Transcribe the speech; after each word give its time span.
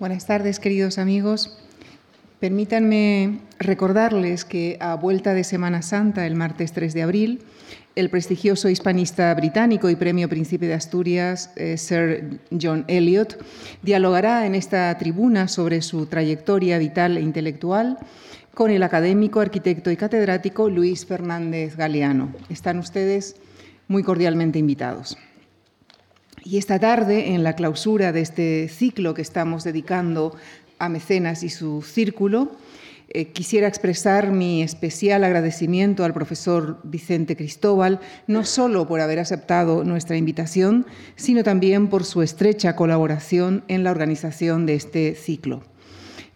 Buenas 0.00 0.24
tardes, 0.24 0.60
queridos 0.60 0.96
amigos. 0.96 1.58
Permítanme 2.40 3.40
recordarles 3.58 4.46
que 4.46 4.78
a 4.80 4.94
vuelta 4.94 5.34
de 5.34 5.44
Semana 5.44 5.82
Santa, 5.82 6.26
el 6.26 6.36
martes 6.36 6.72
3 6.72 6.94
de 6.94 7.02
abril, 7.02 7.42
el 7.96 8.08
prestigioso 8.08 8.70
hispanista 8.70 9.34
británico 9.34 9.90
y 9.90 9.96
premio 9.96 10.26
Príncipe 10.26 10.66
de 10.66 10.72
Asturias, 10.72 11.50
eh, 11.56 11.76
Sir 11.76 12.40
John 12.50 12.86
Eliot, 12.88 13.44
dialogará 13.82 14.46
en 14.46 14.54
esta 14.54 14.96
tribuna 14.96 15.48
sobre 15.48 15.82
su 15.82 16.06
trayectoria 16.06 16.78
vital 16.78 17.18
e 17.18 17.20
intelectual 17.20 17.98
con 18.54 18.70
el 18.70 18.82
académico, 18.82 19.40
arquitecto 19.40 19.90
y 19.90 19.98
catedrático 19.98 20.70
Luis 20.70 21.04
Fernández 21.04 21.76
Galeano. 21.76 22.32
Están 22.48 22.78
ustedes 22.78 23.36
muy 23.86 24.02
cordialmente 24.02 24.58
invitados. 24.58 25.18
Y 26.50 26.58
esta 26.58 26.80
tarde, 26.80 27.32
en 27.32 27.44
la 27.44 27.54
clausura 27.54 28.10
de 28.10 28.22
este 28.22 28.66
ciclo 28.66 29.14
que 29.14 29.22
estamos 29.22 29.62
dedicando 29.62 30.34
a 30.80 30.88
Mecenas 30.88 31.44
y 31.44 31.48
su 31.48 31.80
círculo, 31.82 32.50
eh, 33.08 33.26
quisiera 33.26 33.68
expresar 33.68 34.32
mi 34.32 34.60
especial 34.60 35.22
agradecimiento 35.22 36.04
al 36.04 36.12
profesor 36.12 36.80
Vicente 36.82 37.36
Cristóbal, 37.36 38.00
no 38.26 38.44
solo 38.44 38.88
por 38.88 39.00
haber 39.00 39.20
aceptado 39.20 39.84
nuestra 39.84 40.16
invitación, 40.16 40.86
sino 41.14 41.44
también 41.44 41.86
por 41.86 42.02
su 42.02 42.20
estrecha 42.20 42.74
colaboración 42.74 43.62
en 43.68 43.84
la 43.84 43.92
organización 43.92 44.66
de 44.66 44.74
este 44.74 45.14
ciclo. 45.14 45.62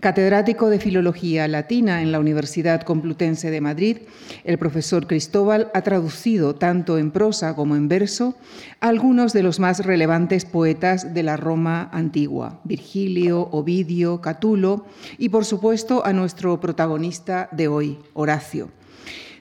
Catedrático 0.05 0.69
de 0.69 0.79
Filología 0.79 1.49
Latina 1.49 2.03
en 2.03 2.13
la 2.13 2.21
Universidad 2.21 2.83
Complutense 2.83 3.51
de 3.51 3.63
Madrid, 3.63 3.97
el 4.45 4.59
profesor 4.59 5.07
Cristóbal 5.07 5.71
ha 5.73 5.80
traducido 5.80 6.57
tanto 6.57 6.99
en 6.99 7.11
prosa 7.11 7.57
como 7.57 7.75
en 7.75 7.89
verso 7.89 8.37
algunos 8.80 9.33
de 9.33 9.43
los 9.43 9.61
más 9.61 9.83
relevantes 9.83 10.45
poetas 10.45 11.15
de 11.15 11.23
la 11.23 11.39
Roma 11.39 11.89
antigua, 11.91 12.61
Virgilio, 12.65 13.49
Ovidio, 13.51 14.21
Catulo 14.21 14.85
y 15.17 15.30
por 15.30 15.47
supuesto 15.47 16.05
a 16.05 16.13
nuestro 16.13 16.61
protagonista 16.61 17.49
de 17.51 17.68
hoy, 17.68 17.99
Horacio. 18.13 18.84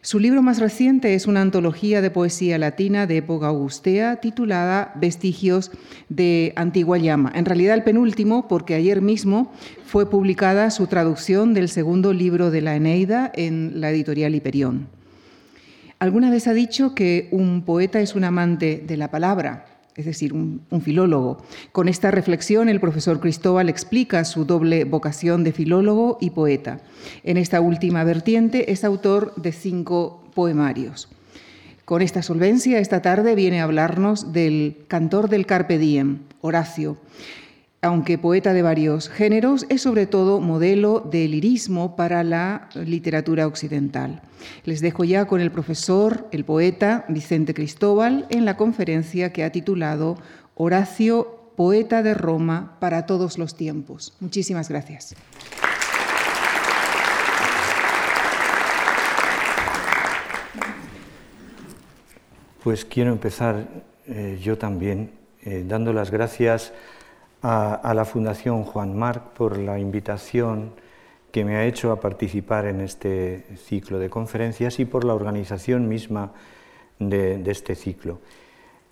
Su 0.04 0.20
libro 0.20 0.42
más 0.42 0.60
reciente 0.60 1.14
es 1.14 1.28
una 1.28 1.40
antología 1.40 2.02
de 2.02 2.12
poesía 2.12 2.58
latina 2.58 3.08
de 3.08 3.16
época 3.16 3.48
augustea 3.48 4.18
titulada 4.18 4.92
Vestigios 4.96 5.72
de 6.10 6.52
Antigua 6.58 6.98
Llama. 6.98 7.32
En 7.34 7.46
realidad 7.46 7.74
el 7.74 7.86
penúltimo, 7.86 8.50
porque 8.50 8.76
ayer 8.76 9.02
mismo 9.02 9.50
fue 9.86 10.10
publicada 10.10 10.72
su 10.72 10.88
traducción 10.88 11.54
del 11.54 11.70
segundo 11.70 12.12
libro 12.12 12.52
de 12.52 12.60
la 12.60 12.76
Eneida 12.76 13.32
en 13.34 13.80
la 13.80 13.92
editorial 13.92 14.36
Hiperión. 14.36 14.90
Alguna 16.00 16.30
vez 16.30 16.48
ha 16.48 16.54
dicho 16.54 16.94
que 16.94 17.30
un 17.32 17.62
poeta 17.62 18.02
es 18.02 18.14
un 18.14 18.26
amante 18.26 18.84
de 18.86 18.98
la 18.98 19.10
palabra 19.10 19.73
es 19.96 20.06
decir, 20.06 20.34
un, 20.34 20.62
filólogo. 20.82 21.38
Con 21.72 21.88
esta 21.88 22.12
reflexión, 22.12 22.70
el 22.70 22.80
profesor 22.80 23.20
Cristóbal 23.20 23.70
explica 23.70 24.26
su 24.26 24.46
doble 24.46 24.86
vocación 24.86 25.44
de 25.44 25.52
filólogo 25.52 26.18
y 26.20 26.32
poeta. 26.32 26.80
En 27.24 27.38
esta 27.38 27.62
última 27.62 28.04
vertiente 28.04 28.72
es 28.72 28.84
autor 28.84 29.34
de 29.36 29.52
cinco 29.52 30.24
poemarios. 30.34 31.10
Con 31.86 32.02
esta 32.02 32.22
solvencia, 32.22 32.80
esta 32.80 33.02
tarde 33.02 33.36
viene 33.36 33.60
a 33.60 33.66
hablarnos 33.66 34.32
del 34.32 34.78
cantor 34.88 35.30
del 35.30 35.46
Carpe 35.46 35.78
Diem, 35.78 36.20
Horacio, 36.42 36.98
aunque 37.84 38.18
poeta 38.18 38.54
de 38.54 38.62
varios 38.62 39.10
géneros, 39.10 39.66
es 39.68 39.82
sobre 39.82 40.08
todo 40.08 40.40
modelo 40.40 41.02
de 41.02 41.28
lirismo 41.28 41.98
para 41.98 42.24
la 42.24 42.70
literatura 42.76 43.46
occidental. 43.46 44.22
Les 44.64 44.80
dejo 44.80 45.04
ya 45.04 45.26
con 45.26 45.42
el 45.42 45.52
profesor, 45.52 46.28
el 46.32 46.46
poeta 46.46 47.04
Vicente 47.10 47.54
Cristóbal, 47.54 48.26
en 48.30 48.46
la 48.46 48.56
conferencia 48.56 49.34
que 49.34 49.44
ha 49.44 49.52
titulado 49.52 50.18
Horacio, 50.56 51.52
poeta 51.58 52.02
de 52.02 52.14
Roma 52.14 52.78
para 52.80 53.06
todos 53.06 53.38
los 53.38 53.56
tiempos. 53.56 54.16
Muchísimas 54.22 54.70
gracias. 54.70 55.14
Pues 62.64 62.86
quiero 62.86 63.12
empezar 63.12 63.68
eh, 64.08 64.40
yo 64.42 64.58
también 64.58 65.12
eh, 65.44 65.66
dando 65.68 65.92
las 65.92 66.12
gracias 66.12 66.72
a, 67.44 67.94
la 67.94 68.06
Fundación 68.06 68.64
Juan 68.64 68.98
Marc 68.98 69.34
por 69.34 69.58
la 69.58 69.78
invitación 69.78 70.72
que 71.32 71.44
me 71.44 71.58
ha 71.58 71.66
hecho 71.66 71.92
a 71.92 72.00
participar 72.00 72.66
en 72.66 72.80
este 72.80 73.44
ciclo 73.58 74.00
de 74.00 74.10
conferencias 74.10 74.80
y 74.80 74.86
por 74.86 75.04
la 75.04 75.14
organización 75.14 75.90
misma 75.90 76.32
de, 77.00 77.44
este 77.46 77.76
ciclo. 77.76 78.20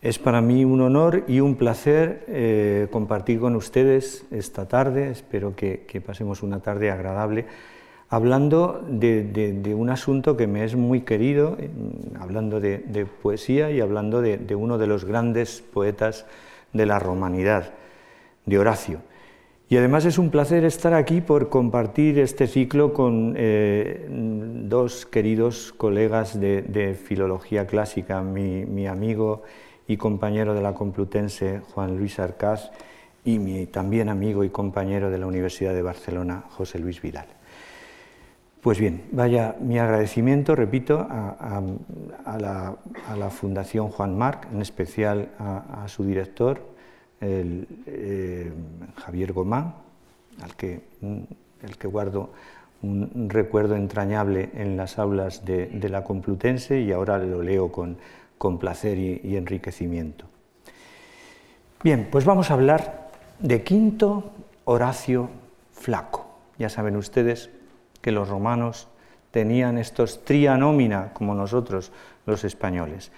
Es 0.02 0.20
para 0.20 0.42
mí 0.42 0.66
un 0.66 0.82
honor 0.82 1.24
y 1.28 1.40
un 1.40 1.56
placer 1.56 2.26
eh, 2.28 2.88
compartir 2.92 3.40
con 3.40 3.56
ustedes 3.56 4.26
esta 4.32 4.68
tarde, 4.68 5.12
espero 5.12 5.56
que, 5.56 6.04
pasemos 6.06 6.44
una 6.44 6.60
tarde 6.60 6.92
agradable, 6.92 7.46
hablando 8.10 8.84
de, 8.86 9.74
un 9.78 9.92
asunto 9.92 10.36
que 10.36 10.48
me 10.48 10.66
es 10.66 10.76
muy 10.76 11.02
querido, 11.02 11.56
hablando 12.20 12.60
de, 12.60 13.08
poesía 13.22 13.72
y 13.72 13.80
hablando 13.80 14.22
de 14.22 14.56
uno 14.56 14.78
de 14.78 14.88
los 14.88 15.06
grandes 15.06 15.62
poetas 15.62 16.26
de 16.74 16.86
la 16.86 17.00
romanidad 17.00 17.76
de 18.46 18.60
Horacio. 18.60 19.02
Y 19.72 19.78
además 19.78 20.04
es 20.04 20.18
un 20.18 20.32
placer 20.32 20.66
estar 20.66 20.94
aquí 20.94 21.22
por 21.22 21.48
compartir 21.48 22.20
este 22.20 22.48
ciclo 22.48 22.92
con 22.92 23.36
eh, 23.38 24.06
dos 24.10 25.06
queridos 25.06 25.72
colegas 25.72 26.38
de, 26.42 27.00
filología 27.02 27.66
clásica, 27.68 28.22
mi, 28.22 28.86
amigo 28.86 29.44
y 29.88 29.96
compañero 29.96 30.54
de 30.54 30.62
la 30.62 30.74
Complutense, 30.74 31.62
Juan 31.74 31.98
Luis 31.98 32.20
Arcaz, 32.20 32.70
y 33.24 33.40
mi 33.40 33.66
también 33.66 34.10
amigo 34.10 34.44
y 34.44 34.50
compañero 34.50 35.10
de 35.10 35.20
la 35.20 35.28
Universidad 35.28 35.74
de 35.74 35.84
Barcelona, 35.84 36.44
José 36.50 36.78
Luis 36.78 37.02
Vidal. 37.02 37.28
Pues 38.60 38.78
bien, 38.78 39.04
vaya 39.14 39.56
mi 39.62 39.80
agradecimiento, 39.80 40.54
repito, 40.54 41.00
a, 41.00 41.62
la, 42.38 43.30
Fundación 43.30 43.88
Juan 43.88 44.18
Marc, 44.18 44.50
en 44.52 44.62
especial 44.62 45.30
a 45.40 45.86
su 45.88 46.04
director, 46.04 46.71
el, 47.22 47.68
eh, 47.86 48.52
Javier 48.98 49.32
Gomá, 49.32 49.76
al 50.42 50.56
que, 50.56 50.82
el 51.02 51.78
que 51.78 51.88
guardo 51.88 52.32
un 52.82 53.28
recuerdo 53.30 53.76
entrañable 53.76 54.50
en 54.56 54.76
las 54.76 54.98
aulas 54.98 55.46
de, 55.46 55.70
la 55.90 56.04
Complutense 56.04 56.80
y 56.82 56.92
ahora 56.92 57.20
lo 57.20 57.44
leo 57.44 57.72
con, 57.72 57.98
con 58.38 58.58
placer 58.58 58.98
y, 58.98 59.38
enriquecimiento. 59.38 60.26
Bien, 61.84 62.08
pues 62.12 62.26
vamos 62.26 62.50
a 62.50 62.56
hablar 62.56 63.10
de 63.40 63.64
Quinto 63.64 64.32
Horacio 64.66 65.30
Flaco. 65.74 66.28
Ya 66.58 66.70
saben 66.70 66.96
ustedes 66.96 67.50
que 68.02 68.12
los 68.12 68.30
romanos 68.30 68.88
tenían 69.32 69.78
estos 69.78 70.26
trianómina 70.26 71.14
como 71.14 71.34
nosotros 71.36 71.92
los 72.26 72.44
españoles. 72.44 73.12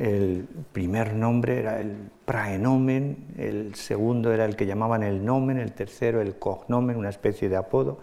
El 0.00 0.46
primer 0.72 1.12
nombre 1.12 1.58
era 1.58 1.78
el 1.78 1.94
praenomen, 2.24 3.18
el 3.36 3.74
segundo 3.74 4.32
era 4.32 4.46
el 4.46 4.56
que 4.56 4.64
llamaban 4.64 5.02
el 5.02 5.22
nomen, 5.22 5.58
el 5.58 5.72
tercero 5.72 6.22
el 6.22 6.36
cognomen, 6.36 6.96
una 6.96 7.10
especie 7.10 7.50
de 7.50 7.56
apodo. 7.56 7.98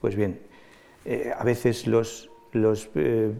Pues 0.00 0.14
bien, 0.14 0.38
eh, 1.04 1.32
a 1.36 1.42
veces 1.42 1.88
los, 1.88 2.30
los, 2.52 2.88
eh, 2.94 3.32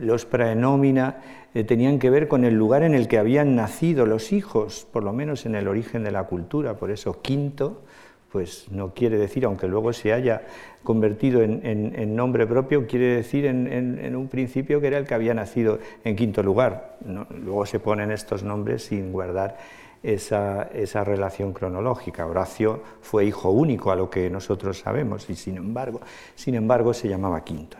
los 0.00 0.28
eh, 0.34 1.64
tenían 1.64 1.98
que 1.98 2.10
ver 2.10 2.28
con 2.28 2.44
el 2.44 2.56
lugar 2.56 2.82
en 2.82 2.92
el 2.92 3.08
que 3.08 3.16
habían 3.16 3.56
nacido 3.56 4.04
los 4.04 4.30
hijos, 4.30 4.86
por 4.92 5.02
lo 5.02 5.14
menos 5.14 5.46
en 5.46 5.54
el 5.54 5.66
origen 5.66 6.04
de 6.04 6.10
la 6.10 6.24
cultura, 6.24 6.76
por 6.76 6.90
eso 6.90 7.22
quinto 7.22 7.84
pues 8.34 8.66
no 8.72 8.92
quiere 8.94 9.16
decir, 9.16 9.44
aunque 9.44 9.68
luego 9.68 9.92
se 9.92 10.12
haya 10.12 10.42
convertido 10.82 11.40
en, 11.40 12.16
nombre 12.16 12.48
propio, 12.48 12.84
quiere 12.84 13.14
decir 13.14 13.46
en, 13.46 14.16
un 14.16 14.26
principio 14.26 14.80
que 14.80 14.88
era 14.88 14.98
el 14.98 15.06
que 15.06 15.14
había 15.14 15.34
nacido 15.34 15.78
en 16.02 16.16
quinto 16.16 16.42
lugar. 16.42 16.98
luego 17.04 17.64
se 17.64 17.78
ponen 17.78 18.10
estos 18.10 18.42
nombres 18.42 18.86
sin 18.86 19.12
guardar 19.12 19.56
esa, 20.02 20.64
relación 21.04 21.52
cronológica. 21.52 22.26
Horacio 22.26 22.82
fue 23.02 23.24
hijo 23.24 23.50
único, 23.50 23.92
a 23.92 23.94
lo 23.94 24.10
que 24.10 24.28
nosotros 24.28 24.80
sabemos, 24.80 25.30
y 25.30 25.36
sin 25.36 25.56
embargo, 25.56 26.00
sin 26.34 26.56
embargo 26.56 26.92
se 26.92 27.08
llamaba 27.08 27.44
Quinto. 27.44 27.76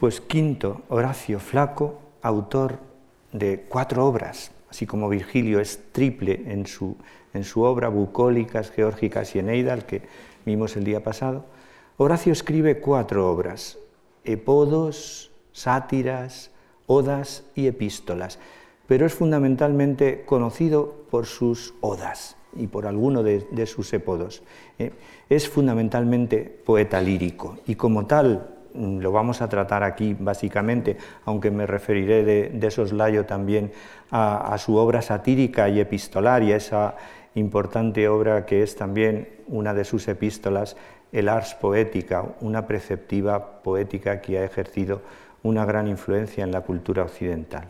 Pues 0.00 0.20
Quinto, 0.20 0.82
Horacio 0.88 1.38
Flaco, 1.38 2.00
autor 2.22 2.80
de 3.30 3.66
cuatro 3.68 4.04
obras, 4.04 4.50
así 4.68 4.84
como 4.84 5.08
Virgilio 5.08 5.60
es 5.60 5.92
triple 5.92 6.42
en 6.44 6.66
su 6.66 6.96
en 7.36 7.44
su 7.44 7.62
obra 7.62 7.88
Bucólicas, 7.88 8.70
Geórgicas 8.70 9.34
y 9.36 9.38
Eneida, 9.38 9.72
al 9.72 9.86
que 9.86 10.02
vimos 10.44 10.76
el 10.76 10.84
día 10.84 11.02
pasado, 11.02 11.44
Horacio 11.98 12.32
escribe 12.32 12.80
cuatro 12.80 13.30
obras, 13.30 13.78
epodos, 14.24 15.30
sátiras, 15.52 16.50
odas 16.86 17.44
y 17.54 17.66
epístolas, 17.66 18.38
pero 18.86 19.06
es 19.06 19.14
fundamentalmente 19.14 20.24
conocido 20.26 21.06
por 21.10 21.26
sus 21.26 21.74
odas 21.80 22.36
y 22.54 22.66
por 22.66 22.86
alguno 22.86 23.22
de, 23.22 23.66
sus 23.66 23.92
epodos. 23.92 24.42
¿eh? 24.78 24.92
Es 25.28 25.48
fundamentalmente 25.48 26.42
poeta 26.64 27.00
lírico 27.00 27.58
y 27.66 27.74
como 27.74 28.06
tal 28.06 28.56
mm, 28.74 28.98
lo 28.98 29.10
vamos 29.12 29.42
a 29.42 29.48
tratar 29.48 29.82
aquí 29.82 30.14
básicamente, 30.18 30.96
aunque 31.24 31.50
me 31.50 31.66
referiré 31.66 32.24
de, 32.24 32.50
de 32.50 32.70
soslayo 32.70 33.24
también 33.24 33.72
a, 34.10 34.56
su 34.58 34.76
obra 34.76 35.02
satírica 35.02 35.68
y 35.68 35.80
epistolaria, 35.80 36.56
esa 36.56 36.96
importante 37.36 38.08
obra 38.08 38.44
que 38.44 38.62
es 38.62 38.76
también 38.76 39.28
una 39.46 39.72
de 39.72 39.84
sus 39.84 40.08
epístolas, 40.08 40.76
el 41.12 41.28
Ars 41.28 41.54
Poética, 41.54 42.24
una 42.40 42.66
preceptiva 42.66 43.62
poética 43.62 44.20
que 44.20 44.38
ha 44.38 44.44
ejercido 44.44 45.00
una 45.42 45.64
gran 45.64 45.86
influencia 45.86 46.42
en 46.42 46.50
la 46.50 46.62
cultura 46.62 47.04
occidental. 47.04 47.68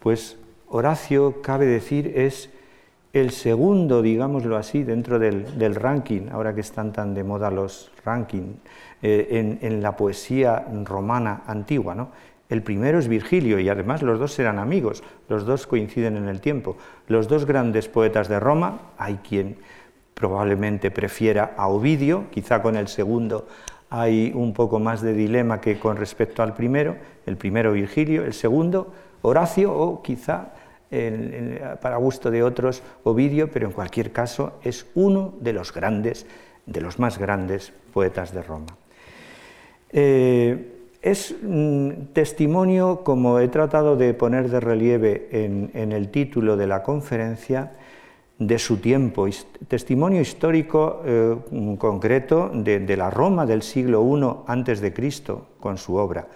Pues 0.00 0.36
Horacio, 0.68 1.40
cabe 1.40 1.66
decir, 1.66 2.12
es 2.16 2.50
el 3.12 3.30
segundo, 3.30 4.02
digámoslo 4.02 4.56
así, 4.56 4.82
dentro 4.82 5.18
del, 5.18 5.74
ranking, 5.74 6.28
ahora 6.30 6.54
que 6.54 6.60
están 6.60 6.92
tan 6.92 7.14
de 7.14 7.24
moda 7.24 7.50
los 7.50 7.90
rankings, 8.04 8.56
eh, 9.00 9.58
en, 9.62 9.82
la 9.82 9.96
poesía 9.96 10.66
romana 10.84 11.42
antigua. 11.46 11.94
¿no? 11.94 12.10
El 12.48 12.62
primero 12.62 12.98
es 12.98 13.08
Virgilio 13.08 13.58
y 13.58 13.68
además 13.68 14.02
los 14.02 14.18
dos 14.18 14.38
eran 14.38 14.58
amigos, 14.58 15.02
los 15.28 15.44
dos 15.44 15.66
coinciden 15.66 16.16
en 16.16 16.28
el 16.28 16.40
tiempo. 16.40 16.76
Los 17.06 17.28
dos 17.28 17.44
grandes 17.44 17.88
poetas 17.88 18.28
de 18.28 18.40
Roma, 18.40 18.92
hay 18.96 19.16
quien 19.16 19.56
probablemente 20.14 20.90
prefiera 20.90 21.54
a 21.56 21.68
Ovidio, 21.68 22.24
quizá 22.30 22.62
con 22.62 22.76
el 22.76 22.88
segundo 22.88 23.46
hay 23.90 24.32
un 24.34 24.52
poco 24.52 24.78
más 24.78 25.00
de 25.00 25.14
dilema 25.14 25.60
que 25.60 25.78
con 25.78 25.96
respecto 25.96 26.42
al 26.42 26.54
primero, 26.54 26.96
el 27.26 27.36
primero 27.36 27.72
Virgilio, 27.72 28.24
el 28.24 28.34
segundo 28.34 28.92
Horacio 29.22 29.72
o 29.72 30.02
quizá 30.02 30.52
para 31.80 31.96
gusto 31.96 32.30
de 32.30 32.42
otros 32.42 32.82
Ovidio, 33.04 33.50
pero 33.50 33.66
en 33.66 33.72
cualquier 33.72 34.12
caso 34.12 34.58
es 34.62 34.86
uno 34.94 35.34
de 35.40 35.52
los 35.52 35.72
grandes, 35.72 36.26
de 36.66 36.80
los 36.80 36.98
más 36.98 37.18
grandes 37.18 37.72
poetas 37.92 38.32
de 38.32 38.42
Roma. 38.42 38.76
Eh, 39.90 40.77
es 41.10 41.34
testimonio, 42.12 43.02
como 43.04 43.38
he 43.38 43.48
tratado 43.48 43.96
de 43.96 44.14
poner 44.14 44.50
de 44.50 44.60
relieve 44.60 45.28
en, 45.30 45.92
el 45.92 46.10
título 46.10 46.56
de 46.56 46.66
la 46.66 46.82
conferencia, 46.82 47.72
de 48.38 48.58
su 48.60 48.76
tiempo, 48.76 49.26
testimonio 49.66 50.20
histórico 50.20 51.02
eh, 51.04 51.36
concreto 51.76 52.50
de, 52.54 52.96
la 52.96 53.10
Roma 53.10 53.46
del 53.46 53.62
siglo 53.62 54.00
I 54.00 54.50
antes 54.50 54.80
de 54.80 54.92
Cristo 54.92 55.46
con 55.58 55.76
su 55.76 55.96
obra, 55.96 56.28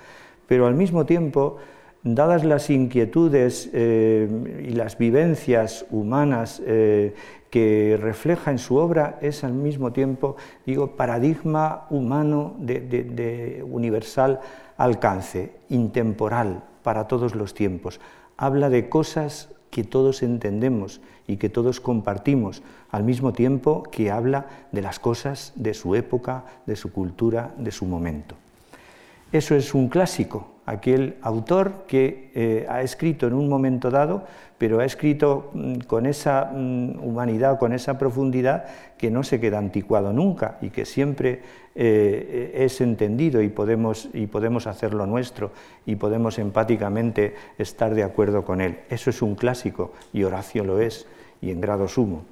pero 0.48 0.66
al 0.66 0.74
mismo 0.74 1.06
tiempo 1.06 1.58
dadas 2.02 2.44
las 2.44 2.70
inquietudes 2.70 3.70
eh, 3.72 4.64
y 4.69 4.70
las 4.70 4.99
vivencias 4.99 5.87
humanas 5.90 6.60
eh, 6.66 7.14
que 7.50 7.99
refleja 8.00 8.50
en 8.50 8.58
su 8.58 8.76
obra, 8.76 9.19
es 9.20 9.44
al 9.44 9.52
mismo 9.52 9.93
tiempo, 9.93 10.37
digo, 10.64 10.96
paradigma 10.96 11.87
humano 11.90 12.56
de, 12.58 13.62
universal 13.69 14.40
alcance, 14.78 15.52
intemporal 15.69 16.64
para 16.82 17.06
todos 17.06 17.34
los 17.34 17.54
tiempos. 17.54 18.00
Habla 18.38 18.70
de 18.70 18.88
cosas 18.88 19.50
que 19.70 19.84
todos 19.84 20.22
entendemos 20.22 21.00
y 21.26 21.37
que 21.37 21.50
todos 21.50 21.81
compartimos, 21.81 22.62
al 22.90 23.05
mismo 23.05 23.32
tiempo 23.32 23.82
que 23.84 24.10
habla 24.10 24.46
de 24.72 24.82
las 24.82 24.98
cosas 24.98 25.52
de 25.55 25.75
su 25.75 25.94
época, 25.94 26.44
de 26.66 26.76
su 26.76 26.90
cultura, 26.90 27.55
de 27.58 27.70
su 27.70 27.84
momento. 27.84 28.34
Eso 29.31 29.55
es 29.55 29.75
un 29.75 29.88
clásico, 29.88 30.51
aquel 30.66 31.16
autor 31.22 31.84
que 31.88 32.30
eh, 32.34 32.66
ha 32.68 32.82
escrito 32.82 33.26
en 33.26 33.34
un 33.34 33.48
momento 33.48 33.90
dado, 33.90 34.24
pero 34.58 34.80
ha 34.80 34.84
escrito 34.84 35.50
mm, 35.52 35.78
con 35.88 36.06
esa 36.06 36.50
mm, 36.52 37.02
humanidad, 37.02 37.58
con 37.58 37.72
esa 37.72 37.98
profundidad 37.98 38.64
que 38.96 39.10
no 39.10 39.22
se 39.24 39.40
queda 39.40 39.58
anticuado 39.58 40.12
nunca 40.12 40.58
y 40.60 40.70
que 40.70 40.84
siempre 40.84 41.40
eh, 41.74 42.52
es 42.54 42.80
entendido 42.80 43.42
y 43.42 43.48
podemos, 43.48 44.08
y 44.12 44.26
podemos 44.26 44.66
hacerlo 44.66 45.06
nuestro 45.06 45.50
y 45.84 45.96
podemos 45.96 46.38
empáticamente 46.38 47.34
estar 47.58 47.94
de 47.94 48.04
acuerdo 48.04 48.44
con 48.44 48.60
él. 48.60 48.78
Eso 48.88 49.10
es 49.10 49.20
un 49.22 49.34
clásico 49.34 49.92
y 50.12 50.22
Horacio 50.22 50.64
lo 50.64 50.80
es 50.80 51.06
y 51.40 51.50
en 51.50 51.60
grado 51.60 51.88
sumo. 51.88 52.24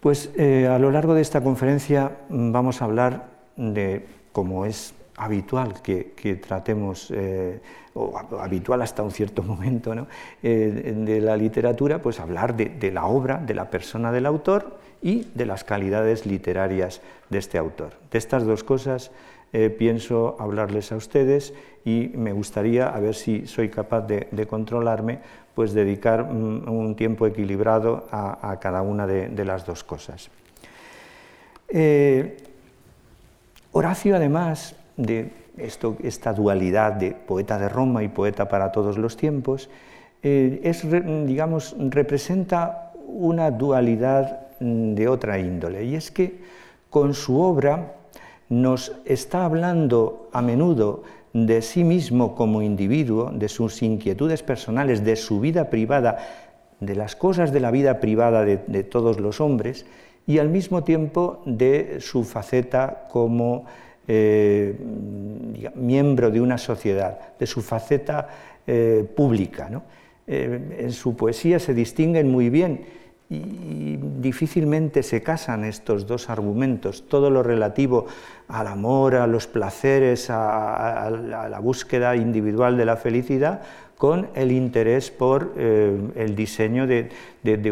Pues 0.00 0.30
eh, 0.36 0.68
a 0.68 0.78
lo 0.78 0.90
largo 0.90 1.14
de 1.14 1.22
esta 1.22 1.42
conferencia 1.42 2.18
mm, 2.28 2.52
vamos 2.52 2.82
a 2.82 2.84
hablar 2.84 3.26
de, 3.56 4.04
cómo 4.32 4.66
es 4.66 4.94
habitual 5.18 5.82
que, 5.82 6.40
tratemos, 6.42 7.10
eh, 7.14 7.60
o 7.94 8.16
habitual 8.38 8.82
hasta 8.82 9.02
un 9.02 9.10
cierto 9.10 9.42
momento 9.44 9.92
eh, 10.42 10.94
de 10.96 11.20
la 11.20 11.36
literatura, 11.36 12.00
pues 12.00 12.20
hablar 12.20 12.56
de, 12.56 12.92
la 12.92 13.06
obra, 13.06 13.38
de 13.38 13.54
la 13.54 13.68
persona 13.70 14.12
del 14.12 14.26
autor 14.26 14.78
y 15.02 15.26
de 15.34 15.46
las 15.46 15.64
calidades 15.64 16.24
literarias 16.24 17.00
de 17.28 17.38
este 17.38 17.58
autor. 17.58 17.92
De 18.10 18.18
estas 18.18 18.44
dos 18.44 18.64
cosas 18.64 19.10
eh, 19.52 19.70
pienso 19.70 20.36
hablarles 20.38 20.92
a 20.92 20.96
ustedes 20.96 21.54
y 21.84 22.10
me 22.14 22.32
gustaría, 22.32 22.88
a 22.88 23.00
ver 23.00 23.14
si 23.14 23.46
soy 23.46 23.68
capaz 23.68 24.02
de, 24.02 24.46
controlarme, 24.46 25.20
pues 25.54 25.72
dedicar 25.72 26.24
mm, 26.24 26.68
un, 26.68 26.94
tiempo 26.94 27.26
equilibrado 27.26 28.06
a, 28.12 28.56
cada 28.60 28.82
una 28.82 29.06
de, 29.06 29.44
las 29.44 29.66
dos 29.66 29.82
cosas. 29.82 30.30
Horacio, 33.72 34.16
además, 34.16 34.74
de 34.98 35.30
esta 35.56 36.32
dualidad 36.32 36.92
de 36.92 37.12
poeta 37.12 37.58
de 37.58 37.68
Roma 37.68 38.02
y 38.02 38.08
poeta 38.08 38.48
para 38.48 38.70
todos 38.70 38.98
los 38.98 39.16
tiempos, 39.16 39.70
eh, 40.22 40.60
es, 40.64 40.84
digamos, 41.26 41.74
representa 41.78 42.92
una 43.06 43.50
dualidad 43.50 44.48
mm, 44.60 44.94
de 44.94 45.08
otra 45.08 45.38
índole, 45.38 45.84
y 45.84 45.94
es 45.94 46.10
que 46.10 46.40
con 46.90 47.14
su 47.14 47.40
obra 47.40 47.94
nos 48.48 48.92
está 49.04 49.44
hablando 49.44 50.28
a 50.32 50.42
menudo 50.42 51.04
de 51.32 51.62
sí 51.62 51.84
mismo 51.84 52.34
como 52.34 52.62
individuo, 52.62 53.30
de 53.32 53.48
sus 53.48 53.82
inquietudes 53.82 54.42
personales, 54.42 55.04
de 55.04 55.14
su 55.14 55.38
vida 55.38 55.70
privada, 55.70 56.18
de 56.80 56.96
las 56.96 57.14
cosas 57.14 57.52
de 57.52 57.60
la 57.60 57.70
vida 57.70 58.00
privada 58.00 58.44
de 58.44 58.84
todos 58.84 59.20
los 59.20 59.40
hombres, 59.40 59.86
y 60.26 60.38
al 60.38 60.48
mismo 60.48 60.84
tiempo 60.84 61.42
de 61.46 61.98
su 62.00 62.24
faceta 62.24 63.06
como 63.10 63.64
eh, 64.08 64.74
miembro 65.74 66.30
de 66.30 66.40
una 66.40 66.56
sociedad, 66.56 67.36
de 67.38 67.46
su 67.46 67.60
faceta 67.60 68.28
eh, 68.66 69.06
pública. 69.14 69.70
Eh, 70.26 70.78
en 70.78 70.92
su 70.92 71.14
poesía 71.14 71.58
se 71.58 71.74
distinguen 71.74 72.30
muy 72.30 72.48
bien 72.48 72.86
y 73.28 73.98
difícilmente 73.98 75.02
se 75.02 75.22
casan 75.22 75.64
estos 75.64 76.06
dos 76.06 76.30
argumentos, 76.30 77.06
todo 77.06 77.28
lo 77.28 77.42
relativo 77.42 78.06
al 78.48 78.66
amor, 78.66 79.16
a 79.16 79.26
los 79.26 79.46
placeres, 79.46 80.30
a 80.30 81.10
la 81.10 81.58
búsqueda 81.60 82.16
individual 82.16 82.78
de 82.78 82.86
la 82.86 82.96
felicidad, 82.96 83.60
con 83.98 84.28
el 84.34 84.52
interés 84.52 85.10
por 85.10 85.54
eh, 85.56 85.92
el 86.14 86.36
diseño 86.36 86.86
de, 86.86 87.10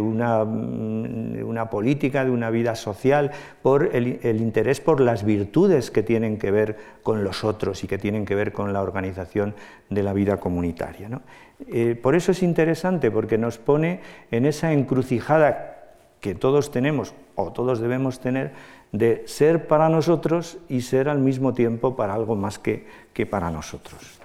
una, 0.00 1.70
política, 1.70 2.24
de 2.24 2.30
una 2.32 2.50
vida 2.50 2.74
social, 2.74 3.30
por 3.62 3.94
el, 3.94 4.18
interés 4.24 4.80
por 4.80 5.00
las 5.00 5.24
virtudes 5.24 5.92
que 5.92 6.02
tienen 6.02 6.36
que 6.36 6.50
ver 6.50 6.76
con 7.04 7.22
los 7.22 7.44
otros 7.44 7.84
y 7.84 7.86
que 7.86 7.96
tienen 7.96 8.26
que 8.26 8.34
ver 8.34 8.52
con 8.52 8.72
la 8.72 8.82
organización 8.82 9.54
de 9.88 10.02
la 10.02 10.12
vida 10.12 10.38
comunitaria. 10.38 11.08
Eh, 11.68 11.94
por 11.94 12.16
eso 12.16 12.32
es 12.32 12.42
interesante, 12.42 13.12
porque 13.12 13.38
nos 13.38 13.58
pone 13.58 14.00
en 14.32 14.46
esa 14.46 14.72
encrucijada 14.72 15.74
que 16.20 16.34
todos 16.34 16.72
tenemos 16.72 17.14
o 17.36 17.52
todos 17.52 17.78
debemos 17.78 18.18
tener 18.18 18.50
de 18.90 19.22
ser 19.26 19.68
para 19.68 19.88
nosotros 19.88 20.58
y 20.68 20.80
ser 20.80 21.08
al 21.08 21.20
mismo 21.20 21.54
tiempo 21.54 21.94
para 21.94 22.14
algo 22.14 22.34
más 22.34 22.58
que 22.58 22.84
para 23.30 23.50
nosotros. 23.50 24.15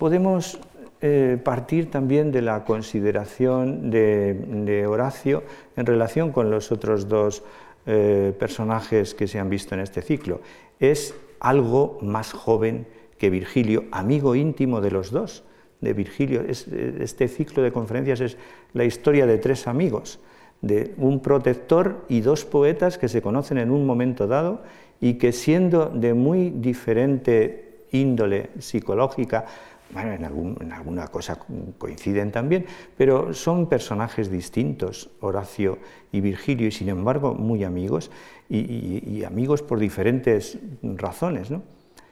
Podemos 0.00 0.58
eh, 1.02 1.36
partir 1.44 1.90
también 1.90 2.32
de 2.32 2.40
la 2.40 2.64
consideración 2.64 3.90
de, 3.90 4.86
Horacio 4.88 5.42
en 5.76 5.84
relación 5.84 6.32
con 6.32 6.50
los 6.50 6.72
otros 6.72 7.06
dos 7.06 7.42
eh, 7.84 8.32
personajes 8.38 9.14
que 9.14 9.28
se 9.28 9.38
han 9.38 9.50
visto 9.50 9.74
en 9.74 9.82
este 9.82 10.00
ciclo. 10.00 10.40
Es 10.78 11.14
algo 11.38 11.98
más 12.00 12.32
joven 12.32 12.86
que 13.18 13.28
Virgilio, 13.28 13.84
amigo 13.90 14.34
íntimo 14.34 14.80
de 14.80 14.90
los 14.90 15.10
dos, 15.10 15.44
de 15.82 15.92
Virgilio. 15.92 16.46
este 16.48 17.28
ciclo 17.28 17.62
de 17.62 17.70
conferencias 17.70 18.22
es 18.22 18.38
la 18.72 18.86
historia 18.86 19.26
de 19.26 19.36
tres 19.36 19.66
amigos, 19.66 20.18
de 20.62 20.94
un 20.96 21.20
protector 21.20 22.06
y 22.08 22.22
dos 22.22 22.46
poetas 22.46 22.96
que 22.96 23.08
se 23.08 23.20
conocen 23.20 23.58
en 23.58 23.70
un 23.70 23.84
momento 23.84 24.26
dado 24.26 24.62
y 24.98 25.18
que 25.18 25.32
siendo 25.32 25.90
de 25.90 26.14
muy 26.14 26.48
diferente 26.48 27.66
índole 27.92 28.50
psicológica, 28.58 29.46
bueno, 29.92 30.12
en, 30.12 30.72
alguna 30.72 31.08
cosa 31.08 31.38
coinciden 31.78 32.30
también, 32.30 32.66
pero 32.96 33.34
son 33.34 33.68
personajes 33.68 34.30
distintos, 34.30 35.10
Horacio 35.20 35.78
y 36.12 36.20
Virgilio, 36.20 36.68
y 36.68 36.72
sin 36.72 36.88
embargo 36.88 37.34
muy 37.34 37.64
amigos, 37.64 38.10
y, 38.48 39.24
amigos 39.24 39.62
por 39.62 39.78
diferentes 39.78 40.58
razones. 40.82 41.50
¿no? 41.50 41.62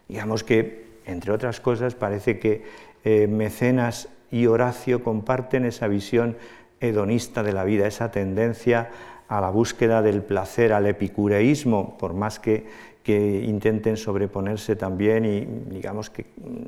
Digamos 0.08 0.44
que, 0.44 0.86
entre 1.04 1.32
otras 1.32 1.60
cosas, 1.60 1.94
parece 1.94 2.38
que 2.38 2.62
eh, 3.04 3.26
Mecenas 3.26 4.08
y 4.30 4.46
Horacio 4.46 5.02
comparten 5.02 5.64
esa 5.64 5.88
visión 5.88 6.36
hedonista 6.80 7.42
de 7.42 7.52
la 7.52 7.64
vida, 7.64 7.86
esa 7.86 8.10
tendencia 8.10 8.90
a 9.28 9.40
la 9.40 9.50
búsqueda 9.50 10.02
del 10.02 10.22
placer, 10.22 10.72
al 10.72 10.86
epicureísmo, 10.86 11.96
por 11.98 12.14
más 12.14 12.38
que 12.38 12.66
que 13.08 13.42
intenten 13.42 13.96
sobreponerse 13.96 14.76
también 14.76 15.24
y 15.24 15.46
digamos 15.74 16.10
que 16.10 16.26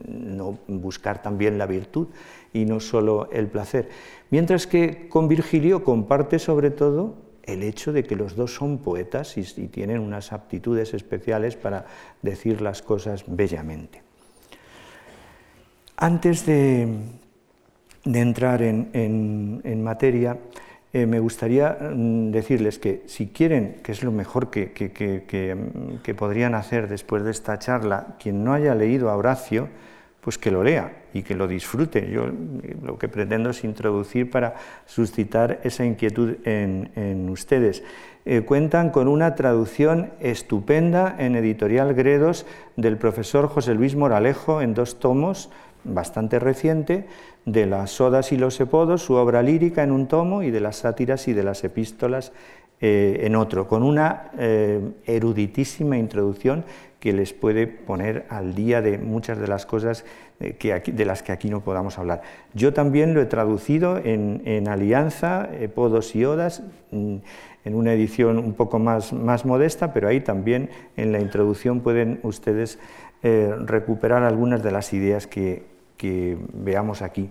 no 0.08 0.58
buscar 0.68 1.20
también 1.20 1.58
la 1.58 1.66
virtud 1.66 2.08
y 2.54 2.64
no 2.64 2.80
solo 2.80 3.28
el 3.30 3.48
placer. 3.48 3.90
Mientras 4.30 4.66
que 4.66 5.06
con 5.10 5.28
Virgilio 5.28 5.84
comparte 5.84 6.38
sobre 6.38 6.70
todo 6.70 7.16
el 7.42 7.62
hecho 7.62 7.92
de 7.92 8.04
que 8.04 8.16
los 8.16 8.36
dos 8.36 8.54
son 8.54 8.78
poetas 8.78 9.36
y, 9.36 9.42
tienen 9.68 9.98
unas 10.00 10.32
aptitudes 10.32 10.94
especiales 10.94 11.56
para 11.56 11.84
decir 12.22 12.62
las 12.62 12.80
cosas 12.80 13.24
bellamente. 13.26 14.00
Antes 15.98 16.46
de, 16.46 16.88
entrar 18.06 18.62
en 18.62 19.84
materia, 19.84 20.38
eh, 20.92 21.06
me 21.06 21.20
gustaría 21.20 21.78
mm, 21.80 22.32
decirles 22.32 22.80
que 22.80 23.04
si 23.06 23.28
quieren, 23.28 23.76
que 23.82 23.92
es 23.92 24.02
lo 24.02 24.10
mejor 24.10 24.50
que, 24.50 24.72
que, 24.72 26.14
podrían 26.14 26.54
hacer 26.56 26.88
después 26.88 27.22
de 27.22 27.30
esta 27.30 27.58
charla, 27.60 28.16
quien 28.18 28.42
no 28.42 28.52
haya 28.52 28.74
leído 28.74 29.08
a 29.08 29.16
Horacio, 29.16 29.68
pues 30.20 30.36
que 30.36 30.50
lo 30.50 30.64
lea 30.64 31.04
y 31.14 31.22
que 31.22 31.36
lo 31.36 31.46
disfrute. 31.46 32.10
Yo 32.10 32.26
eh, 32.26 32.76
lo 32.82 32.98
que 32.98 33.08
pretendo 33.08 33.50
es 33.50 33.62
introducir 33.62 34.30
para 34.30 34.56
suscitar 34.84 35.60
esa 35.62 35.84
inquietud 35.84 36.36
en, 36.44 37.30
ustedes. 37.30 37.84
Eh, 38.24 38.42
cuentan 38.42 38.90
con 38.90 39.06
una 39.06 39.36
traducción 39.36 40.10
estupenda 40.18 41.14
en 41.18 41.36
editorial 41.36 41.94
Gredos 41.94 42.46
del 42.76 42.98
profesor 42.98 43.48
José 43.48 43.74
Luis 43.74 43.94
Moralejo 43.94 44.60
en 44.60 44.74
dos 44.74 44.98
tomos, 44.98 45.50
bastante 45.84 46.38
reciente, 46.38 47.06
de 47.44 47.66
las 47.66 48.00
Odas 48.00 48.32
y 48.32 48.36
los 48.36 48.60
Epodos, 48.60 49.02
su 49.02 49.14
obra 49.14 49.42
lírica 49.42 49.82
en 49.82 49.92
un 49.92 50.06
tomo, 50.08 50.42
y 50.42 50.50
de 50.50 50.60
las 50.60 50.76
sátiras 50.76 51.28
y 51.28 51.32
de 51.32 51.42
las 51.42 51.64
epístolas 51.64 52.32
eh, 52.82 53.26
en 53.26 53.36
otro, 53.36 53.68
con 53.68 53.82
una 53.82 54.30
eh, 54.38 54.80
eruditísima 55.04 55.98
introducción 55.98 56.64
que 56.98 57.12
les 57.12 57.34
puede 57.34 57.66
poner 57.66 58.24
al 58.30 58.54
día 58.54 58.80
de 58.80 58.96
muchas 58.96 59.38
de 59.38 59.48
las 59.48 59.66
cosas 59.66 60.06
eh, 60.40 60.54
que 60.58 60.80
de 60.90 61.04
las 61.04 61.22
que 61.22 61.32
aquí 61.32 61.50
no 61.50 61.60
podamos 61.60 61.98
hablar. 61.98 62.22
Yo 62.54 62.72
también 62.72 63.12
lo 63.12 63.20
he 63.20 63.26
traducido 63.26 63.98
en, 64.02 64.66
Alianza, 64.66 65.50
Epodos 65.60 66.16
y 66.16 66.24
Odas, 66.24 66.62
mm, 66.90 67.16
en 67.66 67.74
una 67.74 67.92
edición 67.92 68.38
un 68.38 68.54
poco 68.54 68.78
más, 68.78 69.12
más 69.12 69.44
modesta, 69.44 69.92
pero 69.92 70.08
ahí 70.08 70.22
también 70.22 70.70
en 70.96 71.12
la 71.12 71.20
introducción 71.20 71.80
pueden 71.80 72.20
ustedes 72.22 72.78
recuperar 73.22 74.22
algunas 74.22 74.62
de 74.62 74.70
las 74.70 74.94
ideas 74.94 75.26
que, 75.26 75.64
que 76.00 76.38
veamos 76.54 77.02
aquí. 77.02 77.28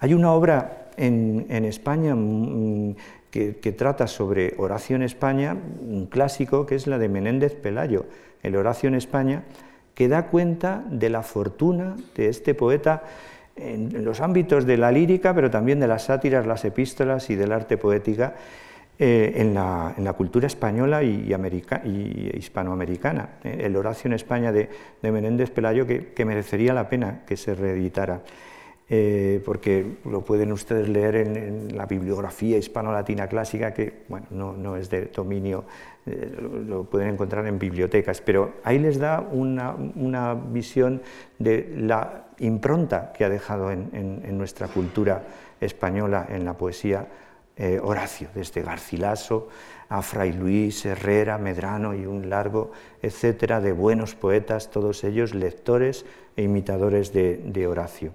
Hay 0.00 0.12
una 0.12 0.32
obra 0.32 0.88
en, 0.96 1.64
España 1.64 2.16
mm, 2.16 2.96
que, 3.30 3.74
trata 3.78 4.08
sobre 4.08 4.54
Horacio 4.58 4.96
en 4.96 5.02
España, 5.02 5.56
un 5.80 6.06
clásico, 6.06 6.66
que 6.66 6.74
es 6.74 6.88
la 6.88 6.98
de 6.98 7.08
Menéndez 7.08 7.54
Pelayo, 7.54 8.06
el 8.42 8.56
Horacio 8.56 8.88
en 8.88 8.96
España, 8.96 9.44
que 9.94 10.08
da 10.08 10.26
cuenta 10.26 10.84
de 10.90 11.10
la 11.10 11.22
fortuna 11.22 11.94
de 12.16 12.28
este 12.28 12.54
poeta 12.54 13.04
en 13.54 14.04
los 14.04 14.20
ámbitos 14.20 14.66
de 14.66 14.78
la 14.78 14.90
lírica, 14.90 15.32
pero 15.32 15.48
también 15.48 15.78
de 15.78 15.86
las 15.86 16.06
sátiras, 16.06 16.44
las 16.44 16.64
epístolas 16.64 17.30
y 17.30 17.36
del 17.36 17.52
arte 17.52 17.78
poética 17.78 18.34
eh, 18.98 19.34
en, 19.36 19.52
la, 19.52 20.14
cultura 20.16 20.46
española 20.46 21.02
y, 21.02 21.30
hispanoamericana. 22.34 23.28
Eh, 23.44 23.64
el 23.64 23.76
Horacio 23.76 24.08
en 24.08 24.14
España 24.14 24.52
de, 24.52 24.70
Menéndez 25.02 25.50
Pelayo, 25.50 25.86
que, 25.86 26.24
merecería 26.24 26.72
la 26.72 26.88
pena 26.88 27.20
que 27.26 27.36
se 27.36 27.54
reeditara, 27.54 28.22
eh, 28.88 29.42
porque 29.44 29.98
lo 30.06 30.22
pueden 30.22 30.50
ustedes 30.50 30.88
leer 30.88 31.16
en, 31.16 31.76
la 31.76 31.84
bibliografía 31.84 32.56
hispano-latina 32.56 33.26
clásica, 33.26 33.74
que 33.74 34.04
bueno, 34.08 34.54
no, 34.56 34.76
es 34.76 34.88
de 34.88 35.10
dominio, 35.14 35.66
lo 36.66 36.84
pueden 36.84 37.08
encontrar 37.08 37.46
en 37.46 37.58
bibliotecas, 37.58 38.22
pero 38.22 38.54
ahí 38.64 38.78
les 38.78 38.98
da 38.98 39.20
una, 39.20 40.34
visión 40.34 41.02
de 41.38 41.70
la 41.76 42.28
impronta 42.38 43.12
que 43.12 43.26
ha 43.26 43.28
dejado 43.28 43.70
en 43.70 44.38
nuestra 44.38 44.68
cultura 44.68 45.22
española, 45.60 46.26
en 46.30 46.46
la 46.46 46.54
poesía 46.54 47.06
eh, 47.56 47.80
Horacio, 47.82 48.28
desde 48.34 48.62
Garcilaso 48.62 49.48
a 49.88 50.02
Fray 50.02 50.32
Luis, 50.32 50.84
Herrera, 50.84 51.38
Medrano 51.38 51.94
y 51.94 52.06
un 52.06 52.28
largo 52.28 52.72
etcétera 53.02 53.60
de 53.60 53.72
buenos 53.72 54.14
poetas, 54.14 54.70
todos 54.70 55.04
ellos 55.04 55.34
lectores 55.34 56.04
e 56.36 56.42
imitadores 56.42 57.12
de, 57.12 57.66
Horacio. 57.66 58.12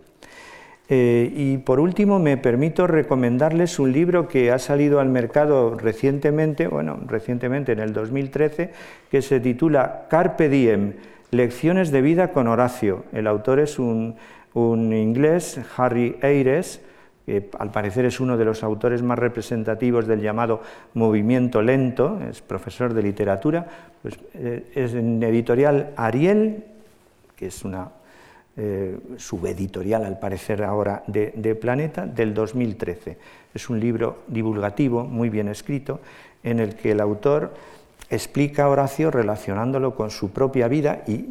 Eh, 0.89 1.31
y 1.33 1.57
por 1.57 1.79
último, 1.79 2.19
me 2.19 2.35
permito 2.35 2.85
recomendarles 2.85 3.79
un 3.79 3.93
libro 3.93 4.27
que 4.27 4.51
ha 4.51 4.59
salido 4.59 4.99
al 4.99 5.09
mercado 5.09 5.75
recientemente, 5.75 6.67
bueno, 6.67 6.99
recientemente 7.07 7.71
en 7.71 7.79
el 7.79 7.93
2013, 7.93 8.71
que 9.09 9.21
se 9.21 9.39
titula 9.39 10.07
Carpe 10.09 10.49
Diem, 10.49 10.93
Lecciones 11.31 11.91
de 11.91 12.01
vida 12.01 12.33
con 12.33 12.47
Horacio. 12.47 13.05
El 13.13 13.25
autor 13.25 13.61
es 13.61 13.79
un, 13.79 14.15
un 14.53 14.91
inglés, 14.91 15.61
Harry 15.77 16.17
Ayres, 16.21 16.81
que 17.25 17.49
al 17.59 17.71
parecer 17.71 18.05
es 18.05 18.19
uno 18.19 18.37
de 18.37 18.45
los 18.45 18.63
autores 18.63 19.01
más 19.01 19.19
representativos 19.19 20.07
del 20.07 20.21
llamado 20.21 20.61
movimiento 20.93 21.61
lento, 21.61 22.19
es 22.29 22.41
profesor 22.41 22.93
de 22.93 23.03
literatura, 23.03 23.67
pues, 24.01 24.17
eh, 24.33 24.71
es 24.75 24.93
en 24.93 25.21
editorial 25.21 25.93
Ariel, 25.95 26.63
que 27.35 27.47
es 27.47 27.63
una 27.63 27.89
eh, 28.57 28.97
subeditorial 29.17 30.03
al 30.03 30.19
parecer 30.19 30.63
ahora 30.63 31.03
de, 31.07 31.33
de, 31.35 31.55
Planeta, 31.55 32.05
del 32.05 32.33
2013. 32.33 33.17
Es 33.53 33.69
un 33.69 33.79
libro 33.79 34.23
divulgativo, 34.27 35.03
muy 35.03 35.29
bien 35.29 35.47
escrito, 35.47 36.01
en 36.43 36.59
el 36.59 36.75
que 36.75 36.91
el 36.91 36.99
autor 36.99 37.53
explica 38.09 38.65
a 38.65 38.69
Horacio 38.69 39.09
relacionándolo 39.09 39.95
con 39.95 40.11
su 40.11 40.31
propia 40.31 40.67
vida 40.67 41.03
y 41.07 41.29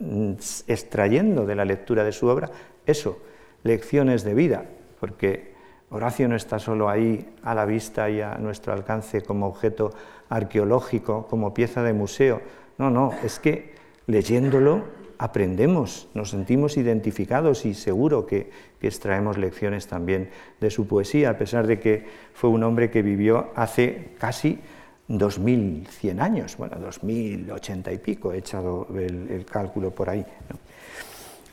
mm, 0.00 0.32
extrayendo 0.66 1.46
de 1.46 1.54
la 1.54 1.64
lectura 1.64 2.02
de 2.02 2.12
su 2.12 2.26
obra 2.26 2.50
eso, 2.86 3.18
lecciones 3.64 4.22
de 4.22 4.34
vida, 4.34 4.64
porque 4.98 5.54
Horacio 5.90 6.28
no 6.28 6.36
está 6.36 6.58
solo 6.58 6.88
ahí 6.88 7.28
a 7.42 7.54
la 7.54 7.64
vista 7.64 8.10
y 8.10 8.20
a 8.20 8.36
nuestro 8.38 8.72
alcance 8.72 9.22
como 9.22 9.46
objeto 9.46 9.92
arqueológico, 10.28 11.26
como 11.28 11.54
pieza 11.54 11.82
de 11.82 11.92
museo. 11.92 12.40
No, 12.78 12.90
no, 12.90 13.12
es 13.22 13.38
que 13.38 13.74
leyéndolo 14.06 14.82
aprendemos, 15.18 16.08
nos 16.14 16.30
sentimos 16.30 16.76
identificados 16.76 17.64
y 17.64 17.74
seguro 17.74 18.26
que, 18.26 18.50
extraemos 18.86 19.36
lecciones 19.36 19.88
también 19.88 20.30
de 20.60 20.70
su 20.70 20.86
poesía, 20.86 21.30
a 21.30 21.36
pesar 21.36 21.66
de 21.66 21.80
que 21.80 22.06
fue 22.34 22.50
un 22.50 22.62
hombre 22.62 22.88
que 22.88 23.02
vivió 23.02 23.50
hace 23.56 24.10
casi 24.16 24.60
2100 25.08 26.20
años, 26.20 26.56
bueno, 26.56 26.76
2080 26.78 27.92
y 27.92 27.98
pico, 27.98 28.32
he 28.32 28.38
echado 28.38 28.86
el, 28.94 29.44
cálculo 29.44 29.90
por 29.90 30.08
ahí. 30.08 30.24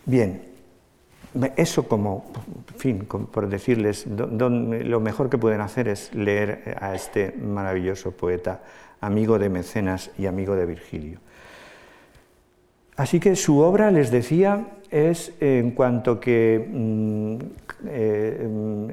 Bien, 0.06 0.53
eso 1.56 1.88
como, 1.88 2.26
fin, 2.78 3.06
por 3.06 3.48
decirles, 3.50 4.06
lo 4.08 5.00
mejor 5.00 5.30
que 5.30 5.38
pueden 5.38 5.62
hacer 5.62 5.88
es 5.88 6.14
leer 6.14 6.78
a 6.80 6.96
este 6.96 7.32
maravilloso 7.32 8.12
poeta, 8.12 8.62
amigo 9.02 9.40
de 9.40 9.50
Mecenas 9.50 10.12
y 10.18 10.26
amigo 10.26 10.56
de 10.56 10.66
Virgilio. 10.66 11.20
Así 12.96 13.20
que 13.20 13.36
su 13.36 13.60
obra, 13.60 13.90
les 13.90 14.12
decía, 14.12 14.68
es 14.92 15.34
en 15.40 15.72
cuanto 15.72 16.20
que 16.20 16.70
mm, 16.72 17.36
eh, 17.88 18.48
mm, 18.48 18.90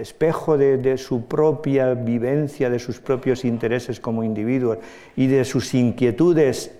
espejo 0.00 0.56
de, 0.56 0.96
su 0.96 1.26
propia 1.26 1.94
vivencia, 1.94 2.70
de 2.70 2.78
sus 2.78 3.00
propios 3.00 3.44
intereses 3.44 3.98
como 3.98 4.22
individuos 4.22 4.78
y 5.16 5.26
de 5.26 5.44
sus 5.44 5.74
inquietudes 5.74 6.70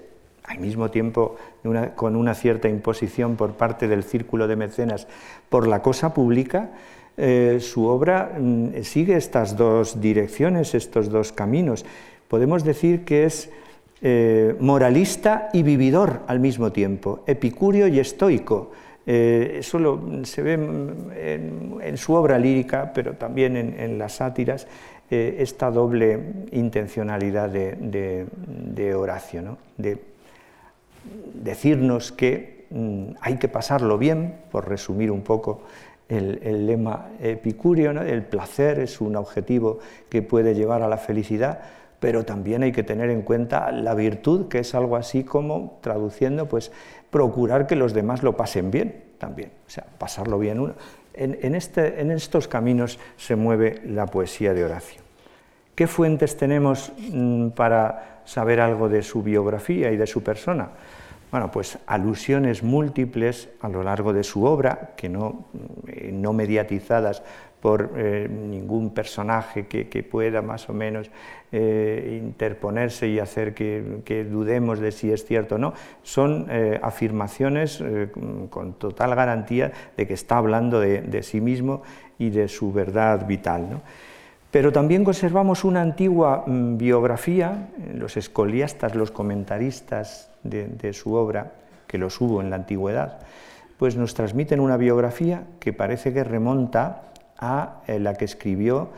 al 0.50 0.58
mismo 0.58 0.90
tiempo 0.90 1.36
con 1.94 2.16
una 2.16 2.34
cierta 2.34 2.68
imposición 2.68 3.36
por 3.36 3.52
parte 3.52 3.86
del 3.86 4.02
círculo 4.02 4.48
de 4.48 4.56
mecenas 4.56 5.06
por 5.48 5.68
la 5.68 5.80
cosa 5.80 6.12
pública, 6.12 6.70
eh, 7.16 7.58
su 7.60 7.86
obra 7.86 8.32
mm, 8.36 8.82
sigue 8.82 9.16
estas 9.16 9.56
dos 9.56 10.00
direcciones, 10.00 10.74
estos 10.74 11.08
dos 11.08 11.32
caminos. 11.32 11.84
Podemos 12.26 12.64
decir 12.64 13.04
que 13.04 13.24
es 13.24 13.50
eh, 14.02 14.56
moralista 14.58 15.50
y 15.52 15.62
vividor 15.62 16.22
al 16.26 16.40
mismo 16.40 16.72
tiempo, 16.72 17.22
epicurio 17.28 17.86
y 17.86 18.00
estoico. 18.00 18.72
Eh, 19.06 19.56
eso 19.60 20.00
se 20.24 20.42
ve 20.42 20.54
en, 20.54 21.96
su 21.96 22.14
obra 22.14 22.38
lírica, 22.38 22.90
pero 22.92 23.14
también 23.14 23.56
en, 23.56 23.98
las 23.98 24.14
sátiras, 24.14 24.66
esta 25.10 25.70
doble 25.70 26.18
intencionalidad 26.52 27.50
de, 27.50 28.94
Horacio, 28.94 29.42
¿no? 29.42 29.58
Decirnos 31.34 32.12
que 32.12 32.66
mm, 32.70 33.16
hay 33.20 33.36
que 33.36 33.48
pasarlo 33.48 33.98
bien, 33.98 34.36
por 34.50 34.68
resumir 34.68 35.10
un 35.10 35.22
poco 35.22 35.62
el, 36.10 36.66
lema 36.66 37.10
epicúreo, 37.20 37.92
el 38.02 38.24
placer 38.24 38.80
es 38.80 39.00
un 39.00 39.16
objetivo 39.16 39.78
que 40.08 40.22
puede 40.22 40.54
llevar 40.54 40.82
a 40.82 40.88
la 40.88 40.96
felicidad, 40.96 41.60
pero 42.00 42.24
también 42.24 42.62
hay 42.62 42.72
que 42.72 42.82
tener 42.82 43.10
en 43.10 43.22
cuenta 43.22 43.70
la 43.70 43.94
virtud, 43.94 44.48
que 44.48 44.60
es 44.60 44.74
algo 44.74 44.96
así 44.96 45.22
como, 45.22 45.78
traduciendo, 45.82 46.48
pues 46.48 46.72
procurar 47.10 47.66
que 47.66 47.76
los 47.76 47.92
demás 47.92 48.22
lo 48.22 48.36
pasen 48.36 48.70
bien 48.70 49.04
también, 49.18 49.50
o 49.66 49.70
sea, 49.70 49.86
pasarlo 49.98 50.38
bien. 50.38 50.72
En, 51.14 51.54
este, 51.54 52.00
en 52.00 52.10
estos 52.10 52.48
caminos 52.48 52.98
se 53.16 53.36
mueve 53.36 53.82
la 53.84 54.06
poesía 54.06 54.54
de 54.54 54.64
Horacio. 54.64 55.02
¿Qué 55.74 55.86
fuentes 55.86 56.36
tenemos 56.36 56.92
mm, 56.98 57.48
para 57.50 58.09
saber 58.24 58.60
algo 58.60 58.88
de 58.88 59.02
su 59.02 59.22
biografía 59.22 59.90
y 59.90 59.96
de 59.96 60.06
su 60.06 60.22
persona? 60.22 60.70
Bueno, 61.30 61.52
pues 61.52 61.78
alusiones 61.86 62.64
múltiples 62.64 63.50
a 63.60 63.68
lo 63.68 63.84
largo 63.84 64.12
de 64.12 64.24
su 64.24 64.44
obra, 64.44 64.94
que 64.96 65.08
no, 65.08 65.46
eh, 65.86 66.10
no 66.12 66.32
mediatizadas 66.32 67.22
por 67.60 67.92
eh, 67.96 68.26
ningún 68.28 68.92
personaje 68.92 69.66
que, 69.66 70.02
pueda 70.02 70.42
más 70.42 70.68
o 70.68 70.72
menos 70.72 71.10
eh, 71.52 72.18
interponerse 72.20 73.06
y 73.06 73.20
hacer 73.20 73.54
que, 73.54 74.26
dudemos 74.28 74.80
de 74.80 74.90
si 74.90 75.12
es 75.12 75.24
cierto 75.24 75.54
o 75.54 75.58
no, 75.58 75.74
son 76.02 76.48
afirmaciones 76.82 77.84
con 78.48 78.72
total 78.74 79.14
garantía 79.14 79.72
de 79.96 80.06
que 80.06 80.14
está 80.14 80.38
hablando 80.38 80.80
de, 80.80 81.22
sí 81.22 81.42
mismo 81.42 81.82
y 82.18 82.30
de 82.30 82.48
su 82.48 82.72
verdad 82.72 83.26
vital. 83.26 83.82
Pero 84.50 84.72
también 84.72 85.04
conservamos 85.04 85.64
una 85.64 85.80
antigua 85.80 86.44
mm, 86.46 86.76
biografía, 86.76 87.68
los 87.94 88.16
escoliastas, 88.16 88.94
los 88.94 89.10
comentaristas 89.10 90.30
de, 90.42 90.92
su 90.92 91.14
obra, 91.14 91.52
que 91.86 91.98
los 91.98 92.20
hubo 92.20 92.40
en 92.40 92.50
la 92.50 92.56
antigüedad, 92.56 93.20
pues 93.78 93.96
nos 93.96 94.14
transmiten 94.14 94.60
una 94.60 94.76
biografía 94.76 95.44
que 95.58 95.72
parece 95.72 96.12
que 96.12 96.24
remonta 96.24 97.02
a 97.38 97.82
eh, 97.86 97.98
la 97.98 98.14
que 98.14 98.24
escribió 98.24 98.90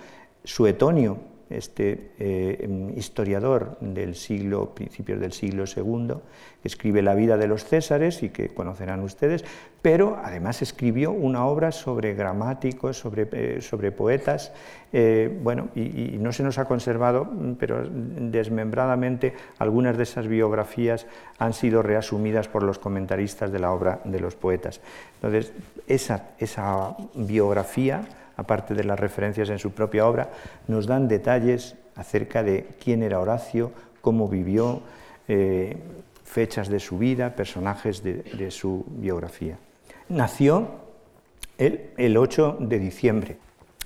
Suetonio, 0.44 1.18
este 1.52 2.12
eh, 2.18 2.92
historiador 2.97 3.76
del 3.80 4.14
siglo, 4.14 4.75
principios 4.75 5.21
del 5.21 5.32
siglo 5.32 5.64
II, 5.64 6.14
que 6.62 6.68
escribe 6.68 7.02
la 7.02 7.14
vida 7.14 7.37
de 7.37 7.49
los 7.49 7.64
Césares 7.64 8.23
y 8.23 8.30
que 8.30 8.49
conocerán 8.49 9.00
ustedes, 9.00 9.44
pero 9.82 10.18
además 10.23 10.62
escribió 10.62 11.11
una 11.11 11.47
obra 11.47 11.73
sobre 11.73 12.14
gramáticos, 12.14 12.99
sobre, 12.99 13.28
eh, 13.32 13.61
sobre 13.61 13.90
poetas, 13.90 14.52
eh, 14.92 15.37
bueno, 15.42 15.68
y, 15.75 16.18
no 16.18 16.32
se 16.32 16.42
nos 16.42 16.59
ha 16.59 16.66
conservado, 16.66 17.28
pero 17.59 17.82
desmembradamente 17.88 19.35
algunas 19.59 19.97
de 19.97 20.04
esas 20.04 20.28
biografías 20.28 21.06
han 21.38 21.52
sido 21.52 21.82
reasumidas 21.82 22.49
por 22.49 22.62
los 22.62 22.78
comentaristas 22.78 23.50
de 23.50 23.59
la 23.59 23.73
obra 23.73 24.00
de 24.04 24.21
los 24.21 24.37
poetas. 24.37 24.80
Entonces, 25.16 25.52
esa, 25.88 26.30
esa 26.38 26.97
biografía 27.14 28.02
aparte 28.37 28.75
de 28.75 28.85
las 28.85 28.99
referencias 28.99 29.51
en 29.51 29.59
su 29.59 29.73
propia 29.73 30.07
obra, 30.07 30.31
nos 30.69 30.87
dan 30.87 31.09
detalles 31.09 31.77
acerca 31.95 32.43
de 32.43 32.67
quién 32.83 33.03
era 33.03 33.21
Horacio, 33.21 33.73
cómo 34.01 34.29
vivió, 34.29 34.83
eh, 35.29 35.77
fechas 36.25 36.69
de 36.69 36.81
su 36.81 36.99
vida, 36.99 37.37
personajes 37.37 38.03
de, 38.03 38.51
su 38.51 38.87
biografía. 38.89 39.59
Nació 40.09 40.69
el, 41.59 42.17
8 42.17 42.57
de 42.61 42.79
diciembre 42.79 43.37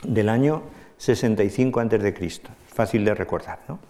del 0.04 0.28
año 0.28 0.62
65 0.98 1.80
a.C., 1.80 2.40
fácil 2.68 3.04
de 3.04 3.14
recordar, 3.14 3.60
¿no? 3.68 3.80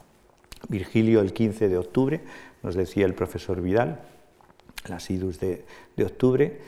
Virgilio 0.69 1.21
el 1.21 1.33
15 1.33 1.69
de 1.69 1.77
octubre, 1.77 2.21
nos 2.63 2.75
decía 2.75 3.05
el 3.05 3.15
profesor 3.15 3.61
Vidal, 3.61 4.01
las 4.89 5.11
idus 5.11 5.39
de, 5.39 5.65
de 5.97 6.05
octubre. 6.05 6.59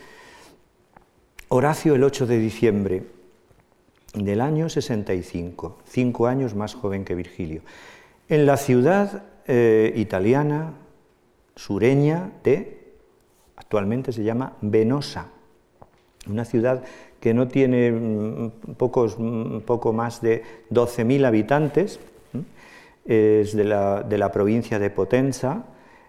Horacio 1.49 1.95
el 1.95 2.05
8 2.05 2.27
de 2.27 2.39
diciembre, 2.39 3.03
del 4.15 4.41
año 4.41 4.69
65, 4.69 5.79
cinco 5.85 6.27
años 6.27 6.55
más 6.55 6.75
joven 6.75 7.05
que 7.05 7.15
Virgilio, 7.15 7.63
en 8.29 8.47
la 8.47 8.57
ciudad 8.57 9.25
eh, 9.47 9.93
italiana 9.97 10.75
sureña 11.57 12.31
de, 12.45 12.95
actualmente 13.57 14.13
se 14.13 14.23
llama 14.23 14.55
Venosa, 14.61 15.29
una 16.29 16.45
ciudad 16.45 16.83
que 17.21 17.35
no 17.35 17.49
tiene 17.49 17.91
mm, 17.91 18.51
pocos, 18.77 19.17
mm, 19.19 19.61
poco 19.61 19.93
más 19.93 20.21
de 20.21 20.43
12.000 20.71 21.27
habitantes, 21.27 22.01
es 23.05 23.57
de 23.57 23.65
la, 23.65 24.03
de 24.03 24.19
la, 24.19 24.31
provincia 24.31 24.79
de 24.79 24.91
Potenza 24.91 25.65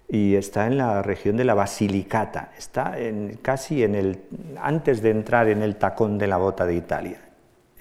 y 0.10 0.36
está 0.36 0.68
en 0.68 0.78
la 0.78 1.02
región 1.02 1.38
de 1.38 1.46
la 1.46 1.54
Basilicata, 1.54 2.52
está 2.58 3.00
en, 3.00 3.40
casi 3.42 3.84
en 3.84 3.96
el, 3.96 4.20
antes 4.62 5.02
de 5.02 5.12
entrar 5.12 5.48
en 5.48 5.62
el 5.62 5.78
tacón 5.78 6.18
de 6.18 6.28
la 6.28 6.36
bota 6.36 6.66
de 6.66 6.76
Italia, 6.76 7.22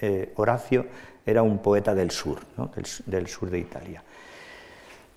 eh, 0.01 0.31
Horacio 0.35 0.85
era 1.25 1.43
un 1.43 1.59
poeta 1.59 1.93
del 1.93 2.11
sur, 2.11 2.39
del, 3.05 3.27
sur 3.27 3.49
de 3.49 3.59
Italia. 3.59 4.03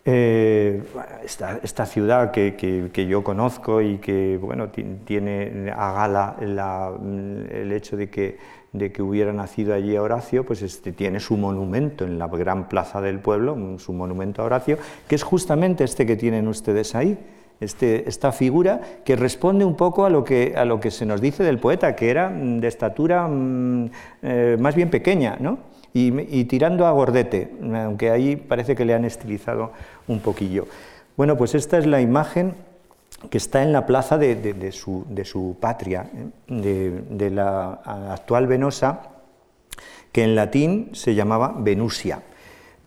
Eh, 0.05 0.83
esta, 1.25 1.87
ciudad 1.87 2.33
que, 2.33 3.07
yo 3.09 3.23
conozco 3.23 3.81
y 3.81 3.99
que 3.99 4.37
bueno, 4.41 4.71
tiene 4.71 5.73
a 5.75 5.93
gala 5.93 6.37
el 6.41 7.73
hecho 7.73 7.97
de 7.97 8.11
que, 8.11 8.39
de 8.73 8.91
que 8.91 9.03
hubiera 9.03 9.33
nacido 9.33 9.75
allí 9.75 9.97
Horacio, 9.97 10.45
pues 10.45 10.63
este, 10.63 10.93
tiene 10.93 11.21
su 11.21 11.37
monumento 11.37 12.05
en 12.05 12.19
la 12.19 12.27
gran 12.27 12.69
plaza 12.69 13.01
del 13.01 13.21
pueblo, 13.21 13.79
su 13.79 13.93
monumento 13.93 14.43
a 14.43 14.47
Horacio, 14.47 14.79
que 15.07 15.15
es 15.15 15.23
justamente 15.23 15.85
este 15.85 16.05
que 16.05 16.17
tienen 16.17 16.49
ustedes 16.49 16.95
ahí. 16.95 17.19
Este, 17.63 18.09
esta 18.09 18.33
figura 18.33 18.81
que 19.05 19.15
responde 19.15 19.65
un 19.65 19.77
poco 19.77 20.05
a 20.05 20.11
lo, 20.11 20.25
que, 20.25 20.55
a 20.57 20.65
lo 20.65 20.81
que 20.81 20.91
se 20.91 21.07
nos 21.07 21.21
dice 21.21 21.45
del 21.45 21.59
poeta, 21.59 21.95
que 21.95 22.11
era 22.11 22.29
mm, 22.29 22.59
de 22.59 22.67
estatura 22.67 23.29
mm, 23.29 23.91
eh, 24.23 24.57
más 24.59 24.75
bien 24.75 24.91
pequeña, 24.91 25.37
¿no? 25.39 25.59
y, 25.95 26.45
tirando 26.45 26.87
a 26.87 26.91
gordete, 26.91 27.53
aunque 27.75 28.11
ahí 28.11 28.37
parece 28.37 28.75
que 28.75 28.85
le 28.85 28.95
han 28.95 29.05
estilizado 29.05 29.73
un 30.09 30.21
poquillo. 30.21 30.67
Bueno, 31.17 31.37
pues 31.37 31.55
esta 31.55 31.79
es 31.79 31.87
la 31.87 32.01
imagen 32.01 32.55
que 33.31 33.39
está 33.39 33.63
en 33.63 33.73
la 33.73 33.87
plaza 33.87 34.19
de, 34.19 34.73
su, 34.73 35.57
patria, 35.61 36.11
¿eh? 36.49 37.03
de, 37.11 37.31
la 37.31 37.75
actual 38.11 38.47
Venosa, 38.47 39.03
que 40.11 40.25
en 40.25 40.35
latín 40.35 40.91
se 40.95 41.15
llamaba 41.15 41.55
Venusia. 41.59 42.23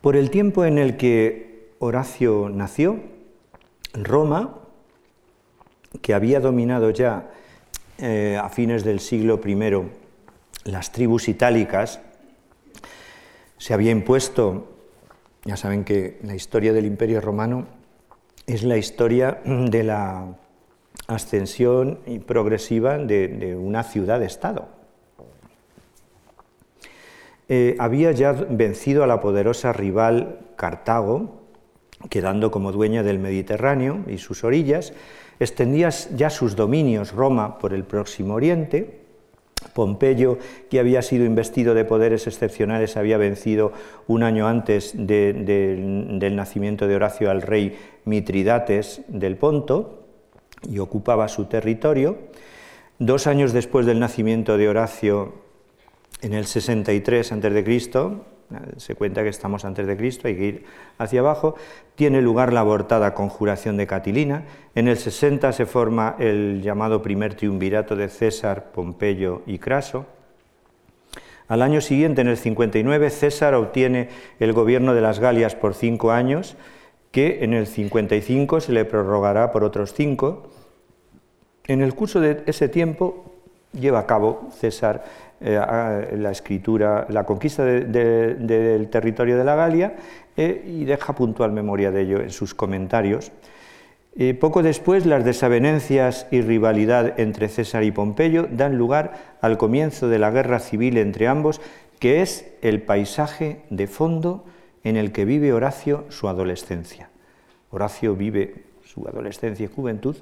Por 0.02 0.16
el 0.16 0.30
tiempo 0.32 0.66
en 0.66 0.80
el 0.80 0.98
que 0.98 1.76
Horacio 1.80 2.50
nació, 2.50 3.00
Roma 3.94 4.64
que 6.01 6.13
había 6.13 6.39
dominado 6.39 6.89
ya 6.89 7.29
eh, 7.97 8.39
a 8.41 8.49
fines 8.49 8.84
del 8.84 8.99
siglo 8.99 9.39
I 9.45 9.55
las 10.65 10.91
tribus 10.91 11.27
itálicas, 11.29 12.01
se 13.58 13.73
había 13.73 13.91
impuesto, 13.91 14.67
ya 15.45 15.58
saben 15.58 15.84
que 15.84 16.19
la 16.23 16.36
historia 16.36 16.73
del 16.73 16.86
Imperio 16.86 17.21
Romano 17.21 17.67
es 18.47 18.63
la 18.63 18.77
historia 18.77 19.41
de 19.45 19.84
la 19.84 20.36
ascensión 21.08 21.99
progresiva 22.25 22.97
de, 22.97 23.55
una 23.55 23.84
ciudad-estado. 23.84 24.67
Eh, 27.47 27.75
había 27.77 28.12
ya 28.12 28.31
vencido 28.31 29.03
a 29.03 29.08
la 29.08 29.21
poderosa 29.21 29.71
rival 29.71 30.39
Cartago, 30.55 31.43
quedando 32.10 32.49
como 32.49 32.71
dueña 32.71 33.03
del 33.03 33.19
Mediterráneo 33.19 34.03
y 34.08 34.17
sus 34.17 34.43
orillas, 34.43 34.93
extendía 35.39 35.89
ya 35.89 36.30
sus 36.30 36.56
dominios 36.56 37.12
Roma 37.12 37.58
por 37.60 37.74
el 37.74 37.84
próximo 37.84 38.36
Oriente. 38.36 39.02
Pompeyo, 39.74 40.38
que 40.69 40.80
había 40.80 41.02
sido 41.02 41.26
investido 41.26 41.74
de 41.74 41.86
poderes 41.86 42.28
excepcionales, 42.28 42.98
había 42.98 43.17
vencido 43.17 43.71
un 44.08 44.24
año 44.24 44.48
antes 44.48 44.93
del 44.95 46.36
nacimiento 46.36 46.88
de 46.88 46.95
Horacio 46.95 47.32
al 47.32 47.41
rey 47.41 47.76
Mitridates 48.06 49.02
del 49.08 49.38
Ponto 49.38 50.06
y 50.69 50.80
ocupaba 50.80 51.28
su 51.28 51.45
territorio. 51.45 52.17
Dos 53.00 53.28
años 53.28 53.54
después 53.54 53.86
del 53.86 54.00
nacimiento 54.00 54.58
de 54.58 54.69
Horacio, 54.69 55.34
en 56.21 56.34
el 56.34 56.45
63 56.45 57.32
a.C., 57.32 58.35
se 58.77 58.95
cuenta 58.95 59.23
que 59.23 59.29
estamos 59.29 59.65
antes 59.65 59.88
de 59.88 59.97
Cristo, 59.97 60.27
hay 60.27 60.36
que 60.36 60.45
ir 60.45 60.65
hacia 60.97 61.19
abajo, 61.19 61.55
tiene 61.95 62.21
lugar 62.21 62.53
la 62.53 62.62
abortada 62.62 63.13
conjuración 63.13 63.77
de 63.77 63.88
Catilina, 63.88 64.43
en 64.75 64.88
el 64.88 64.97
60 64.97 65.51
se 65.51 65.65
forma 65.65 66.15
el 66.19 66.62
llamado 66.62 67.01
primer 67.01 67.36
triunvirato 67.36 67.95
de 67.95 68.10
César, 68.10 68.71
Pompeyo 68.71 69.41
y 69.45 69.60
Craso, 69.60 70.05
al 71.47 71.62
año 71.62 71.79
siguiente, 71.79 72.21
en 72.21 72.27
el 72.27 72.38
59, 72.38 73.10
César 73.12 73.53
obtiene 73.53 74.10
el 74.39 74.51
gobierno 74.51 74.95
de 74.95 75.01
las 75.01 75.19
Galias 75.19 75.53
por 75.53 75.75
cinco 75.75 76.12
años, 76.12 76.55
que 77.12 77.43
en 77.43 77.53
el 77.53 77.67
55 77.67 78.62
se 78.62 78.71
le 78.71 78.84
prorrogará 78.84 79.51
por 79.51 79.63
otros 79.63 79.93
cinco. 79.93 80.49
En 81.67 81.81
el 81.81 81.93
curso 81.93 82.19
de 82.19 82.43
ese 82.47 82.67
tiempo 82.67 83.31
lleva 83.73 83.99
a 83.99 84.08
cabo 84.08 84.49
César 84.58 85.05
eh, 85.41 86.15
la 86.17 86.32
escritura, 86.32 87.06
la 87.10 87.26
conquista 87.26 87.65
del 87.65 88.88
territorio 88.89 89.38
de 89.38 89.43
la 89.43 89.56
Galia 89.56 89.95
eh, 90.38 90.63
y 90.65 90.86
deja 90.86 91.13
puntual 91.13 91.52
memoria 91.52 91.91
de 91.91 92.02
ello 92.02 92.21
en 92.21 92.30
sus 92.30 92.54
comentarios. 92.54 93.34
Eh, 94.15 94.34
poco 94.34 94.63
después, 94.63 95.06
las 95.06 95.26
desavenencias 95.26 96.26
y 96.32 96.39
rivalidad 96.39 97.19
entre 97.19 97.50
César 97.50 97.84
y 97.84 97.91
Pompeyo 97.91 98.48
dan 98.50 98.78
lugar 98.78 99.36
al 99.41 99.58
comienzo 99.58 100.08
de 100.08 100.19
la 100.19 100.32
guerra 100.32 100.60
civil 100.60 100.98
entre 100.98 101.28
ambos, 101.28 101.60
que 102.00 102.21
es 102.21 102.50
el 102.62 102.82
paisaje 102.82 103.63
de 103.69 103.88
fondo 103.88 104.45
en 104.86 104.95
el 104.95 105.12
que 105.12 105.26
vive 105.26 105.52
Horacio 105.52 106.06
su 106.08 106.30
adolescencia. 106.30 107.10
Horacio 107.71 108.15
vive 108.15 108.63
su 108.86 109.06
adolescencia 109.06 109.65
y 109.65 109.69
juventud 109.74 110.15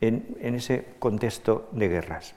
en 0.00 0.24
ese 0.40 0.84
contexto 0.98 1.68
de 1.70 1.88
guerras. 1.88 2.34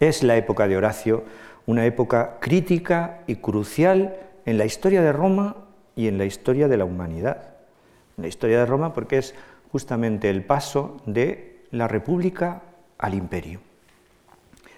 Es 0.00 0.22
la 0.22 0.36
época 0.36 0.68
de 0.68 0.76
Horacio, 0.76 1.24
una 1.66 1.84
época 1.84 2.38
crítica 2.40 3.20
y 3.26 3.36
crucial 3.36 4.16
en 4.46 4.58
la 4.58 4.64
historia 4.64 5.02
de 5.02 5.12
Roma 5.12 5.56
y 5.96 6.08
en 6.08 6.16
la 6.16 6.24
historia 6.24 6.68
de 6.68 6.76
la 6.76 6.84
humanidad. 6.84 7.54
En 8.16 8.22
la 8.22 8.28
historia 8.28 8.60
de 8.60 8.66
Roma 8.66 8.94
porque 8.94 9.18
es 9.18 9.34
justamente 9.70 10.30
el 10.30 10.44
paso 10.44 10.96
de 11.06 11.58
la 11.70 11.88
república 11.88 12.62
al 12.98 13.14
imperio, 13.14 13.60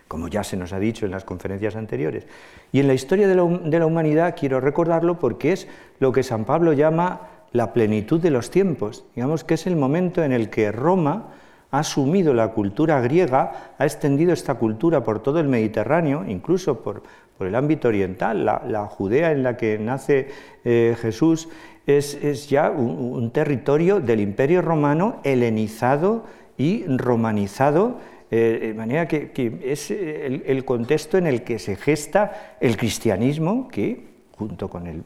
como 0.09 0.29
ya 0.29 0.43
se 0.43 0.57
nos 0.57 0.73
ha 0.73 0.79
dicho 0.79 1.07
en 1.07 1.13
las 1.13 1.25
conferencias 1.25 1.77
anteriores. 1.77 2.27
Y 2.73 2.81
en 2.81 2.87
la 2.87 2.95
historia 2.95 3.29
de 3.29 3.35
la, 3.35 3.87
humanidad 3.87 4.35
quiero 4.39 4.61
recordarlo 4.61 5.19
porque 5.19 5.53
es 5.53 5.69
lo 5.99 6.13
que 6.13 6.23
San 6.23 6.45
Pablo 6.45 6.73
llama 6.73 7.29
la 7.53 7.73
plenitud 7.73 8.21
de 8.21 8.31
los 8.31 8.51
tiempos. 8.51 9.05
Digamos 9.15 9.45
que 9.45 9.55
es 9.55 9.67
el 9.67 9.77
momento 9.77 10.23
en 10.25 10.33
el 10.33 10.51
que 10.51 10.73
Roma 10.73 11.29
ha 11.71 11.79
asumido 11.79 12.35
la 12.35 12.49
cultura 12.49 13.01
griega, 13.01 13.75
ha 13.79 13.85
extendido 13.85 14.33
esta 14.33 14.55
cultura 14.55 15.03
por 15.05 15.23
todo 15.23 15.41
el 15.41 15.49
Mediterráneo, 15.49 16.25
incluso 16.27 16.81
por, 16.81 17.03
el 17.41 17.55
ámbito 17.55 17.89
oriental. 17.89 18.45
La, 18.45 18.87
Judea 18.87 19.33
en 19.33 19.43
la 19.43 19.57
que 19.57 19.79
nace 19.79 20.29
eh, 20.65 20.95
Jesús 21.01 21.49
es, 21.87 22.49
ya 22.49 22.71
un, 22.71 23.31
territorio 23.31 24.01
del 24.01 24.21
imperio 24.21 24.63
romano 24.63 25.21
helenizado 25.25 26.25
y 26.59 26.85
romanizado, 26.87 27.99
eh, 28.31 28.59
de 28.63 28.75
manera 28.75 29.09
que, 29.09 29.31
es 29.65 29.91
el, 29.91 30.65
contexto 30.65 31.17
en 31.17 31.27
el 31.27 31.43
que 31.43 31.59
se 31.59 31.77
gesta 31.77 32.57
el 32.61 32.77
cristianismo, 32.77 33.69
que 33.69 34.11
junto 34.37 34.69
con 34.69 34.87
el, 34.87 35.03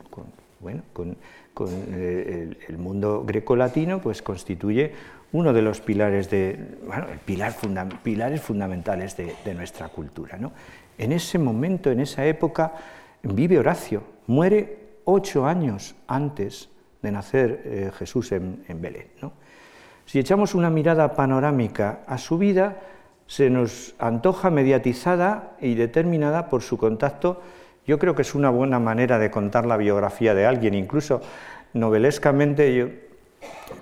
bueno, 0.61 0.83
con, 0.92 1.16
eh, 1.92 2.57
el, 2.68 2.79
mundo 2.79 3.24
greco-latino, 3.24 4.00
pues 4.00 4.22
constituye 4.22 4.92
uno 5.34 5.52
de 5.52 5.62
los 5.62 5.80
pilares, 5.80 6.30
de, 6.30 6.78
bueno, 6.86 7.06
pilar 7.24 7.54
pilares 8.04 8.40
fundamentales 8.40 9.16
de, 9.16 9.54
nuestra 9.54 9.88
cultura. 9.88 10.38
¿no? 10.38 10.52
En 10.96 11.10
ese 11.10 11.40
momento, 11.40 11.90
en 11.90 11.98
esa 11.98 12.24
época, 12.24 12.72
vive 13.24 13.58
Horacio, 13.58 14.04
muere 14.28 14.78
ocho 15.04 15.44
años 15.44 15.96
antes 16.06 16.70
de 17.02 17.10
nacer 17.10 17.62
eh, 17.64 17.90
Jesús 17.98 18.30
en, 18.30 18.62
Belén. 18.80 19.08
Si 20.06 20.20
echamos 20.20 20.54
una 20.54 20.70
mirada 20.70 21.14
panorámica 21.14 22.02
a 22.06 22.16
su 22.16 22.38
vida, 22.38 22.76
se 23.26 23.50
nos 23.50 23.96
antoja 23.98 24.50
mediatizada 24.50 25.56
y 25.60 25.74
determinada 25.74 26.48
por 26.48 26.62
su 26.62 26.78
contacto. 26.78 27.42
Yo 27.88 27.98
creo 27.98 28.14
que 28.14 28.22
es 28.22 28.36
una 28.36 28.50
buena 28.50 28.78
manera 28.78 29.18
de 29.18 29.32
contar 29.32 29.66
la 29.66 29.78
biografía 29.78 30.32
de 30.32 30.46
alguien, 30.46 30.74
incluso 30.74 31.22
novelescamente 31.72 33.03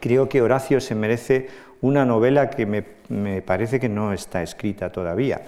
creo 0.00 0.28
que 0.28 0.42
Horacio 0.42 0.80
se 0.80 0.94
merece 0.94 1.48
una 1.80 2.04
novela 2.04 2.48
que 2.48 2.66
me, 2.66 3.42
parece 3.42 3.78
que 3.78 3.88
no 3.88 4.12
está 4.12 4.42
escrita 4.42 4.90
todavía. 4.90 5.42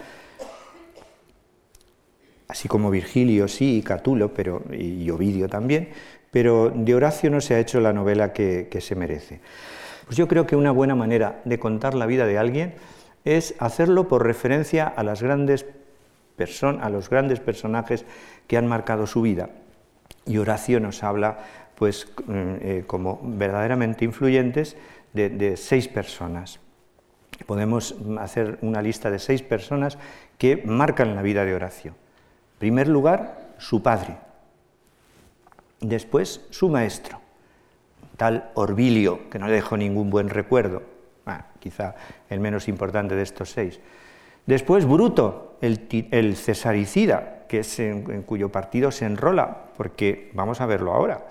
Así 2.49 2.69
como 2.69 2.91
Virgilio 2.91 3.49
sí 3.49 3.79
y 3.79 3.83
Catulo, 3.83 4.35
pero, 4.35 4.63
y 4.73 5.09
Ovidio 5.11 5.49
también, 5.49 5.89
pero 6.31 6.71
de 6.75 6.95
Horacio 6.95 7.31
no 7.31 7.41
se 7.41 7.55
ha 7.55 7.61
hecho 7.61 7.81
la 7.81 7.93
novela 7.93 8.33
que, 8.33 8.69
se 8.81 8.95
merece. 8.97 9.41
Pues 10.07 10.17
yo 10.17 10.29
creo 10.29 10.47
que 10.47 10.57
una 10.57 10.73
buena 10.73 10.95
manera 10.95 11.41
de 11.45 11.59
contar 11.59 11.95
la 11.95 12.07
vida 12.07 12.27
de 12.27 12.37
alguien 12.37 12.75
es 13.25 13.55
hacerlo 13.59 14.09
por 14.09 14.27
referencia 14.27 14.87
a, 14.87 15.03
las 15.03 15.23
grandes 15.23 15.65
a 16.81 16.91
los 16.91 17.09
grandes 17.09 17.39
personajes 17.39 18.05
que 18.49 18.57
han 18.57 18.67
marcado 18.67 19.07
su 19.07 19.23
vida. 19.23 19.51
Y 20.27 20.39
Horacio 20.39 20.81
nos 20.81 21.05
habla, 21.05 21.39
pues, 21.77 22.13
mm, 22.27 22.33
eh, 22.61 22.85
como 22.87 23.21
verdaderamente 23.23 24.05
influyentes, 24.05 24.77
de, 25.13 25.57
seis 25.57 25.87
personas. 25.87 26.59
Podemos 27.47 27.95
hacer 28.19 28.59
una 28.63 28.83
lista 28.83 29.11
de 29.11 29.21
seis 29.21 29.43
personas 29.43 29.97
que 30.39 30.63
marcan 30.67 31.15
la 31.15 31.23
vida 31.23 31.45
de 31.45 31.55
Horacio. 31.55 31.93
En 31.93 32.59
primer 32.59 32.89
lugar, 32.89 33.55
su 33.59 33.81
padre, 33.81 34.17
Después 35.85 36.41
su 36.49 36.71
maestro, 36.71 37.21
tal 38.17 38.51
Orbilio, 38.55 39.29
que 39.29 39.39
no 39.39 39.49
le 39.49 39.53
dejó 39.53 39.77
ningún 39.77 40.09
buen 40.09 40.31
recuerdo, 40.31 40.83
ah, 41.27 41.49
quizá 41.61 41.95
el 42.31 42.41
menos 42.41 42.69
importante 42.69 43.15
de 43.15 43.23
estos 43.23 43.51
seis. 43.51 43.81
Después 44.47 44.87
Bruto, 44.87 45.59
el, 45.61 46.37
cesaricida, 46.37 47.45
que 47.49 47.61
es 47.61 47.79
en, 47.81 48.23
cuyo 48.23 48.51
partido 48.51 48.91
se 48.93 49.05
enrola, 49.05 49.65
porque 49.77 50.31
vamos 50.33 50.63
a 50.63 50.67
verlo 50.67 50.95
ahora. 50.95 51.27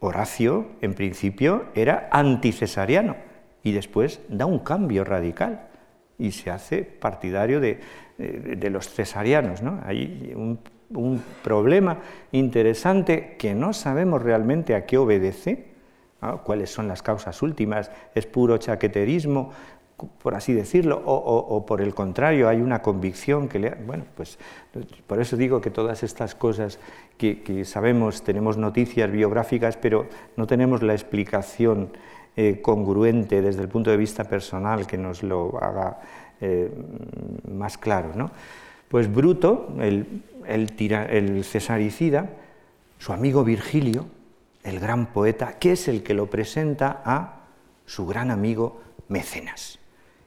Horacio, 0.00 0.66
en 0.80 0.94
principio, 0.94 1.66
era 1.74 2.08
anticesariano 2.10 3.16
y 3.62 3.72
después 3.72 4.20
da 4.28 4.46
un 4.46 4.60
cambio 4.60 5.04
radical 5.04 5.68
y 6.18 6.32
se 6.32 6.50
hace 6.50 6.82
partidario 6.82 7.60
de, 7.60 7.80
los 8.70 8.88
cesarianos. 8.88 9.62
¿no? 9.62 9.80
Hay 9.84 10.32
un 10.34 11.22
problema 11.42 11.98
interesante 12.32 13.36
que 13.38 13.54
no 13.54 13.72
sabemos 13.72 14.22
realmente 14.22 14.74
a 14.74 14.86
qué 14.86 14.98
obedece, 14.98 15.76
cuáles 16.44 16.70
son 16.70 16.88
las 16.88 17.02
causas 17.02 17.42
últimas, 17.42 17.90
es 18.14 18.26
puro 18.26 18.58
chaqueterismo, 18.58 19.52
por 19.96 20.34
así 20.34 20.52
decirlo, 20.52 21.02
o, 21.06 21.64
por 21.64 21.80
el 21.80 21.94
contrario, 21.94 22.48
hay 22.48 22.60
una 22.60 22.82
convicción 22.82 23.48
que 23.48 23.58
le... 23.58 23.70
Bueno, 23.70 24.04
pues 24.14 24.38
por 25.06 25.20
eso 25.20 25.36
digo 25.36 25.60
que 25.60 25.70
todas 25.70 26.02
estas 26.02 26.34
cosas 26.34 26.78
que, 27.16 27.64
sabemos, 27.64 28.22
tenemos 28.22 28.58
noticias 28.58 29.10
biográficas, 29.10 29.78
pero 29.78 30.06
no 30.36 30.46
tenemos 30.46 30.82
la 30.82 30.92
explicación 30.92 31.90
eh, 32.36 32.60
congruente 32.60 33.40
desde 33.40 33.62
el 33.62 33.68
punto 33.68 33.90
de 33.90 33.96
vista 33.96 34.24
personal 34.24 34.86
que 34.86 34.98
nos 34.98 35.22
lo 35.22 35.58
haga 35.62 36.00
eh, 36.42 36.70
más 37.50 37.78
claro. 37.78 38.10
¿no? 38.14 38.30
Pues 38.88 39.10
Bruto, 39.12 39.74
el, 39.80 40.22
el, 40.46 41.44
cesaricida, 41.44 42.28
su 42.98 43.14
amigo 43.14 43.44
Virgilio, 43.44 44.06
el 44.62 44.78
gran 44.78 45.06
poeta, 45.06 45.58
que 45.58 45.72
es 45.72 45.88
el 45.88 46.02
que 46.02 46.12
lo 46.12 46.26
presenta 46.26 47.00
a 47.02 47.46
su 47.86 48.06
gran 48.06 48.30
amigo 48.30 48.82
Mecenas. 49.08 49.78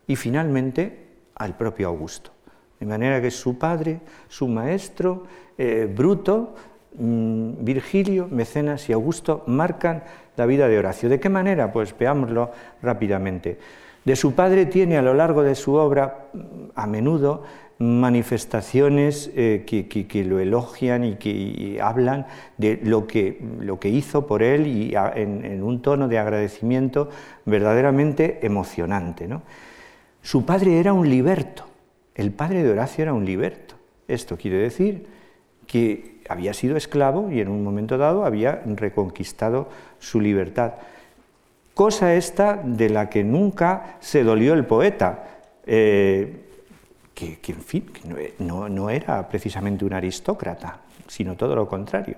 Y 0.09 0.15
finalmente 0.15 1.05
al 1.35 1.55
propio 1.55 1.87
Augusto. 1.87 2.31
De 2.79 2.87
manera 2.87 3.21
que 3.21 3.29
su 3.29 3.59
padre, 3.59 3.99
su 4.27 4.47
maestro, 4.47 5.23
eh, 5.55 5.87
Bruto, 5.87 6.55
mm, 6.97 7.63
Virgilio, 7.63 8.27
Mecenas 8.31 8.89
y 8.89 8.93
Augusto 8.93 9.43
marcan 9.45 10.03
la 10.35 10.47
vida 10.47 10.67
de 10.67 10.79
Horacio. 10.79 11.09
¿De 11.09 11.19
qué 11.19 11.29
manera? 11.29 11.71
Pues 11.71 11.95
veámoslo 11.95 12.49
rápidamente. 12.81 13.59
De 14.03 14.15
su 14.15 14.33
padre 14.33 14.65
tiene 14.65 14.97
a 14.97 15.03
lo 15.03 15.13
largo 15.13 15.43
de 15.43 15.53
su 15.53 15.75
obra 15.75 16.29
a 16.73 16.87
menudo 16.87 17.43
manifestaciones 17.77 19.31
eh, 19.35 19.63
que, 19.67 20.23
lo 20.23 20.39
elogian 20.39 21.03
y 21.03 21.15
que 21.17 21.79
hablan 21.81 22.25
de 22.57 22.79
lo 22.81 23.05
que, 23.05 23.37
hizo 23.83 24.25
por 24.25 24.41
él 24.41 24.65
y 24.65 24.93
en, 24.95 25.61
un 25.61 25.83
tono 25.83 26.07
de 26.07 26.17
agradecimiento 26.17 27.09
verdaderamente 27.45 28.39
emocionante. 28.41 29.29
Su 30.21 30.45
padre 30.45 30.79
era 30.79 30.93
un 30.93 31.09
liberto, 31.09 31.65
el 32.15 32.31
padre 32.31 32.63
de 32.63 32.71
Horacio 32.71 33.03
era 33.03 33.13
un 33.13 33.25
liberto. 33.25 33.75
Esto 34.07 34.37
quiere 34.37 34.57
decir 34.57 35.07
que 35.67 36.21
había 36.27 36.53
sido 36.53 36.75
esclavo 36.75 37.31
y 37.31 37.39
en 37.39 37.47
un 37.47 37.63
momento 37.63 37.97
dado 37.97 38.25
había 38.25 38.61
reconquistado 38.65 39.69
su 39.99 40.19
libertad. 40.19 40.73
Cosa 41.73 42.15
esta 42.15 42.57
de 42.61 42.89
la 42.89 43.09
que 43.09 43.23
nunca 43.23 43.97
se 43.99 44.23
dolió 44.23 44.53
el 44.53 44.65
poeta. 44.65 45.27
Eh, 45.65 46.45
que, 47.13 47.51
en 47.51 47.61
fin, 47.61 47.85
no, 48.39 48.89
era 48.89 49.27
precisamente 49.27 49.83
un 49.83 49.93
aristócrata, 49.93 50.79
sino 51.07 51.35
todo 51.35 51.55
lo 51.55 51.67
contrario. 51.67 52.15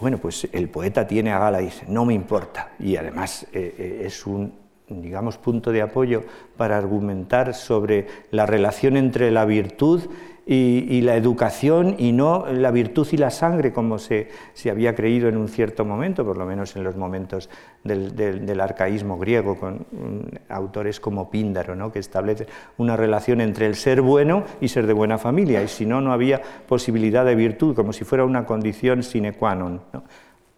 Bueno, 0.00 0.18
pues 0.18 0.48
el 0.52 0.68
poeta 0.68 1.06
tiene 1.06 1.32
a 1.32 1.38
Gala 1.38 1.60
y 1.60 1.66
dice, 1.66 1.84
no 1.88 2.04
me 2.04 2.14
importa, 2.14 2.72
y 2.78 2.96
además 2.96 3.44
eh, 3.52 3.74
eh, 3.78 4.02
es 4.04 4.26
un, 4.26 4.52
digamos, 5.00 5.38
punto 5.38 5.72
de 5.72 5.82
apoyo 5.82 6.24
para 6.56 6.76
argumentar 6.76 7.54
sobre 7.54 8.06
la 8.30 8.44
relación 8.44 8.96
entre 8.96 9.30
la 9.30 9.44
virtud 9.44 10.02
y, 10.44 11.00
la 11.02 11.16
educación 11.16 11.94
y 11.98 12.12
no 12.12 12.46
la 12.46 12.70
virtud 12.70 13.06
y 13.12 13.16
la 13.16 13.30
sangre 13.30 13.72
como 13.72 13.98
se, 13.98 14.28
había 14.70 14.94
creído 14.94 15.28
en 15.28 15.36
un 15.36 15.48
cierto 15.48 15.84
momento, 15.84 16.24
por 16.24 16.36
lo 16.36 16.44
menos 16.46 16.74
en 16.74 16.82
los 16.82 16.96
momentos 16.96 17.48
del, 17.84 18.60
arcaísmo 18.60 19.18
griego, 19.18 19.56
con 19.56 19.74
mm, 19.74 20.52
autores 20.52 20.98
como 20.98 21.30
Píndaro, 21.30 21.76
¿no? 21.76 21.92
que 21.92 22.00
establecen 22.00 22.48
una 22.78 22.96
relación 22.96 23.40
entre 23.40 23.66
el 23.66 23.76
ser 23.76 24.02
bueno 24.02 24.44
y 24.60 24.68
ser 24.68 24.86
de 24.86 24.92
buena 24.92 25.18
familia, 25.18 25.62
y 25.62 25.68
si 25.68 25.86
no, 25.86 26.00
no 26.00 26.12
había 26.12 26.42
posibilidad 26.66 27.24
de 27.24 27.34
virtud, 27.34 27.74
como 27.76 27.92
si 27.92 28.04
fuera 28.04 28.24
una 28.24 28.44
condición 28.44 29.02
sine 29.02 29.32
qua 29.32 29.54
non. 29.54 29.80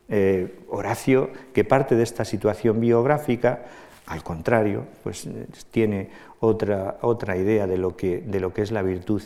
Eh, 0.06 0.60
Horacio, 0.68 1.30
que 1.54 1.64
parte 1.64 1.96
de 1.96 2.02
esta 2.02 2.26
situación 2.26 2.78
biográfica, 2.78 3.64
al 4.06 4.22
contrario, 4.22 4.86
pues 5.02 5.26
tiene 5.70 6.10
otra, 6.40 6.98
otra 7.00 7.36
idea 7.36 7.66
de 7.66 7.78
lo, 7.78 7.96
que, 7.96 8.20
de 8.20 8.40
lo 8.40 8.52
que 8.52 8.62
es 8.62 8.70
la 8.70 8.82
virtud 8.82 9.22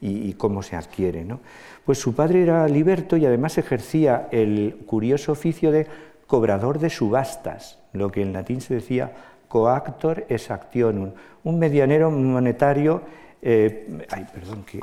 y, 0.00 0.32
cómo 0.34 0.62
se 0.62 0.76
adquiere. 0.76 1.24
¿no? 1.24 1.40
Pues 1.84 1.98
su 1.98 2.14
padre 2.14 2.42
era 2.42 2.66
liberto 2.68 3.16
y 3.16 3.26
además 3.26 3.58
ejercía 3.58 4.28
el 4.30 4.84
curioso 4.86 5.32
oficio 5.32 5.70
de 5.70 5.86
cobrador 6.26 6.78
de 6.78 6.90
subastas, 6.90 7.78
lo 7.92 8.10
que 8.10 8.22
en 8.22 8.32
latín 8.32 8.60
se 8.60 8.74
decía 8.74 9.12
coactor 9.48 10.24
es 10.28 10.50
actionum, 10.50 11.12
un 11.44 11.58
medianero 11.58 12.10
monetario. 12.10 13.02
Eh, 13.40 14.04
ay, 14.10 14.26
perdón, 14.32 14.64
que. 14.64 14.80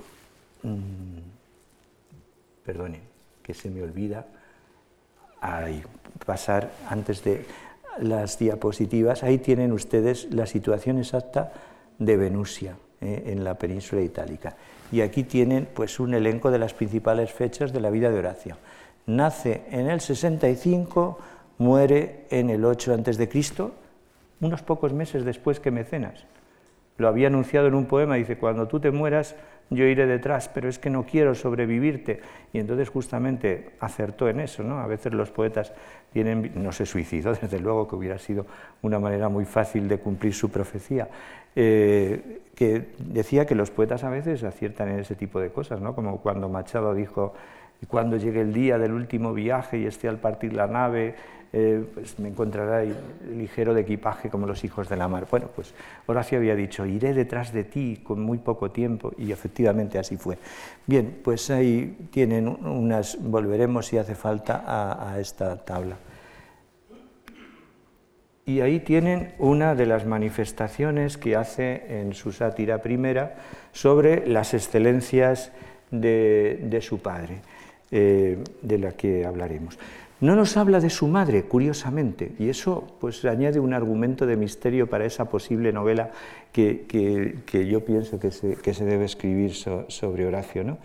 Mm, 0.64 1.20
perdone, 2.64 3.00
que 3.44 3.54
se 3.54 3.70
me 3.70 3.82
olvida 3.82 4.26
pasar 6.26 6.72
antes 6.88 7.24
de 7.24 7.46
las 8.00 8.38
diapositivas, 8.40 9.24
ahí 9.24 9.38
tienen 9.38 9.72
ustedes 9.72 10.34
la 10.34 10.46
situación 10.46 10.98
exacta 10.98 11.52
de 11.98 12.18
Venusia 12.18 12.76
eh, 13.00 13.24
en 13.28 13.44
la 13.44 13.56
península 13.56 14.02
itálica. 14.02 14.56
Y 14.92 15.02
aquí 15.02 15.24
tienen 15.24 15.68
pues 15.74 16.00
un 16.00 16.14
elenco 16.14 16.52
de 16.52 16.60
las 16.60 16.74
principales 16.74 17.32
fechas 17.32 17.72
de 17.72 17.80
la 17.80 17.90
vida 17.90 18.10
de 18.10 18.20
Horacio. 18.20 18.58
Nace 19.06 19.64
en 19.72 19.90
el 19.90 20.02
65, 20.02 21.18
muere 21.58 22.26
en 22.30 22.50
el 22.50 22.66
8 22.66 22.94
a.C., 22.94 23.30
unos 24.42 24.62
pocos 24.64 24.94
meses 24.94 25.24
después 25.24 25.60
que 25.60 25.72
Mecenas. 25.72 26.26
Lo 26.98 27.08
había 27.08 27.28
anunciado 27.28 27.68
en 27.68 27.76
un 27.76 27.86
poema, 27.86 28.16
dice, 28.16 28.38
cuando 28.38 28.68
tú 28.68 28.80
te 28.80 28.92
mueras, 28.92 29.36
yo 29.72 29.86
iré 29.86 30.06
detrás, 30.06 30.50
pero 30.50 30.68
es 30.68 30.78
que 30.78 30.90
no 30.90 31.06
quiero 31.06 31.34
sobrevivirte. 31.34 32.20
Y 32.52 32.60
entonces 32.60 32.90
justamente 32.90 33.72
acertó 33.80 34.28
en 34.28 34.42
eso, 34.42 34.64
¿no? 34.64 34.80
A 34.80 34.86
veces 34.86 35.14
los 35.14 35.32
poetas 35.32 35.74
tienen, 36.12 36.52
no 36.56 36.74
se 36.74 36.86
suicidó, 36.86 37.34
desde 37.42 37.60
luego 37.60 37.88
que 37.88 37.96
hubiera 37.96 38.20
sido 38.20 38.46
una 38.82 39.00
manera 39.00 39.30
muy 39.30 39.46
fácil 39.46 39.88
de 39.88 39.98
cumplir 39.98 40.34
su 40.34 40.52
profecía, 40.52 41.08
eh, 41.56 42.42
que 42.54 42.90
decía 43.00 43.46
que 43.46 43.56
los 43.56 43.72
poetas 43.72 44.04
a 44.04 44.10
veces 44.10 44.44
aciertan 44.44 44.90
en 44.90 45.00
ese 45.00 45.16
tipo 45.16 45.40
de 45.40 45.50
cosas, 45.50 45.80
¿no? 45.80 45.96
Como 45.96 46.18
cuando 46.22 46.50
Machado 46.50 46.94
dijo, 46.94 47.34
cuando 47.88 48.18
llegue 48.18 48.42
el 48.42 48.54
día 48.54 48.78
del 48.78 48.92
último 48.92 49.34
viaje 49.34 49.80
y 49.80 49.86
esté 49.86 50.10
al 50.10 50.18
partir 50.18 50.54
la 50.54 50.68
nave, 50.68 51.16
eh, 51.54 51.84
pues 51.94 52.18
me 52.18 52.30
encontrará 52.30 52.82
ligero 53.30 53.74
de 53.74 53.82
equipaje 53.82 54.30
como 54.30 54.48
los 54.48 54.64
hijos 54.64 54.88
de 54.88 54.96
la 54.96 55.10
mar. 55.10 55.28
Bueno, 55.30 55.50
pues 55.54 55.74
Horacio 56.08 56.38
había 56.38 56.56
dicho, 56.56 56.86
iré 56.86 57.14
detrás 57.14 57.52
de 57.52 57.66
ti 57.66 58.00
con 58.02 58.22
muy 58.22 58.38
poco 58.38 58.72
tiempo, 58.72 59.12
y 59.18 59.34
efectivamente 59.34 60.00
así 60.00 60.16
fue. 60.16 60.38
Bien, 60.88 61.20
pues 61.22 61.50
ahí 61.50 62.08
tienen 62.12 62.48
unas, 62.48 63.18
volveremos 63.22 63.88
si 63.88 63.98
hace 63.98 64.16
falta 64.16 64.64
a, 64.66 65.20
esta 65.20 65.58
tabla. 65.58 65.98
Y 68.46 68.62
ahí 68.62 68.80
tienen 68.80 69.34
una 69.38 69.76
de 69.76 69.86
las 69.86 70.06
manifestaciones 70.06 71.18
que 71.18 71.36
hace 71.36 72.00
en 72.00 72.14
su 72.14 72.32
sátira 72.32 72.82
primera 72.82 73.36
sobre 73.74 74.26
las 74.26 74.54
excelencias 74.54 75.52
de, 75.92 76.80
su 76.82 77.02
padre, 77.02 77.42
eh, 77.92 78.42
de 78.62 78.78
la 78.78 78.94
que 78.94 79.26
hablaremos. 79.26 79.78
No 80.22 80.36
nos 80.36 80.56
habla 80.56 80.80
de 80.80 80.92
su 80.92 81.08
madre, 81.08 81.44
curiosamente, 81.44 82.34
y 82.38 82.50
eso 82.50 82.86
pues 83.00 83.26
añade 83.26 83.60
un 83.60 83.74
argumento 83.74 84.28
de 84.28 84.38
misterio 84.38 84.88
para 84.88 85.06
esa 85.06 85.26
posible 85.26 85.74
novela 85.74 86.12
que, 86.52 87.42
yo 87.68 87.84
pienso 87.84 88.20
que 88.20 88.30
se, 88.32 88.86
debe 88.86 89.06
escribir 89.06 89.54
sobre 89.54 90.28
Horacio. 90.28 90.64
¿no? 90.64 90.78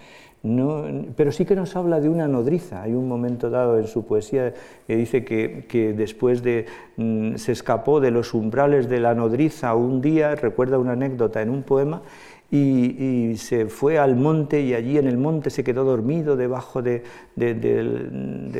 No, 0.42 0.84
pero 1.16 1.32
sí 1.32 1.44
que 1.44 1.56
nos 1.56 1.74
habla 1.74 1.98
de 1.98 2.08
una 2.08 2.28
nodriza. 2.28 2.82
Hay 2.82 2.94
un 2.94 3.08
momento 3.08 3.50
dado 3.50 3.78
en 3.78 3.88
su 3.88 4.06
poesía 4.06 4.54
que 4.86 4.96
dice 4.96 5.24
que, 5.24 5.94
después 5.96 6.42
de 6.42 6.66
mm, 6.96 7.34
se 7.34 7.52
escapó 7.52 8.00
de 8.00 8.12
los 8.12 8.32
umbrales 8.32 8.88
de 8.88 9.00
la 9.00 9.14
nodriza 9.14 9.74
un 9.74 10.00
día, 10.00 10.36
recuerda 10.36 10.78
una 10.78 10.92
anécdota 10.92 11.42
en 11.42 11.50
un 11.50 11.62
poema, 11.62 12.02
y, 12.50 13.36
se 13.36 13.66
fue 13.66 13.98
al 13.98 14.16
monte 14.16 14.60
y 14.60 14.74
allí 14.74 14.98
en 14.98 15.06
el 15.06 15.18
monte 15.18 15.50
se 15.50 15.64
quedó 15.64 15.84
dormido 15.84 16.36
debajo 16.36 16.82
de, 16.82 17.02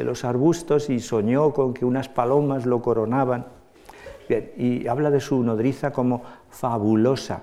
los 0.05 0.25
arbustos 0.25 0.91
y 0.91 1.01
soñó 1.01 1.53
con 1.53 1.75
que 1.75 1.85
unas 1.85 2.09
palomas 2.09 2.67
lo 2.67 2.83
coronaban. 2.83 3.47
y 4.29 4.87
habla 4.89 5.11
de 5.11 5.21
su 5.21 5.43
nodriza 5.43 5.93
como 5.93 6.23
fabulosa, 6.51 7.43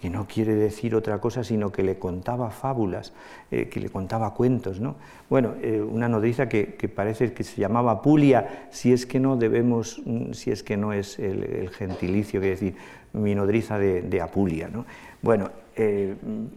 que 0.00 0.08
no 0.08 0.26
quiere 0.26 0.54
decir 0.54 0.94
otra 0.94 1.20
cosa 1.20 1.44
sino 1.44 1.70
que 1.70 1.82
le 1.82 1.98
contaba 1.98 2.50
fábulas, 2.50 3.12
eh, 3.50 3.68
que 3.68 3.80
le 3.80 3.90
contaba 3.90 4.32
cuentos. 4.32 4.80
¿no? 4.80 4.96
Bueno, 5.28 5.54
eh, 5.60 5.80
una 5.80 6.08
nodriza 6.08 6.48
que, 6.48 6.64
parece 6.94 7.32
que 7.34 7.44
se 7.44 7.60
llamaba 7.60 8.00
Pulia, 8.00 8.68
si 8.70 8.92
es 8.92 9.04
que 9.04 9.20
no 9.20 9.36
debemos, 9.36 10.00
mm, 10.04 10.32
si 10.32 10.50
es 10.50 10.62
que 10.62 10.76
no 10.76 10.92
es 10.92 11.18
el, 11.18 11.68
gentilicio, 11.70 12.40
que 12.40 12.50
decir, 12.50 12.76
mi 13.12 13.34
nodriza 13.34 13.78
de, 13.78 14.20
Apulia. 14.22 14.68
¿no? 14.68 14.86
Bueno, 15.20 15.50
eh, 15.76 16.14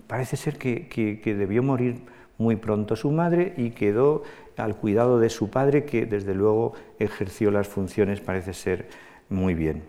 parece 0.07 0.37
ser 0.37 0.57
que, 0.57 1.21
debió 1.23 1.63
morir 1.63 2.01
muy 2.37 2.55
pronto 2.55 2.95
su 2.95 3.11
madre 3.11 3.53
y 3.57 3.71
quedó 3.71 4.23
al 4.57 4.75
cuidado 4.75 5.19
de 5.19 5.29
su 5.29 5.49
padre, 5.49 5.85
que 5.85 6.05
desde 6.05 6.33
luego 6.33 6.73
ejerció 6.99 7.51
las 7.51 7.67
funciones, 7.67 8.21
parece 8.21 8.53
ser, 8.53 8.87
muy 9.29 9.53
bien. 9.53 9.83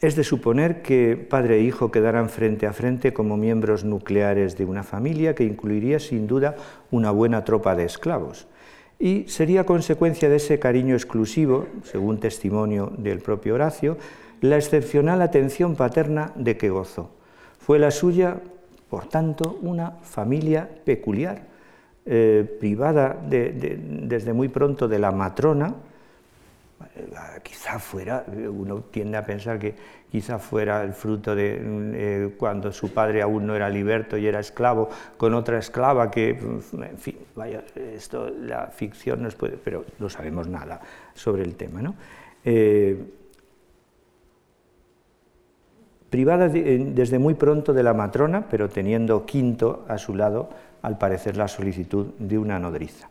Es 0.00 0.14
de 0.14 0.22
suponer 0.22 0.80
que 0.82 1.16
padre 1.16 1.58
e 1.58 1.62
hijo 1.62 1.90
quedaran 1.90 2.28
frente 2.28 2.66
a 2.66 2.72
frente 2.72 3.12
como 3.12 3.36
miembros 3.36 3.84
nucleares 3.84 4.56
de 4.56 4.64
una 4.64 4.84
familia 4.84 5.34
que 5.34 5.44
incluiría 5.44 5.98
sin 5.98 6.28
duda 6.28 6.54
una 6.92 7.10
buena 7.10 7.44
tropa 7.44 7.74
de 7.74 7.84
esclavos. 7.84 8.46
Y 9.00 9.24
sería 9.28 9.64
consecuencia 9.64 10.28
de 10.28 10.36
ese 10.36 10.58
cariño 10.58 10.94
exclusivo, 10.94 11.66
según 11.84 12.18
testimonio 12.18 12.92
del 12.96 13.20
propio 13.20 13.54
Horacio, 13.54 13.96
la 14.40 14.56
excepcional 14.56 15.22
atención 15.22 15.76
paterna 15.76 16.32
de 16.34 16.56
que 16.56 16.70
gozó. 16.70 17.10
Fue 17.58 17.78
la 17.78 17.90
suya, 17.90 18.40
por 18.88 19.08
tanto, 19.08 19.58
una 19.62 19.92
familia 20.02 20.68
peculiar, 20.84 21.42
eh, 22.06 22.56
privada 22.58 23.18
desde 23.22 24.32
muy 24.32 24.48
pronto 24.48 24.88
de 24.88 24.98
la 24.98 25.12
matrona, 25.12 25.74
eh, 26.96 27.40
quizá 27.42 27.78
fuera, 27.78 28.24
uno 28.26 28.84
tiende 28.90 29.18
a 29.18 29.26
pensar 29.26 29.58
que 29.58 29.74
quizá 30.10 30.38
fuera 30.38 30.82
el 30.84 30.94
fruto 30.94 31.34
de 31.34 31.58
eh, 31.60 32.34
cuando 32.38 32.72
su 32.72 32.94
padre 32.94 33.20
aún 33.20 33.46
no 33.46 33.54
era 33.54 33.68
liberto 33.68 34.16
y 34.16 34.26
era 34.26 34.40
esclavo, 34.40 34.88
con 35.16 35.34
otra 35.34 35.58
esclava 35.58 36.10
que, 36.10 36.30
en 36.30 36.98
fin, 36.98 37.18
vaya, 37.34 37.62
esto 37.74 38.30
la 38.30 38.68
ficción 38.68 39.22
nos 39.22 39.34
puede, 39.34 39.58
pero 39.62 39.84
no 39.98 40.08
sabemos 40.08 40.48
nada 40.48 40.80
sobre 41.14 41.42
el 41.42 41.56
tema, 41.56 41.82
¿no? 41.82 41.94
Privada 46.10 46.48
desde 46.48 47.18
muy 47.18 47.34
pronto 47.34 47.72
de 47.72 47.82
la 47.82 47.94
matrona, 47.94 48.46
pero 48.50 48.68
teniendo 48.68 49.26
quinto 49.26 49.84
a 49.88 49.98
su 49.98 50.14
lado, 50.14 50.48
al 50.82 50.98
parecer, 50.98 51.36
la 51.36 51.48
solicitud 51.48 52.06
de 52.18 52.38
una 52.38 52.58
nodriza. 52.58 53.08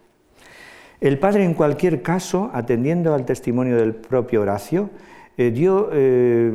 El 0.99 1.19
padre, 1.19 1.43
en 1.43 1.53
cualquier 1.53 2.01
caso, 2.01 2.49
atendiendo 2.53 3.13
al 3.13 3.25
testimonio 3.25 3.77
del 3.77 3.93
propio 3.93 4.41
Horacio, 4.41 4.89
eh, 5.37 5.51
dio, 5.51 5.89
eh, 5.93 6.51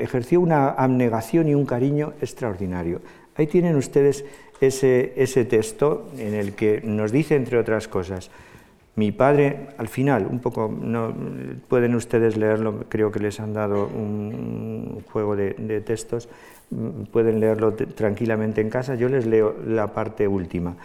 ejerció 0.00 0.40
una 0.40 0.68
abnegación 0.68 1.48
y 1.48 1.54
un 1.54 1.64
cariño 1.64 2.12
extraordinario. 2.20 3.00
Ahí 3.36 3.46
tienen 3.46 3.76
ustedes 3.76 4.24
ese, 4.60 5.14
ese 5.16 5.46
texto 5.46 6.10
en 6.18 6.34
el 6.34 6.52
que 6.54 6.82
nos 6.84 7.12
dice, 7.12 7.36
entre 7.36 7.58
otras 7.58 7.88
cosas, 7.88 8.30
mi 8.96 9.12
padre, 9.12 9.68
al 9.76 9.88
final, 9.88 10.26
un 10.28 10.40
poco, 10.40 10.74
no, 10.74 11.14
pueden 11.68 11.94
ustedes 11.94 12.38
leerlo, 12.38 12.86
creo 12.88 13.12
que 13.12 13.20
les 13.20 13.38
han 13.40 13.52
dado 13.52 13.86
un 13.88 15.02
juego 15.12 15.36
de, 15.36 15.82
textos, 15.84 16.30
mm, 16.70 17.02
pueden 17.12 17.38
leerlo 17.38 17.74
tranquilamente 17.74 18.62
en 18.62 18.70
casa, 18.70 18.94
yo 18.94 19.10
les 19.10 19.26
leo 19.26 19.54
la 19.66 19.92
parte 19.92 20.26
última. 20.26 20.76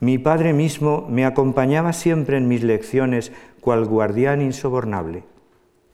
Mi 0.00 0.16
padre 0.16 0.54
mismo 0.54 1.06
me 1.10 1.26
acompañaba 1.26 1.92
siempre 1.92 2.38
en 2.38 2.48
mis 2.48 2.62
lecciones 2.62 3.32
cual 3.60 3.84
guardián 3.84 4.40
insobornable. 4.40 5.24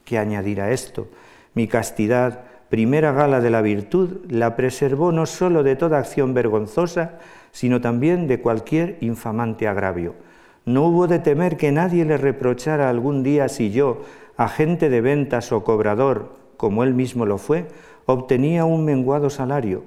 ¿Qué 0.05 0.17
añadir 0.17 0.61
a 0.61 0.71
esto? 0.71 1.09
Mi 1.55 1.67
castidad, 1.67 2.45
primera 2.69 3.11
gala 3.11 3.41
de 3.41 3.51
la 3.51 3.63
virtud, 3.63 4.21
la 4.29 4.55
preservó 4.55 5.11
no 5.11 5.27
sólo 5.27 5.65
de 5.65 5.75
toda 5.75 5.99
acción 5.99 6.35
vergonzosa, 6.35 7.19
sino 7.51 7.81
también 7.81 8.29
de 8.29 8.41
cualquier 8.41 8.97
infamante 9.01 9.67
agravio 9.67 10.15
no 10.65 10.87
hubo 10.87 11.07
de 11.07 11.19
temer 11.19 11.57
que 11.57 11.73
nadie 11.73 12.05
le 12.05 12.17
reprochara 12.17 12.89
algún 12.89 13.23
día 13.23 13.49
si 13.49 13.71
yo, 13.71 14.03
agente 14.37 14.89
de 14.89 15.01
ventas 15.01 15.53
o 15.53 15.63
cobrador, 15.63 16.33
como 16.57 16.85
él 16.85 16.95
mismo 16.95 17.27
lo 17.27 17.39
fue, 17.39 17.67
obtenía 18.07 18.65
un 18.65 18.85
menguado 18.85 19.31
salario, 19.31 19.83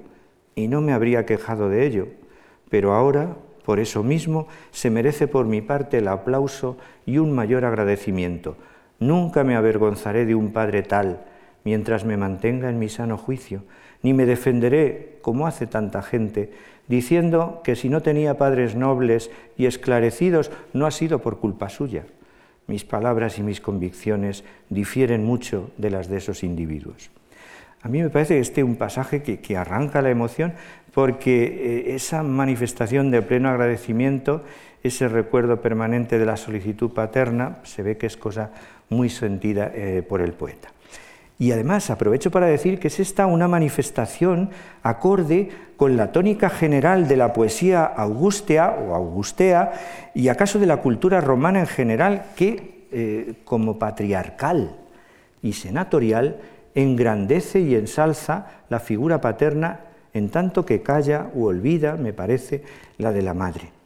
y 0.54 0.68
no 0.68 0.80
me 0.80 0.92
habría 0.92 1.26
quejado 1.26 1.68
de 1.68 1.86
ello. 1.86 2.08
Pero 2.70 2.94
ahora, 2.94 3.36
por 3.64 3.80
eso 3.80 4.02
mismo, 4.02 4.46
se 4.70 4.90
merece 4.90 5.26
por 5.26 5.46
mi 5.46 5.60
parte 5.60 5.98
el 5.98 6.08
aplauso 6.08 6.76
y 7.06 7.18
un 7.18 7.32
mayor 7.32 7.64
agradecimiento. 7.64 8.56
Nunca 8.98 9.44
me 9.44 9.56
avergonzaré 9.56 10.26
de 10.26 10.34
un 10.34 10.52
padre 10.52 10.82
tal, 10.82 11.24
mientras 11.64 12.04
me 12.04 12.16
mantenga 12.16 12.68
en 12.70 12.78
mi 12.78 12.88
sano 12.88 13.16
juicio, 13.16 13.62
ni 14.02 14.14
me 14.14 14.26
defenderé, 14.26 15.18
como 15.22 15.46
hace 15.46 15.66
tanta 15.66 16.02
gente, 16.02 16.52
diciendo 16.88 17.60
que 17.62 17.76
si 17.76 17.88
no 17.88 18.02
tenía 18.02 18.38
padres 18.38 18.74
nobles 18.74 19.30
y 19.56 19.66
esclarecidos 19.66 20.50
no 20.72 20.86
ha 20.86 20.90
sido 20.90 21.20
por 21.20 21.38
culpa 21.38 21.68
suya. 21.68 22.04
Mis 22.66 22.84
palabras 22.84 23.38
y 23.38 23.42
mis 23.42 23.60
convicciones 23.60 24.44
difieren 24.68 25.24
mucho 25.24 25.70
de 25.78 25.90
las 25.90 26.08
de 26.08 26.18
esos 26.18 26.42
individuos. 26.42 27.10
A 27.82 27.88
mí 27.88 28.02
me 28.02 28.10
parece 28.10 28.40
este 28.40 28.60
es 28.60 28.66
un 28.66 28.76
pasaje 28.76 29.22
que, 29.22 29.56
arranca 29.56 30.02
la 30.02 30.10
emoción 30.10 30.52
porque 30.92 31.44
eh, 31.44 31.94
esa 31.94 32.22
manifestación 32.22 33.10
de 33.10 33.22
pleno 33.22 33.48
agradecimiento, 33.48 34.42
ese 34.82 35.08
recuerdo 35.08 35.60
permanente 35.60 36.18
de 36.18 36.26
la 36.26 36.36
solicitud 36.36 36.90
paterna, 36.90 37.58
se 37.62 37.82
ve 37.82 37.96
que 37.96 38.06
es 38.06 38.16
cosa 38.16 38.50
muy 38.90 39.08
sentida 39.08 39.70
eh, 39.74 40.02
por 40.06 40.20
el 40.20 40.32
poeta. 40.32 40.70
Y 41.38 41.52
además 41.52 41.88
aprovecho 41.90 42.32
para 42.32 42.46
decir 42.46 42.80
que 42.80 42.88
es 42.88 42.98
esta 42.98 43.26
una 43.26 43.46
manifestación 43.46 44.50
acorde 44.82 45.50
con 45.76 45.96
la 45.96 46.10
tónica 46.10 46.50
general 46.50 47.06
de 47.06 47.16
la 47.16 47.32
poesía 47.32 47.84
augustea 47.84 48.70
o 48.70 48.94
augustea 48.94 49.72
y 50.14 50.28
acaso 50.28 50.58
de 50.58 50.66
la 50.66 50.78
cultura 50.78 51.20
romana 51.20 51.60
en 51.60 51.68
general 51.68 52.24
que, 52.34 52.88
eh, 52.90 53.34
como 53.44 53.78
patriarcal 53.78 54.76
y 55.40 55.52
senatorial, 55.52 56.40
engrandece 56.74 57.60
y 57.60 57.76
ensalza 57.76 58.46
la 58.68 58.80
figura 58.80 59.20
paterna 59.20 59.80
en 60.14 60.30
tanto 60.30 60.66
que 60.66 60.82
calla 60.82 61.30
u 61.34 61.44
olvida, 61.44 61.94
me 61.94 62.12
parece, 62.12 62.64
la 62.98 63.12
de 63.12 63.22
la 63.22 63.34
madre. 63.34 63.77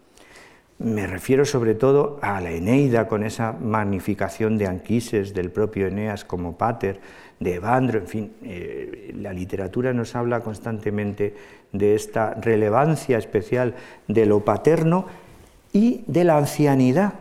Me 0.83 1.07
refiero 1.07 1.45
sobre 1.45 1.77
todo 1.77 2.18
a 2.23 2.40
la 2.40 2.51
Eneida 2.51 3.07
con 3.07 3.23
esa 3.23 3.53
magnificación 3.53 4.59
de 4.59 4.66
Anquises, 4.66 5.33
del 5.33 5.51
propio 5.51 5.87
Eneas 5.87 6.25
como 6.25 6.57
pater, 6.59 7.01
de 7.38 7.55
Evandro, 7.55 8.01
en 8.01 8.07
fin, 8.09 8.33
eh, 8.42 9.12
la 9.16 9.33
literatura 9.33 9.92
nos 9.92 10.16
habla 10.16 10.40
constantemente 10.40 11.35
de 11.71 11.95
esta 11.95 12.35
relevancia 12.35 13.16
especial 13.16 13.75
de 14.09 14.27
lo 14.27 14.40
paterno 14.40 15.07
y 15.73 16.03
de 16.09 16.25
la 16.25 16.38
ancianidad 16.38 17.14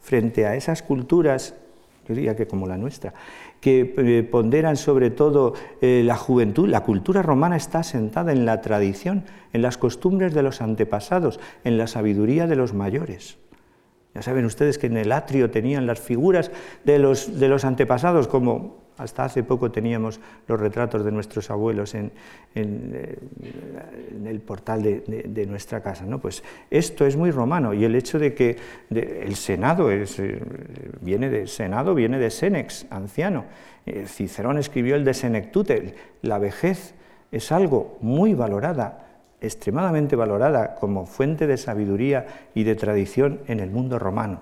frente 0.00 0.46
a 0.46 0.56
esas 0.56 0.82
culturas, 0.82 1.54
yo 2.08 2.14
diría 2.14 2.36
que 2.36 2.46
como 2.46 2.66
la 2.66 2.78
nuestra, 2.78 3.12
que 3.64 3.94
eh, 3.96 4.22
ponderan 4.30 4.76
sobre 4.76 5.08
todo 5.08 5.54
eh, 5.80 6.02
la 6.04 6.18
juventud. 6.18 6.68
La 6.68 6.82
cultura 6.82 7.22
romana 7.22 7.56
está 7.56 7.78
asentada 7.78 8.30
en 8.30 8.44
la 8.44 8.60
tradición, 8.60 9.24
en 9.54 9.62
las 9.62 9.78
costumbres 9.78 10.34
de 10.34 10.42
los 10.42 10.60
antepasados, 10.60 11.40
en 11.64 11.78
la 11.78 11.86
sabiduría 11.86 12.46
de 12.46 12.56
los 12.56 12.74
mayores. 12.74 13.38
Ya 14.14 14.20
saben 14.20 14.44
ustedes 14.44 14.76
que 14.76 14.88
en 14.88 14.98
el 14.98 15.12
atrio 15.12 15.50
tenían 15.50 15.86
las 15.86 15.98
figuras 15.98 16.50
de 16.84 16.98
los, 16.98 17.40
de 17.40 17.48
los 17.48 17.64
antepasados 17.64 18.28
como 18.28 18.83
hasta 18.96 19.24
hace 19.24 19.42
poco 19.42 19.70
teníamos 19.70 20.20
los 20.46 20.60
retratos 20.60 21.04
de 21.04 21.10
nuestros 21.10 21.50
abuelos 21.50 21.94
en, 21.94 22.12
eh, 22.54 23.18
el 24.24 24.40
portal 24.40 24.82
de, 24.82 25.46
nuestra 25.46 25.82
casa. 25.82 26.04
¿no? 26.04 26.20
Pues 26.20 26.42
esto 26.70 27.06
es 27.06 27.16
muy 27.16 27.30
romano 27.30 27.74
y 27.74 27.84
el 27.84 27.94
hecho 27.94 28.18
de 28.18 28.34
que 28.34 28.56
el 28.90 29.34
Senado 29.36 29.90
es, 29.90 30.18
eh, 30.18 30.40
viene 31.00 31.28
de 31.28 31.46
Senado 31.46 31.94
viene 31.94 32.18
de 32.18 32.30
Senex, 32.30 32.86
anciano. 32.90 33.44
Eh, 33.86 34.06
Cicerón 34.06 34.58
escribió 34.58 34.96
el 34.96 35.04
de 35.04 35.14
Senectute, 35.14 35.94
la 36.22 36.38
vejez 36.38 36.94
es 37.32 37.50
algo 37.52 37.98
muy 38.00 38.34
valorada, 38.34 39.06
extremadamente 39.40 40.16
valorada 40.16 40.76
como 40.76 41.04
fuente 41.04 41.46
de 41.46 41.56
sabiduría 41.56 42.26
y 42.54 42.62
de 42.62 42.76
tradición 42.76 43.40
en 43.48 43.60
el 43.60 43.70
mundo 43.70 43.98
romano. 43.98 44.40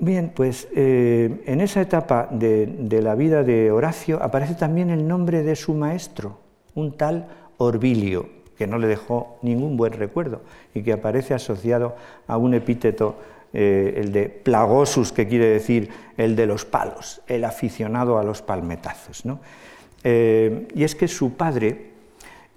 Bien, 0.00 0.32
pues 0.34 0.68
eh, 0.74 1.42
en 1.46 1.60
esa 1.60 1.80
etapa 1.80 2.28
de, 2.30 3.00
la 3.02 3.14
vida 3.14 3.44
de 3.44 3.70
Horacio 3.70 4.20
aparece 4.20 4.54
también 4.54 4.90
el 4.90 5.06
nombre 5.06 5.42
de 5.42 5.54
su 5.54 5.74
maestro, 5.74 6.38
un 6.74 6.96
tal 6.96 7.28
Orbilio, 7.58 8.28
que 8.56 8.66
no 8.66 8.78
le 8.78 8.88
dejó 8.88 9.38
ningún 9.42 9.76
buen 9.76 9.92
recuerdo 9.92 10.42
y 10.74 10.82
que 10.82 10.92
aparece 10.92 11.34
asociado 11.34 11.94
a 12.26 12.36
un 12.36 12.54
epíteto, 12.54 13.16
eh, 13.52 13.94
el 13.98 14.12
de 14.12 14.28
plagosus, 14.28 15.12
que 15.12 15.28
quiere 15.28 15.46
decir 15.46 15.90
el 16.16 16.34
de 16.34 16.46
los 16.46 16.64
palos, 16.64 17.22
el 17.28 17.44
aficionado 17.44 18.18
a 18.18 18.24
los 18.24 18.42
palmetazos. 18.42 19.22
Eh, 20.02 20.66
y 20.74 20.82
es 20.82 20.96
que 20.96 21.06
su 21.06 21.34
padre 21.34 21.92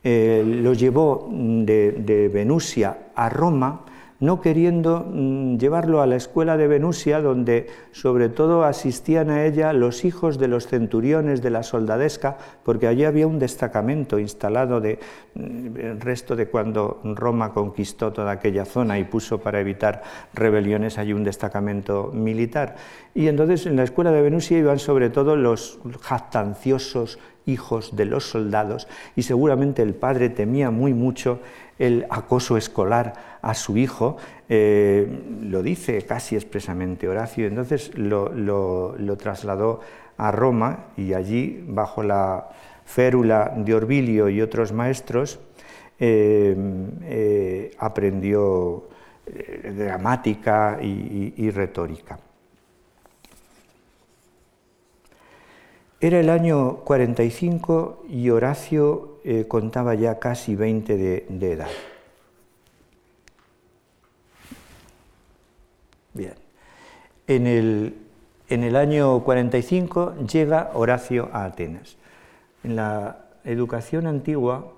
lo 0.04 0.74
llevó 0.74 1.30
de, 1.32 1.91
de 1.91 2.28
Venusia 2.30 3.10
a 3.15 3.30
Roma, 3.30 3.86
no 4.19 4.41
queriendo 4.41 5.06
mm, 5.08 5.58
llevarlo 5.58 6.01
a 6.01 6.08
la 6.08 6.15
escuela 6.15 6.58
de 6.58 6.67
Venusia, 6.67 7.21
donde 7.21 7.67
sobre 7.91 8.30
todo 8.30 8.63
asistían 8.63 9.30
a 9.30 9.45
ella 9.45 9.73
los 9.73 10.06
hijos 10.06 10.38
de 10.38 10.47
los 10.47 10.67
centuriones 10.67 11.41
de 11.41 11.49
la 11.49 11.63
soldadesca, 11.63 12.38
porque 12.63 12.88
allí 12.88 13.04
había 13.04 13.28
un 13.28 13.39
destacamento 13.39 14.19
instalado 14.19 14.80
de 14.80 14.99
mm, 15.34 15.99
resto 15.99 16.36
de 16.36 16.47
cuando 16.47 17.01
Roma 17.04 17.54
conquistó 17.54 18.13
toda 18.13 18.32
aquella 18.32 18.65
zona 18.65 18.97
y 18.99 19.04
puso 19.04 19.39
para 19.39 19.60
evitar 19.60 20.01
rebeliones 20.34 20.97
allí 20.97 21.13
un 21.13 21.23
destacamento 21.23 22.12
militar. 22.13 22.75
Y 23.13 23.28
entonces 23.28 23.65
en 23.65 23.75
la 23.75 23.84
escuela 23.84 24.12
de 24.12 24.21
Venusia 24.21 24.58
iban 24.58 24.80
sobre 24.80 25.10
todo 25.10 25.36
los 25.36 25.80
jactanciosos 26.01 27.19
hijos 27.45 27.95
de 27.95 28.06
los 28.06 28.30
soldados 28.30 28.88
y 29.15 29.23
seguramente 29.23 29.82
el 29.82 29.93
padre 29.93 30.30
temía 30.30 30.71
muy 30.71 30.93
mucho 30.93 31.39
el 31.78 32.06
acoso 32.10 32.58
escolar 32.58 33.35
a 33.45 33.53
su 33.53 33.77
hijo, 33.77 34.17
eh, 34.49 35.08
lo 35.43 35.62
dice 35.62 36.01
casi 36.01 36.36
expresamente 36.36 37.08
Horacio, 37.08 37.45
entonces 37.45 37.91
lo, 37.95 38.95
trasladó 39.19 39.81
a 40.17 40.31
Roma 40.31 40.88
y 40.97 41.13
allí, 41.13 41.63
bajo 41.67 42.01
la 42.01 42.49
férula 42.86 43.53
de 43.55 43.75
Orbilio 43.75 44.29
y 44.29 44.41
otros 44.41 44.73
maestros, 44.73 45.39
eh, 45.99 46.55
eh, 47.03 47.71
aprendió 47.77 48.89
gramática 49.27 50.79
y, 50.81 51.49
retórica. 51.51 52.17
Era 55.99 56.19
el 56.19 56.31
año 56.31 56.77
45 56.77 58.05
y 58.10 58.29
Horacio 58.31 59.19
contaba 59.47 59.93
ya 59.93 60.17
casi 60.17 60.55
20 60.55 60.97
de 60.97 61.51
edad. 61.51 61.69
Bien. 66.15 66.34
En 67.28 67.45
el, 67.45 68.75
año 68.78 69.19
45 69.23 70.15
llega 70.32 70.71
Horacio 70.73 71.30
a 71.34 71.43
Atenas. 71.43 71.97
En 72.63 72.78
la 72.78 73.25
educación 73.43 74.08
antigua 74.08 74.71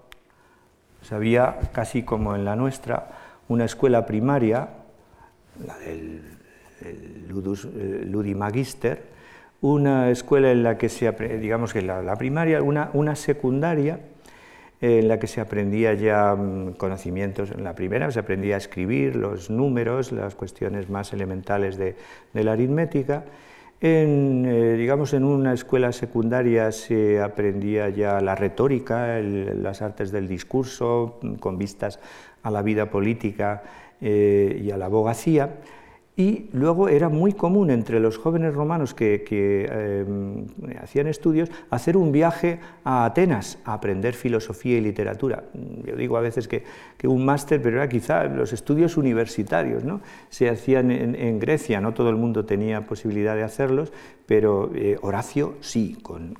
había, 1.12 1.60
casi 1.74 2.02
como 2.02 2.36
en 2.36 2.44
la 2.44 2.56
nuestra, 2.56 3.10
una 3.50 3.66
escuela 3.66 4.08
primaria, 4.08 4.70
la 5.66 5.78
del 5.78 6.24
Ludimagister, 8.12 9.04
una 9.62 10.10
escuela 10.10 10.52
en 10.52 10.64
la 10.64 10.80
que 10.80 10.90
se, 10.90 11.12
digamos 11.38 11.72
que 11.72 11.84
la, 11.84 12.16
primaria, 12.16 12.64
una 12.64 13.16
secundaria, 13.16 14.00
en 14.80 15.08
la 15.08 15.20
que 15.20 15.28
se 15.28 15.42
aprendía 15.42 15.94
ya 15.94 16.36
mm, 16.36 16.74
conocimientos. 16.74 17.52
En 17.52 17.64
la 17.64 17.74
primera 17.74 18.12
se 18.12 18.20
aprendía 18.20 18.56
a 18.56 18.58
escribir 18.58 19.16
los 19.16 19.50
números, 19.50 20.12
las 20.12 20.36
cuestiones 20.36 20.90
más 20.90 21.14
elementales 21.14 21.78
de, 21.78 21.96
la 22.34 22.52
aritmética. 22.52 23.26
En, 23.80 24.46
eh, 24.46 24.74
digamos, 24.74 25.14
en 25.14 25.24
una 25.24 25.54
escuela 25.54 25.92
secundaria 25.92 26.72
se 26.72 27.22
aprendía 27.22 27.90
ya 27.90 28.20
la 28.22 28.36
retórica, 28.36 29.20
las 29.20 29.82
artes 29.82 30.12
del 30.12 30.28
discurso, 30.28 31.20
mm, 31.22 31.36
con 31.36 31.58
vistas 31.58 32.00
a 32.44 32.52
la 32.52 32.62
vida 32.62 32.90
política 32.90 33.64
eh, 34.02 34.62
y 34.64 34.72
a 34.72 34.78
la 34.78 34.86
abogacía. 34.86 35.56
Y 36.20 36.50
luego 36.52 36.90
era 36.90 37.10
muy 37.10 37.34
común 37.34 37.70
entre 37.70 38.00
los 38.00 38.18
jóvenes 38.18 38.56
romanos 38.56 38.96
que, 38.96 39.24
em, 39.70 40.48
hacían 40.82 41.06
estudios 41.06 41.52
hacer 41.70 41.96
un 41.96 42.12
viaje 42.12 42.60
a 42.84 43.06
Atenas 43.06 43.60
a 43.66 43.74
aprender 43.76 44.16
filosofía 44.16 44.80
y 44.80 44.82
literatura. 44.82 45.44
Yo 45.86 45.96
digo 45.96 46.18
a 46.18 46.22
veces 46.22 46.48
que, 46.48 46.64
un 47.04 47.24
máster, 47.24 47.62
pero 47.62 47.78
era 47.78 47.88
quizá 47.88 48.24
los 48.24 48.52
estudios 48.52 48.98
universitarios, 48.98 49.84
¿no? 49.84 50.02
Se 50.30 50.50
hacían 50.50 50.90
en, 50.90 51.40
Grecia, 51.40 51.80
no 51.82 51.94
todo 51.94 52.10
el 52.10 52.16
mundo 52.16 52.46
tenía 52.46 52.88
posibilidad 52.88 53.36
de 53.36 53.44
hacerlos, 53.44 53.94
pero 54.26 54.72
eh, 54.74 54.98
Horacio 55.02 55.54
sí, 55.62 56.00
con, 56.02 56.36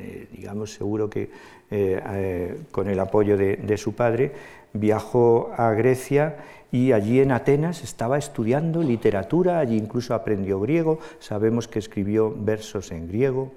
eh, 0.00 0.28
digamos, 0.30 0.72
seguro 0.72 1.10
que 1.10 1.30
eh, 1.68 2.60
con 2.70 2.88
el 2.88 3.00
apoyo 3.00 3.36
de 3.36 3.76
su 3.76 3.92
padre, 3.92 4.30
viajó 4.78 5.50
a 5.56 5.72
Grecia 5.72 6.36
y 6.72 6.92
allí 6.92 7.20
en 7.20 7.32
Atenas 7.32 7.82
estaba 7.82 8.18
estudiando 8.18 8.82
literatura, 8.82 9.58
allí 9.58 9.76
incluso 9.76 10.14
aprendió 10.14 10.60
griego, 10.60 10.98
sabemos 11.18 11.68
que 11.68 11.78
escribió 11.78 12.34
versos 12.36 12.92
en 12.92 13.08
griego, 13.08 13.52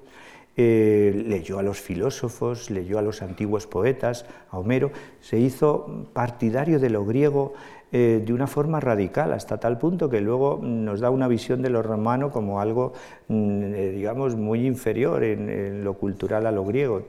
eh, 0.55 1.23
leyó 1.27 1.58
a 1.60 1.63
los 1.63 1.79
filósofos, 1.79 2.69
leyó 2.69 2.99
a 2.99 3.01
los 3.01 3.21
antiguos 3.21 3.65
poetas, 3.65 4.25
a 4.51 4.60
Homero, 4.60 4.91
se 5.21 5.39
hizo 5.39 6.08
partidario 6.13 6.79
de 6.79 6.89
lo 6.89 7.05
griego 7.05 7.53
eh, 7.91 8.21
de 8.23 8.34
una 8.34 8.45
forma 8.45 8.79
radical, 8.79 9.34
hasta 9.34 9.60
tal 9.60 9.79
punto 9.79 10.10
que 10.10 10.21
luego 10.21 10.60
nos 10.62 10.99
da 10.99 11.10
una 11.10 11.27
visión 11.27 11.62
de 11.62 11.69
lo 11.69 11.82
romano 11.82 12.29
como 12.29 12.62
algo, 12.62 12.93
mm, 13.29 13.73
eh, 13.73 13.91
digamos, 13.91 14.36
muy 14.36 14.67
inferior 14.67 15.23
en, 15.23 15.84
lo 15.84 15.93
cultural 15.95 16.45
a 16.45 16.51
lo 16.51 16.65
griego. 16.65 17.03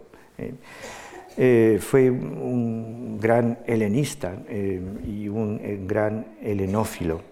Eh, 1.43 1.78
fue 1.80 2.11
un 2.11 3.18
gran 3.18 3.61
helenista 3.66 4.34
eh, 4.47 4.78
y 5.07 5.26
un 5.26 5.59
eh, 5.62 5.80
gran 5.86 6.36
helenófilo. 6.43 7.22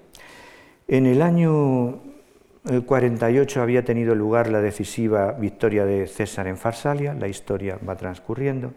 En 0.86 1.04
el 1.04 1.20
año 1.20 2.00
48 2.86 3.60
había 3.60 3.84
tenido 3.84 4.14
lugar 4.14 4.48
la 4.48 4.62
decisiva 4.62 5.32
victoria 5.32 5.84
de 5.84 6.06
César 6.06 6.46
en 6.46 6.56
Farsalia, 6.56 7.12
la 7.12 7.28
historia 7.28 7.78
va 7.86 7.96
transcurriendo, 7.96 8.72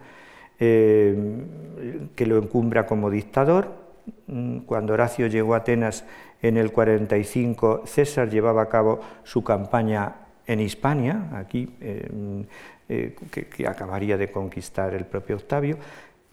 que 0.59 2.25
lo 2.27 2.37
encumbra 2.37 2.85
como 2.85 3.09
dictador. 3.09 3.69
Cuando 4.65 4.93
Horacio 4.93 5.27
llegó 5.27 5.53
a 5.53 5.59
Atenas 5.59 6.03
en 6.41 6.57
el 6.57 6.73
45, 6.73 7.83
César 7.85 8.29
llevaba 8.29 8.63
a 8.63 8.69
cabo 8.69 8.99
su 9.23 9.45
campaña 9.45 10.15
en 10.45 10.59
Hispania, 10.59 11.29
aquí, 11.33 11.69
eh, 12.93 13.15
que, 13.31 13.65
acabaría 13.65 14.17
de 14.17 14.29
conquistar 14.29 14.93
el 14.93 15.05
propio 15.05 15.37
Octavio, 15.37 15.77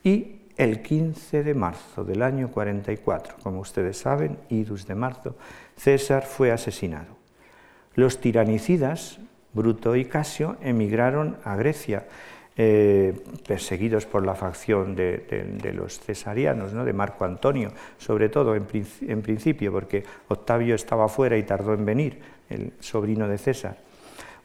y 0.03 0.41
el 0.57 0.83
15 0.83 1.45
de 1.45 1.55
marzo 1.55 2.03
del 2.03 2.21
año 2.21 2.51
44, 2.51 3.37
como 3.45 3.61
ustedes 3.61 3.97
saben, 3.97 4.39
idus 4.49 4.85
de 4.85 4.97
marzo, 4.97 5.37
César 5.77 6.25
fue 6.25 6.51
asesinado. 6.51 7.17
Los 7.95 8.21
tiranicidas, 8.21 9.21
Bruto 9.53 9.95
y 9.95 10.07
Casio, 10.07 10.57
emigraron 10.61 11.37
a 11.45 11.55
Grecia, 11.55 12.09
eh, 12.57 13.15
perseguidos 13.47 14.05
por 14.07 14.27
la 14.27 14.35
facción 14.35 14.97
de, 14.97 15.73
los 15.73 16.01
cesarianos, 16.01 16.73
¿no? 16.73 16.85
de 16.85 16.93
Marco 16.93 17.25
Antonio, 17.25 17.71
sobre 17.99 18.31
todo 18.31 18.57
en, 18.57 18.67
en 19.03 19.23
principio, 19.23 19.71
porque 19.71 20.03
Octavio 20.27 20.75
estaba 20.75 21.09
fuera 21.09 21.37
y 21.37 21.45
tardó 21.45 21.73
en 21.73 21.85
venir, 21.85 22.19
el 22.51 22.73
sobrino 22.81 23.29
de 23.29 23.39
César. 23.39 23.88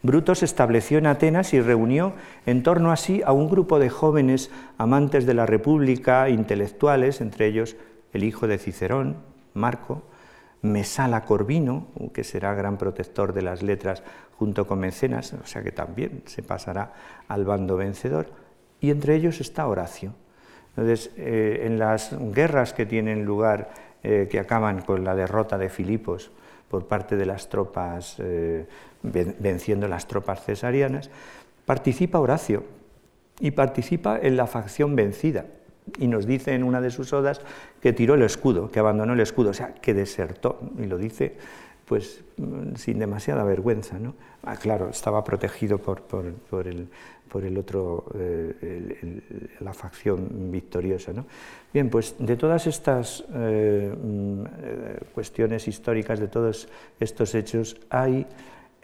Bruto 0.04 0.34
se 0.34 0.44
estableció 0.44 0.98
en 0.98 1.06
Atenas 1.06 1.54
y 1.54 1.62
reunió 1.62 2.12
en 2.44 2.62
torno 2.62 2.92
a 2.92 2.96
sí 2.96 3.22
a 3.24 3.32
un 3.32 3.48
grupo 3.48 3.78
de 3.78 3.88
jóvenes 3.88 4.50
amantes 4.76 5.24
de 5.24 5.32
la 5.32 5.46
República, 5.46 6.28
intelectuales, 6.28 7.22
entre 7.22 7.46
ellos 7.46 7.74
el 8.12 8.22
hijo 8.22 8.46
de 8.46 8.58
Cicerón, 8.58 9.16
Marco, 9.54 10.02
Mesala 10.60 11.24
Corvino, 11.24 11.86
que 12.12 12.22
será 12.22 12.52
gran 12.52 12.76
protector 12.76 13.32
de 13.32 13.40
las 13.40 13.62
letras 13.62 14.02
junto 14.38 14.66
con 14.66 14.80
Mecenas, 14.80 15.32
o 15.42 15.46
sea 15.46 15.62
que 15.62 15.72
también 15.72 16.20
se 16.26 16.42
pasará 16.42 16.92
al 17.26 17.46
bando 17.46 17.78
vencedor, 17.78 18.26
y 18.80 18.90
entre 18.90 19.14
ellos 19.14 19.40
está 19.40 19.66
Horacio. 19.66 20.12
Entonces, 20.76 21.12
eh, 21.16 21.62
en 21.64 21.78
las 21.78 22.14
guerras 22.34 22.74
que 22.74 22.84
tienen 22.84 23.24
lugar, 23.24 23.70
eh, 24.02 24.28
que 24.30 24.38
acaban 24.38 24.82
con 24.82 25.02
la 25.02 25.14
derrota 25.14 25.56
de 25.56 25.70
Filipos 25.70 26.30
por 26.74 26.88
parte 26.88 27.14
de 27.14 27.24
las 27.24 27.48
tropas 27.48 28.16
eh, 28.18 28.66
venciendo 29.00 29.86
las 29.86 30.08
tropas 30.08 30.42
cesarianas, 30.42 31.08
participa 31.64 32.18
Horacio 32.18 32.64
y 33.38 33.52
participa 33.52 34.18
en 34.20 34.36
la 34.36 34.48
facción 34.48 34.96
vencida. 34.96 35.46
Y 36.00 36.08
nos 36.08 36.26
dice 36.26 36.52
en 36.52 36.64
una 36.64 36.80
de 36.80 36.90
sus 36.90 37.12
odas 37.12 37.40
que 37.80 37.92
tiró 37.92 38.14
el 38.14 38.22
escudo, 38.22 38.72
que 38.72 38.80
abandonó 38.80 39.12
el 39.12 39.20
escudo, 39.20 39.50
o 39.50 39.54
sea, 39.54 39.72
que 39.74 39.94
desertó. 39.94 40.58
Y 40.76 40.86
lo 40.86 40.98
dice 40.98 41.36
pues 41.84 42.24
sin 42.74 42.98
demasiada 42.98 43.44
vergüenza. 43.44 44.00
¿no? 44.00 44.16
Ah, 44.42 44.56
claro, 44.56 44.88
estaba 44.88 45.22
protegido 45.22 45.78
por, 45.78 46.02
por, 46.02 46.66
el, 46.66 46.88
por 47.34 47.44
el, 47.44 47.58
otro, 47.58 48.04
eh, 48.14 49.20
la 49.58 49.74
facción 49.74 50.52
victoriosa. 50.52 51.12
¿no? 51.12 51.26
Bien, 51.72 51.90
pues 51.90 52.14
de 52.16 52.36
todas 52.36 52.68
estas 52.68 53.24
eh, 53.34 53.92
mm, 53.92 54.44
cuestiones 55.12 55.66
históricas, 55.66 56.20
de 56.20 56.28
todos 56.28 56.68
estos 57.00 57.34
hechos, 57.34 57.76
hay 57.90 58.24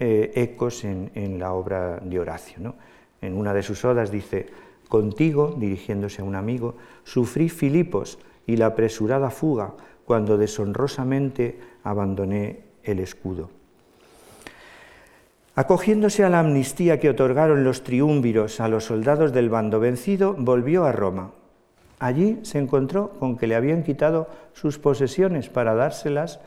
eh, 0.00 0.32
ecos 0.34 0.82
en, 0.82 1.38
la 1.38 1.52
obra 1.52 2.00
de 2.02 2.18
Horacio. 2.18 2.74
En 3.22 3.36
una 3.36 3.54
de 3.54 3.62
sus 3.62 3.84
odas 3.84 4.10
dice, 4.10 4.48
contigo, 4.88 5.54
dirigiéndose 5.56 6.22
a 6.22 6.24
un 6.24 6.34
amigo, 6.34 6.74
sufrí 7.04 7.48
Filipos 7.50 8.18
y 8.48 8.56
la 8.56 8.66
apresurada 8.66 9.30
fuga 9.30 9.74
cuando 10.04 10.36
deshonrosamente 10.36 11.56
abandoné 11.84 12.64
el 12.82 12.98
escudo. 12.98 13.59
Acogiéndose 15.54 16.24
a 16.24 16.30
la 16.30 16.40
amnistía 16.40 17.00
que 17.00 17.10
otorgaron 17.10 17.64
los 17.64 17.82
triúnviros 17.82 18.60
a 18.60 18.68
los 18.68 18.84
soldados 18.84 19.32
del 19.32 19.50
bando 19.50 19.80
vencido, 19.80 20.34
volvió 20.38 20.84
a 20.84 20.92
Roma. 20.92 21.32
Allí 21.98 22.38
se 22.42 22.58
encontró 22.58 23.10
con 23.18 23.36
que 23.36 23.46
le 23.46 23.56
habían 23.56 23.82
quitado 23.82 24.28
sus 24.54 24.78
posesiones 24.78 25.48
para 25.48 25.74
dárselas 25.74 26.40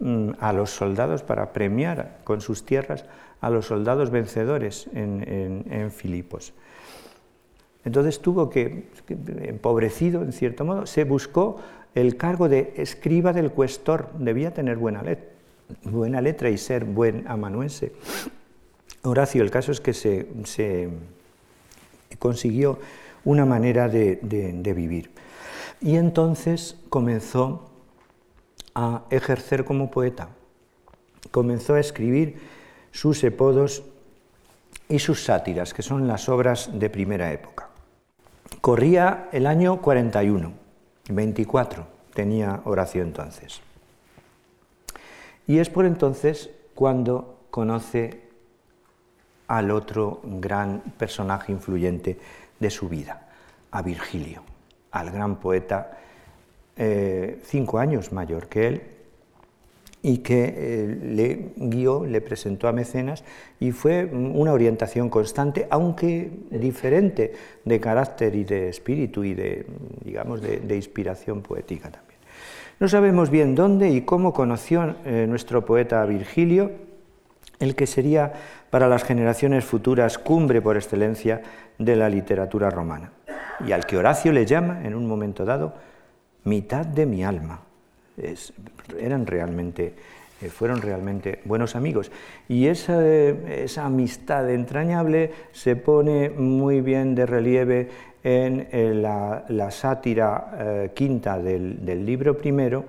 Mm, 0.00 0.32
a 0.40 0.52
los 0.52 0.70
soldados, 0.70 1.22
para 1.22 1.52
premiar 1.52 2.18
con 2.24 2.40
sus 2.40 2.66
tierras 2.66 3.04
a 3.40 3.48
los 3.48 3.66
soldados 3.66 4.10
vencedores 4.10 4.88
en, 4.92 5.90
Filipos. 5.92 6.52
Entonces 7.84 8.20
tuvo 8.20 8.50
que, 8.50 8.88
empobrecido 9.08 10.22
en 10.22 10.32
cierto 10.32 10.64
modo, 10.64 10.86
se 10.86 11.04
buscó 11.04 11.60
el 11.94 12.16
cargo 12.16 12.48
de 12.48 12.74
escriba 12.76 13.32
del 13.32 13.52
cuestor, 13.52 14.10
debía 14.18 14.52
tener 14.52 14.78
buena 14.78 16.20
letra 16.20 16.50
y 16.50 16.58
ser 16.58 16.84
buen 16.84 17.28
amanuense. 17.28 17.92
Horacio, 19.04 19.42
el 19.42 19.50
caso 19.50 19.72
es 19.72 19.80
que 19.80 19.92
se, 19.92 20.88
consiguió 22.18 22.78
una 23.24 23.44
manera 23.44 23.88
de, 23.88 24.16
de 24.22 24.72
vivir. 24.74 25.10
Y 25.80 25.96
entonces 25.96 26.76
comenzó 26.88 27.70
a 28.74 29.04
ejercer 29.10 29.64
como 29.64 29.90
poeta. 29.90 30.28
Comenzó 31.30 31.74
a 31.74 31.80
escribir 31.80 32.40
sus 32.92 33.22
epodos 33.24 33.82
y 34.88 34.98
sus 34.98 35.24
sátiras, 35.24 35.74
que 35.74 35.82
son 35.82 36.06
las 36.06 36.28
obras 36.28 36.70
de 36.72 36.90
primera 36.90 37.32
época. 37.32 37.68
Corría 38.60 39.28
el 39.32 39.46
año 39.46 39.80
41, 39.80 40.52
24 41.10 41.94
tenía 42.14 42.62
Horacio 42.64 43.02
entonces. 43.02 43.60
Y 45.46 45.58
es 45.58 45.68
por 45.68 45.84
entonces 45.84 46.48
cuando 46.74 47.40
conoce 47.50 48.23
al 49.46 49.70
otro 49.70 50.20
gran 50.24 50.80
personaje 50.96 51.52
influyente 51.52 52.18
de 52.58 52.70
su 52.70 52.88
vida, 52.88 53.28
a 53.70 53.82
Virgilio, 53.82 54.42
al 54.90 55.10
gran 55.10 55.36
poeta 55.36 55.98
eh, 56.76 57.40
cinco 57.44 57.78
años 57.78 58.12
mayor 58.12 58.48
que 58.48 58.66
él, 58.66 58.82
y 60.04 60.18
que 60.18 60.54
eh, 60.54 60.98
le 61.02 61.52
guió, 61.56 62.04
le 62.04 62.20
presentó 62.20 62.68
a 62.68 62.72
Mecenas 62.72 63.24
y 63.58 63.72
fue 63.72 64.04
una 64.04 64.52
orientación 64.52 65.08
constante, 65.08 65.66
aunque 65.70 66.30
diferente 66.50 67.32
de 67.64 67.80
carácter 67.80 68.34
y 68.34 68.44
de 68.44 68.68
espíritu 68.68 69.24
y 69.24 69.32
de, 69.32 69.64
digamos, 70.04 70.42
de, 70.42 70.76
inspiración 70.76 71.40
poética 71.40 71.90
también. 71.90 72.18
No 72.80 72.86
sabemos 72.86 73.30
bien 73.30 73.54
dónde 73.54 73.88
y 73.88 74.02
cómo 74.02 74.34
conoció 74.34 74.94
eh, 75.06 75.24
nuestro 75.26 75.64
poeta 75.64 76.04
Virgilio, 76.04 76.70
el 77.58 77.74
que 77.74 77.86
sería 77.86 78.32
para 78.70 78.88
las 78.88 79.04
generaciones 79.04 79.64
futuras 79.64 80.18
cumbre 80.18 80.60
por 80.60 80.76
excelencia 80.76 81.42
de 81.78 81.96
la 81.96 82.08
literatura 82.08 82.70
romana, 82.70 83.12
y 83.66 83.72
al 83.72 83.86
que 83.86 83.96
Horacio 83.96 84.32
le 84.32 84.46
llama 84.46 84.80
en 84.84 84.94
un 84.94 85.06
momento 85.06 85.44
dado 85.44 85.74
mitad 86.44 86.84
de 86.86 87.06
mi 87.06 87.24
alma. 87.24 87.60
eran 89.00 89.26
realmente, 89.26 89.94
eh, 90.40 90.48
fueron 90.48 90.80
realmente 90.80 91.40
buenos 91.44 91.74
amigos. 91.74 92.12
Y 92.48 92.66
esa, 92.66 93.04
esa, 93.06 93.86
amistad 93.86 94.48
entrañable 94.50 95.32
se 95.52 95.74
pone 95.74 96.30
muy 96.30 96.80
bien 96.80 97.14
de 97.14 97.26
relieve 97.26 97.88
en, 98.22 99.02
la, 99.02 99.70
sátira 99.70 100.56
eh, 100.58 100.90
quinta 100.94 101.38
del, 101.38 101.84
del 101.84 102.06
libro 102.06 102.38
primero, 102.38 102.84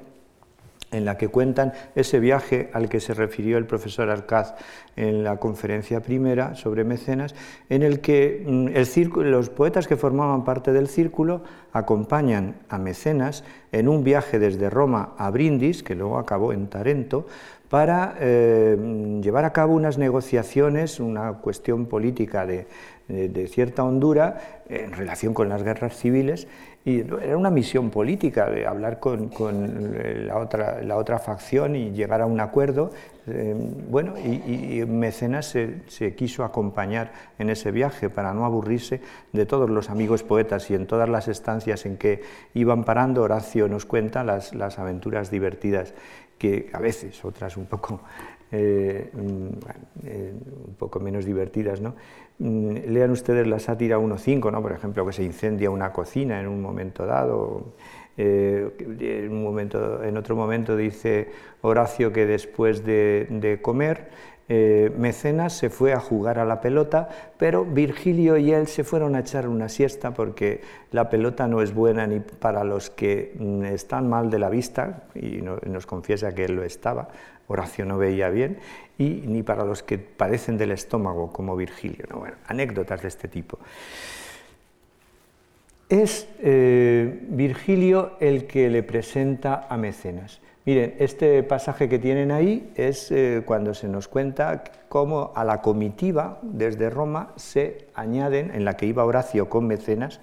en 0.91 1.05
la 1.05 1.17
que 1.17 1.27
cuentan 1.27 1.73
ese 1.95 2.19
viaje 2.19 2.69
al 2.73 2.89
que 2.89 2.99
se 2.99 3.13
refirió 3.13 3.57
el 3.57 3.65
profesor 3.65 4.09
Arcaz 4.09 4.55
en 4.95 5.23
la 5.23 5.37
conferencia 5.37 6.01
primera 6.01 6.55
sobre 6.55 6.83
mecenas, 6.83 7.35
en 7.69 7.83
el 7.83 7.99
que 7.99 8.43
mm, 8.45 9.19
los 9.23 9.49
poetas 9.49 9.87
que 9.87 9.97
formaban 9.97 10.43
parte 10.43 10.71
del 10.71 10.87
círculo 10.87 11.43
acompañan 11.73 12.55
a 12.69 12.77
mecenas 12.77 13.43
en 13.71 13.89
un 13.89 14.03
viaje 14.03 14.39
desde 14.39 14.69
Roma 14.69 15.13
a 15.17 15.29
Brindis, 15.31 15.83
que 15.83 15.95
luego 15.95 16.17
acabó 16.17 16.53
en 16.53 16.67
Tarento, 16.67 17.27
para 17.69 18.15
eh, 18.19 19.19
llevar 19.21 19.43
a 19.43 19.51
cabo 19.51 19.73
unas 19.73 19.97
negociaciones, 19.97 20.99
una 20.99 21.33
cuestión 21.33 21.87
política 21.87 22.45
de, 22.45 22.67
de 23.07 23.47
cierta 23.47 23.83
hondura 23.83 24.63
en 24.69 24.93
relación 24.93 25.33
con 25.33 25.49
las 25.49 25.63
guerras 25.63 25.97
civiles 25.97 26.47
y 26.85 26.99
era 26.99 27.35
una 27.35 27.49
misión 27.49 27.89
política 27.89 28.47
de 28.47 28.67
hablar 28.67 28.99
con, 28.99 29.31
la, 30.27 30.37
otra, 30.37 30.83
la, 30.83 30.97
otra, 30.97 31.17
facción 31.17 31.75
y 31.75 31.89
llegar 31.89 32.21
a 32.21 32.27
un 32.27 32.39
acuerdo. 32.39 32.91
Eh, 33.25 33.55
bueno, 33.89 34.13
y, 34.19 34.85
Mecenas 34.85 35.47
se, 35.47 36.15
quiso 36.15 36.43
acompañar 36.43 37.11
en 37.39 37.49
ese 37.49 37.71
viaje 37.71 38.11
para 38.11 38.35
no 38.35 38.45
aburrirse 38.45 39.01
de 39.33 39.47
todos 39.47 39.67
los 39.67 39.89
amigos 39.89 40.21
poetas 40.21 40.69
y 40.69 40.75
en 40.75 40.85
todas 40.85 41.09
las 41.09 41.27
estancias 41.27 41.87
en 41.87 41.97
que 41.97 42.21
iban 42.53 42.83
parando, 42.83 43.23
Horacio 43.23 43.67
nos 43.67 43.85
cuenta 43.85 44.23
las, 44.23 44.53
aventuras 44.77 45.31
divertidas 45.31 45.95
que 46.37 46.69
a 46.71 46.77
veces, 46.77 47.25
otras 47.25 47.57
un 47.57 47.65
poco 47.65 48.01
eh, 48.51 49.09
mm, 49.11 49.47
eh, 50.05 50.33
un 50.67 50.75
poco 50.75 50.99
menos 50.99 51.25
divertidas. 51.25 51.81
¿no? 51.81 51.95
Mm, 52.37 52.75
lean 52.87 53.11
ustedes 53.11 53.47
la 53.47 53.59
sátira 53.59 53.97
1.5, 53.97 54.51
¿no? 54.51 54.61
por 54.61 54.73
ejemplo, 54.73 55.05
que 55.05 55.13
se 55.13 55.23
incendia 55.23 55.69
una 55.69 55.93
cocina 55.93 56.39
en 56.39 56.47
un 56.47 56.61
momento 56.61 57.05
dado. 57.05 57.73
Eh, 58.17 58.71
en, 58.79 60.17
otro 60.17 60.35
momento 60.37 60.77
dice 60.77 61.29
Horacio 61.61 62.13
que 62.13 62.25
después 62.25 62.85
de, 62.85 63.59
comer 63.61 64.09
Eh, 64.47 64.91
Mecenas 64.95 65.57
se 65.57 65.71
fue 65.71 65.91
a 65.91 65.99
jugar 65.99 66.37
a 66.37 66.45
la 66.45 66.61
pelota, 66.61 67.09
pero 67.39 67.65
Virgilio 67.65 68.37
y 68.37 68.51
él 68.51 68.67
se 68.67 68.83
fueron 68.83 69.15
a 69.15 69.21
echar 69.21 69.47
una 69.47 69.69
siesta 69.69 70.13
porque 70.13 70.61
la 70.91 71.09
pelota 71.09 71.47
no 71.47 71.63
es 71.63 71.73
buena 71.73 72.05
ni 72.05 72.19
para 72.19 72.63
los 72.63 72.91
que 72.91 73.33
mm, 73.39 73.63
están 73.63 74.07
mal 74.07 74.29
de 74.29 74.37
la 74.37 74.49
vista, 74.49 75.05
y 75.15 75.41
nos 75.41 75.87
confiesa 75.87 76.35
que 76.35 76.45
él 76.45 76.55
lo 76.57 76.63
estaba, 76.63 77.07
Horacio 77.47 77.85
no 77.85 77.97
veía 77.97 78.29
bien, 78.29 78.59
y 78.97 79.23
ni 79.25 79.43
para 79.43 79.65
los 79.65 79.83
que 79.83 79.97
padecen 79.97 80.57
del 80.57 80.71
estómago, 80.71 81.31
como 81.31 81.55
Virgilio. 81.55 82.05
Bueno, 82.13 82.35
anécdotas 82.47 83.01
de 83.01 83.07
este 83.07 83.27
tipo. 83.27 83.59
Es 85.89 86.27
eh, 86.39 87.25
Virgilio 87.29 88.13
el 88.19 88.47
que 88.47 88.69
le 88.69 88.83
presenta 88.83 89.67
a 89.69 89.77
Mecenas. 89.77 90.41
Miren, 90.65 90.95
este 90.97 91.43
pasaje 91.43 91.87
que 91.87 91.99
tienen 91.99 92.31
ahí 92.31 92.71
es 92.75 93.11
eh, 93.11 93.43
cuando 93.45 93.75
se 93.75 93.87
nos 93.87 94.07
cuenta 94.07 94.63
cómo 94.89 95.31
a 95.35 95.43
la 95.43 95.61
comitiva 95.61 96.39
desde 96.41 96.89
Roma 96.89 97.33
se 97.35 97.87
añaden, 97.93 98.49
en 98.51 98.65
la 98.65 98.75
que 98.75 98.87
iba 98.87 99.05
Horacio 99.05 99.47
con 99.47 99.67
Mecenas, 99.67 100.21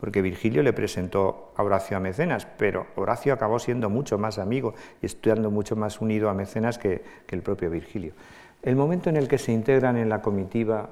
porque 0.00 0.22
Virgilio 0.22 0.62
le 0.62 0.72
presentó 0.72 1.52
a 1.56 1.62
Horacio 1.62 1.96
a 1.96 2.00
Mecenas, 2.00 2.46
pero 2.56 2.86
Horacio 2.96 3.32
acabó 3.32 3.58
siendo 3.58 3.90
mucho 3.90 4.16
más 4.18 4.38
amigo 4.38 4.74
y 5.02 5.06
estudiando 5.06 5.50
mucho 5.50 5.76
más 5.76 6.00
unido 6.00 6.28
a 6.28 6.34
Mecenas 6.34 6.78
que, 6.78 7.02
el 7.28 7.42
propio 7.42 7.70
Virgilio. 7.70 8.12
El 8.62 8.76
momento 8.76 9.10
en 9.10 9.16
el 9.16 9.28
que 9.28 9.38
se 9.38 9.52
integran 9.52 9.96
en 9.96 10.08
la 10.08 10.22
comitiva 10.22 10.90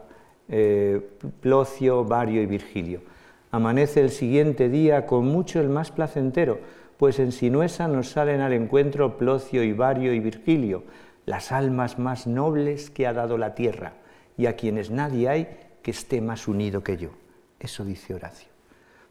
eh, 0.48 1.00
Plocio, 1.40 2.04
Vario 2.04 2.42
y 2.42 2.46
Virgilio, 2.46 3.00
amanece 3.52 4.00
el 4.00 4.10
siguiente 4.10 4.68
día 4.68 5.06
con 5.06 5.26
mucho 5.26 5.60
el 5.60 5.68
más 5.68 5.92
placentero, 5.92 6.58
pues 6.96 7.18
en 7.18 7.30
Sinuesa 7.30 7.88
nos 7.88 8.10
salen 8.10 8.40
al 8.40 8.52
encuentro 8.52 9.18
Plocio, 9.18 9.62
Ibario 9.62 10.12
y 10.14 10.20
Virgilio, 10.20 10.84
las 11.26 11.52
almas 11.52 11.98
más 11.98 12.26
nobles 12.26 12.90
que 12.90 13.06
ha 13.06 13.12
dado 13.12 13.38
la 13.38 13.54
tierra, 13.54 13.94
y 14.36 14.46
a 14.46 14.56
quienes 14.56 14.90
nadie 14.90 15.28
hay 15.28 15.48
que 15.82 15.90
esté 15.90 16.20
más 16.20 16.48
unido 16.48 16.82
que 16.82 16.96
yo. 16.96 17.10
Eso 17.60 17.84
dice 17.84 18.14
Horacio. 18.14 18.55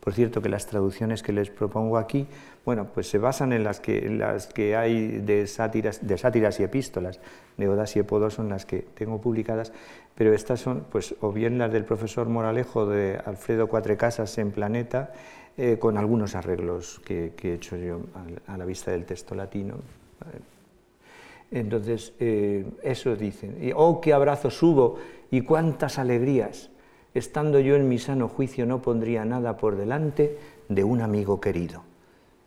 Por 0.05 0.13
cierto, 0.13 0.39
que 0.39 0.49
las 0.49 0.67
traducciones 0.67 1.23
que 1.23 1.33
les 1.33 1.49
propongo 1.49 1.97
aquí, 1.97 2.27
bueno, 2.63 2.89
pues 2.93 3.09
se 3.09 3.17
basan 3.17 3.53
en 3.53 3.63
las 3.63 3.79
que, 3.79 4.07
las 4.07 4.45
que 4.45 4.75
hay 4.75 5.17
de 5.17 5.47
sátiras, 5.47 6.05
de 6.05 6.15
sátiras 6.19 6.59
y 6.59 6.63
epístolas. 6.63 7.19
Neodas 7.57 7.95
y 7.95 7.99
Epodo 7.99 8.29
son 8.29 8.49
las 8.49 8.67
que 8.67 8.85
tengo 8.93 9.19
publicadas, 9.19 9.73
pero 10.13 10.31
estas 10.31 10.59
son, 10.59 10.85
pues, 10.91 11.15
o 11.21 11.31
bien 11.31 11.57
las 11.57 11.73
del 11.73 11.85
profesor 11.85 12.29
Moralejo 12.29 12.85
de 12.85 13.19
Alfredo 13.25 13.67
Cuatrecasas 13.67 14.37
en 14.37 14.51
Planeta, 14.51 15.11
eh, 15.57 15.79
con 15.79 15.97
algunos 15.97 16.35
arreglos 16.35 17.01
que, 17.03 17.33
he 17.41 17.53
hecho 17.55 17.75
yo 17.75 18.01
a, 18.45 18.57
la 18.57 18.65
vista 18.65 18.91
del 18.91 19.05
texto 19.05 19.33
latino. 19.33 19.77
Entonces, 21.49 22.13
eh, 22.19 22.63
eso 22.83 23.15
dicen. 23.15 23.57
oh, 23.75 23.99
qué 24.01 24.13
abrazos 24.13 24.61
hubo 24.61 24.97
y 25.31 25.41
cuántas 25.41 25.97
alegrías. 25.97 26.69
Estando 27.15 27.61
yo 27.61 27.77
en 27.77 27.87
mi 27.87 27.97
sano 27.97 28.27
juicio 28.27 28.65
no 28.65 28.81
pondría 28.81 29.23
nada 29.23 29.55
por 29.55 29.77
delante 29.77 30.37
de 30.67 30.83
un 30.83 31.01
amigo 31.01 31.39
querido. 31.39 31.81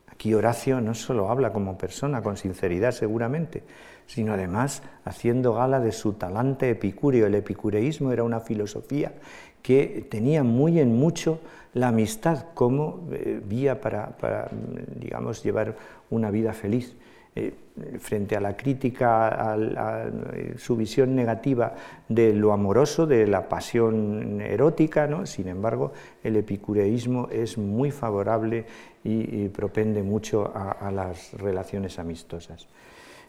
Aquí 0.08 0.34
Horacio 0.34 0.82
no 0.82 0.94
solo 0.94 1.30
habla 1.30 1.54
como 1.54 1.78
persona, 1.78 2.22
con 2.22 2.36
sinceridad 2.36 2.92
seguramente, 2.92 3.62
sino 4.06 4.34
además 4.34 4.82
haciendo 5.06 5.54
gala 5.54 5.80
de 5.80 5.92
su 5.92 6.12
talante 6.12 6.68
epicúreo. 6.68 7.26
El 7.26 7.36
epicureísmo 7.36 8.12
era 8.12 8.24
una 8.24 8.40
filosofía 8.40 9.14
que 9.62 10.06
tenía 10.10 10.44
muy 10.44 10.80
en 10.80 10.94
mucho 10.94 11.40
la 11.72 11.88
amistad 11.88 12.48
como 12.52 13.08
eh, 13.10 13.40
vía 13.42 13.80
para, 13.80 14.50
digamos, 14.96 15.42
llevar 15.42 15.76
una 16.10 16.30
vida 16.30 16.52
feliz. 16.52 16.94
Eh, 17.34 17.52
frente 18.00 18.34
a 18.36 18.40
la 18.40 18.56
crítica, 18.56 19.52
a, 19.52 20.10
su 20.56 20.76
visión 20.76 21.14
negativa 21.14 21.74
de 22.08 22.32
lo 22.32 22.52
amoroso, 22.52 23.06
de 23.06 23.26
la 23.26 23.48
pasión 23.48 24.40
erótica, 24.40 25.06
¿no? 25.06 25.26
sin 25.26 25.46
embargo, 25.46 25.92
el 26.24 26.36
epicureísmo 26.36 27.28
es 27.30 27.56
muy 27.56 27.92
favorable 27.92 28.66
y, 29.04 29.48
propende 29.48 30.02
mucho 30.02 30.52
a, 30.52 30.90
las 30.90 31.32
relaciones 31.34 32.00
amistosas 32.00 32.66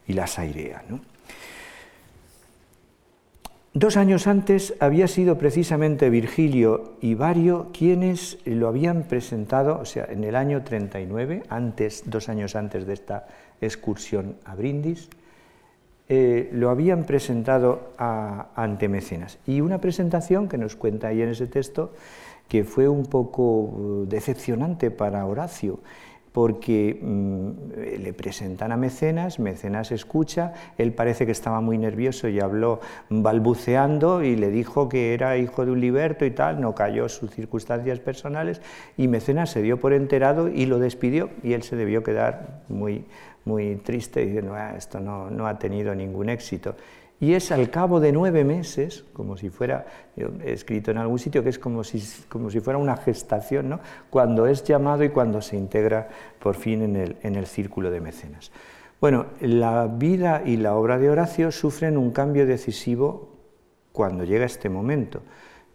y 0.08 0.14
las 0.14 0.40
airea. 0.40 0.84
¿no? 0.90 1.00
Dos 3.74 3.98
años 3.98 4.26
antes 4.26 4.74
había 4.80 5.08
sido 5.08 5.38
precisamente 5.38 6.10
Virgilio 6.10 6.94
y 7.02 7.14
Vario 7.14 7.68
quienes 7.72 8.40
lo 8.46 8.68
habían 8.68 9.04
presentado, 9.04 9.80
o 9.80 9.86
sea, 9.86 10.06
en 10.10 10.24
el 10.24 10.36
año 10.36 10.64
39, 10.64 11.44
antes, 11.50 12.04
dos 12.08 12.30
años 12.30 12.56
antes 12.56 12.88
de 12.88 12.94
esta 12.94 13.28
excursión 13.62 14.36
a 14.46 14.56
Brindis, 14.56 15.10
eh, 16.08 16.50
lo 16.54 16.72
habían 16.72 17.04
presentado 17.04 17.94
ante 17.98 18.90
Mecenas. 18.90 19.38
Y 19.46 19.62
una 19.62 19.80
presentación 19.80 20.50
que 20.50 20.58
nos 20.58 20.76
cuenta 20.76 21.10
ahí 21.10 21.22
en 21.22 21.30
ese 21.30 21.46
texto 21.46 21.94
que 22.48 22.64
fue 22.64 22.88
un 22.88 23.06
poco 23.06 23.44
uh, 23.44 24.06
decepcionante 24.08 24.90
para 24.90 25.26
Horacio 25.26 25.80
porque 26.32 27.00
mm, 27.02 28.02
le 28.02 28.14
presentan 28.14 28.72
a 28.72 28.78
Mecenas, 28.78 29.40
Mecenas 29.40 29.92
escucha, 29.92 30.54
él 30.78 30.94
parece 30.94 31.26
que 31.26 31.32
estaba 31.32 31.62
muy 31.62 31.78
nervioso 31.78 32.28
y 32.28 32.40
habló 32.40 32.80
balbuceando 33.10 34.24
y 34.24 34.36
le 34.36 34.50
dijo 34.50 34.90
que 34.90 35.14
era 35.14 35.38
hijo 35.38 35.66
de 35.66 35.72
un 35.72 35.82
liberto 35.82 36.26
y 36.26 36.32
tal, 36.32 36.62
no 36.62 36.76
cayó 36.76 37.10
sus 37.10 37.32
circunstancias 37.32 38.00
personales 38.00 38.62
y 38.98 39.08
Mecenas 39.08 39.50
se 39.50 39.62
dio 39.62 39.80
por 39.80 39.94
enterado 39.94 40.48
y 40.50 40.66
lo 40.66 40.80
despidió 40.80 41.30
y 41.44 41.54
él 41.54 41.64
se 41.64 41.76
debió 41.76 42.04
quedar 42.04 42.62
muy, 42.68 43.06
muy 43.50 43.76
triste 43.78 44.26
diciendo, 44.26 44.54
ah, 44.54 44.76
esto 44.78 45.00
no, 45.00 45.30
no 45.32 45.48
ha 45.48 45.58
tenido 45.58 45.96
ningún 45.96 46.30
éxito. 46.30 46.76
Y 47.20 47.34
es 47.34 47.52
al 47.52 47.70
cabo 47.70 48.00
de 48.00 48.14
nueve 48.14 48.46
meses, 48.46 49.04
como 49.12 49.36
si 49.36 49.50
fuera, 49.50 49.86
he 50.16 50.54
escrito 50.54 50.92
en 50.92 50.98
algún 50.98 51.20
sitio 51.20 51.44
que 51.44 51.50
es 51.50 51.60
como 51.60 51.84
si, 51.84 52.02
como 52.30 52.50
si 52.50 52.62
fuera 52.62 52.78
una 52.78 52.96
gestación, 52.96 53.68
¿no? 53.68 53.80
cuando 54.10 54.46
es 54.46 54.64
llamado 54.64 55.04
y 55.04 55.10
cuando 55.10 55.42
se 55.42 55.58
integra 55.58 56.08
por 56.40 56.56
fin 56.56 56.82
en 56.82 56.96
el, 56.96 57.18
en 57.24 57.36
el 57.36 57.46
círculo 57.46 57.92
de 57.92 58.00
mecenas. 58.00 58.52
Bueno, 59.02 59.26
la 59.42 59.88
vida 59.88 60.44
y 60.46 60.58
la 60.58 60.76
obra 60.76 60.98
de 60.98 61.10
Horacio 61.10 61.52
sufren 61.52 61.98
un 61.98 62.12
cambio 62.12 62.46
decisivo 62.46 63.30
cuando 63.92 64.24
llega 64.24 64.46
este 64.46 64.70
momento. 64.70 65.22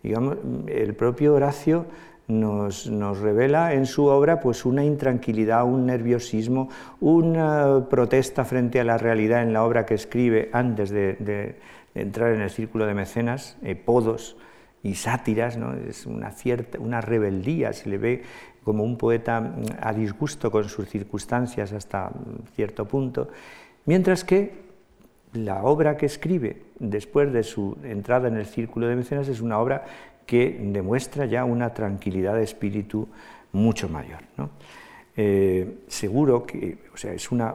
Digamos, 0.02 0.38
el 0.68 0.94
propio 0.94 1.34
Horacio 1.34 1.86
nos, 2.26 2.86
revela 3.20 3.74
en 3.74 3.86
su 3.86 4.06
obra 4.06 4.40
pues 4.40 4.64
una 4.64 4.84
intranquilidad, 4.84 5.64
un 5.64 5.86
nerviosismo, 5.86 6.68
una 7.00 7.86
protesta 7.90 8.44
frente 8.44 8.80
a 8.80 8.84
la 8.84 8.98
realidad 8.98 9.42
en 9.42 9.52
la 9.52 9.64
obra 9.64 9.84
que 9.84 9.94
escribe 9.94 10.48
antes 10.52 10.90
de, 10.90 11.56
entrar 11.94 12.32
en 12.32 12.40
el 12.40 12.50
círculo 12.50 12.86
de 12.86 12.94
mecenas, 12.94 13.56
eh, 13.62 13.76
podos 13.76 14.36
y 14.82 14.94
sátiras, 14.96 15.56
¿no? 15.56 15.74
es 15.74 16.06
una, 16.06 16.30
cierta, 16.30 16.78
una 16.78 17.00
rebeldía, 17.00 17.72
se 17.72 17.88
le 17.88 17.98
ve 17.98 18.22
como 18.64 18.82
un 18.82 18.96
poeta 18.96 19.40
mm, 19.40 19.64
a 19.80 19.92
disgusto 19.92 20.50
con 20.50 20.68
sus 20.68 20.88
circunstancias 20.88 21.72
hasta 21.72 22.10
cierto 22.54 22.86
punto, 22.86 23.28
mientras 23.84 24.24
que 24.24 24.64
la 25.34 25.64
obra 25.64 25.96
que 25.96 26.06
escribe 26.06 26.62
después 26.78 27.32
de 27.32 27.42
su 27.42 27.76
entrada 27.82 28.28
en 28.28 28.36
el 28.36 28.46
círculo 28.46 28.86
de 28.86 28.96
mecenas 28.96 29.28
es 29.28 29.40
una 29.40 29.58
obra 29.58 29.84
que 30.26 30.58
demuestra 30.60 31.26
ya 31.26 31.44
una 31.44 31.74
tranquilidad 31.74 32.34
de 32.34 32.44
espíritu 32.44 33.08
mucho 33.52 33.88
mayor. 33.88 34.20
Eh, 35.16 35.84
seguro 35.86 36.44
que 36.44 36.78
o 36.92 36.96
sea, 36.96 37.12
es 37.12 37.30
una, 37.30 37.54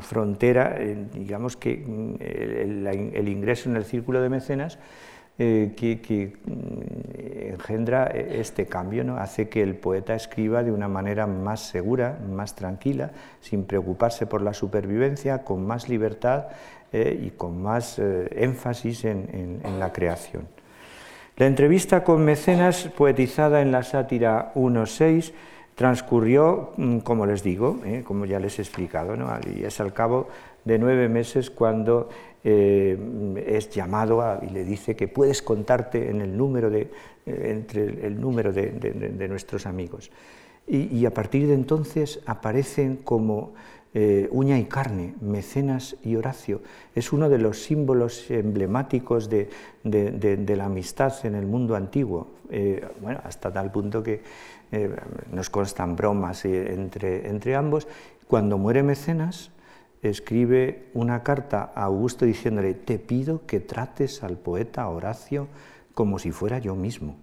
frontera, 0.00 0.76
eh, 0.78 1.06
digamos 1.14 1.56
que 1.56 1.76
mm, 1.76 2.14
el, 2.20 3.28
ingreso 3.28 3.70
en 3.70 3.76
el 3.76 3.84
círculo 3.84 4.20
de 4.20 4.28
mecenas 4.28 4.80
eh, 5.38 5.74
que, 5.76 6.36
mm, 6.44 7.52
engendra 7.52 8.06
este 8.06 8.66
cambio, 8.66 9.04
¿no? 9.04 9.18
hace 9.18 9.48
que 9.48 9.62
el 9.62 9.76
poeta 9.76 10.16
escriba 10.16 10.64
de 10.64 10.72
una 10.72 10.88
manera 10.88 11.28
más 11.28 11.60
segura, 11.60 12.18
más 12.28 12.56
tranquila, 12.56 13.12
sin 13.40 13.64
preocuparse 13.64 14.26
por 14.26 14.42
la 14.42 14.52
supervivencia, 14.52 15.44
con 15.44 15.64
más 15.64 15.88
libertad 15.88 16.46
y 16.92 17.30
con 17.30 17.60
más 17.60 17.98
énfasis 17.98 19.04
en 19.04 19.60
la 19.78 19.92
creación. 19.92 20.55
La 21.36 21.46
entrevista 21.46 22.02
con 22.02 22.24
Mecenas, 22.24 22.88
poetizada 22.96 23.60
en 23.60 23.70
la 23.70 23.82
sátira 23.82 24.52
1.6, 24.54 25.34
transcurrió, 25.74 26.72
mm, 26.78 27.00
como 27.00 27.26
les 27.26 27.42
digo, 27.42 27.78
eh, 27.84 28.02
como 28.06 28.24
ya 28.24 28.40
les 28.40 28.58
he 28.58 28.62
explicado, 28.62 29.14
y 29.54 29.64
es 29.64 29.78
al 29.78 29.92
cabo 29.92 30.28
de 30.64 30.78
nueve 30.78 31.10
meses 31.10 31.50
cuando 31.50 32.08
eh, 32.42 32.96
es 33.46 33.68
llamado 33.68 34.40
y 34.40 34.50
le 34.50 34.64
dice 34.64 34.96
que 34.96 35.08
puedes 35.08 35.42
contarte 35.42 36.08
en 36.08 36.22
el 36.22 36.34
número 36.34 36.70
de, 36.70 36.88
eh, 37.26 37.50
entre 37.50 38.06
el 38.06 38.18
número 38.18 38.50
de, 38.50 39.28
nuestros 39.28 39.66
amigos. 39.66 40.10
y, 40.66 41.04
a 41.04 41.12
partir 41.12 41.46
de 41.46 41.54
entonces 41.54 42.20
aparecen 42.24 42.96
como 42.96 43.52
eh, 43.98 44.28
uña 44.30 44.58
y 44.58 44.66
carne, 44.66 45.14
Mecenas 45.22 45.96
y 46.04 46.16
Horacio. 46.16 46.60
Es 46.94 47.14
uno 47.14 47.30
de 47.30 47.38
los 47.38 47.62
símbolos 47.62 48.30
emblemáticos 48.30 49.30
de, 49.30 49.48
la 49.84 50.64
amistad 50.66 51.14
en 51.24 51.34
el 51.34 51.46
mundo 51.46 51.74
antiguo, 51.74 52.28
eh, 52.50 52.86
bueno, 53.00 53.20
hasta 53.24 53.50
tal 53.50 53.72
punto 53.72 54.02
que 54.02 54.20
eh, 54.70 54.94
nos 55.32 55.48
constan 55.48 55.96
bromas 55.96 56.44
entre, 56.44 57.56
ambos. 57.56 57.88
Cuando 58.28 58.58
muere 58.58 58.82
Mecenas, 58.82 59.50
escribe 60.02 60.90
una 60.92 61.22
carta 61.22 61.72
a 61.74 61.84
Augusto 61.84 62.26
diciéndole, 62.26 62.74
te 62.74 62.98
pido 62.98 63.46
que 63.46 63.60
trates 63.60 64.22
al 64.22 64.36
poeta 64.36 64.86
Horacio 64.90 65.48
como 65.94 66.18
si 66.18 66.32
fuera 66.32 66.58
yo 66.58 66.74
mismo. 66.76 67.16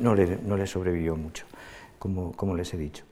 No, 0.00 0.14
le, 0.14 0.66
sobrevivió 0.66 1.14
mucho, 1.14 1.44
como 1.98 2.56
les 2.56 2.72
he 2.72 2.78
dicho. 2.78 3.04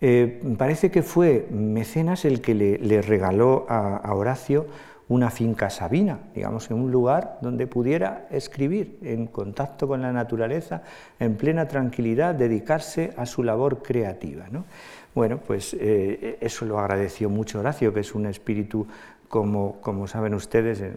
Eh, 0.00 0.42
parece 0.58 0.90
que 0.90 1.02
fue 1.02 1.48
Mecenas 1.50 2.24
el 2.24 2.40
que 2.40 2.54
le, 2.54 3.02
regaló 3.02 3.66
a, 3.68 4.12
Horacio 4.14 4.66
una 5.08 5.30
finca 5.30 5.70
sabina, 5.70 6.18
digamos, 6.34 6.70
en 6.70 6.78
un 6.78 6.90
lugar 6.90 7.38
donde 7.40 7.66
pudiera 7.66 8.26
escribir 8.30 8.98
en 9.02 9.28
contacto 9.28 9.86
con 9.86 10.02
la 10.02 10.12
naturaleza, 10.12 10.82
en 11.20 11.36
plena 11.36 11.68
tranquilidad, 11.68 12.34
dedicarse 12.34 13.12
a 13.16 13.24
su 13.24 13.44
labor 13.44 13.82
creativa. 13.82 14.46
Bueno, 15.14 15.38
pues 15.38 15.74
eh, 15.78 16.38
eso 16.40 16.66
lo 16.66 16.78
agradeció 16.78 17.30
mucho 17.30 17.60
Horacio, 17.60 17.94
que 17.94 18.00
es 18.00 18.14
un 18.14 18.26
espíritu, 18.26 18.86
como, 19.28 19.80
como 19.80 20.06
saben 20.06 20.34
ustedes, 20.34 20.80
eh, 20.80 20.96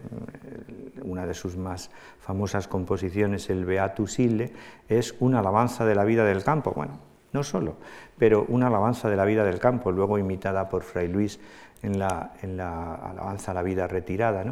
una 1.02 1.24
de 1.24 1.34
sus 1.34 1.56
más 1.56 1.90
famosas 2.18 2.68
composiciones, 2.68 3.48
el 3.48 3.64
Beatus 3.64 4.18
Ille, 4.18 4.52
es 4.88 5.14
una 5.20 5.38
alabanza 5.38 5.84
de 5.84 5.94
la 5.94 6.04
vida 6.04 6.24
del 6.24 6.42
campo. 6.42 6.72
Bueno, 6.74 7.09
no 7.32 7.42
solo, 7.42 7.76
pero 8.18 8.44
una 8.48 8.66
alabanza 8.66 9.08
de 9.08 9.16
la 9.16 9.24
vida 9.24 9.44
del 9.44 9.58
campo, 9.58 9.92
luego 9.92 10.18
imitada 10.18 10.68
por 10.68 10.82
Fray 10.82 11.08
Luis 11.08 11.38
en 11.82 11.98
la, 11.98 12.32
alabanza 12.40 13.52
a 13.52 13.54
la 13.54 13.62
vida 13.62 13.86
retirada. 13.86 14.44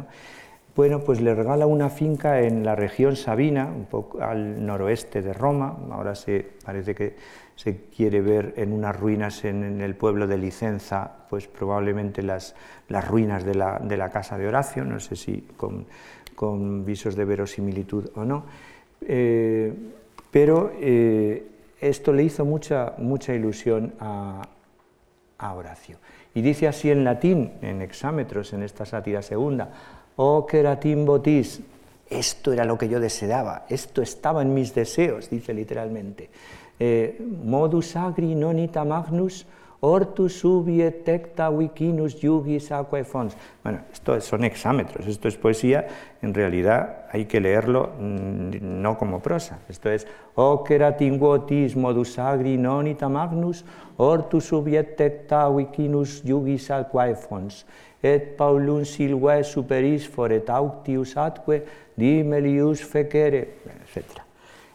Bueno, 0.75 1.01
pues 1.01 1.19
le 1.19 1.35
regala 1.35 1.65
una 1.67 1.89
finca 1.89 2.41
en 2.41 2.63
la 2.63 2.75
región 2.75 3.15
Sabina, 3.15 3.65
un 3.65 3.85
poco 3.85 4.21
al 4.21 4.65
noroeste 4.65 5.21
de 5.21 5.33
Roma, 5.33 5.77
ahora 5.91 6.15
se 6.15 6.45
parece 6.63 6.95
que 6.95 7.15
se 7.55 7.81
quiere 7.93 8.21
ver 8.21 8.53
en 8.55 8.71
unas 8.71 8.97
ruinas 8.97 9.43
en, 9.43 9.81
el 9.81 9.95
pueblo 9.95 10.27
de 10.27 10.37
Licenza, 10.37 11.11
pues 11.29 11.47
probablemente 11.47 12.23
las, 12.23 12.55
las 12.87 13.05
ruinas 13.05 13.43
de 13.43 13.55
la, 13.55 14.09
casa 14.13 14.37
de 14.37 14.47
Horacio, 14.47 14.85
no 14.85 15.01
sé 15.01 15.17
si 15.17 15.45
con, 15.57 16.85
visos 16.85 17.17
de 17.17 17.25
verosimilitud 17.25 18.11
o 18.15 18.23
no, 18.23 18.45
eh, 19.01 19.73
pero 20.31 20.71
eh, 20.79 21.45
esto 21.81 22.13
le 22.13 22.23
hizo 22.23 22.45
mucha, 22.45 22.93
mucha 22.97 23.33
ilusión 23.33 23.93
a, 23.99 24.47
Horacio. 25.41 25.97
Y 26.33 26.41
dice 26.41 26.67
así 26.67 26.91
en 26.91 27.05
latín, 27.05 27.53
en 27.61 27.81
hexámetros, 27.81 28.51
en 28.51 28.63
esta 28.63 28.85
sátira 28.85 29.21
segunda, 29.21 29.69
O 30.17 30.45
queratim 30.45 31.05
botis, 31.05 31.61
esto 32.09 32.51
era 32.51 32.65
lo 32.65 32.77
que 32.77 32.89
yo 32.89 32.99
deseaba, 32.99 33.65
esto 33.69 34.01
estaba 34.01 34.41
en 34.41 34.53
mis 34.53 34.75
deseos, 34.75 35.29
dice 35.29 35.53
literalmente. 35.53 36.29
Eh, 36.77 37.21
modus 37.43 37.95
agri 37.95 38.35
nonita 38.35 38.83
magnus 38.83 39.45
Hortus 39.81 40.41
subiet 40.41 41.05
tecta 41.05 41.49
wikinus 41.49 42.19
yugis 42.19 42.71
aquae. 42.71 43.05
Bueno, 43.63 43.79
esto 43.93 44.19
son 44.19 44.43
hexámetros, 44.43 45.07
esto 45.07 45.29
es 45.29 45.37
poesía, 45.37 45.87
en 46.21 46.33
realidad 46.33 47.05
hay 47.11 47.25
que 47.25 47.39
leerlo 47.39 47.91
mm, 47.97 48.81
no 48.81 48.97
como 48.97 49.21
prosa. 49.21 49.59
Esto 49.69 49.89
es, 49.89 50.05
ocerat 50.35 51.01
inguotis 51.01 51.77
modus 51.77 52.19
agri 52.19 52.57
nonita 52.57 53.07
magnus, 53.07 53.63
hortus 53.95 54.45
subiet 54.45 54.97
tecta 54.97 55.47
wikinus 55.49 56.23
yugis 56.23 56.71
aquae. 56.71 57.15
Et 58.01 58.37
paulum 58.37 58.85
silvae 58.85 59.43
superis 59.43 60.07
foret 60.07 60.49
auctius 60.49 61.17
atque 61.17 61.63
dimelius 61.95 62.83
fecere, 62.83 63.59
etc. 63.83 64.23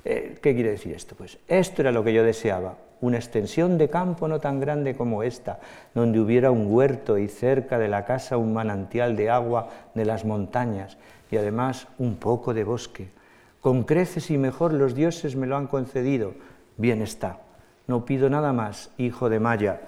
Eh, 0.05 0.37
¿Qué 0.43 0.55
quiere 0.55 0.73
decir 0.73 0.95
esto? 0.95 1.15
Pues 1.17 1.39
esto 1.49 1.81
era 1.81 1.91
lo 1.91 2.05
que 2.05 2.13
yo 2.13 2.23
deseaba, 2.23 2.77
una 3.05 3.19
extensión 3.19 3.77
de 3.77 3.91
campo 3.91 4.29
no 4.29 4.41
tan 4.41 4.61
grande 4.61 4.95
como 4.95 5.23
esta, 5.23 5.61
donde 5.95 6.21
hubiera 6.21 6.51
un 6.51 6.73
huerto 6.73 7.19
y 7.19 7.29
cerca 7.29 7.79
de 7.79 7.89
la 7.89 8.05
casa 8.05 8.39
un 8.39 8.55
manantial 8.55 9.15
de 9.15 9.31
agua 9.31 9.69
de 9.95 10.05
las 10.05 10.25
montañas 10.25 10.97
y 11.31 11.37
además 11.37 11.87
un 11.99 12.17
poco 12.17 12.55
de 12.55 12.65
bosque. 12.65 13.11
Con 13.61 13.85
creces 13.85 14.31
y 14.31 14.39
mejor 14.39 14.73
los 14.73 14.95
dioses 14.95 15.37
me 15.37 15.47
lo 15.47 15.57
han 15.57 15.67
concedido. 15.67 16.33
Bien 16.77 17.03
está. 17.03 17.41
No 17.87 18.05
pido 18.05 18.31
nada 18.31 18.53
más, 18.53 18.91
hijo 18.97 19.29
de 19.29 19.41
Maya, 19.41 19.81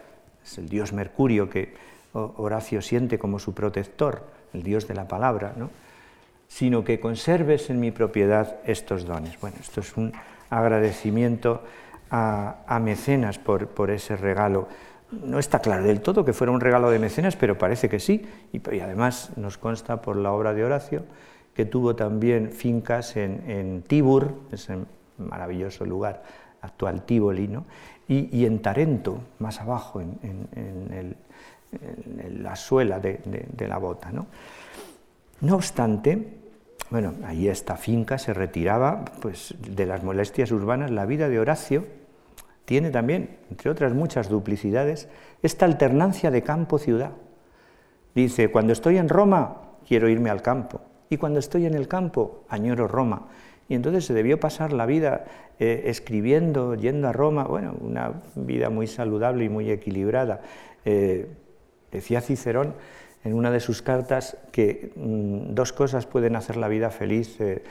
es 0.45 0.59
el 0.59 0.69
dios 0.69 0.93
Mercurio 0.93 1.49
que 1.49 1.75
Horacio 2.12 2.83
siente 2.83 3.19
como 3.19 3.39
su 3.39 3.55
protector, 3.55 4.25
el 4.53 4.62
dios 4.62 4.87
de 4.89 4.95
la 4.95 5.09
palabra, 5.09 5.55
¿no? 5.57 5.71
sino 6.49 6.85
que 6.85 7.01
conserves 7.01 7.71
en 7.71 7.81
mi 7.81 7.91
propiedad 7.91 8.57
estos 8.67 9.05
dones. 9.05 9.41
Bueno, 9.41 9.57
esto 9.61 9.81
es 9.81 9.97
un 9.97 10.12
agradecimiento 10.51 11.62
a, 12.11 12.80
Mecenas 12.82 13.38
por, 13.38 13.90
ese 13.90 14.16
regalo. 14.16 14.68
No 15.11 15.38
está 15.38 15.61
claro 15.61 15.84
del 15.84 16.00
todo 16.00 16.24
que 16.24 16.32
fuera 16.32 16.52
un 16.52 16.61
regalo 16.61 16.90
de 16.90 16.98
Mecenas, 16.98 17.36
pero 17.36 17.59
parece 17.59 17.88
que 17.88 18.00
sí, 18.00 18.26
y, 18.52 18.80
además 18.80 19.30
nos 19.36 19.59
consta 19.59 20.02
por 20.02 20.16
la 20.16 20.32
obra 20.32 20.52
de 20.54 20.64
Horacio 20.64 21.04
que 21.54 21.64
tuvo 21.64 21.96
también 21.96 22.50
fincas 22.50 23.16
en, 23.16 23.82
Tibur, 23.86 24.34
ese 24.52 24.76
maravilloso 25.16 25.86
lugar 25.86 26.22
actual 26.61 27.02
Tívoli, 27.07 27.48
y, 28.09 28.44
en 28.44 28.61
Tarento, 28.61 29.20
más 29.38 29.61
abajo, 29.61 30.00
en, 30.00 31.16
la 32.42 32.57
suela 32.57 33.00
de, 33.00 33.66
la 33.66 33.78
bota. 33.78 34.12
¿no? 34.12 34.26
no 35.40 35.54
obstante, 35.57 36.45
bueno, 36.91 37.14
ahí 37.24 37.49
esta 37.49 37.76
finca 37.76 38.18
se 38.18 38.32
retiraba 38.32 39.05
pues, 39.20 39.55
de 39.59 39.87
las 39.87 40.05
molestias 40.05 40.53
urbanas. 40.53 40.91
La 40.91 41.07
vida 41.07 41.28
de 41.28 41.41
Horacio 41.41 41.84
tiene 42.64 42.91
también, 42.91 43.39
entre 43.51 43.70
otras 43.70 43.93
muchas 43.93 44.28
duplicidades, 44.28 45.09
esta 45.43 45.64
alternancia 45.64 46.30
de 46.30 46.43
campo-ciudad. 46.43 47.12
Dice, 48.14 48.51
cuando 48.51 48.72
estoy 48.72 48.99
en 48.99 49.09
Roma, 49.09 49.62
quiero 49.87 50.09
irme 50.09 50.30
al 50.30 50.43
campo, 50.43 50.80
y 51.11 51.16
cuando 51.16 51.39
estoy 51.39 51.66
en 51.66 51.74
el 51.74 51.89
campo, 51.89 52.45
añoro 52.49 52.89
Roma. 52.89 53.28
Y 53.68 53.74
entonces 53.74 54.05
se 54.05 54.14
debió 54.14 54.39
pasar 54.39 54.72
la 54.72 54.87
vida 54.87 55.24
eh, 55.59 55.84
escribiendo, 55.87 56.74
yendo 56.74 57.09
a 57.09 57.12
Roma, 57.12 57.45
bueno, 57.45 57.74
una 57.80 58.22
vida 58.34 58.70
muy 58.70 58.87
saludable 58.87 59.45
y 59.45 59.49
muy 59.49 59.70
equilibrada. 59.70 60.41
Eh, 60.84 61.26
decía 61.91 62.20
Cicerón 62.20 62.74
en 63.27 63.35
una 63.35 63.51
de 63.51 63.59
sus 63.59 63.83
cartas 63.83 64.37
que 64.53 64.93
mm, 64.95 65.55
dos 65.55 65.72
cosas 65.72 66.07
pueden 66.07 66.37
hacer 66.37 66.57
la 66.57 66.68
vida 66.68 66.91
feliz, 66.91 67.41
eh, 67.41 67.64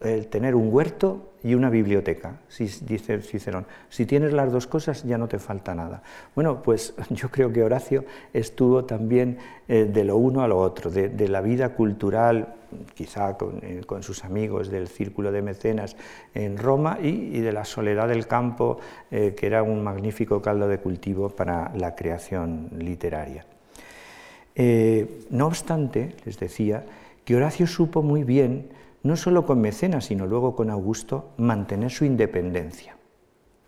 el 0.00 0.28
tener 0.28 0.54
un 0.54 0.72
huerto 0.72 1.32
y 1.42 1.54
una 1.54 1.70
biblioteca, 1.70 2.40
si, 2.46 2.66
dice 2.84 3.20
Cicerón. 3.20 3.66
Si 3.88 4.06
tienes 4.06 4.32
las 4.32 4.52
dos 4.52 4.68
cosas 4.68 5.02
ya 5.02 5.18
no 5.18 5.26
te 5.26 5.40
falta 5.40 5.74
nada. 5.74 6.02
Bueno, 6.36 6.62
pues 6.62 6.94
yo 7.10 7.30
creo 7.30 7.52
que 7.52 7.64
Horacio 7.64 8.04
estuvo 8.32 8.84
también 8.84 9.38
eh, 9.66 9.90
de 9.92 10.04
lo 10.04 10.16
uno 10.16 10.42
a 10.42 10.48
lo 10.48 10.58
otro, 10.58 10.88
de, 10.88 11.28
la 11.28 11.40
vida 11.40 11.70
cultural, 11.70 12.54
quizá 12.94 13.36
eh, 13.62 13.82
con, 13.84 14.04
sus 14.04 14.24
amigos 14.24 14.70
del 14.70 14.86
círculo 14.86 15.32
de 15.32 15.42
mecenas 15.42 15.96
en 16.32 16.58
Roma 16.58 16.98
y, 17.02 17.40
de 17.40 17.52
la 17.52 17.64
soledad 17.64 18.06
del 18.06 18.28
campo, 18.28 18.78
que 19.10 19.46
era 19.46 19.64
un 19.64 19.82
magnífico 19.82 20.40
caldo 20.40 20.68
de 20.68 20.78
cultivo 20.78 21.28
para 21.28 21.72
la 21.74 21.96
creación 21.96 22.70
literaria. 22.78 23.44
Eh, 24.54 25.24
no 25.30 25.46
obstante, 25.46 26.14
les 26.24 26.38
decía, 26.38 26.84
que 27.24 27.36
Horacio 27.36 27.66
supo 27.66 28.02
muy 28.02 28.24
bien, 28.24 28.68
no 29.02 29.16
solo 29.16 29.46
con 29.46 29.60
Mecenas, 29.60 30.06
sino 30.06 30.26
luego 30.26 30.54
con 30.54 30.70
Augusto, 30.70 31.30
mantener 31.36 31.90
su 31.90 32.04
independencia. 32.04 32.91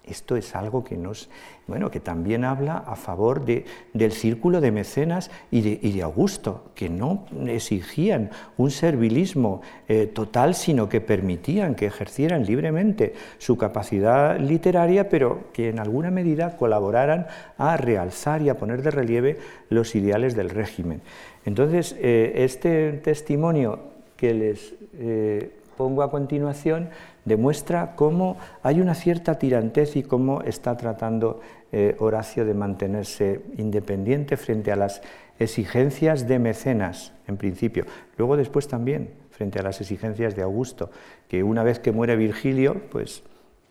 Esto 0.07 0.37
es 0.37 0.55
algo 0.55 0.85
que 0.85 0.97
nos, 0.99 1.31
bueno, 1.67 1.91
que 1.91 1.99
también 1.99 2.45
habla 2.45 2.77
a 2.77 2.95
favor 2.95 3.45
de, 3.45 3.65
del 3.95 4.13
círculo 4.13 4.61
de 4.61 4.71
mecenas 4.71 5.31
y 5.51 5.63
de, 5.63 6.03
Augusto, 6.03 6.71
que 6.75 6.91
no 6.91 7.25
exigían 7.47 8.31
un 8.59 8.71
servilismo 8.71 9.63
eh, 9.89 10.07
total, 10.07 10.55
sino 10.55 10.89
que 10.91 11.01
permitían 11.01 11.75
que 11.75 11.87
ejercieran 11.87 12.45
libremente 12.45 13.15
su 13.39 13.57
capacidad 13.57 14.39
literaria, 14.39 15.09
pero 15.09 15.45
que 15.55 15.71
en 15.71 15.79
alguna 15.79 16.11
medida 16.11 16.57
colaboraran 16.57 17.27
a 17.57 17.79
realzar 17.79 18.43
y 18.43 18.51
a 18.51 18.59
poner 18.59 18.83
de 18.83 18.91
relieve 18.91 19.39
los 19.71 19.95
ideales 19.95 20.37
del 20.37 20.51
régimen. 20.51 21.01
Entonces, 21.47 21.97
eh, 21.99 22.33
este 22.37 22.93
testimonio 22.93 23.79
que 24.17 24.35
les 24.35 24.75
eh, 24.99 25.51
pongo 25.77 26.03
a 26.03 26.11
continuación 26.11 26.91
demuestra 27.25 27.95
cómo 27.97 28.37
hay 28.63 28.81
una 28.81 28.95
cierta 28.95 29.39
tirantez 29.39 29.97
y 29.97 30.03
cómo 30.03 30.43
está 30.43 30.77
tratando 30.77 31.41
eh, 31.73 31.97
Horacio 31.99 32.45
de 32.45 32.55
mantenerse 32.55 33.41
independiente 33.57 34.37
frente 34.37 34.71
a 34.71 34.77
las 34.77 35.03
exigencias 35.39 36.29
de 36.29 36.39
Mecenas, 36.39 37.13
en 37.27 37.37
principio. 37.37 37.85
Luego 38.17 38.37
después 38.37 38.69
también 38.69 39.11
frente 39.31 39.59
a 39.59 39.63
las 39.63 39.81
exigencias 39.81 40.37
de 40.37 40.43
Augusto, 40.43 40.91
que 41.29 41.43
una 41.43 41.65
vez 41.65 41.81
que 41.81 41.91
muere 41.91 42.15
Virgilio, 42.15 42.81
pues 42.91 43.25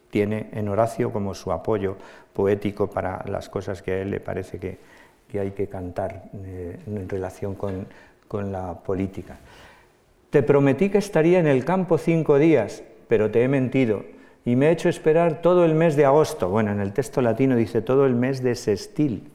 tiene 0.09 0.49
en 0.51 0.67
Horacio 0.67 1.13
como 1.13 1.33
su 1.33 1.51
apoyo 1.51 1.95
poético 2.33 2.89
para 2.89 3.23
las 3.27 3.49
cosas 3.49 3.81
que 3.81 3.93
a 3.93 4.01
él 4.01 4.11
le 4.11 4.19
parece 4.19 4.59
que, 4.59 4.77
hay 5.39 5.49
que 5.49 5.67
cantar 5.67 6.25
eh, 6.45 6.77
en 6.85 7.09
relación 7.09 7.55
con, 7.55 7.87
con 8.27 8.51
la 8.51 8.75
política. 8.75 9.37
Te 10.33 10.41
prometí 10.41 10.89
que 10.89 10.97
estaría 10.97 11.37
en 11.37 11.45
el 11.45 11.63
campo 11.63 11.99
cinco 11.99 12.39
días 12.39 12.81
pero 13.07 13.29
te 13.29 13.43
he 13.43 13.47
mentido 13.47 14.03
y 14.43 14.55
me 14.55 14.67
he 14.67 14.71
hecho 14.71 14.89
esperar 14.89 15.43
todo 15.43 15.63
el 15.63 15.75
mes 15.75 15.95
de 15.95 16.05
agosto. 16.05 16.49
Bueno, 16.49 16.71
en 16.71 16.79
el 16.79 16.91
texto 16.91 17.21
latino 17.21 17.55
dice 17.55 17.83
todo 17.83 18.07
el 18.07 18.15
mes 18.15 18.41
de 18.41 18.55
sextil. 18.55 19.29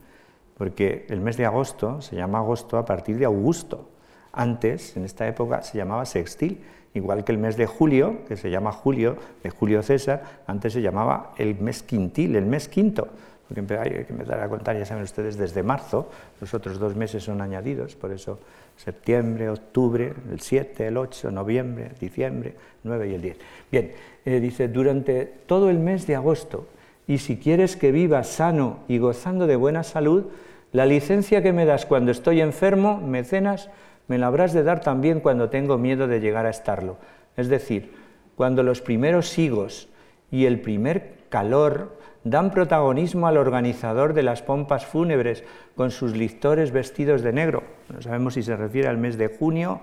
porque 0.56 1.06
el 1.08 1.20
mes 1.20 1.36
de 1.36 1.46
agosto 1.46 2.02
se 2.02 2.16
llama 2.16 2.38
agosto 2.38 2.78
a 2.78 2.84
partir 2.84 3.16
de 3.16 3.26
Augusto. 3.26 3.88
Antes, 4.32 4.96
en 4.96 5.04
esta 5.04 5.28
época, 5.28 5.62
se 5.62 5.78
llamaba 5.78 6.04
sextil, 6.04 6.64
igual 6.94 7.22
que 7.22 7.30
el 7.30 7.38
mes 7.38 7.56
de 7.56 7.66
julio, 7.66 8.24
que 8.26 8.36
se 8.36 8.50
llama 8.50 8.72
julio, 8.72 9.16
de 9.44 9.50
Julio 9.50 9.84
César, 9.84 10.24
antes 10.48 10.72
se 10.72 10.82
llamaba 10.82 11.32
el 11.38 11.60
mes 11.60 11.84
quintil, 11.84 12.34
el 12.34 12.46
mes 12.46 12.66
quinto, 12.66 13.06
porque 13.46 13.60
hay 13.78 14.04
que 14.04 14.12
empezar 14.12 14.40
a 14.40 14.48
contar, 14.48 14.76
ya 14.76 14.84
saben 14.84 15.04
ustedes, 15.04 15.38
desde 15.38 15.62
marzo, 15.62 16.10
los 16.40 16.52
otros 16.52 16.80
dos 16.80 16.96
meses 16.96 17.22
son 17.22 17.40
añadidos, 17.40 17.94
por 17.94 18.10
eso 18.10 18.40
septiembre, 18.78 19.50
octubre, 19.50 20.14
el 20.30 20.40
7, 20.40 20.86
el 20.86 20.96
8, 20.96 21.30
noviembre, 21.30 21.90
diciembre, 22.00 22.54
9 22.84 23.08
y 23.08 23.14
el 23.14 23.22
10. 23.22 23.36
Bien, 23.70 23.92
eh, 24.24 24.40
dice, 24.40 24.68
durante 24.68 25.26
todo 25.26 25.68
el 25.68 25.78
mes 25.78 26.06
de 26.06 26.14
agosto, 26.14 26.68
y 27.06 27.18
si 27.18 27.38
quieres 27.38 27.76
que 27.76 27.90
viva 27.90 28.22
sano 28.22 28.80
y 28.86 28.98
gozando 28.98 29.46
de 29.46 29.56
buena 29.56 29.82
salud, 29.82 30.26
la 30.72 30.86
licencia 30.86 31.42
que 31.42 31.52
me 31.52 31.64
das 31.64 31.86
cuando 31.86 32.12
estoy 32.12 32.40
enfermo, 32.40 33.00
mecenas, 33.00 33.68
me 34.06 34.16
la 34.16 34.28
habrás 34.28 34.52
de 34.52 34.62
dar 34.62 34.80
también 34.80 35.20
cuando 35.20 35.50
tengo 35.50 35.76
miedo 35.76 36.06
de 36.06 36.20
llegar 36.20 36.46
a 36.46 36.50
estarlo. 36.50 36.98
Es 37.36 37.48
decir, 37.48 37.92
cuando 38.36 38.62
los 38.62 38.80
primeros 38.80 39.38
higos 39.38 39.88
y 40.30 40.44
el 40.44 40.60
primer 40.60 41.14
calor 41.30 41.97
dan 42.30 42.50
protagonismo 42.50 43.26
al 43.26 43.36
organizador 43.36 44.14
de 44.14 44.22
las 44.22 44.42
pompas 44.42 44.86
fúnebres 44.86 45.44
con 45.76 45.90
sus 45.90 46.16
lictores 46.16 46.72
vestidos 46.72 47.22
de 47.22 47.32
negro. 47.32 47.62
No 47.92 48.02
sabemos 48.02 48.34
si 48.34 48.42
se 48.42 48.56
refiere 48.56 48.88
al 48.88 48.98
mes 48.98 49.18
de 49.18 49.28
junio, 49.28 49.80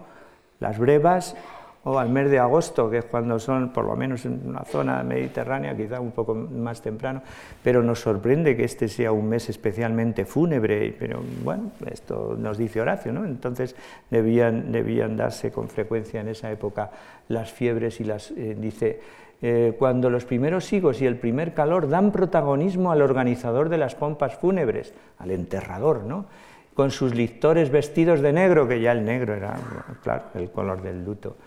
las 0.60 0.78
brevas, 0.78 1.36
o 1.86 2.00
al 2.00 2.10
mes 2.10 2.32
de 2.32 2.40
agosto, 2.40 2.90
que 2.90 2.98
es 2.98 3.06
cuando 3.06 3.38
son, 3.38 3.70
por 3.70 3.86
lo 3.86 3.96
menos 3.96 4.26
en 4.26 4.42
una 4.44 4.66
zona 4.66 5.04
mediterránea, 5.04 5.78
quizá 5.78 6.00
un 6.00 6.12
poco 6.12 6.34
más 6.34 6.82
temprano, 6.82 7.22
pero 7.64 7.84
nos 7.84 8.00
sorprende 8.00 8.58
que 8.58 8.64
este 8.64 8.88
sea 8.88 9.12
un 9.12 9.30
mes 9.30 9.50
especialmente 9.50 10.26
fúnebre, 10.26 10.96
pero 10.98 11.22
bueno, 11.44 11.72
esto 11.92 12.36
nos 12.40 12.58
dice 12.58 12.82
Horacio, 12.82 13.14
¿no? 13.14 13.24
Entonces 13.24 13.76
debían, 14.10 15.16
darse 15.16 15.52
con 15.52 15.70
frecuencia 15.70 16.22
en 16.22 16.30
esa 16.30 16.52
época 16.52 16.90
las 17.28 17.52
fiebres 17.52 18.02
y 18.02 18.04
las, 18.04 18.32
eh, 18.32 18.58
dice, 18.60 19.00
eh, 19.42 19.76
cuando 19.78 20.10
los 20.10 20.26
primeros 20.26 20.72
higos 20.74 21.02
y 21.02 21.06
el 21.06 21.18
primer 21.18 21.54
calor 21.54 21.90
dan 21.90 22.12
protagonismo 22.12 22.92
al 22.92 23.02
organizador 23.02 23.70
de 23.70 23.78
las 23.78 23.96
pompas 23.96 24.36
fúnebres, 24.36 24.94
al 25.20 25.32
enterrador, 25.32 26.04
¿no? 26.04 26.26
con 26.74 26.92
sus 26.92 27.16
lictores 27.16 27.72
vestidos 27.72 28.22
de 28.22 28.34
negro, 28.34 28.68
que 28.68 28.82
ya 28.82 28.92
el 28.92 29.06
negro 29.06 29.34
era, 29.34 29.56
claro, 30.04 30.24
el 30.36 30.52
color 30.52 30.82
del 30.82 31.06
luto. 31.06 31.38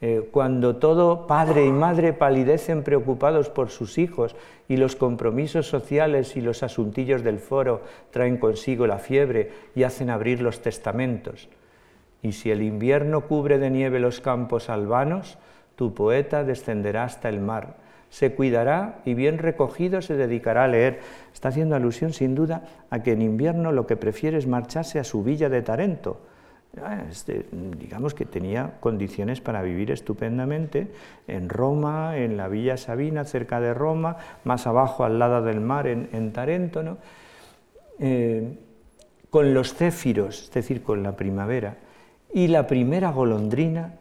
Eh, 0.00 0.28
cuando 0.30 0.76
todo 0.76 1.26
padre 1.26 1.66
y 1.66 1.72
madre 1.72 2.12
palidecen 2.12 2.84
preocupados 2.84 3.50
por 3.50 3.68
sus 3.68 3.98
hijos 3.98 4.36
y 4.68 4.76
los 4.76 4.94
compromisos 4.94 5.66
sociales 5.66 6.36
y 6.36 6.40
los 6.40 6.62
asuntillos 6.62 7.24
del 7.24 7.38
foro 7.38 7.82
traen 8.12 8.36
consigo 8.36 8.86
la 8.86 8.98
fiebre 8.98 9.50
y 9.74 9.82
hacen 9.82 10.08
abrir 10.08 10.40
los 10.40 10.62
testamentos. 10.62 11.48
Y 12.22 12.32
si 12.32 12.50
el 12.50 12.62
invierno 12.62 13.22
cubre 13.22 13.58
de 13.58 13.70
nieve 13.70 13.98
los 13.98 14.20
campos 14.20 14.70
albanos, 14.70 15.36
tu 15.78 15.94
poeta 15.94 16.42
descenderá 16.42 17.04
hasta 17.04 17.28
el 17.28 17.38
mar, 17.38 17.76
se 18.10 18.34
cuidará 18.34 18.98
y 19.04 19.14
bien 19.14 19.38
recogido 19.38 20.02
se 20.02 20.16
dedicará 20.16 20.64
a 20.64 20.66
leer. 20.66 20.98
Está 21.32 21.50
haciendo 21.50 21.76
alusión 21.76 22.12
sin 22.12 22.34
duda 22.34 22.64
a 22.90 23.04
que 23.04 23.12
en 23.12 23.22
invierno 23.22 23.70
lo 23.70 23.86
que 23.86 23.96
prefiere 23.96 24.38
es 24.38 24.48
marcharse 24.48 24.98
a 24.98 25.04
su 25.04 25.22
villa 25.22 25.48
de 25.48 25.62
Tarento. 25.62 26.20
Ah, 26.82 27.04
este, 27.08 27.46
digamos 27.78 28.12
que 28.12 28.24
tenía 28.24 28.74
condiciones 28.80 29.40
para 29.40 29.62
vivir 29.62 29.92
estupendamente 29.92 30.88
en 31.28 31.48
Roma, 31.48 32.18
en 32.18 32.36
la 32.36 32.48
Villa 32.48 32.76
Sabina, 32.76 33.24
cerca 33.24 33.60
de 33.60 33.72
Roma, 33.72 34.16
más 34.42 34.66
abajo 34.66 35.04
al 35.04 35.20
lado 35.20 35.42
del 35.42 35.60
mar, 35.60 35.86
en, 35.86 36.32
Tarento, 36.32 36.82
¿no? 36.82 36.98
Eh, 38.00 38.58
con 39.30 39.54
los 39.54 39.74
céfiros, 39.74 40.42
es 40.42 40.50
decir, 40.50 40.82
con 40.82 41.04
la 41.04 41.14
primavera, 41.14 41.76
y 42.34 42.48
la 42.48 42.66
primera 42.66 43.12
golondrina 43.12 43.97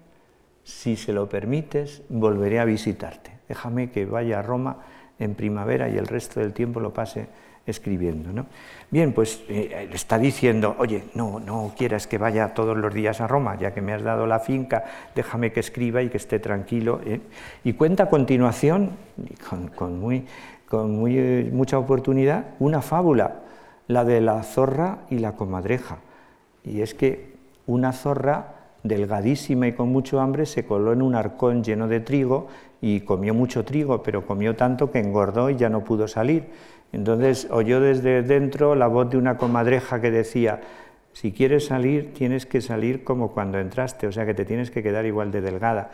si 0.68 0.97
se 0.97 1.13
lo 1.13 1.30
permites, 1.30 2.01
volveré 2.09 2.59
a 2.59 2.65
visitarte. 2.65 3.32
Déjame 3.47 3.89
que 3.89 4.05
vaya 4.05 4.39
a 4.39 4.41
Roma 4.41 4.80
en 5.18 5.34
primavera 5.34 5.88
y 5.88 5.97
el 5.97 6.07
resto 6.07 6.41
del 6.41 6.51
tiempo 6.51 6.82
lo 6.82 6.91
pase 6.91 7.30
escribiendo. 7.65 8.34
¿no? 8.34 8.47
Bien, 8.91 9.13
pues 9.13 9.45
eh, 9.47 9.89
está 9.93 10.18
diciendo, 10.18 10.76
oye, 10.78 11.05
no, 11.13 11.39
no 11.39 11.74
quieras 11.78 12.05
que 12.05 12.18
vaya 12.18 12.53
todos 12.53 12.76
los 12.76 12.93
días 12.93 13.22
a 13.22 13.28
Roma, 13.28 13.57
ya 13.57 13.74
que 13.74 13.80
me 13.80 13.93
has 13.93 14.03
dado 14.03 14.28
la 14.28 14.41
finca, 14.41 14.84
déjame 15.15 15.53
que 15.53 15.61
escriba 15.61 16.01
y 16.01 16.09
que 16.09 16.18
esté 16.18 16.38
tranquilo. 16.38 16.99
¿eh? 17.05 17.22
Y 17.63 17.72
cuenta 17.72 18.03
a 18.03 18.09
continuación, 18.09 18.91
con, 19.74 20.01
muy, 20.01 20.26
con 20.68 20.91
muy, 20.91 21.18
eh, 21.18 21.49
mucha 21.53 21.80
oportunidad, 21.80 22.43
una 22.59 22.82
fábula, 22.82 23.39
la 23.88 24.03
de 24.03 24.20
la 24.20 24.43
zorra 24.43 24.97
y 25.09 25.20
la 25.20 25.32
comadreja. 25.32 25.99
Y 26.65 26.82
es 26.82 26.93
que 26.93 27.38
una 27.68 27.93
zorra 27.93 28.57
delgadísima 28.88 29.67
y 29.67 29.73
con 29.73 29.89
mucho 29.89 30.19
hambre, 30.19 30.45
se 30.45 30.65
coló 30.65 30.93
en 30.93 31.01
un 31.01 31.15
arcón 31.15 31.63
lleno 31.63 31.88
de 31.88 31.99
trigo 31.99 32.47
y 32.81 33.01
comió 33.01 33.33
mucho 33.33 33.65
trigo, 33.65 34.03
pero 34.03 34.25
comió 34.25 34.55
tanto 34.55 34.91
que 34.91 34.99
engordó 34.99 35.49
y 35.49 35.55
ya 35.55 35.69
no 35.69 35.83
pudo 35.83 36.07
salir. 36.07 36.45
Entonces 36.91 37.47
oyó 37.51 37.79
desde 37.79 38.21
dentro 38.23 38.75
la 38.75 38.88
voz 38.88 39.09
de 39.09 39.17
una 39.17 39.38
comadreja 39.38 40.01
que 40.01 40.11
decía, 40.11 40.61
si 41.13 41.31
quieres 41.31 41.65
salir, 41.65 42.13
tienes 42.13 42.45
que 42.45 42.61
salir 42.61 43.03
como 43.03 43.31
cuando 43.31 43.59
entraste, 43.59 44.07
o 44.07 44.11
sea 44.11 44.25
que 44.25 44.33
te 44.33 44.45
tienes 44.45 44.71
que 44.71 44.83
quedar 44.83 45.05
igual 45.05 45.31
de 45.31 45.41
delgada. 45.41 45.91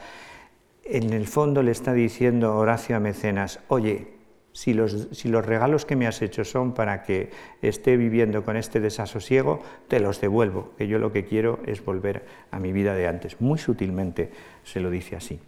En 0.83 1.13
el 1.13 1.27
fondo 1.27 1.63
le 1.63 1.71
está 1.71 1.93
diciendo 1.93 2.57
Horacio 2.57 2.97
a 2.97 2.99
Mecenas, 2.99 3.61
oye, 3.69 4.07
si 4.54 4.74
los, 4.74 5.10
regalos 5.45 5.86
que 5.86 5.95
me 5.95 6.08
has 6.08 6.22
hecho 6.22 6.45
son 6.45 6.74
para 6.74 7.04
que 7.04 7.32
esté 7.62 7.97
viviendo 7.97 8.43
con 8.43 8.56
este 8.56 8.80
desasosiego, 8.80 9.62
te 9.88 9.99
los 9.99 10.22
devuelvo, 10.22 10.72
que 10.78 10.88
yo 10.88 10.99
lo 10.99 11.12
que 11.12 11.26
quiero 11.26 11.60
es 11.66 11.84
volver 11.84 12.24
a 12.51 12.60
mi 12.60 12.72
vida 12.72 12.93
de 12.93 13.08
antes. 13.08 13.41
Muy 13.41 13.58
sutilmente 13.58 14.30
se 14.64 14.80
lo 14.80 14.91
dice 14.91 15.16
así. 15.16 15.39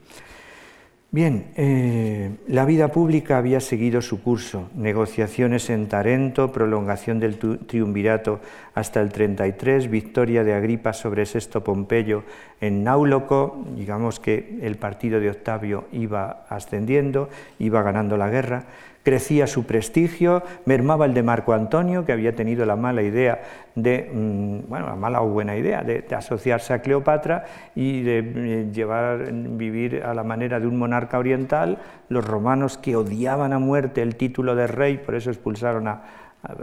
Bien, 1.11 1.53
eh, 1.55 2.31
la 2.47 2.65
vida 2.65 2.89
pública 2.89 3.37
había 3.37 3.61
seguido 3.61 4.01
su 4.01 4.21
curso, 4.21 4.69
negociaciones 4.75 5.69
en 5.69 5.87
Tarento, 5.87 6.51
prolongación 6.51 7.21
del 7.21 7.37
triunvirato 7.37 8.41
hasta 8.73 8.99
el 8.99 9.13
33, 9.13 9.89
victoria 9.89 10.43
de 10.43 10.53
Agripa 10.53 10.91
sobre 10.91 11.25
Sexto 11.25 11.63
Pompeyo 11.63 12.23
en 12.59 12.83
Náuloco, 12.83 13.63
digamos 13.77 14.19
que 14.19 14.59
el 14.61 14.75
partido 14.75 15.21
de 15.21 15.29
Octavio 15.29 15.85
iba 15.93 16.45
ascendiendo, 16.49 17.29
iba 17.59 17.81
ganando 17.81 18.17
la 18.17 18.29
guerra, 18.29 18.65
crecía 19.05 19.45
su 19.45 19.65
prestigio, 19.65 20.41
mermaba 20.65 21.05
el 21.05 21.13
de 21.13 21.21
Marco 21.21 21.53
Antonio, 21.53 22.03
que 22.05 22.11
había 22.11 22.35
tenido 22.35 22.65
la 22.65 22.75
mala 22.75 23.03
idea 23.03 23.43
de, 23.75 24.09
mm, 24.11 24.67
bueno, 24.67 24.87
la 24.87 24.95
mala 24.95 25.21
o 25.21 25.29
buena 25.29 25.55
idea 25.55 25.83
de, 25.83 26.03
asociarse 26.15 26.73
a 26.73 26.79
Cleopatra 26.81 27.45
y 27.75 28.01
de 28.01 28.17
eh, 28.17 28.71
llevar, 28.73 29.31
vivir 29.31 30.01
a 30.03 30.15
la 30.15 30.23
manera 30.23 30.59
de 30.59 30.65
un 30.65 30.77
monarca 30.77 31.19
oriental, 31.19 31.77
los 32.09 32.25
romanos 32.25 32.79
que 32.79 32.95
odiaban 32.95 33.53
a 33.53 33.59
muerte 33.59 34.01
el 34.01 34.15
título 34.15 34.55
de 34.55 34.65
rey, 34.65 34.97
por 34.97 35.13
eso 35.13 35.29
expulsaron 35.29 35.87
a, 35.87 36.01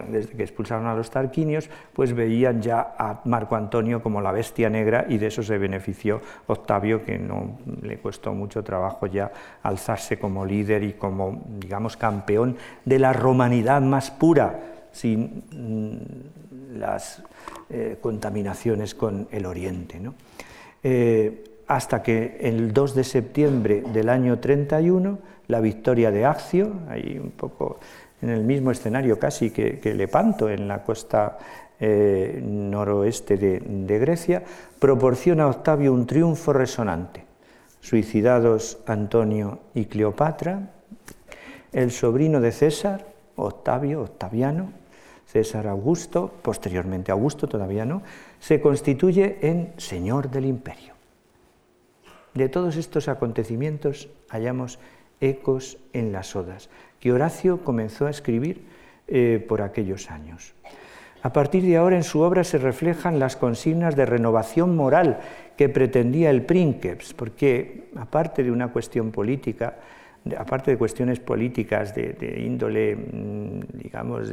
desde 0.08 0.36
que 0.36 0.42
expulsaron 0.42 0.86
a 0.86 0.94
los 0.94 1.10
tarquinios, 1.10 1.68
pues 1.92 2.14
veían 2.14 2.62
ya 2.62 2.94
a 2.98 3.20
Marco 3.24 3.56
Antonio 3.56 4.02
como 4.02 4.20
la 4.20 4.32
bestia 4.32 4.70
negra 4.70 5.06
y 5.08 5.18
de 5.18 5.26
eso 5.26 5.42
se 5.42 5.58
benefició 5.58 6.20
Octavio, 6.46 7.04
que 7.04 7.18
no 7.18 7.58
le 7.82 7.98
costó 7.98 8.32
mucho 8.34 8.62
trabajo 8.62 9.06
ya 9.06 9.30
alzarse 9.62 10.18
como 10.18 10.44
líder 10.44 10.82
y 10.82 10.92
como, 10.94 11.42
digamos, 11.58 11.96
campeón 11.96 12.56
de 12.84 12.98
la 12.98 13.12
romanidad 13.12 13.82
más 13.82 14.10
pura, 14.10 14.60
sin 14.92 15.44
mm, 15.50 16.78
las 16.78 17.22
eh, 17.70 17.96
contaminaciones 18.00 18.94
con 18.94 19.28
el 19.30 19.46
Oriente. 19.46 20.00
Eh, 20.82 21.44
hasta 21.66 22.02
que 22.02 22.38
el 22.40 22.72
2 22.72 22.94
de 22.94 23.04
septiembre 23.04 23.82
del 23.92 24.08
año 24.08 24.38
31, 24.38 25.18
la 25.48 25.60
victoria 25.60 26.10
de 26.10 26.24
Accio, 26.24 26.72
ahí 26.88 27.18
un 27.22 27.30
poco 27.30 27.78
en 28.22 28.30
el 28.30 28.44
mismo 28.44 28.70
escenario 28.70 29.18
casi 29.18 29.50
que, 29.50 29.94
Lepanto, 29.94 30.48
en 30.48 30.68
la 30.68 30.84
costa 30.84 31.38
eh, 31.78 32.40
noroeste 32.42 33.36
de, 33.36 33.98
Grecia, 33.98 34.42
proporciona 34.78 35.44
a 35.44 35.48
Octavio 35.48 35.92
un 35.92 36.06
triunfo 36.06 36.52
resonante. 36.52 37.26
Suicidados 37.80 38.78
Antonio 38.86 39.58
y 39.74 39.86
Cleopatra, 39.86 40.70
el 41.72 41.90
sobrino 41.90 42.40
de 42.40 42.52
César, 42.52 43.06
Octavio, 43.34 44.02
Octaviano, 44.02 44.70
César 45.26 45.66
Augusto, 45.66 46.32
posteriormente 46.42 47.10
Augusto 47.10 47.48
todavía 47.48 47.84
no, 47.84 48.02
se 48.38 48.60
constituye 48.60 49.38
en 49.42 49.72
señor 49.78 50.30
del 50.30 50.44
imperio. 50.44 50.92
De 52.34 52.48
todos 52.48 52.76
estos 52.76 53.08
acontecimientos 53.08 54.08
hallamos 54.28 54.78
ecos 55.20 55.78
en 55.92 56.12
las 56.12 56.36
odas 56.36 56.68
que 57.02 57.12
Horacio 57.12 57.64
comenzó 57.64 58.06
a 58.06 58.10
escribir 58.10 58.62
eh, 59.08 59.44
por 59.48 59.60
aquellos 59.60 60.08
años. 60.08 60.54
A 61.24 61.32
partir 61.32 61.64
de 61.64 61.76
ahora 61.76 61.96
en 61.96 62.04
su 62.04 62.20
obra 62.20 62.44
se 62.44 62.58
reflejan 62.58 63.18
las 63.18 63.34
consignas 63.34 63.96
de 63.96 64.06
renovación 64.06 64.76
moral 64.76 65.18
que 65.56 65.68
pretendía 65.68 66.30
el 66.30 66.42
Princeps, 66.42 67.12
porque 67.12 67.90
aparte 67.96 68.44
de 68.44 68.52
una 68.52 68.68
cuestión 68.68 69.10
política, 69.10 69.78
aparte 70.38 70.70
de 70.70 70.78
cuestiones 70.78 71.18
políticas 71.18 71.92
de, 71.92 72.40
índole, 72.46 72.94
mm, 72.94 73.60
digamos, 73.82 74.32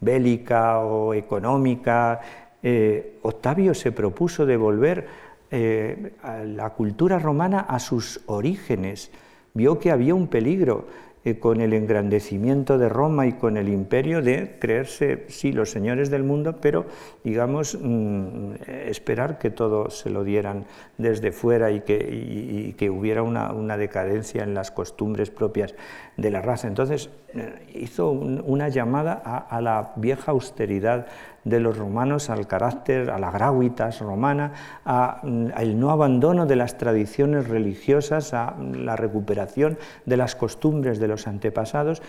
bélica 0.00 0.78
o 0.78 1.12
económica, 1.12 2.20
eh, 2.62 3.18
Octavio 3.20 3.74
se 3.74 3.92
propuso 3.92 4.46
devolver 4.46 5.06
eh, 5.50 6.14
a 6.22 6.38
la 6.38 6.70
cultura 6.70 7.18
romana 7.18 7.60
a 7.60 7.78
sus 7.78 8.22
orígenes, 8.24 9.10
vio 9.52 9.78
que 9.78 9.90
había 9.90 10.14
un 10.14 10.28
peligro 10.28 10.86
eh, 11.24 11.38
con 11.38 11.60
el 11.60 11.72
engrandecimiento 11.72 12.78
de 12.78 12.88
Roma 12.88 13.26
y 13.26 13.32
con 13.32 13.56
el 13.56 13.68
imperio 13.68 14.22
de 14.22 14.56
creerse, 14.58 15.24
sí, 15.28 15.52
los 15.52 15.70
señores 15.70 16.10
del 16.10 16.22
mundo, 16.22 16.56
pero, 16.60 16.86
digamos, 17.24 17.78
mm, 17.80 18.52
esperar 18.86 19.38
que 19.38 19.50
todo 19.50 19.90
se 19.90 20.10
lo 20.10 20.24
dieran 20.24 20.66
desde 20.96 21.32
fuera 21.32 21.70
y 21.70 21.80
que, 21.80 22.74
que 22.76 22.90
hubiera 22.90 23.22
una, 23.22 23.76
decadencia 23.76 24.42
en 24.42 24.54
las 24.54 24.70
costumbres 24.70 25.30
propias 25.30 25.74
de 26.18 26.30
la 26.30 26.42
raza. 26.42 26.68
Entonces, 26.68 27.08
eh, 27.32 27.54
hizo 27.74 28.10
una 28.10 28.68
llamada 28.68 29.14
a 29.14 29.60
la 29.62 29.92
vieja 29.96 30.32
austeridad 30.32 31.06
de 31.44 31.60
los 31.60 31.78
romanos 31.78 32.28
al 32.28 32.46
carácter, 32.46 33.10
a 33.10 33.18
la 33.18 33.30
gravitas 33.30 34.00
romana, 34.00 34.52
al 34.84 35.80
no 35.80 35.90
abandono 35.90 36.44
de 36.44 36.56
las 36.56 36.76
tradiciones 36.76 37.48
religiosas, 37.48 38.34
a 38.34 38.54
la 38.58 38.96
recuperación 38.96 39.78
de 40.04 40.16
las 40.16 40.34
costumbres 40.34 40.98
de 40.98 41.08
los 41.08 41.26
antepasados 41.26 42.02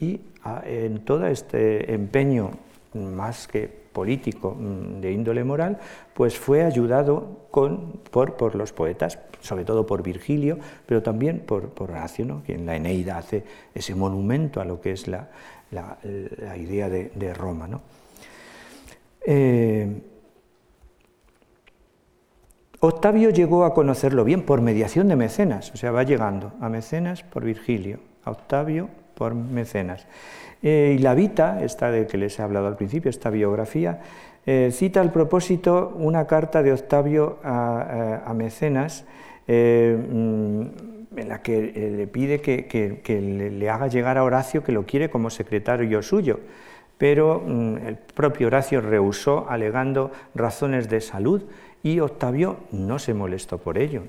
y 0.00 0.20
en 0.64 1.04
todo 1.04 1.26
este 1.26 1.92
empeño 1.92 2.52
más 2.94 3.48
que 3.48 3.85
político 3.96 4.54
mm, 4.54 5.00
de 5.00 5.10
índole 5.10 5.42
moral, 5.42 5.78
pues 6.12 6.38
fue 6.38 6.62
ayudado 6.62 7.48
por, 7.50 8.54
los 8.54 8.72
poetas, 8.74 9.18
sobre 9.40 9.64
todo 9.64 9.86
por 9.86 10.02
Virgilio, 10.02 10.58
pero 10.84 11.02
también 11.02 11.40
por, 11.40 11.72
Horacio, 11.78 12.26
¿no? 12.26 12.42
en 12.46 12.66
la 12.66 12.76
Eneida 12.76 13.16
hace 13.16 13.42
ese 13.74 13.94
monumento 13.94 14.60
a 14.60 14.66
lo 14.66 14.82
que 14.82 14.92
es 14.92 15.08
la, 15.08 15.30
idea 16.58 16.90
de, 16.90 17.10
de 17.14 17.32
Roma. 17.32 17.66
¿no? 17.66 17.80
Eh, 19.24 20.02
Octavio 22.80 23.30
llegó 23.30 23.64
a 23.64 23.72
conocerlo 23.72 24.24
bien 24.24 24.42
por 24.42 24.60
mediación 24.60 25.08
de 25.08 25.16
Mecenas, 25.16 25.72
o 25.72 25.78
sea, 25.78 25.90
va 25.90 26.02
llegando 26.02 26.52
a 26.60 26.68
Mecenas 26.68 27.22
por 27.22 27.44
Virgilio, 27.44 28.00
a 28.24 28.32
Octavio 28.32 28.90
por 29.16 29.34
Mecenas. 29.34 30.06
Eh, 30.62 30.96
y 30.98 31.02
la 31.02 31.14
Vita, 31.14 31.62
esta 31.62 31.90
de 31.90 32.06
que 32.06 32.18
les 32.18 32.38
he 32.38 32.42
hablado 32.42 32.66
al 32.66 32.76
principio, 32.76 33.10
esta 33.10 33.30
biografía, 33.30 34.00
eh, 34.46 34.70
cita 34.72 35.00
al 35.00 35.10
propósito 35.10 35.92
una 35.98 36.26
carta 36.26 36.62
de 36.62 36.72
Octavio 36.72 37.38
a, 37.42 38.32
Mecenas 38.34 39.04
mm, 39.48 40.62
en 41.16 41.28
la 41.28 41.42
que 41.42 41.92
le 41.96 42.06
pide 42.06 42.40
que, 42.40 43.48
le 43.58 43.70
haga 43.70 43.88
llegar 43.88 44.18
a 44.18 44.24
Horacio 44.24 44.62
que 44.62 44.70
lo 44.72 44.86
quiere 44.86 45.10
como 45.10 45.30
secretario 45.30 46.02
suyo 46.02 46.38
pero 46.98 47.42
mm, 47.44 47.76
el 47.86 47.96
propio 47.96 48.46
Horacio 48.46 48.80
rehusó 48.80 49.48
alegando 49.48 50.10
razones 50.34 50.88
de 50.88 51.00
salud 51.00 51.42
y 51.82 52.00
Octavio 52.00 52.56
no 52.72 52.98
se 52.98 53.14
molestó 53.14 53.58
por 53.58 53.78
ello. 53.78 54.02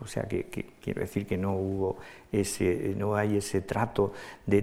O 0.00 0.06
sea, 0.06 0.24
que, 0.24 0.46
quiero 0.80 1.00
decir 1.00 1.26
que 1.26 1.36
no 1.36 1.54
hubo 1.54 1.96
ese, 2.40 2.94
no 2.96 3.16
hay 3.16 3.38
ese 3.38 3.60
trato 3.60 4.12
de, 4.46 4.62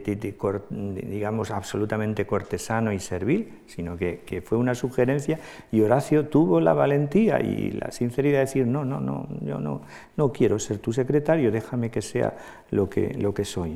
digamos, 0.70 1.52
absolutamente 1.52 2.26
cortesano 2.26 2.92
y 2.92 3.00
servil, 3.00 3.62
sino 3.68 3.98
que, 3.98 4.44
fue 4.46 4.58
una 4.58 4.76
sugerencia 4.76 5.40
y 5.72 5.82
Horacio 5.82 6.28
tuvo 6.28 6.60
la 6.60 6.74
valentía 6.74 7.40
y 7.42 7.72
la 7.72 7.92
sinceridad 7.92 8.40
de 8.40 8.46
decir, 8.46 8.68
no, 8.68 8.86
no, 8.86 9.00
no, 9.00 9.28
yo 9.42 9.60
no, 9.60 9.82
no 10.18 10.32
quiero 10.32 10.60
ser 10.60 10.80
tu 10.80 10.94
secretario, 10.94 11.52
déjame 11.52 11.90
que 11.90 12.02
sea 12.02 12.36
lo 12.70 12.90
que, 12.90 13.14
lo 13.14 13.34
que 13.34 13.46
soy. 13.46 13.72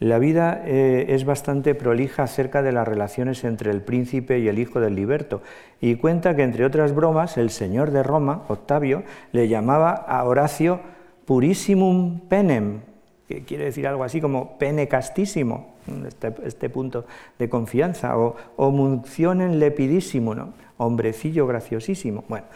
La 0.00 0.20
vida 0.20 0.62
eh, 0.64 1.06
es 1.08 1.24
bastante 1.24 1.74
prolija 1.74 2.22
acerca 2.22 2.62
de 2.62 2.70
las 2.70 2.86
relaciones 2.86 3.42
entre 3.42 3.72
el 3.72 3.82
príncipe 3.82 4.38
y 4.38 4.46
el 4.46 4.60
hijo 4.60 4.80
del 4.80 4.94
liberto 4.94 5.42
y 5.80 5.96
cuenta 5.96 6.36
que, 6.36 6.44
entre 6.44 6.64
otras 6.64 6.94
bromas, 6.94 7.36
el 7.36 7.50
señor 7.50 7.90
de 7.90 8.04
Roma, 8.04 8.44
Octavio, 8.46 9.02
le 9.32 9.48
llamaba 9.48 9.92
a 9.92 10.22
Horacio 10.24 10.80
purissimum 11.24 12.20
penem, 12.20 12.80
que 13.28 13.42
quiere 13.42 13.64
decir 13.64 13.86
algo 13.86 14.04
así 14.04 14.20
como 14.20 14.58
pene 14.58 14.88
castísimo, 14.88 15.74
este, 16.06 16.34
este 16.44 16.70
punto 16.70 17.04
de 17.38 17.48
confianza, 17.48 18.18
o, 18.18 18.36
o 18.56 18.70
muncionen 18.70 19.58
lepidísimo, 19.58 20.34
¿no? 20.34 20.54
hombrecillo 20.78 21.46
graciosísimo. 21.46 22.24
Bueno, 22.28 22.46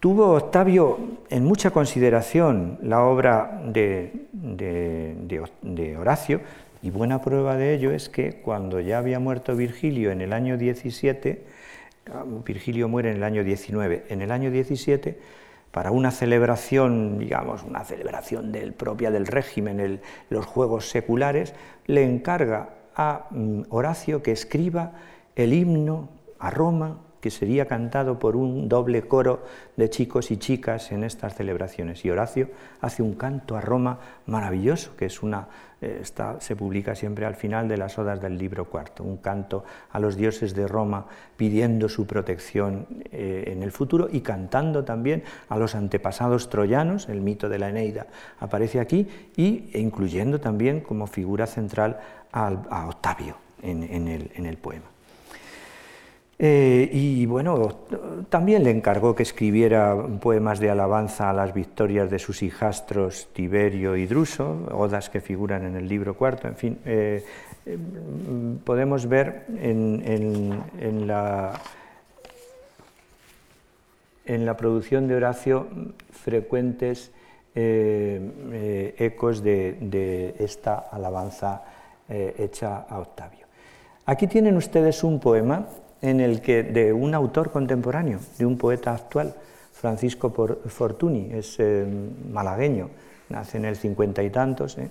tuvo 0.00 0.32
Octavio 0.32 0.98
en 1.28 1.44
mucha 1.44 1.70
consideración 1.70 2.78
la 2.82 3.04
obra 3.04 3.60
de, 3.66 4.12
Horacio 5.98 6.40
y 6.82 6.90
buena 6.90 7.20
prueba 7.20 7.56
de 7.56 7.74
ello 7.74 7.92
es 7.92 8.08
que 8.08 8.40
cuando 8.40 8.80
ya 8.80 8.98
había 8.98 9.20
muerto 9.20 9.54
Virgilio 9.54 10.10
en 10.10 10.20
el 10.20 10.32
año 10.32 10.56
17, 10.56 11.44
Virgilio 12.44 12.88
muere 12.88 13.10
en 13.10 13.16
el 13.18 13.22
año 13.22 13.44
19, 13.44 14.06
en 14.08 14.22
el 14.22 14.32
año 14.32 14.50
17, 14.50 15.18
para 15.72 15.90
una 15.90 16.10
celebración, 16.10 17.18
digamos, 17.18 17.64
una 17.64 17.82
celebración 17.82 18.52
del, 18.52 18.74
propia 18.74 19.10
del 19.10 19.26
régimen, 19.26 20.00
los 20.30 20.46
juegos 20.46 20.88
seculares, 20.90 21.54
le 21.86 22.04
encarga 22.04 22.70
a 22.94 23.26
mm, 23.30 23.62
Horacio 23.70 24.22
que 24.22 24.32
escriba 24.32 24.92
el 25.34 25.54
himno 25.54 26.10
a 26.38 26.50
Roma 26.50 26.98
que 27.22 27.30
sería 27.30 27.66
cantado 27.66 28.18
por 28.18 28.34
un 28.34 28.68
doble 28.68 29.02
coro 29.02 29.44
de 29.76 29.88
chicos 29.88 30.32
y 30.32 30.38
chicas 30.38 30.90
en 30.90 31.04
estas 31.04 31.36
celebraciones. 31.36 32.04
Y 32.04 32.10
Horacio 32.10 32.50
hace 32.80 33.02
un 33.02 33.14
canto 33.14 33.56
a 33.56 33.60
Roma 33.60 34.00
maravilloso, 34.26 34.96
que 34.96 35.06
es 35.06 35.22
una, 35.22 35.46
eh, 35.82 36.02
se 36.38 36.56
publica 36.56 36.94
siempre 36.94 37.26
al 37.26 37.34
final 37.34 37.66
de 37.66 37.76
las 37.76 37.98
odas 37.98 38.20
del 38.20 38.38
libro 38.38 38.66
cuarto, 38.66 39.02
un 39.02 39.16
canto 39.16 39.64
a 39.90 39.98
los 39.98 40.16
dioses 40.16 40.54
de 40.54 40.68
Roma 40.68 41.06
pidiendo 41.36 41.88
su 41.88 42.06
protección 42.06 42.86
eh, 43.10 43.44
en 43.48 43.64
el 43.64 43.72
futuro 43.72 44.08
y 44.10 44.20
cantando 44.20 44.84
también 44.84 45.24
a 45.48 45.58
los 45.58 45.74
antepasados 45.74 46.48
troyanos, 46.48 47.08
el 47.08 47.20
mito 47.20 47.48
de 47.48 47.58
la 47.58 47.70
Eneida 47.70 48.06
aparece 48.38 48.78
aquí, 48.78 49.08
y, 49.36 49.70
e 49.72 49.80
incluyendo 49.80 50.40
también 50.40 50.80
como 50.80 51.08
figura 51.08 51.46
central 51.48 51.98
a, 52.30 52.86
Octavio 52.86 53.36
en 53.62 54.46
el 54.46 54.56
poema. 54.58 54.91
Eh, 56.44 56.90
y 56.92 57.24
bueno, 57.26 57.68
también 58.28 58.64
le 58.64 58.70
encargó 58.70 59.14
que 59.14 59.22
escribiera 59.22 59.96
poemas 60.20 60.58
de 60.58 60.70
alabanza 60.70 61.30
a 61.30 61.32
las 61.32 61.54
victorias 61.54 62.10
de 62.10 62.18
sus 62.18 62.42
hijastros 62.42 63.28
Tiberio 63.32 63.94
y 63.94 64.06
Druso, 64.06 64.66
odas 64.72 65.08
que 65.08 65.20
figuran 65.20 65.64
en 65.64 65.76
el 65.76 65.86
libro 65.86 66.16
cuarto, 66.16 66.48
en 66.48 66.56
fin, 66.56 66.78
eh, 66.84 67.24
eh, 67.64 67.78
podemos 68.64 69.06
ver 69.06 69.44
en, 69.56 71.06
la, 71.06 71.52
producción 74.58 75.06
de 75.06 75.14
Horacio 75.14 75.68
frecuentes 76.10 77.12
ecos 77.54 79.44
de, 79.44 79.76
de, 79.80 80.34
esta 80.40 80.88
alabanza 80.90 81.62
hecha 82.08 82.78
a 82.78 82.98
Octavio. 82.98 83.46
Aquí 84.06 84.26
tienen 84.26 84.56
ustedes 84.56 85.04
un 85.04 85.20
poema 85.20 85.68
en 86.02 86.20
el 86.20 86.40
que 86.40 86.64
de 86.64 86.92
un 86.92 87.14
autor 87.14 87.50
contemporáneo, 87.50 88.18
de 88.36 88.44
un 88.44 88.58
poeta 88.58 88.92
actual, 88.92 89.34
Francisco 89.72 90.30
Fortuny, 90.66 91.30
es 91.32 91.56
eh, 91.58 91.86
malagueño, 92.30 92.90
nace 93.28 93.56
en 93.56 93.64
el 93.64 93.76
cincuenta 93.76 94.22
y 94.22 94.30
tantos. 94.30 94.76
¿eh? 94.78 94.88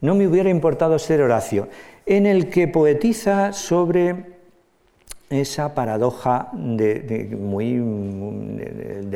No 0.00 0.14
me 0.14 0.26
hubiera 0.26 0.48
importado 0.48 0.98
ser 0.98 1.20
Horacio, 1.20 1.68
en 2.06 2.26
el 2.26 2.48
que 2.48 2.68
poetiza 2.68 3.52
sobre 3.52 4.36
esa 5.28 5.74
paradoja 5.74 6.50
de, 6.52 7.36
muy, 7.38 7.74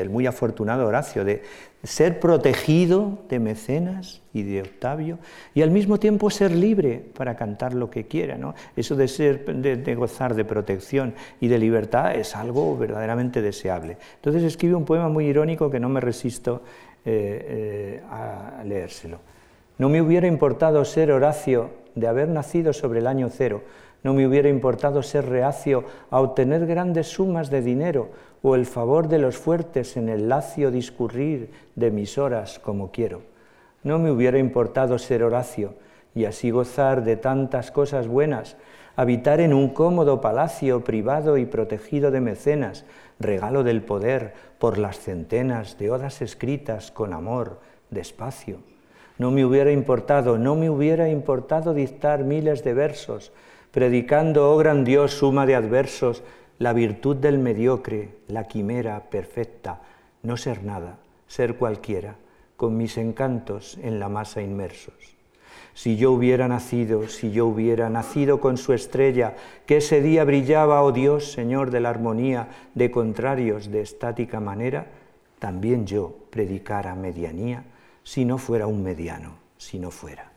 del 0.01 0.11
muy 0.11 0.27
afortunado 0.27 0.87
Horacio, 0.87 1.25
de 1.25 1.43
ser 1.83 2.21
protegido 2.21 3.19
de 3.29 3.39
Mecenas 3.39 4.21
y 4.35 4.43
de 4.43 4.63
Octavio 4.63 5.19
y 5.55 5.63
al 5.63 5.71
mismo 5.71 5.99
tiempo 5.99 6.29
ser 6.31 6.51
libre 6.51 7.03
para 7.17 7.37
cantar 7.37 7.73
lo 7.73 7.91
que 7.91 8.07
quiera. 8.07 8.37
¿no? 8.37 8.55
Eso 8.77 8.97
de, 8.97 9.09
ser, 9.09 9.45
de, 9.45 9.95
gozar 9.95 10.35
de 10.35 10.45
protección 10.45 11.15
y 11.41 11.49
de 11.49 11.59
libertad 11.59 12.15
es 12.15 12.37
algo 12.37 12.77
verdaderamente 12.77 13.41
deseable. 13.41 13.97
Entonces 14.17 14.43
escribe 14.43 14.75
un 14.75 14.85
poema 14.85 15.09
muy 15.09 15.27
irónico 15.27 15.71
que 15.71 15.81
no 15.81 15.89
me 15.89 16.01
resisto 16.01 16.63
eh, 17.05 17.47
eh, 17.49 18.03
a 18.11 18.63
leérselo. 18.65 19.19
No 19.79 19.89
me 19.89 20.03
hubiera 20.03 20.27
importado 20.27 20.85
ser 20.85 21.11
Horacio 21.11 21.71
de 21.95 22.07
haber 22.07 22.29
nacido 22.29 22.73
sobre 22.73 22.99
el 22.99 23.07
año 23.07 23.31
cero, 23.31 23.63
no 24.03 24.15
me 24.15 24.27
hubiera 24.27 24.49
importado 24.49 25.03
ser 25.03 25.29
reacio 25.29 25.85
a 26.11 26.21
obtener 26.21 26.67
grandes 26.67 27.09
sumas 27.09 27.51
de 27.51 27.61
dinero 27.61 28.11
o 28.43 28.55
el 28.55 28.67
favor 28.67 29.09
de 29.09 29.19
los 29.19 29.37
fuertes 29.37 29.97
en 29.97 30.09
el 30.09 30.29
lacio 30.29 30.71
discurrir 30.71 31.51
de 31.77 31.91
mis 31.91 32.19
horas 32.19 32.59
como 32.59 32.91
quiero. 32.91 33.23
No 33.83 33.99
me 33.99 34.11
hubiera 34.11 34.39
importado 34.39 34.99
ser 34.99 35.23
Horacio 35.23 35.75
y 36.15 36.25
así 36.25 36.51
gozar 36.51 37.05
de 37.05 37.17
tantas 37.17 37.71
cosas 37.71 38.09
buenas, 38.09 38.57
habitar 38.97 39.41
en 39.41 39.55
un 39.55 39.69
cómodo 39.69 40.21
palacio 40.21 40.83
privado 40.83 41.39
y 41.39 41.47
protegido 41.47 42.11
de 42.11 42.21
mecenas, 42.21 42.85
regalo 43.19 43.63
del 43.63 43.83
poder 43.83 44.35
por 44.59 44.79
las 44.79 44.99
centenas 44.99 45.79
de 45.79 45.91
odas 45.91 46.23
escritas 46.23 46.91
con 46.91 47.13
amor, 47.13 47.61
despacio 47.91 48.59
no 49.21 49.31
me 49.31 49.45
hubiera 49.45 49.71
importado, 49.71 50.39
no 50.39 50.57
me 50.57 50.71
hubiera 50.71 51.11
importado 51.11 51.75
dictar 51.75 52.25
miles 52.25 52.65
de 52.65 52.73
versos, 52.73 53.33
predicando, 53.71 54.51
oh 54.51 54.57
gran 54.57 54.83
Dios, 54.83 55.13
suma 55.13 55.45
de 55.45 55.55
adversos, 55.55 56.23
la 56.61 56.75
virtud 56.75 57.17
del 57.17 57.39
mediocre, 57.39 58.19
la 58.29 58.45
quimera 58.45 59.09
perfecta, 59.09 59.81
no 60.23 60.37
ser 60.37 60.63
nada, 60.63 60.99
ser 61.27 61.57
cualquiera, 61.57 62.17
con 62.59 62.77
mis 62.77 62.99
encantos 62.99 63.79
en 63.83 63.99
la 63.99 64.11
masa 64.11 64.43
inmersos. 64.43 65.17
Si 65.73 65.97
yo 65.97 66.13
hubiera 66.13 66.49
nacido, 66.49 67.09
si 67.09 67.31
yo 67.31 67.47
hubiera 67.47 67.89
nacido 67.89 68.41
con 68.41 68.59
su 68.59 68.75
estrella, 68.75 69.37
que 69.65 69.79
ese 69.79 70.03
día 70.03 70.23
brillaba, 70.25 70.83
oh 70.83 70.93
Dios, 70.93 71.33
Señor 71.33 71.71
de 71.71 71.81
la 71.81 71.89
armonía, 71.89 72.49
de 72.75 72.91
contrarios 72.91 73.71
de 73.71 73.81
estática 73.81 74.39
manera, 74.39 74.89
también 75.39 75.87
yo 75.87 76.15
predicara 76.29 76.95
medianía, 76.95 77.65
si 78.03 78.27
no 78.27 78.37
fuera 78.37 78.67
un 78.67 78.83
mediano, 78.83 79.33
si 79.57 79.79
no 79.79 79.91
fuera. 79.91 80.30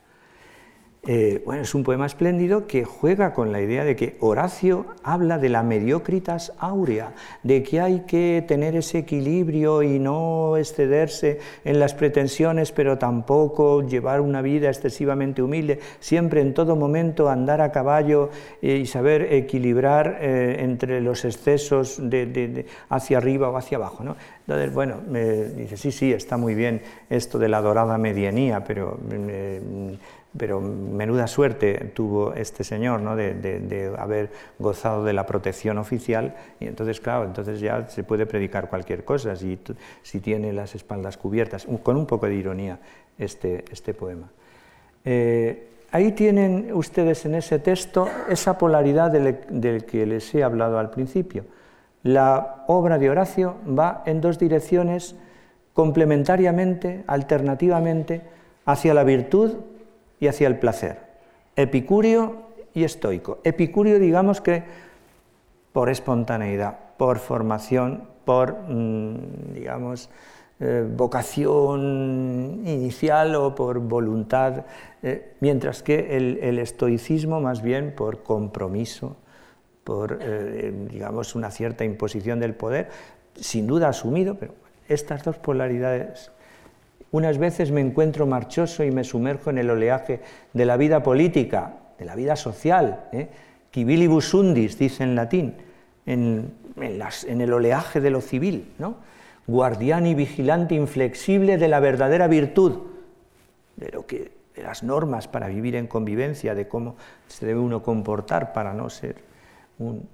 Eh, 1.05 1.41
bueno, 1.43 1.63
es 1.63 1.75
un 1.75 1.83
poema 1.83 2.05
espléndido 2.05 2.65
que 2.65 2.85
juega 2.85 3.33
con 3.33 3.51
la 3.51 3.59
idea 3.59 3.83
de 3.83 3.97
que 3.97 4.15
Horacio 4.21 4.85
habla 5.03 5.37
de 5.37 5.49
la 5.49 5.61
mediocritas 5.61 6.53
áurea, 6.59 7.13
de 7.43 7.61
que 7.61 7.81
hay 7.81 8.03
que 8.07 8.41
tener 8.47 8.77
ese 8.77 8.99
equilibrio 8.99 9.83
y 9.83 9.99
no 9.99 10.55
excederse 10.55 11.39
en 11.65 11.81
las 11.81 11.93
pretensiones, 11.93 12.71
pero 12.71 12.97
tampoco 12.99 13.85
llevar 13.85 14.21
una 14.21 14.41
vida 14.41 14.69
excesivamente 14.69 15.41
humilde, 15.41 15.81
siempre 15.99 16.39
en 16.39 16.53
todo 16.53 16.77
momento 16.77 17.27
andar 17.27 17.59
a 17.59 17.73
caballo 17.73 18.29
eh, 18.61 18.77
y 18.77 18.85
saber 18.85 19.33
equilibrar 19.33 20.19
eh, 20.21 20.55
entre 20.59 21.01
los 21.01 21.25
excesos 21.25 21.97
de, 21.99 22.65
hacia 22.87 23.17
arriba 23.17 23.49
o 23.49 23.57
hacia 23.57 23.75
abajo. 23.75 24.05
¿no? 24.05 24.15
Entonces, 24.47 24.73
bueno, 24.73 25.01
me 25.05 25.49
dice, 25.49 25.75
sí, 25.75 25.91
sí, 25.91 26.13
está 26.13 26.37
muy 26.37 26.55
bien 26.55 26.81
esto 27.09 27.39
de 27.39 27.49
la 27.49 27.59
dorada 27.59 27.97
medianía, 27.97 28.63
pero 28.63 28.97
pero 30.37 30.59
menuda 30.59 31.27
suerte 31.27 31.91
tuvo 31.93 32.33
este 32.33 32.63
señor 32.63 33.01
¿no? 33.01 33.15
de, 33.15 33.93
haber 33.97 34.31
gozado 34.57 35.03
de 35.03 35.13
la 35.13 35.25
protección 35.25 35.77
oficial 35.77 36.35
y 36.59 36.67
entonces, 36.67 36.99
claro, 36.99 37.25
entonces 37.25 37.59
ya 37.59 37.87
se 37.89 38.03
puede 38.03 38.25
predicar 38.25 38.69
cualquier 38.69 39.05
cosa 39.05 39.35
si, 39.35 39.59
si 40.01 40.19
tiene 40.19 40.51
las 40.51 40.75
espaldas 40.75 41.17
cubiertas, 41.17 41.67
con 41.83 41.97
un 41.97 42.05
poco 42.05 42.25
de 42.25 42.35
ironía 42.35 42.79
este, 43.17 43.65
este 43.71 43.93
poema. 43.93 44.29
Eh, 45.05 45.67
ahí 45.91 46.13
tienen 46.13 46.73
ustedes 46.73 47.25
en 47.25 47.35
ese 47.35 47.59
texto 47.59 48.07
esa 48.27 48.57
polaridad 48.57 49.11
del 49.11 49.85
que 49.85 50.05
les 50.05 50.33
he 50.33 50.43
hablado 50.43 50.79
al 50.79 50.89
principio. 50.89 51.45
La 52.01 52.65
obra 52.67 52.97
de 52.97 53.09
Horacio 53.09 53.55
va 53.67 54.03
en 54.05 54.19
dos 54.19 54.39
direcciones 54.39 55.15
complementariamente, 55.73 57.03
alternativamente, 57.07 58.21
hacia 58.65 58.93
la 58.93 59.03
virtud 59.03 59.55
y 60.23 60.27
hacia 60.27 60.47
el 60.47 60.57
placer. 60.57 60.99
Epicurio 61.57 62.43
y 62.73 62.85
estoico. 62.85 63.39
Epicurio, 63.43 63.99
digamos 63.99 64.39
que 64.39 64.63
por 65.73 65.89
espontaneidad, 65.89 66.79
por 66.95 67.19
formación, 67.19 68.05
por, 68.23 68.57
mm, 68.69 69.53
digamos, 69.53 70.09
eh, 70.61 70.87
vocación 70.89 72.61
inicial 72.65 73.35
o 73.35 73.53
por 73.53 73.79
voluntad, 73.79 74.63
eh, 75.01 75.33
mientras 75.41 75.83
que 75.83 76.15
el, 76.15 76.57
estoicismo 76.57 77.41
más 77.41 77.61
bien 77.61 77.93
por 77.93 78.23
compromiso, 78.23 79.17
por, 79.83 80.19
eh, 80.21 80.71
digamos, 80.89 81.35
una 81.35 81.51
cierta 81.51 81.83
imposición 81.83 82.39
del 82.39 82.53
poder, 82.53 82.87
sin 83.35 83.67
duda 83.67 83.89
asumido, 83.89 84.35
pero 84.35 84.53
estas 84.87 85.21
dos 85.25 85.37
polaridades 85.37 86.31
unas 87.13 87.37
veces 87.37 87.69
me 87.69 87.79
encuentro 87.79 88.25
marchoso 88.25 88.83
y 88.83 88.89
me 88.89 89.03
sumerjo 89.03 89.51
en 89.51 89.59
el 89.59 89.69
oleaje 89.69 90.19
de 90.51 90.65
la 90.65 90.77
vida 90.77 91.03
política, 91.03 91.75
de 91.99 92.05
la 92.05 92.15
vida 92.15 92.35
social, 92.35 93.05
¿eh? 93.11 93.29
undis, 94.33 94.79
dice 94.79 95.03
en 95.03 95.15
latín, 95.15 95.53
en, 96.07 96.51
el 96.75 97.53
oleaje 97.53 98.01
de 98.01 98.09
lo 98.09 98.19
civil, 98.19 98.73
¿no? 98.79 98.95
guardián 99.45 100.07
y 100.07 100.15
vigilante 100.15 100.73
inflexible 100.73 101.59
de 101.59 101.67
la 101.67 101.79
verdadera 101.79 102.27
virtud, 102.27 102.79
de, 103.75 103.89
lo 103.91 104.07
que, 104.07 104.31
de 104.55 104.63
las 104.63 104.81
normas 104.81 105.27
para 105.27 105.49
vivir 105.49 105.75
en 105.75 105.85
convivencia, 105.85 106.55
de 106.55 106.67
cómo 106.67 106.95
se 107.27 107.45
debe 107.45 107.59
uno 107.59 107.83
comportar 107.83 108.53
para 108.53 108.73
no 108.73 108.89
ser 108.89 109.17
un 109.77 110.07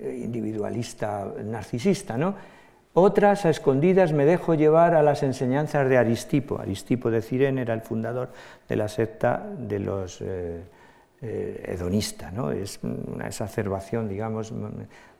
individualista 0.00 1.32
narcisista, 1.44 2.16
¿no? 2.16 2.57
Otras, 2.94 3.44
a 3.44 3.50
escondidas, 3.50 4.12
me 4.12 4.24
dejo 4.24 4.54
llevar 4.54 4.94
a 4.94 5.02
las 5.02 5.22
enseñanzas 5.22 5.88
de 5.88 5.98
Aristipo. 5.98 6.58
Aristipo 6.58 7.10
de 7.10 7.22
Cirene 7.22 7.62
era 7.62 7.74
el 7.74 7.82
fundador 7.82 8.30
de 8.68 8.76
la 8.76 8.88
secta 8.88 9.46
de 9.56 9.78
los 9.78 10.20
eh, 10.20 10.62
eh, 11.20 11.64
hedonistas. 11.68 12.32
¿no? 12.32 12.50
Es 12.50 12.80
una 12.82 13.26
exacerbación, 13.26 14.08
digamos, 14.08 14.52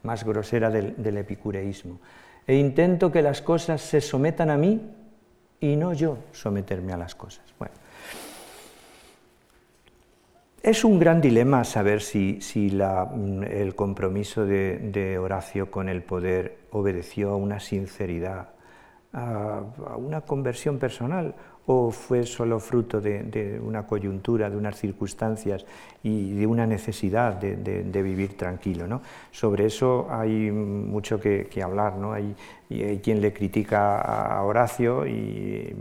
más 0.03 0.25
grosera 0.25 0.71
del, 0.71 1.16
epicureísmo. 1.16 1.99
E 2.47 2.55
intento 2.55 3.12
que 3.12 3.23
las 3.23 3.43
cosas 3.43 3.81
se 3.81 4.01
sometan 4.01 4.51
a 4.51 4.57
mí 4.57 4.81
y 5.61 5.77
no 5.77 5.93
yo 5.93 6.19
someterme 6.33 6.93
a 6.93 6.97
las 6.97 7.14
cosas. 7.14 7.45
Bueno, 7.59 7.75
es 10.62 10.85
un 10.85 10.99
gran 10.99 11.21
dilema 11.21 11.64
saber 11.64 12.01
si, 12.01 12.39
mm, 12.39 13.43
el 13.43 13.75
compromiso 13.75 14.47
de, 14.47 15.19
Horacio 15.19 15.71
con 15.71 15.89
el 15.89 16.03
poder 16.03 16.58
obedeció 16.71 17.31
a 17.31 17.37
una 17.37 17.61
sinceridad, 17.61 18.51
a, 19.12 19.62
una 19.97 20.23
conversión 20.23 20.79
personal 20.79 21.35
o 21.71 21.91
fue 21.91 22.25
solo 22.25 22.59
fruto 22.61 22.99
de, 22.99 23.61
una 23.62 23.87
coyuntura, 23.87 24.49
de 24.49 24.57
unas 24.57 24.75
circunstancias 24.79 25.66
y 26.03 26.33
de 26.33 26.47
una 26.47 26.66
necesidad 26.66 27.35
de, 27.35 28.03
vivir 28.03 28.39
tranquilo. 28.39 28.87
¿no? 28.87 29.03
Sobre 29.31 29.66
eso 29.66 30.07
hay 30.11 30.51
mucho 30.51 31.21
que, 31.21 31.62
hablar. 31.62 31.97
¿no? 31.97 32.14
Hay, 32.14 32.35
quien 33.03 33.21
le 33.21 33.33
critica 33.33 33.99
a 34.01 34.43
Horacio 34.45 35.07
y 35.07 35.75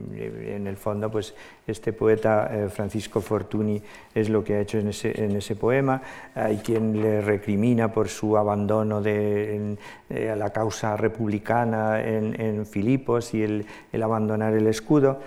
en 0.47 0.67
el 0.67 0.77
fondo 0.77 1.11
pues, 1.11 1.35
este 1.65 1.91
poeta 1.91 2.49
eh, 2.49 2.69
Francisco 2.69 3.19
Fortuny 3.19 3.81
es 4.15 4.29
lo 4.29 4.41
que 4.41 4.55
ha 4.55 4.61
hecho 4.61 4.79
en 4.79 4.87
ese, 4.89 5.55
poema. 5.55 6.01
Hay 6.35 6.57
quien 6.57 7.01
le 7.01 7.21
recrimina 7.21 7.93
por 7.93 8.09
su 8.09 8.37
abandono 8.37 9.01
de 9.01 9.77
eh, 10.09 10.35
la 10.37 10.49
causa 10.51 10.97
republicana 10.97 12.01
en, 12.01 12.65
Filipos 12.65 13.33
y 13.33 13.43
el 13.43 14.03
abandonar 14.03 14.53
el 14.53 14.67
escudo. 14.67 15.19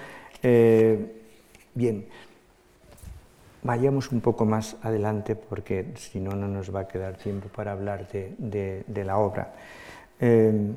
Eh, 0.43 1.23
bien, 1.75 2.07
vayamos 3.63 4.11
un 4.11 4.21
poco 4.21 4.45
más 4.45 4.77
adelante 4.83 5.37
porque 5.37 5.93
si 5.97 6.21
no, 6.21 6.33
no 6.33 6.49
nos 6.49 6.75
va 6.75 6.81
a 6.81 6.89
quedar 6.89 7.17
tiempo 7.17 7.49
para 7.49 7.73
hablar 7.73 8.09
de, 8.09 8.85
la 9.05 9.19
obra. 9.19 9.53
Eh, 10.21 10.73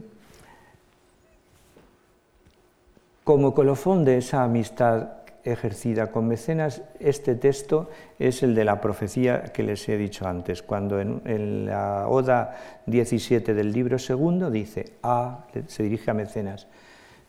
como 3.23 3.53
colofón 3.53 4.03
de 4.03 4.17
esa 4.17 4.43
amistad 4.43 5.23
ejercida 5.43 6.11
con 6.11 6.27
mecenas, 6.27 6.81
este 6.99 7.35
texto 7.35 7.89
es 8.17 8.43
el 8.43 8.55
de 8.55 8.63
la 8.63 8.79
profecía 8.79 9.43
que 9.43 9.63
les 9.63 9.87
he 9.89 9.97
dicho 9.97 10.27
antes, 10.27 10.61
cuando 10.63 10.99
en, 10.99 11.65
la 11.65 12.07
Oda 12.07 12.55
17 12.85 13.53
del 13.53 13.71
libro 13.71 13.99
segundo 13.99 14.49
dice, 14.49 14.93
a, 15.03 15.45
se 15.67 15.83
dirige 15.83 16.11
a 16.11 16.13
mecenas, 16.13 16.67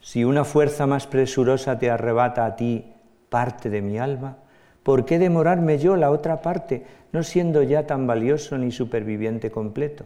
si 0.04 0.22
una 0.22 0.44
fuerza 0.44 0.86
más 0.86 1.06
presurosa 1.06 1.78
te 1.78 1.90
arrebata 1.90 2.44
a 2.44 2.56
ti 2.56 2.92
parte 3.30 3.70
de 3.70 3.80
mi 3.80 3.98
alma, 3.98 4.36
¿por 4.82 5.06
qué 5.06 5.18
demorarme 5.18 5.78
yo 5.78 5.96
la 5.96 6.10
otra 6.10 6.42
parte, 6.42 6.84
no 7.12 7.22
siendo 7.22 7.62
ya 7.62 7.86
tan 7.86 8.06
valioso 8.06 8.58
ni 8.58 8.70
superviviente 8.70 9.50
completo? 9.50 10.04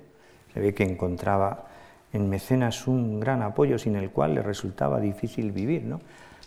Se 0.55 0.61
ve 0.61 0.73
que 0.73 0.85
encontraba 0.85 1.65
en 2.13 2.31
Mecenas 2.31 2.87
un 2.87 3.19
gran 3.19 3.43
apoyo 3.43 3.77
sin 3.77 3.97
el 3.97 4.11
cual 4.11 4.37
le 4.37 4.43
resultaba 4.43 5.01
difícil 5.01 5.51
vivir. 5.51 5.83
¿no? 5.83 6.01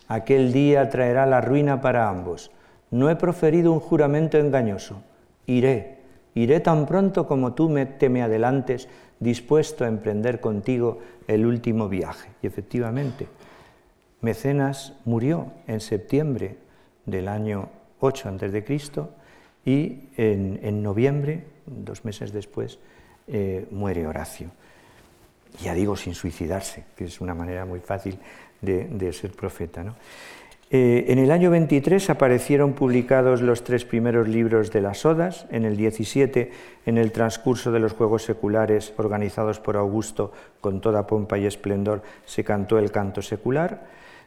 Aquel 0.08 0.54
día 0.54 0.89
traerá 0.89 1.26
la 1.26 1.41
ruina 1.41 1.82
para 1.82 2.08
ambos. 2.08 2.52
No 2.89 3.10
he 3.10 3.18
proferido 3.18 3.74
un 3.74 3.82
juramento 3.82 4.38
engañoso. 4.38 5.04
Iré, 5.45 5.97
iré 6.36 6.62
tan 6.62 6.86
pronto 6.86 7.28
como 7.28 7.52
tú 7.52 7.68
me, 7.68 7.86
te 7.86 8.08
me 8.08 8.24
adelantes, 8.24 8.88
dispuesto 9.20 9.84
a 9.84 9.89
emprender 9.89 10.39
contigo 10.39 10.99
el 11.28 11.45
último 11.45 11.89
viaje. 11.89 12.30
Y 12.41 12.47
efectivamente, 12.47 13.28
Mecenas 14.22 14.93
murió 15.03 15.51
en 15.67 15.82
septiembre 15.82 16.57
del 17.05 17.28
año 17.28 17.69
8 17.99 18.30
a.C. 18.30 18.84
y 19.65 19.99
en, 20.17 20.84
noviembre, 20.84 21.45
dos 21.65 22.05
meses 22.05 22.32
después, 22.32 22.80
eh, 23.28 23.67
muere 23.72 24.05
Horacio. 24.07 24.51
Ya 25.63 25.74
digo, 25.74 25.95
sin 25.95 26.13
suicidarse, 26.13 26.86
que 26.95 27.05
es 27.05 27.19
una 27.19 27.34
manera 27.34 27.65
muy 27.65 27.80
fácil 27.80 28.17
de, 28.61 29.13
ser 29.13 29.32
profeta. 29.32 29.84
Eh, 30.69 31.05
en 31.09 31.19
el 31.19 31.32
año 31.32 31.49
23 31.49 32.09
aparecieron 32.09 32.74
publicados 32.74 33.41
los 33.41 33.63
tres 33.63 33.84
primeros 33.84 34.28
libros 34.30 34.72
de 34.72 34.82
las 34.82 35.05
Odas, 35.05 35.45
en 35.51 35.65
el 35.65 35.76
17, 35.76 36.51
en 36.86 36.97
el 36.97 37.11
transcurso 37.11 37.72
de 37.72 37.80
los 37.80 37.93
Juegos 37.93 38.24
Seculares 38.24 38.93
organizados 38.97 39.59
por 39.59 39.76
Augusto 39.76 40.32
con 40.61 40.80
toda 40.80 41.07
pompa 41.07 41.38
y 41.38 41.45
esplendor, 41.45 42.03
se 42.26 42.45
cantó 42.45 42.80
el 42.80 42.91
canto 42.91 43.22
secular, 43.22 43.82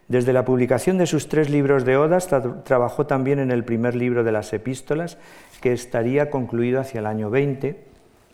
Desde 0.08 0.34
la 0.34 0.44
publicación 0.44 0.98
de 0.98 1.06
sus 1.06 1.28
tres 1.28 1.48
libros 1.48 1.84
de 1.84 1.96
odas, 1.96 2.28
trabajó 2.64 3.06
también 3.06 3.38
en 3.38 3.50
el 3.50 3.64
primer 3.64 3.94
libro 3.94 4.22
de 4.22 4.32
las 4.32 4.52
epístolas, 4.52 5.16
que 5.62 5.72
estaría 5.72 6.28
concluido 6.28 6.80
hacia 6.80 7.00
el 7.00 7.06
año 7.06 7.30
20. 7.30 7.84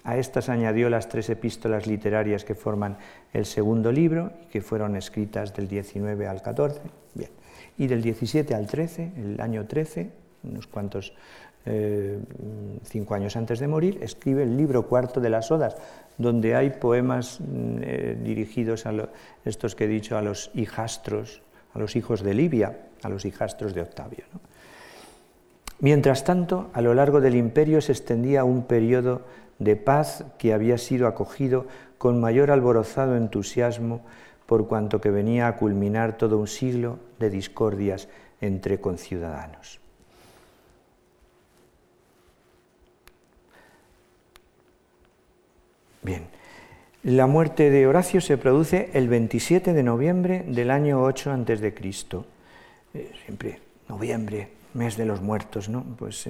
A 0.03 0.16
estas 0.16 0.49
añadió 0.49 0.91
las 0.91 1.09
tres 1.09 1.31
epístolas 1.31 1.87
literarias 1.87 2.45
que 2.45 2.55
forman 2.55 2.97
el 3.33 3.47
segundo 3.47 3.93
libro 3.93 4.33
y 4.43 4.47
que 4.47 4.62
fueron 4.62 4.97
escritas 4.97 5.55
del 5.55 5.68
19 5.68 6.27
al 6.27 6.43
14. 6.43 6.81
Bien. 7.14 7.31
Y 7.79 7.87
del 7.87 8.03
17 8.03 8.55
al 8.55 8.66
13, 8.66 9.12
el 9.16 9.41
año 9.41 9.66
13, 9.66 10.11
unos 10.43 10.66
cuantos 10.66 11.12
eh, 11.66 12.18
cinco 12.85 13.14
años 13.14 13.37
antes 13.37 13.61
de 13.61 13.68
morir, 13.68 13.99
escribe 14.03 14.43
el 14.43 14.57
libro 14.57 14.87
cuarto 14.87 15.21
de 15.21 15.31
las 15.31 15.51
Odas, 15.51 15.77
donde 16.18 16.57
hay 16.57 16.71
poemas 16.71 17.41
mm, 17.41 17.45
eh, 17.83 18.18
dirigidos 18.23 18.87
a 18.87 19.09
estos 19.45 19.75
que 19.77 19.85
he 19.85 19.89
dicho, 19.89 20.16
a 20.16 20.23
los 20.23 20.51
hijastros, 20.55 21.43
a 21.75 21.79
los 21.79 21.97
hijos 21.97 22.23
de 22.23 22.35
Libia, 22.35 22.79
a 23.03 23.09
los 23.09 23.25
hijastros 23.25 23.75
de 23.75 23.83
Octavio. 23.83 24.25
Mientras 25.81 26.25
tanto, 26.25 26.71
a 26.75 26.83
lo 26.83 26.95
largo 26.95 27.21
del 27.21 27.37
imperio 27.37 27.81
se 27.81 27.93
extendía 27.93 28.45
un 28.45 28.64
periodo 28.64 29.23
de 29.59 29.77
paz 29.77 30.25
que 30.39 30.53
había 30.53 30.79
sido 30.79 31.07
acogido 31.07 31.66
con 31.97 32.21
mayor 32.21 32.51
alborozado 32.51 33.16
entusiasmo 33.16 34.03
por 34.47 34.66
cuanto 34.66 35.01
que 35.01 35.11
venía 35.11 35.47
a 35.47 35.57
culminar 35.57 36.16
todo 36.16 36.39
un 36.39 36.49
siglo 36.49 36.99
de 37.18 37.31
discordias 37.31 38.09
entre 38.41 38.81
conciudadanos. 38.81 39.81
Bien, 46.03 46.27
la 47.03 47.26
muerte 47.26 47.70
de 47.70 47.86
Horacio 47.86 48.20
se 48.20 48.36
produce 48.36 48.90
el 48.92 49.09
27 49.09 49.72
de 49.72 49.82
noviembre 49.82 50.44
del 50.46 50.70
año 50.70 51.03
8 51.03 51.32
a.C. 51.32 51.74
Eh, 52.92 53.12
siempre 53.24 53.59
noviembre, 53.88 54.48
mes 54.74 54.98
de 54.98 55.07
los 55.07 55.22
muertos, 55.22 55.70
¿no? 55.70 55.82
Pues 55.98 56.28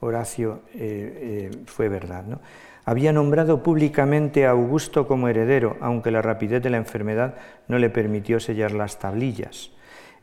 Horacio 0.00 0.62
eh, 0.72 1.50
eh, 1.52 1.58
fue 1.66 1.90
verdad, 1.90 2.24
¿no? 2.24 2.40
Había 2.86 3.12
nombrado 3.12 3.62
públicamente 3.62 4.46
a 4.46 4.50
Augusto 4.50 5.06
como 5.06 5.28
heredero, 5.28 5.76
aunque 5.80 6.10
la 6.10 6.22
rapidez 6.22 6.62
de 6.62 6.70
la 6.70 6.78
enfermedad 6.78 7.34
no 7.68 7.78
le 7.78 7.90
permitió 7.90 8.40
sellar 8.40 8.72
las 8.72 8.98
tablillas. 8.98 9.72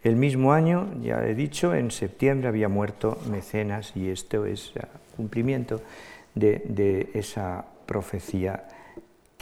El 0.01 0.16
mismo 0.16 0.54
año, 0.54 0.89
ya 1.01 1.24
he 1.28 1.36
dicho, 1.36 1.76
en 1.76 1.91
septiembre 1.91 2.47
había 2.47 2.70
muerto 2.70 3.20
Mecenas 3.30 3.95
y 3.95 4.10
esto 4.10 4.45
es 4.45 4.74
cumplimiento 5.16 5.82
de 6.34 7.10
esa 7.14 7.66
profecía 7.86 8.64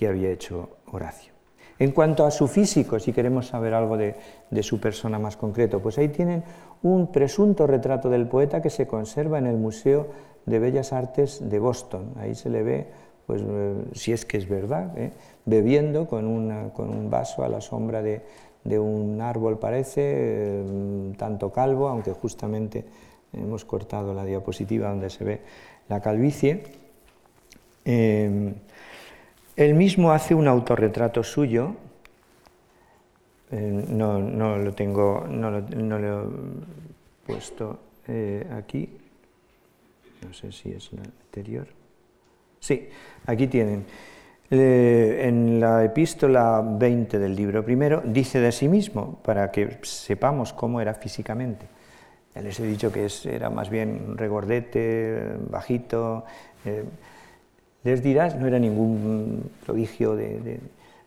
que 0.02 0.08
había 0.08 0.32
hecho 0.32 0.78
Horacio. 0.92 1.32
En 1.78 1.92
cuanto 1.92 2.26
a 2.26 2.32
su 2.32 2.48
físico, 2.48 2.98
si 2.98 3.14
queremos 3.14 3.50
saber 3.50 3.76
algo 3.76 3.98
de, 3.98 4.16
su 4.64 4.80
persona 4.80 5.20
más 5.20 5.38
concreto, 5.38 5.80
pues 5.80 6.00
ahí 6.00 6.08
tienen 6.08 6.44
un 6.82 7.12
presunto 7.12 7.68
retrato 7.68 8.10
del 8.10 8.26
poeta 8.26 8.64
que 8.64 8.72
se 8.72 8.88
conserva 8.88 9.38
en 9.38 9.46
el 9.46 9.58
Museo 9.58 10.08
de 10.48 10.58
Bellas 10.58 10.92
Artes 10.92 11.48
de 11.48 11.60
Boston. 11.60 12.16
Ahí 12.18 12.34
se 12.34 12.50
le 12.50 12.64
ve, 12.64 12.88
pues 13.28 13.44
eh, 13.46 13.76
si 13.94 14.12
es 14.12 14.26
que 14.26 14.38
es 14.38 14.50
verdad, 14.50 14.98
¿eh? 14.98 15.12
bebiendo 15.46 16.08
con, 16.08 16.26
un 16.26 17.10
vaso 17.12 17.44
a 17.44 17.48
la 17.48 17.62
sombra 17.62 18.02
de, 18.02 18.24
un 18.80 19.22
árbol, 19.22 19.60
parece, 19.60 20.02
eh, 20.04 21.14
tanto 21.16 21.52
calvo, 21.52 21.90
aunque 21.90 22.12
justamente 22.12 22.86
hemos 23.34 23.66
cortado 23.66 24.16
la 24.16 24.26
diapositiva 24.26 24.90
donde 24.90 25.12
se 25.12 25.24
ve 25.24 25.42
la 25.90 26.02
calvicie. 26.02 26.64
Él 29.66 29.76
mismo 29.76 30.12
hace 30.12 30.34
un 30.34 30.48
autorretrato 30.48 31.24
suyo, 31.24 31.76
eh, 33.52 33.86
no, 33.90 34.20
lo 34.58 34.74
tengo, 34.74 35.26
no 35.28 35.52
lo, 35.52 35.60
he 35.60 37.26
puesto 37.26 37.80
eh, 38.08 38.48
aquí, 38.52 38.90
no 40.26 40.34
sé 40.34 40.52
si 40.52 40.72
es 40.72 40.92
la 40.94 41.04
anterior. 41.04 41.68
Sí, 42.60 42.88
aquí 43.26 43.48
tienen. 43.48 43.86
Eh, 44.50 45.28
en 45.28 45.60
la 45.60 45.84
epístola 45.84 46.62
20 46.62 47.20
del 47.20 47.36
libro 47.36 47.64
primero 47.64 48.02
dice 48.06 48.40
de 48.40 48.52
sí 48.52 48.68
mismo, 48.68 49.20
para 49.24 49.52
que 49.52 49.80
sepamos 49.84 50.54
cómo 50.54 50.80
era 50.80 50.94
físicamente. 50.94 51.66
Les 52.36 52.60
he 52.60 52.64
dicho 52.66 52.92
que 52.92 53.08
era 53.26 53.50
más 53.50 53.70
bien 53.70 54.18
regordete, 54.18 55.36
bajito, 55.50 56.24
les 57.84 58.04
dirás, 58.04 58.36
no 58.36 58.48
era 58.48 58.60
ningún 58.60 59.50
prodigio 59.66 60.16
de, 60.16 60.60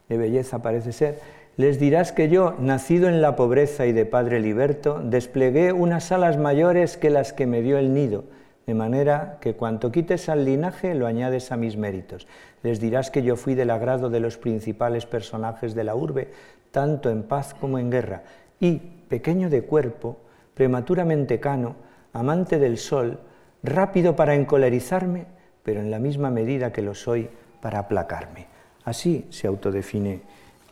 belleza 0.09 0.61
parece 0.61 0.93
ser, 0.93 1.21
les 1.57 1.79
dirás 1.79 2.13
que 2.13 2.29
yo, 2.29 2.55
nacido 2.59 3.09
en 3.09 3.23
la 3.23 3.37
pobreza 3.37 3.87
y 3.87 3.93
de 3.93 4.07
padre 4.07 4.41
liberto, 4.41 5.01
desplegué 5.01 5.73
unas 5.73 6.11
alas 6.11 6.37
mayores 6.37 6.97
que 6.97 7.11
las 7.11 7.33
que 7.33 7.47
me 7.47 7.63
dio 7.63 7.79
el 7.79 7.95
nido, 7.95 8.25
de 8.67 8.75
manera 8.75 9.39
que 9.41 9.55
cuanto 9.55 9.93
quites 9.93 10.29
al 10.29 10.45
linaje 10.45 10.95
lo 10.95 11.07
añades 11.07 11.53
a 11.53 11.57
mis 11.57 11.77
méritos. 11.77 12.27
Les 12.63 12.81
dirás 12.81 13.11
que 13.11 13.23
yo 13.23 13.37
fui 13.37 13.55
del 13.55 13.71
agrado 13.71 14.11
de 14.11 14.21
los 14.21 14.37
principales 14.37 15.07
personajes 15.07 15.75
de 15.75 15.85
la 15.85 15.95
urbe, 15.95 16.29
tanto 16.73 17.11
en 17.11 17.23
paz 17.23 17.55
como 17.55 17.79
en 17.79 17.91
guerra, 17.91 18.23
y, 18.59 18.79
pequeño 19.09 19.49
de 19.49 19.63
cuerpo, 19.63 20.17
prematuramente 20.55 21.39
cano, 21.39 21.77
amante 22.13 22.59
del 22.59 22.79
sol, 22.79 23.21
rápido 23.63 24.17
para 24.17 24.35
encolerizarme, 24.35 25.27
pero 25.65 25.81
en 25.81 25.91
la 25.91 25.99
misma 25.99 26.31
medida 26.31 26.73
que 26.73 26.83
lo 26.83 26.95
soy 26.95 27.29
para 27.61 27.81
aplacarme. 27.81 28.47
Así 28.85 29.27
se 29.31 29.47
autodefine 29.49 30.21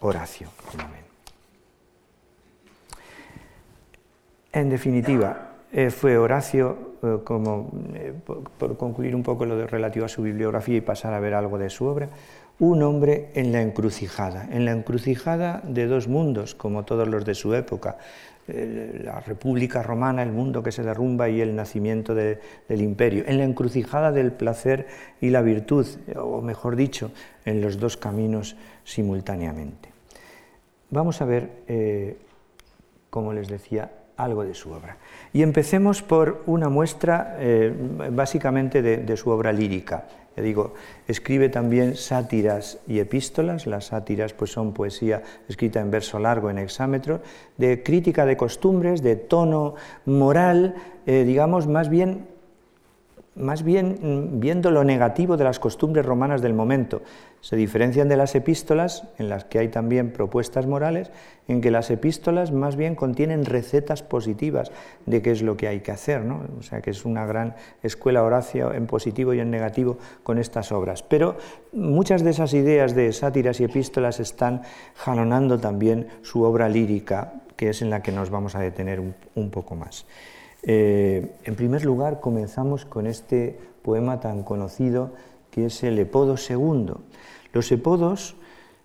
Horacio. 0.00 0.48
En 4.52 4.68
definitiva, 4.68 5.52
eh, 5.72 5.88
fue 5.88 6.18
Horacio, 6.18 6.96
eh, 7.02 7.18
como 7.24 7.70
eh, 7.94 8.12
por, 8.58 8.76
concluir 8.76 9.16
un 9.16 9.22
poco 9.22 9.46
lo 9.46 9.66
relativo 9.66 10.04
a 10.04 10.08
su 10.08 10.20
bibliografía 10.20 10.76
y 10.76 10.80
pasar 10.82 11.14
a 11.14 11.20
ver 11.20 11.32
algo 11.32 11.56
de 11.56 11.70
su 11.70 11.86
obra, 11.86 12.10
un 12.58 12.82
hombre 12.82 13.30
en 13.34 13.52
la 13.52 13.62
encrucijada, 13.62 14.46
en 14.52 14.66
la 14.66 14.72
encrucijada 14.72 15.62
de 15.64 15.86
dos 15.86 16.08
mundos, 16.08 16.54
como 16.54 16.84
todos 16.84 17.08
los 17.08 17.24
de 17.24 17.34
su 17.34 17.54
época, 17.54 17.96
la 18.48 19.20
República 19.20 19.82
Romana, 19.82 20.22
el 20.22 20.32
mundo 20.32 20.62
que 20.62 20.72
se 20.72 20.82
derrumba 20.82 21.28
y 21.28 21.40
el 21.40 21.54
nacimiento 21.54 22.14
del 22.14 22.38
imperio, 22.68 23.24
en 23.26 23.38
la 23.38 23.44
encrucijada 23.44 24.12
del 24.12 24.32
placer 24.32 24.86
y 25.20 25.30
la 25.30 25.42
virtud, 25.42 25.86
o 26.16 26.40
mejor 26.40 26.76
dicho, 26.76 27.12
en 27.44 27.60
los 27.60 27.78
dos 27.78 27.96
caminos 27.96 28.56
simultáneamente. 28.84 29.90
Vamos 30.90 31.22
a 31.22 31.24
ver, 31.24 31.50
eh, 31.68 32.18
como 33.10 33.32
les 33.32 33.48
decía, 33.48 33.90
algo 34.16 34.44
de 34.44 34.54
su 34.54 34.70
obra. 34.70 34.98
Y 35.32 35.42
empecemos 35.42 36.02
por 36.02 36.42
una 36.46 36.68
muestra 36.68 37.36
eh, 37.38 37.72
básicamente 38.10 38.82
de 38.82 39.16
su 39.16 39.30
obra 39.30 39.52
lírica. 39.52 40.04
Ya 40.36 40.42
digo, 40.42 40.74
escribe 41.08 41.48
también 41.48 41.96
sátiras 41.96 42.78
y 42.86 42.98
epístolas. 43.00 43.66
Las 43.66 43.86
sátiras 43.86 44.32
pues, 44.32 44.50
son 44.50 44.72
poesía 44.72 45.22
escrita 45.48 45.80
en 45.80 45.90
verso 45.90 46.18
largo, 46.18 46.50
en 46.50 46.58
hexámetro, 46.58 47.20
de 47.58 47.82
crítica 47.82 48.24
de 48.24 48.36
costumbres, 48.36 49.02
de 49.02 49.16
tono 49.16 49.74
moral, 50.06 50.74
eh, 51.06 51.24
digamos, 51.24 51.66
más 51.66 51.88
bien 51.88 52.32
más 53.34 53.62
bien 53.62 53.98
mm, 54.02 54.40
viendo 54.40 54.70
lo 54.70 54.84
negativo 54.84 55.36
de 55.36 55.44
las 55.44 55.58
costumbres 55.58 56.04
romanas 56.04 56.42
del 56.42 56.52
momento. 56.52 57.02
Se 57.42 57.56
diferencian 57.56 58.08
de 58.08 58.16
las 58.16 58.36
epístolas, 58.36 59.02
en 59.18 59.28
las 59.28 59.44
que 59.44 59.58
hay 59.58 59.66
también 59.66 60.12
propuestas 60.12 60.66
morales, 60.68 61.10
en 61.48 61.60
que 61.60 61.72
las 61.72 61.90
epístolas 61.90 62.52
más 62.52 62.76
bien 62.76 62.94
contienen 62.94 63.44
recetas 63.44 64.04
positivas 64.04 64.70
de 65.06 65.22
qué 65.22 65.32
es 65.32 65.42
lo 65.42 65.56
que 65.56 65.66
hay 65.66 65.80
que 65.80 65.90
hacer. 65.90 66.24
¿no? 66.24 66.42
O 66.58 66.62
sea 66.62 66.80
que 66.80 66.90
es 66.90 67.04
una 67.04 67.26
gran 67.26 67.56
escuela 67.82 68.22
Horacio 68.22 68.72
en 68.72 68.86
positivo 68.86 69.34
y 69.34 69.40
en 69.40 69.50
negativo 69.50 69.98
con 70.22 70.38
estas 70.38 70.70
obras. 70.70 71.02
Pero 71.02 71.36
muchas 71.72 72.22
de 72.22 72.30
esas 72.30 72.54
ideas 72.54 72.94
de 72.94 73.12
sátiras 73.12 73.60
y 73.60 73.64
epístolas 73.64 74.20
están 74.20 74.62
jalonando 74.94 75.58
también 75.58 76.06
su 76.22 76.44
obra 76.44 76.68
lírica, 76.68 77.42
que 77.56 77.70
es 77.70 77.82
en 77.82 77.90
la 77.90 78.02
que 78.02 78.12
nos 78.12 78.30
vamos 78.30 78.54
a 78.54 78.60
detener 78.60 79.02
un 79.34 79.50
poco 79.50 79.74
más. 79.74 80.06
Eh, 80.62 81.34
en 81.42 81.56
primer 81.56 81.84
lugar, 81.84 82.20
comenzamos 82.20 82.84
con 82.84 83.08
este 83.08 83.58
poema 83.82 84.20
tan 84.20 84.44
conocido 84.44 85.10
que 85.50 85.66
es 85.66 85.82
el 85.82 85.98
Epodo 85.98 86.36
II. 86.36 86.94
Los 87.52 87.70
epodos 87.72 88.36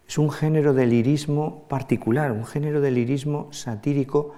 es 0.07 0.17
un 0.17 0.31
género 0.31 0.73
de 0.73 0.85
lirismo 0.85 1.63
particular, 1.67 2.31
un 2.31 2.45
género 2.45 2.81
de 2.81 2.91
lirismo 2.91 3.51
satírico 3.51 4.33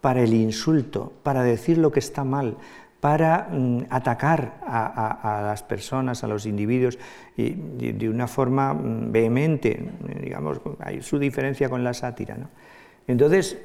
para 0.00 0.22
el 0.22 0.32
insulto, 0.32 1.12
para 1.22 1.42
decir 1.42 1.78
lo 1.78 1.92
que 1.92 2.00
está 2.00 2.24
mal, 2.24 2.56
para 3.00 3.48
mm, 3.50 3.86
atacar 3.90 4.60
a, 4.66 5.42
las 5.44 5.62
personas, 5.62 6.22
a 6.24 6.28
los 6.28 6.46
individuos, 6.46 6.98
de, 7.36 8.08
una 8.08 8.28
forma 8.28 8.72
mm, 8.74 9.12
vehemente, 9.12 9.90
digamos, 10.22 10.60
hay 10.78 11.02
su 11.02 11.18
diferencia 11.18 11.68
con 11.68 11.84
la 11.84 11.94
sátira. 11.94 12.36
Entonces, 13.06 13.58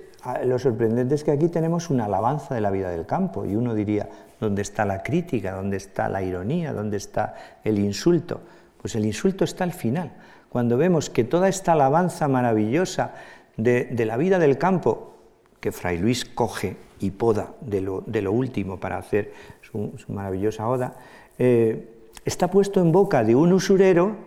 lo 0.45 0.57
sorprendente 0.57 1.15
es 1.15 1.23
que 1.23 1.31
aquí 1.31 1.49
tenemos 1.49 1.89
una 1.89 2.05
alabanza 2.05 2.55
de 2.55 2.61
la 2.61 2.71
vida 2.71 2.89
del 2.89 3.05
campo 3.05 3.45
y 3.45 3.55
uno 3.55 3.75
diría, 3.75 4.09
¿dónde 4.39 4.63
está 4.63 4.83
la 4.85 5.03
crítica? 5.03 5.51
¿Dónde 5.51 5.77
está 5.77 6.09
la 6.09 6.23
ironía? 6.23 6.73
¿Dónde 6.73 6.97
está 6.97 7.35
el 7.63 7.77
insulto? 7.77 8.41
Pues 8.85 8.93
el 8.93 9.05
insulto 9.05 9.45
está 9.45 9.63
al 9.63 9.73
final, 9.73 10.11
cuando 10.47 10.77
vemos 10.77 11.09
que 11.09 11.23
toda 11.23 11.49
esta 11.49 11.71
alabanza 11.71 12.27
maravillosa 12.27 13.15
de, 13.57 13.91
la 14.05 14.15
vida 14.15 14.37
del 14.37 14.59
campo, 14.59 15.15
que 15.59 15.71
Fray 15.71 15.97
Luis 15.97 16.23
coge 16.23 16.77
y 16.99 17.09
poda 17.09 17.55
de 17.61 17.81
lo, 17.81 18.31
último 18.31 18.79
para 18.79 18.99
hacer 18.99 19.33
su, 19.63 19.91
maravillosa 20.07 20.67
oda, 20.67 20.97
eh, 21.39 21.95
está 22.25 22.51
puesto 22.51 22.79
en 22.79 22.91
boca 22.91 23.23
de 23.23 23.33
un 23.33 23.53
usurero 23.53 24.17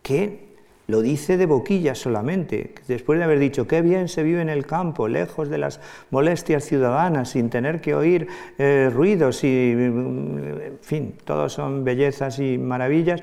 que 0.00 0.52
lo 0.86 1.02
dice 1.02 1.36
de 1.36 1.44
boquilla 1.44 1.94
solamente, 1.94 2.74
después 2.88 3.18
de 3.18 3.24
haber 3.24 3.38
dicho 3.38 3.66
qué 3.66 3.82
bien 3.82 4.08
se 4.08 4.22
vive 4.22 4.40
en 4.40 4.48
el 4.48 4.66
campo, 4.66 5.08
lejos 5.08 5.50
de 5.50 5.58
las 5.58 5.78
molestias 6.10 6.64
ciudadanas, 6.64 7.30
sin 7.30 7.50
tener 7.50 7.82
que 7.82 7.94
oír 7.94 8.28
eh, 8.58 8.90
ruidos 8.92 9.44
y, 9.44 9.72
en 9.72 10.78
fin, 10.80 11.14
todos 11.24 11.52
son 11.52 11.84
bellezas 11.84 12.38
y 12.38 12.56
maravillas, 12.58 13.22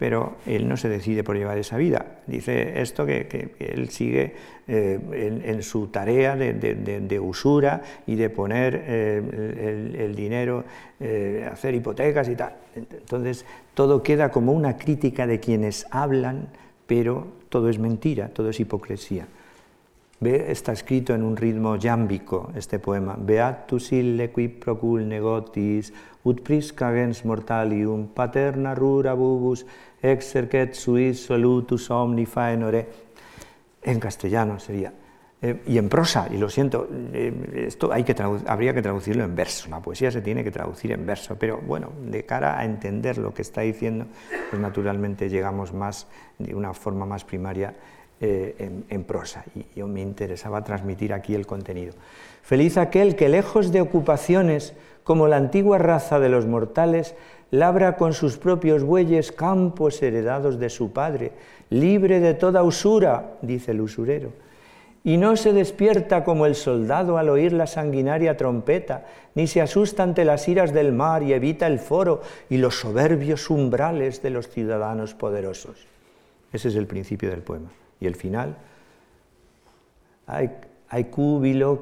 pero 0.00 0.36
él 0.46 0.66
no 0.66 0.78
se 0.78 0.88
decide 0.88 1.22
por 1.22 1.36
llevar 1.36 1.58
esa 1.58 1.76
vida. 1.76 2.20
Dice 2.26 2.80
esto 2.80 3.04
que, 3.04 3.50
él 3.58 3.90
sigue 3.90 4.34
eh, 4.66 4.98
en, 5.44 5.62
su 5.62 5.88
tarea 5.88 6.36
de, 6.36 7.20
usura 7.20 7.82
y 8.06 8.14
de 8.14 8.30
poner 8.30 8.82
eh, 8.86 9.96
el, 9.98 10.14
dinero, 10.14 10.64
hacer 11.52 11.74
hipotecas 11.74 12.30
y 12.30 12.34
tal. 12.34 12.54
Entonces, 12.74 13.44
todo 13.74 14.02
queda 14.02 14.30
como 14.30 14.52
una 14.52 14.78
crítica 14.78 15.26
de 15.26 15.38
quienes 15.38 15.86
hablan 15.90 16.48
pero 16.90 17.28
todo 17.48 17.68
es 17.68 17.78
mentira, 17.78 18.30
todo 18.34 18.50
es 18.50 18.58
hipocresía. 18.58 19.28
Ve, 20.18 20.50
está 20.50 20.72
escrito 20.72 21.14
en 21.14 21.22
un 21.22 21.36
ritmo 21.36 21.76
yámbico 21.76 22.50
este 22.56 22.80
poema. 22.80 23.14
Beatus 23.16 23.92
ille 23.94 24.32
qui 24.34 24.48
procul 24.50 25.06
negotis, 25.06 25.92
ut 26.26 26.42
prisca 26.42 26.90
gens 26.90 27.22
mortalium, 27.24 28.08
paterna 28.10 28.74
rura 28.74 29.14
bubus, 29.14 29.62
exercet 30.02 30.74
suis 30.74 31.24
solutus 31.24 31.90
omni 31.90 32.26
faenore. 32.26 32.86
En 33.82 33.98
castellano 33.98 34.58
sería. 34.58 34.92
Eh, 35.42 35.62
y 35.66 35.78
en 35.78 35.88
prosa, 35.88 36.28
y 36.30 36.36
lo 36.36 36.50
siento, 36.50 36.86
eh, 37.14 37.64
esto 37.66 37.90
hay 37.90 38.04
que 38.04 38.14
habría 38.46 38.74
que 38.74 38.82
traducirlo 38.82 39.24
en 39.24 39.34
verso, 39.34 39.70
la 39.70 39.80
poesía 39.80 40.10
se 40.10 40.20
tiene 40.20 40.44
que 40.44 40.50
traducir 40.50 40.92
en 40.92 41.06
verso, 41.06 41.36
pero 41.38 41.62
bueno, 41.66 41.92
de 42.04 42.26
cara 42.26 42.58
a 42.58 42.64
entender 42.66 43.16
lo 43.16 43.32
que 43.32 43.40
está 43.40 43.62
diciendo, 43.62 44.04
pues 44.50 44.60
naturalmente 44.60 45.30
llegamos 45.30 45.72
más, 45.72 46.08
de 46.38 46.54
una 46.54 46.74
forma 46.74 47.06
más 47.06 47.24
primaria, 47.24 47.74
eh, 48.22 48.82
en, 48.90 49.04
prosa, 49.04 49.42
y 49.54 49.64
yo 49.74 49.88
me 49.88 50.02
interesaba 50.02 50.62
transmitir 50.62 51.14
aquí 51.14 51.34
el 51.34 51.46
contenido. 51.46 51.94
Feliz 52.42 52.76
aquel 52.76 53.16
que 53.16 53.30
lejos 53.30 53.72
de 53.72 53.80
ocupaciones, 53.80 54.74
como 55.04 55.26
la 55.26 55.38
antigua 55.38 55.78
raza 55.78 56.20
de 56.20 56.28
los 56.28 56.44
mortales, 56.44 57.14
labra 57.50 57.96
con 57.96 58.12
sus 58.12 58.36
propios 58.36 58.82
bueyes 58.82 59.32
campos 59.32 60.02
heredados 60.02 60.58
de 60.58 60.70
su 60.70 60.92
padre, 60.92 61.32
libre 61.70 62.20
de 62.20 62.34
toda 62.34 62.62
usura, 62.62 63.36
dice 63.42 63.72
el 63.72 63.80
usurero 63.80 64.32
y 65.02 65.16
no 65.16 65.36
se 65.36 65.52
despierta 65.52 66.24
como 66.24 66.46
el 66.46 66.54
soldado 66.54 67.16
al 67.16 67.30
oír 67.30 67.52
la 67.52 67.66
sanguinaria 67.66 68.36
trompeta, 68.36 69.06
ni 69.34 69.46
se 69.46 69.62
asusta 69.62 70.02
ante 70.02 70.24
las 70.24 70.46
iras 70.46 70.74
del 70.74 70.92
mar 70.92 71.22
y 71.22 71.32
evita 71.32 71.66
el 71.66 71.78
foro 71.78 72.20
y 72.50 72.58
los 72.58 72.80
soberbios 72.80 73.48
umbrales 73.48 74.22
de 74.22 74.30
los 74.30 74.48
ciudadanos 74.48 75.14
poderosos. 75.14 75.86
Ese 76.52 76.68
es 76.68 76.76
el 76.76 76.86
principio 76.86 77.30
del 77.30 77.40
poema. 77.40 77.70
Y 77.98 78.06
el 78.06 78.14
final, 78.14 78.56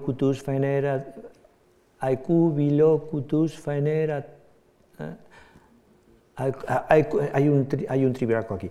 cutus 0.05 0.43
faenerat, 0.43 1.17
cutus 3.11 3.59
faenerat. 3.59 4.27
Hay, 6.39 7.49
un, 7.49 7.69
hay 7.89 8.05
un 8.05 8.13
tribraco 8.13 8.55
aquí. 8.55 8.71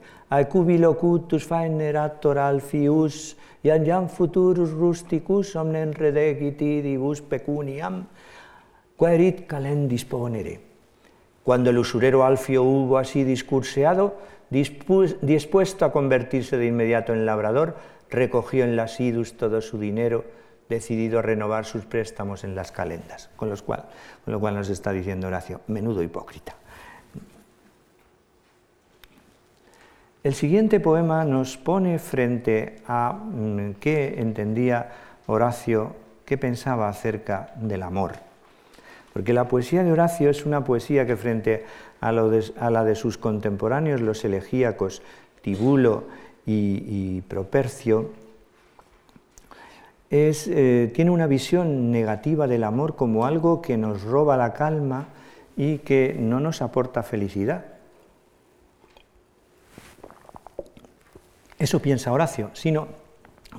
cutus 0.99 1.45
faenerator 1.45 2.37
alfius 2.37 3.37
iam 3.63 4.07
futurus 4.07 4.71
rusticus 4.71 5.55
omnen 5.55 5.93
redegitidibus 5.93 7.21
pecuniam, 7.21 8.05
querit 8.97 9.45
calent 9.47 9.89
disponere. 9.89 10.61
Cuando 11.43 11.69
el 11.69 11.77
usurero 11.77 12.25
Alfio 12.25 12.63
hubo 12.63 12.97
así 12.97 13.23
discurseado, 13.23 14.17
dispuesto 14.49 15.85
a 15.85 15.91
convertirse 15.91 16.57
de 16.57 16.67
inmediato 16.67 17.13
en 17.13 17.25
labrador, 17.25 17.77
recogió 18.09 18.65
en 18.65 18.75
las 18.75 18.99
idus 18.99 19.37
todo 19.37 19.61
su 19.61 19.79
dinero, 19.79 20.25
decidido 20.67 21.19
a 21.19 21.21
renovar 21.21 21.63
sus 21.63 21.85
préstamos 21.85 22.43
en 22.43 22.53
las 22.53 22.73
calendas, 22.73 23.29
con, 23.37 23.49
los 23.49 23.61
cual, 23.61 23.85
con 24.25 24.33
lo 24.33 24.39
cual 24.41 24.55
nos 24.55 24.67
está 24.67 24.91
diciendo 24.91 25.27
Horacio, 25.27 25.61
menudo 25.67 26.03
hipócrita. 26.03 26.55
El 30.27 30.35
siguiente 30.35 30.81
poema 30.81 31.23
nos 31.23 31.55
pone 31.55 31.99
frente 31.99 32.81
a 32.85 33.13
mm, 33.13 33.75
qué 33.79 34.15
entendía 34.17 34.89
Horacio, 35.25 35.95
qué 36.25 36.37
pensaba 36.37 36.89
acerca 36.89 37.53
del 37.55 37.81
amor. 37.81 38.15
Porque 39.13 39.31
la 39.31 39.47
poesía 39.47 39.85
de 39.85 39.93
Horacio 39.93 40.29
es 40.29 40.45
una 40.45 40.65
poesía 40.65 41.05
que 41.05 41.15
frente 41.15 41.63
a, 42.01 42.11
la 42.11 42.83
de 42.83 42.95
sus 42.95 43.17
contemporáneos, 43.17 44.01
los 44.01 44.25
elegíacos 44.25 45.01
Tibulo 45.41 46.03
y, 46.45 47.21
Propercio, 47.21 48.11
eh, 50.09 50.91
tiene 50.93 51.09
una 51.09 51.27
visión 51.27 51.89
negativa 51.89 52.47
del 52.47 52.65
amor 52.65 52.97
como 52.97 53.25
algo 53.25 53.61
que 53.61 53.77
nos 53.77 54.01
roba 54.03 54.35
la 54.35 54.51
calma 54.51 55.07
y 55.55 55.77
que 55.77 56.17
no 56.19 56.41
nos 56.41 56.61
aporta 56.61 57.01
felicidad. 57.01 57.76
Eso 61.59 61.81
piensa 61.81 62.11
Horacio, 62.11 62.51
sino 62.53 62.87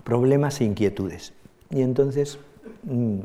problemas 0.04 0.60
e 0.60 0.64
inquietudes. 0.64 1.32
Y 1.70 1.82
entonces 1.82 2.38
mm, 2.84 3.20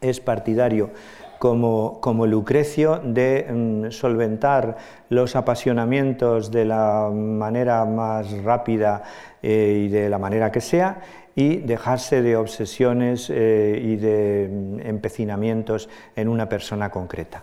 es 0.00 0.20
partidario 0.20 0.90
como, 1.38 2.26
Lucrecio 2.26 3.00
de 3.04 3.46
mm, 3.50 3.90
solventar 3.90 4.76
los 5.10 5.36
apasionamientos 5.36 6.50
de 6.50 6.64
la 6.64 7.10
manera 7.12 7.84
más 7.84 8.30
rápida 8.42 9.02
eh, 9.42 9.84
y 9.84 9.88
de 9.88 10.08
la 10.08 10.18
manera 10.18 10.50
que 10.50 10.60
sea 10.60 11.00
y 11.34 11.56
dejarse 11.56 12.22
de 12.22 12.36
obsesiones 12.36 13.28
eh, 13.28 13.78
y 13.82 13.96
de 13.96 14.48
mm, 14.50 14.86
empecinamientos 14.86 15.88
en 16.16 16.28
una 16.28 16.48
persona 16.48 16.90
concreta. 16.90 17.42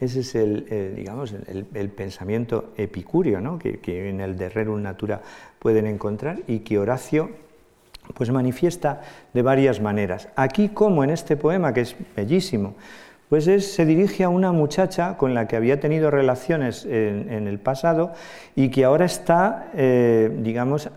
Ese 0.00 0.20
es 0.20 0.34
el, 0.34 0.94
digamos, 0.96 1.32
el, 1.32 1.88
pensamiento 1.90 2.72
epicúreo 2.76 3.58
que, 3.58 4.08
en 4.08 4.20
el 4.20 4.36
de 4.36 4.48
Rerum 4.48 4.82
Natura 4.82 5.20
pueden 5.58 5.86
encontrar 5.86 6.40
y 6.46 6.60
que 6.60 6.78
Horacio 6.78 7.30
pues 8.14 8.30
manifiesta 8.30 9.02
de 9.32 9.42
varias 9.42 9.80
maneras. 9.80 10.28
Aquí 10.36 10.70
como 10.70 11.04
en 11.04 11.10
este 11.10 11.36
poema, 11.36 11.72
que 11.72 11.82
es 11.82 11.96
bellísimo, 12.16 12.74
pues 13.28 13.44
se 13.44 13.86
dirige 13.86 14.24
a 14.24 14.28
una 14.28 14.50
muchacha 14.50 15.16
con 15.16 15.34
la 15.34 15.46
que 15.46 15.54
había 15.54 15.78
tenido 15.78 16.10
relaciones 16.10 16.84
en, 16.84 17.46
el 17.46 17.60
pasado 17.60 18.12
y 18.56 18.70
que 18.70 18.84
ahora 18.84 19.04
está, 19.04 19.70
eh, 19.74 20.36
digamos, 20.42 20.90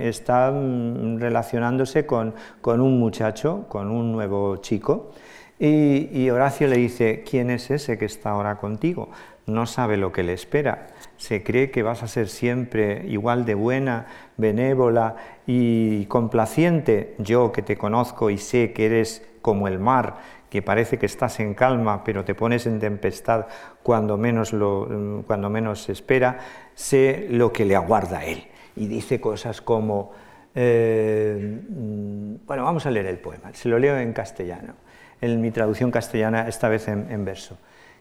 está 0.00 0.50
relacionándose 0.50 2.04
con, 2.04 2.34
con 2.60 2.80
un 2.80 2.98
muchacho, 2.98 3.66
con 3.68 3.92
un 3.92 4.10
nuevo 4.10 4.56
chico. 4.56 5.12
Y, 5.60 6.30
Horacio 6.30 6.68
le 6.68 6.76
dice, 6.76 7.24
¿quién 7.28 7.50
es 7.50 7.70
ese 7.70 7.98
que 7.98 8.04
está 8.04 8.30
ahora 8.30 8.58
contigo? 8.58 9.10
No 9.46 9.66
sabe 9.66 9.96
lo 9.96 10.12
que 10.12 10.22
le 10.22 10.32
espera. 10.32 10.86
Se 11.16 11.42
cree 11.42 11.70
que 11.72 11.82
vas 11.82 12.04
a 12.04 12.08
ser 12.08 12.28
siempre 12.28 13.04
igual 13.08 13.44
de 13.44 13.54
buena, 13.54 14.06
benévola 14.36 15.16
y 15.46 16.04
complaciente. 16.06 17.16
Yo 17.18 17.50
que 17.50 17.62
te 17.62 17.76
conozco 17.76 18.30
y 18.30 18.38
sé 18.38 18.72
que 18.72 18.86
eres 18.86 19.26
como 19.42 19.66
el 19.66 19.80
mar, 19.80 20.18
que 20.48 20.62
parece 20.62 20.96
que 20.96 21.06
estás 21.06 21.40
en 21.40 21.54
calma, 21.54 22.04
pero 22.04 22.24
te 22.24 22.36
pones 22.36 22.66
en 22.66 22.78
tempestad 22.78 23.46
cuando 23.82 24.16
menos, 24.16 24.52
lo, 24.52 25.24
cuando 25.26 25.50
menos 25.50 25.82
se 25.82 25.92
espera, 25.92 26.38
sé 26.74 27.26
lo 27.30 27.52
que 27.52 27.64
le 27.64 27.74
aguarda 27.74 28.18
a 28.18 28.24
él. 28.26 28.44
Y 28.76 28.86
dice 28.86 29.20
cosas 29.20 29.60
como, 29.60 30.12
eh, 30.54 31.60
mm, 31.68 32.46
bueno, 32.46 32.62
vamos 32.62 32.86
a 32.86 32.92
leer 32.92 33.06
el 33.06 33.18
poema, 33.18 33.52
se 33.54 33.68
lo 33.68 33.78
leo 33.80 33.98
en 33.98 34.12
castellano 34.12 34.87
en 35.20 35.40
mi 35.40 35.50
traducción 35.50 35.90
castellana, 35.90 36.48
esta 36.48 36.68
vez 36.68 36.88
en, 36.88 37.24
verso. 37.24 37.56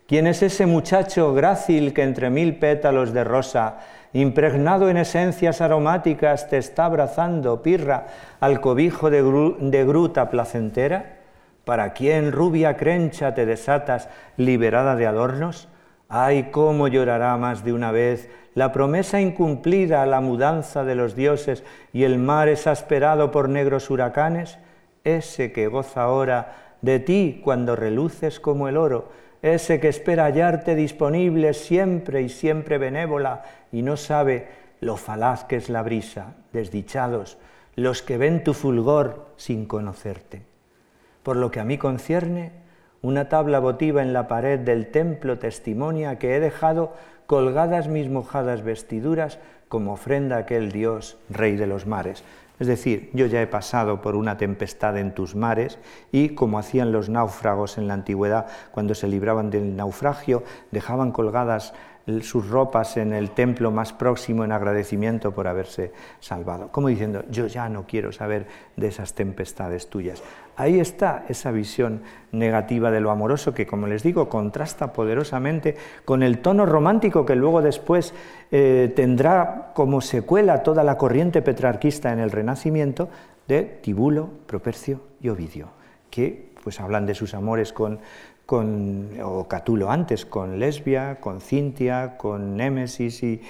¿Quién 0.08 0.28
es 0.28 0.42
ese 0.42 0.66
muchacho 0.66 1.34
grácil 1.34 1.94
que 1.94 2.04
entre 2.04 2.30
mil 2.30 2.58
pétalos 2.58 3.14
de 3.14 3.24
rosa, 3.24 3.78
impregnado 4.14 4.90
en 4.90 4.98
esencias 4.98 5.62
aromáticas, 5.62 6.50
te 6.50 6.58
está 6.58 6.86
abrazando, 6.86 7.62
pirra, 7.62 8.08
al 8.40 8.62
cobijo 8.62 9.10
de, 9.10 9.86
gruta 9.86 10.30
placentera? 10.30 11.18
¿Para 11.66 11.92
quién, 11.94 12.32
rubia 12.32 12.78
crencha, 12.78 13.34
te 13.36 13.46
desatas, 13.46 14.08
liberada 14.38 14.96
de 14.96 15.08
adornos? 15.08 15.68
Ay, 16.08 16.50
cómo 16.52 16.88
llorará 16.88 17.36
más 17.36 17.66
de 17.66 17.74
una 17.74 17.92
vez 17.92 18.30
la 18.58 18.72
promesa 18.72 19.22
incumplida, 19.22 20.04
la 20.08 20.20
mudanza 20.20 20.84
de 20.84 20.96
los 20.96 21.16
dioses 21.16 21.64
y 21.94 22.06
el 22.06 22.18
mar 22.18 22.50
exasperado 22.50 23.30
por 23.30 23.50
negros 23.50 23.92
huracanes, 23.92 24.58
ese 25.04 25.52
que 25.52 25.68
goza 25.68 26.02
ahora 26.02 26.67
de 26.82 27.00
ti 27.00 27.42
cuando 27.44 27.76
reluces 27.76 28.40
como 28.40 28.68
el 28.68 28.78
oro, 28.78 29.10
ese 29.42 29.80
que 29.80 29.88
espera 29.88 30.26
hallarte 30.26 30.76
disponible 30.76 31.54
siempre 31.54 32.22
y 32.22 32.30
siempre 32.30 32.78
benévola 32.78 33.44
y 33.72 33.82
no 33.82 33.98
sabe 33.98 34.48
lo 34.80 34.98
falaz 34.98 35.44
que 35.46 35.56
es 35.56 35.70
la 35.70 35.84
brisa, 35.84 36.36
desdichados, 36.54 37.38
los 37.76 38.02
que 38.02 38.18
ven 38.18 38.44
tu 38.44 38.54
fulgor 38.54 39.28
sin 39.38 39.66
conocerte. 39.66 40.44
Por 41.24 41.36
lo 41.38 41.52
que 41.52 41.60
a 41.60 41.66
mí 41.66 41.78
concierne, 41.78 42.52
una 43.02 43.30
tabla 43.30 43.60
votiva 43.60 44.02
en 44.02 44.14
la 44.14 44.28
pared 44.28 44.60
del 44.60 44.88
templo 44.88 45.38
testimonia 45.38 46.18
que 46.18 46.36
he 46.36 46.40
dejado 46.40 46.94
colgadas 47.28 47.88
mis 47.88 48.10
mojadas 48.10 48.64
vestiduras 48.64 49.40
como 49.68 49.94
ofrenda 49.94 50.38
a 50.38 50.40
aquel 50.40 50.72
Dios, 50.72 51.18
Rey 51.30 51.56
de 51.56 51.68
los 51.68 51.86
mares. 51.86 52.24
Es 52.60 52.68
decir, 52.68 53.10
yo 53.14 53.28
ya 53.28 53.42
he 53.42 53.48
pasado 53.48 54.02
por 54.02 54.16
una 54.16 54.38
tempestad 54.38 54.98
en 54.98 55.14
tus 55.14 55.36
mares 55.36 55.78
y 56.12 56.30
como 56.30 56.58
hacían 56.58 56.92
los 56.92 57.08
náufragos 57.08 57.78
en 57.78 57.88
la 57.88 57.94
antigüedad 57.94 58.48
cuando 58.72 58.96
se 58.96 59.08
libraban 59.08 59.52
del 59.52 59.76
naufragio, 59.76 60.44
dejaban 60.72 61.12
colgadas 61.12 61.74
sus 62.22 62.50
ropas 62.50 62.96
en 62.98 63.12
el 63.12 63.32
templo 63.32 63.70
más 63.70 63.92
próximo 63.92 64.46
en 64.46 64.54
agradecimiento 64.54 65.32
por 65.32 65.48
haberse 65.48 65.92
salvado. 66.20 66.72
Como 66.72 66.88
diciendo, 66.88 67.24
yo 67.30 67.48
ya 67.48 67.68
no 67.68 67.86
quiero 67.86 68.12
saber 68.12 68.48
de 68.78 68.88
esas 68.88 69.14
tempestades 69.14 69.90
tuyas. 69.90 70.24
Ahí 70.56 70.80
está 70.80 71.26
esa 71.28 71.52
visión 71.52 72.02
negativa 72.32 72.92
de 72.92 73.02
lo 73.02 73.12
amoroso 73.12 73.54
que, 73.54 73.68
como 73.68 73.88
les 73.88 74.04
digo, 74.04 74.30
contrasta 74.30 74.94
poderosamente 74.94 75.76
con 76.06 76.24
el 76.24 76.40
tono 76.40 76.66
romántico 76.66 77.26
que 77.26 77.36
luego 77.36 77.62
después 77.62 78.14
eh, 78.52 78.92
tendrá 78.96 79.72
como 79.74 80.00
secuela 80.00 80.64
toda 80.64 80.84
la 80.84 80.98
corriente 80.98 81.42
petrarquista 81.42 82.14
en 82.14 82.20
el 82.20 82.32
Renacimiento 82.32 83.10
de 83.48 83.64
Tibulo, 83.64 84.30
Propercio 84.46 85.02
y 85.22 85.30
Ovidio, 85.30 85.70
que 86.10 86.48
pues 86.64 86.80
hablan 86.80 87.06
de 87.06 87.16
sus 87.16 87.34
amores 87.34 87.72
con 87.72 88.00
con, 88.48 89.10
o 89.22 89.46
Catulo 89.46 89.92
antes, 89.92 90.26
con 90.26 90.58
Lesbia, 90.58 91.20
con 91.20 91.42
Cintia, 91.42 92.16
con 92.16 92.56
Némesis 92.56 93.22
y, 93.22 93.44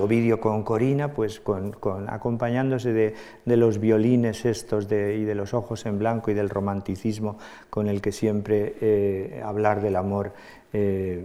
Ovidio 0.00 0.40
con 0.40 0.64
Corina, 0.64 1.14
pues 1.14 1.38
con, 1.38 1.72
acompañándose 2.08 2.92
de, 2.92 3.14
los 3.56 3.78
violines 3.78 4.44
estos 4.44 4.86
y 4.86 5.22
de 5.24 5.34
los 5.36 5.54
ojos 5.54 5.86
en 5.86 6.00
blanco 6.00 6.32
y 6.32 6.34
del 6.34 6.50
romanticismo 6.50 7.38
con 7.70 7.86
el 7.86 8.02
que 8.02 8.10
siempre 8.10 8.74
eh, 8.80 9.40
hablar 9.44 9.80
del 9.80 9.94
amor 9.94 10.32
eh, 10.72 11.24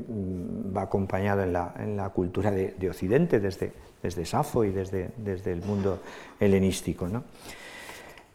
va 0.76 0.84
acompañado 0.84 1.42
en 1.42 1.52
la, 1.52 2.12
cultura 2.14 2.52
de, 2.52 2.90
Occidente, 2.90 3.40
desde, 3.40 3.72
desde 4.04 4.24
Safo 4.24 4.64
y 4.64 4.70
desde, 4.70 5.10
desde 5.18 5.52
el 5.52 5.64
mundo 5.64 5.98
helenístico. 6.40 7.08
¿no? 7.08 7.24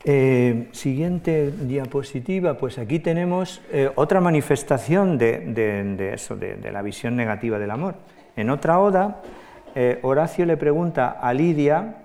Eh, 0.03 0.69
siguiente 0.73 1.53
diapositiva, 1.53 2.55
pues 2.55 2.79
aquí 2.79 3.01
tenemos 3.01 3.61
eh, 3.71 3.91
otra 3.97 4.19
manifestación 4.23 5.19
de, 5.19 6.13
eso, 6.15 6.37
de, 6.37 6.73
la 6.73 6.81
visión 6.81 7.17
negativa 7.17 7.59
del 7.59 7.71
amor. 7.71 7.97
En 8.35 8.49
otra 8.49 8.81
oda, 8.81 9.21
eh, 9.75 9.99
Horacio 10.01 10.47
le 10.47 10.57
pregunta 10.57 11.19
a 11.21 11.35
Lidia 11.35 11.97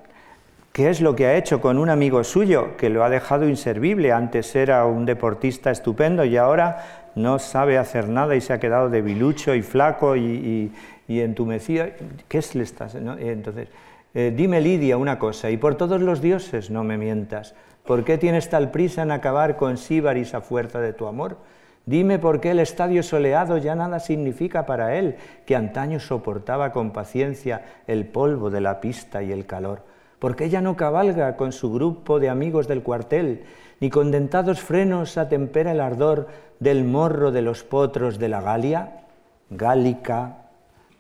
qué 0.73 0.89
es 0.89 0.99
lo 0.99 1.15
que 1.15 1.27
ha 1.27 1.37
hecho 1.37 1.61
con 1.61 1.77
un 1.77 1.89
amigo 1.89 2.25
suyo 2.25 2.75
que 2.75 2.89
lo 2.89 3.01
ha 3.05 3.09
dejado 3.09 3.47
inservible. 3.47 4.11
Antes 4.11 4.53
era 4.57 4.85
un 4.85 5.05
deportista 5.05 5.71
estupendo 5.71 6.25
y 6.25 6.35
ahora 6.35 7.11
no 7.15 7.39
sabe 7.39 7.77
hacer 7.77 8.09
nada 8.09 8.35
y 8.35 8.41
se 8.41 8.51
ha 8.51 8.59
quedado 8.59 8.89
debilucho 8.89 9.55
y 9.55 9.61
flaco 9.61 10.17
y, 10.17 10.69
entumecido. 11.07 11.85
¿Qué 12.27 12.39
es 12.39 12.55
le 12.55 12.63
estás? 12.63 12.93
Entonces, 12.95 13.69
dime 14.13 14.59
Lidia 14.59 14.97
una 14.97 15.17
cosa, 15.17 15.49
y 15.49 15.55
por 15.55 15.75
todos 15.75 16.01
los 16.01 16.21
dioses 16.21 16.69
no 16.69 16.83
me 16.83 16.97
mientas. 16.97 17.55
¿Por 17.85 18.03
qué 18.03 18.17
tienes 18.17 18.49
tal 18.49 18.71
prisa 18.71 19.03
en 19.03 19.11
acabar 19.11 19.57
con 19.57 19.77
Síbaris 19.77 20.33
a 20.33 20.41
fuerza 20.41 20.79
de 20.81 20.93
tu 20.93 21.05
amor? 21.05 21.37
Dime 21.85 22.17
por 22.17 22.41
qué 22.41 22.51
el 22.51 22.59
estadio 22.59 23.03
soleado 23.03 23.57
ya 23.57 23.75
nada 23.75 23.99
significa 23.99 24.65
para 24.65 24.95
él, 24.95 25.17
que 25.45 25.55
antaño 25.55 25.99
soportaba 25.99 26.71
con 26.71 26.91
paciencia 26.91 27.63
el 27.85 28.07
polvo 28.07 28.49
de 28.49 28.59
la 28.59 28.81
pista 28.81 29.21
y 29.21 29.31
el 29.31 29.45
calor. 29.45 29.83
¿Por 30.17 30.35
qué 30.35 30.49
ya 30.49 30.61
no 30.61 30.75
cabalga 30.75 31.35
con 31.35 31.51
su 31.51 31.71
grupo 31.71 32.19
de 32.19 32.29
amigos 32.29 32.67
del 32.67 32.81
cuartel, 32.81 33.43
ni 33.79 33.91
con 33.91 34.09
dentados 34.09 34.61
frenos 34.61 35.19
atempera 35.19 35.71
el 35.71 35.79
ardor 35.79 36.27
del 36.59 36.85
morro 36.85 37.31
de 37.31 37.43
los 37.43 37.63
potros 37.63 38.17
de 38.17 38.29
la 38.29 38.41
Galia? 38.41 39.03
Gálica, 39.51 40.37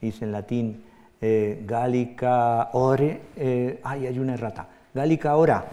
dice 0.01 0.25
en 0.25 0.31
latín, 0.31 0.83
eh, 1.19 1.63
Gálica 1.65 2.69
ore, 2.73 3.21
eh, 3.37 3.79
ay, 3.83 4.05
hay 4.05 4.19
una 4.19 4.35
errata, 4.35 4.67
Gálica 4.93 5.35
ora, 5.35 5.65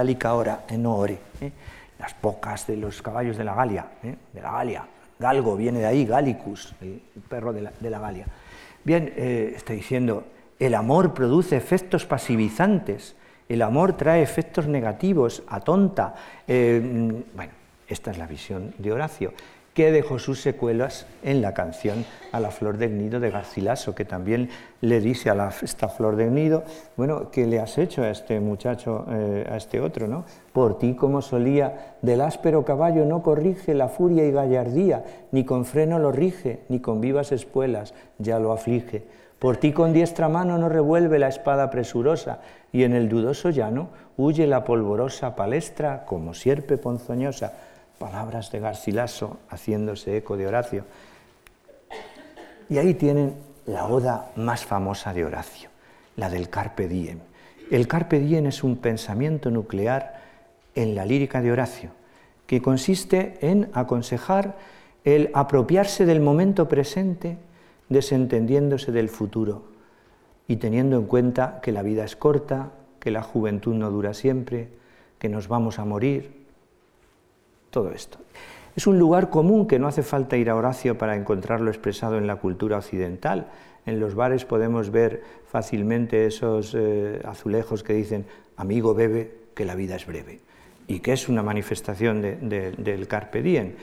Gálica 0.00 0.32
ora 0.32 0.64
en 0.66 0.86
ore, 0.86 1.18
¿eh? 1.42 1.52
las 1.98 2.14
pocas 2.14 2.66
de 2.66 2.74
los 2.78 3.02
caballos 3.02 3.36
de 3.36 3.44
la 3.44 3.54
Galia, 3.54 3.86
¿eh? 4.02 4.16
de 4.32 4.40
la 4.40 4.52
Galia. 4.52 4.86
Galgo 5.18 5.56
viene 5.56 5.80
de 5.80 5.84
ahí, 5.84 6.06
Galicus, 6.06 6.74
el 6.80 7.02
perro 7.28 7.52
de 7.52 7.60
la, 7.60 7.98
Galia. 7.98 8.24
Bien, 8.82 9.12
eh, 9.14 9.52
estoy 9.54 9.76
diciendo, 9.76 10.24
el 10.58 10.74
amor 10.74 11.12
produce 11.12 11.54
efectos 11.54 12.06
pasivizantes, 12.06 13.14
el 13.46 13.60
amor 13.60 13.92
trae 13.92 14.22
efectos 14.22 14.66
negativos, 14.66 15.42
atonta. 15.48 16.14
bueno, 16.46 17.52
esta 17.86 18.10
es 18.10 18.16
la 18.16 18.26
visión 18.26 18.72
de 18.78 18.92
Horacio 18.92 19.34
que 19.80 19.92
dejó 19.92 20.18
sus 20.18 20.42
secuelas 20.42 21.06
en 21.22 21.40
la 21.40 21.54
canción 21.54 22.04
A 22.32 22.40
la 22.40 22.50
flor 22.50 22.76
del 22.76 22.98
nido 22.98 23.18
de 23.18 23.30
Garcilaso, 23.30 23.94
que 23.94 24.04
también 24.04 24.50
le 24.82 25.00
dice 25.00 25.30
a 25.30 25.50
esta 25.62 25.88
flor 25.88 26.16
del 26.16 26.34
nido, 26.34 26.64
bueno, 26.98 27.30
¿qué 27.30 27.46
le 27.46 27.60
has 27.60 27.78
hecho 27.78 28.02
a 28.02 28.10
este 28.10 28.40
muchacho, 28.40 29.06
eh, 29.10 29.48
a 29.50 29.56
este 29.56 29.80
otro, 29.80 30.06
no? 30.06 30.26
Por 30.52 30.76
ti 30.76 30.92
como 30.92 31.22
solía, 31.22 31.96
del 32.02 32.20
áspero 32.20 32.62
caballo 32.62 33.06
no 33.06 33.22
corrige 33.22 33.72
la 33.72 33.88
furia 33.88 34.26
y 34.26 34.32
gallardía, 34.32 35.02
ni 35.32 35.46
con 35.46 35.64
freno 35.64 35.98
lo 35.98 36.12
rige, 36.12 36.60
ni 36.68 36.80
con 36.80 37.00
vivas 37.00 37.32
espuelas 37.32 37.94
ya 38.18 38.38
lo 38.38 38.52
aflige. 38.52 39.04
Por 39.38 39.56
ti 39.56 39.72
con 39.72 39.94
diestra 39.94 40.28
mano 40.28 40.58
no 40.58 40.68
revuelve 40.68 41.18
la 41.18 41.28
espada 41.28 41.70
presurosa, 41.70 42.40
y 42.70 42.82
en 42.84 42.92
el 42.92 43.08
dudoso 43.08 43.48
llano 43.48 43.88
huye 44.18 44.46
la 44.46 44.62
polvorosa 44.62 45.34
palestra 45.34 46.04
como 46.04 46.34
sierpe 46.34 46.76
ponzoñosa 46.76 47.54
palabras 48.00 48.50
de 48.50 48.60
Garcilaso 48.60 49.40
haciéndose 49.50 50.16
eco 50.16 50.38
de 50.38 50.46
Horacio. 50.46 50.84
Y 52.70 52.78
ahí 52.78 52.94
tienen 52.94 53.34
la 53.66 53.86
oda 53.86 54.30
más 54.36 54.64
famosa 54.64 55.12
de 55.12 55.26
Horacio, 55.26 55.68
la 56.16 56.30
del 56.30 56.48
Carpe 56.48 56.88
Diem. 56.88 57.18
El 57.70 57.86
Carpe 57.86 58.18
Diem 58.18 58.46
es 58.46 58.64
un 58.64 58.78
pensamiento 58.78 59.50
nuclear 59.50 60.18
en 60.74 60.94
la 60.94 61.04
lírica 61.04 61.42
de 61.42 61.52
Horacio, 61.52 61.90
que 62.46 62.62
consiste 62.62 63.36
en 63.42 63.68
aconsejar 63.74 64.56
el 65.04 65.30
apropiarse 65.34 66.06
del 66.06 66.20
momento 66.20 66.68
presente 66.68 67.36
desentendiéndose 67.90 68.92
del 68.92 69.10
futuro 69.10 69.64
y 70.48 70.56
teniendo 70.56 70.96
en 70.96 71.04
cuenta 71.04 71.60
que 71.60 71.70
la 71.70 71.82
vida 71.82 72.04
es 72.04 72.16
corta, 72.16 72.70
que 72.98 73.10
la 73.10 73.22
juventud 73.22 73.74
no 73.74 73.90
dura 73.90 74.14
siempre, 74.14 74.70
que 75.18 75.28
nos 75.28 75.48
vamos 75.48 75.78
a 75.78 75.84
morir, 75.84 76.39
todo 77.70 77.90
esto. 77.92 78.18
Es 78.76 78.86
un 78.86 78.98
lugar 78.98 79.30
común 79.30 79.66
que 79.66 79.78
no 79.78 79.88
hace 79.88 80.02
falta 80.02 80.36
ir 80.36 80.50
a 80.50 80.56
Horacio 80.56 80.96
para 80.96 81.16
encontrarlo 81.16 81.70
expresado 81.70 82.18
en 82.18 82.26
la 82.26 82.36
cultura 82.36 82.78
occidental. 82.78 83.48
En 83.86 83.98
los 83.98 84.14
bares 84.14 84.44
podemos 84.44 84.90
ver 84.90 85.22
fácilmente 85.48 86.26
esos 86.26 86.74
eh, 86.78 87.20
azulejos 87.24 87.82
que 87.82 87.94
dicen, 87.94 88.26
amigo 88.56 88.94
bebe, 88.94 89.40
que 89.54 89.64
la 89.64 89.74
vida 89.74 89.96
es 89.96 90.06
breve, 90.06 90.40
y 90.86 91.00
que 91.00 91.12
es 91.12 91.28
una 91.28 91.42
manifestación 91.42 92.22
del 92.22 93.06
carpe 93.08 93.42
diem. 93.42 93.74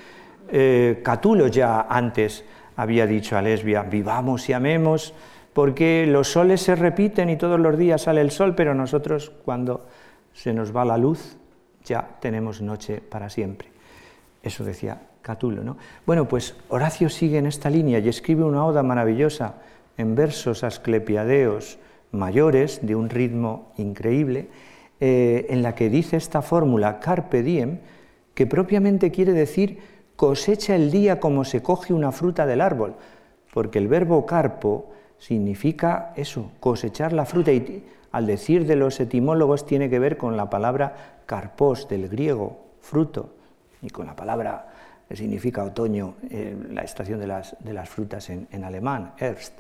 Eh, 0.50 1.02
Catulo 1.04 1.48
ya 1.48 1.82
antes 1.82 2.46
había 2.78 3.06
dicho 3.06 3.38
a 3.38 3.42
Lesbia, 3.42 3.84
vivamos 3.84 4.48
y 4.50 4.54
amemos, 4.54 5.14
porque 5.54 6.06
los 6.08 6.32
soles 6.32 6.62
se 6.62 6.76
repiten 6.76 7.30
y 7.30 7.36
todos 7.36 7.60
los 7.60 7.78
días 7.78 8.04
sale 8.04 8.22
el 8.22 8.32
sol, 8.32 8.56
pero 8.56 8.74
nosotros 8.74 9.32
cuando 9.44 9.88
se 10.34 10.54
nos 10.54 10.76
va 10.76 10.86
la 10.86 10.98
luz 10.98 11.38
ya 11.84 12.18
tenemos 12.22 12.62
noche 12.62 13.02
para 13.02 13.30
siempre. 13.30 13.77
Eso 14.48 14.64
decía 14.64 15.02
Catulo. 15.22 15.62
¿no? 15.62 15.76
Bueno, 16.06 16.26
pues 16.28 16.56
Horacio 16.70 17.10
sigue 17.10 17.38
en 17.38 17.48
esta 17.48 17.70
línea 17.70 18.00
y 18.00 18.08
escribe 18.08 18.46
una 18.46 18.66
oda 18.66 18.82
maravillosa 18.82 19.56
en 19.98 20.16
versos 20.16 20.64
asclepiadeos 20.64 21.80
mayores, 22.12 22.80
de 22.82 22.96
un 22.96 23.10
ritmo 23.10 23.74
increíble, 23.76 24.48
eh, 25.02 25.48
en 25.50 25.62
la 25.64 25.76
que 25.76 25.90
dice 25.90 26.16
esta 26.16 26.42
fórmula 26.42 27.02
carpe 27.02 27.44
diem, 27.44 27.80
que 28.34 28.48
propiamente 28.48 29.12
quiere 29.12 29.34
decir 29.34 29.80
cosecha 30.16 30.76
el 30.76 30.92
día 30.92 31.20
como 31.20 31.44
se 31.44 31.62
coge 31.62 31.94
una 31.94 32.14
fruta 32.14 32.46
del 32.46 32.62
árbol, 32.62 32.96
porque 33.54 33.80
el 33.80 33.90
verbo 33.90 34.26
carpo 34.26 34.92
significa 35.18 36.14
eso, 36.16 36.52
cosechar 36.62 37.12
la 37.12 37.26
fruta, 37.26 37.52
y 37.52 37.84
al 38.14 38.26
decir 38.26 38.66
de 38.66 38.78
los 38.78 38.98
etimólogos 39.02 39.66
tiene 39.66 39.90
que 39.90 40.00
ver 40.00 40.16
con 40.16 40.38
la 40.38 40.50
palabra 40.50 41.20
carpos 41.26 41.90
del 41.90 42.08
griego, 42.08 42.60
fruto 42.80 43.37
y 43.82 43.90
con 43.90 44.08
la 44.08 44.16
palabra 44.16 44.68
que 45.08 45.16
significa 45.16 45.64
otoño, 45.64 46.16
eh, 46.30 46.56
la 46.72 46.82
estación 46.82 47.20
de 47.20 47.28
las, 47.28 47.56
de 47.60 47.74
las 47.74 47.88
frutas 47.88 48.30
en, 48.30 48.64
alemán, 48.64 49.14
Herbst. 49.18 49.54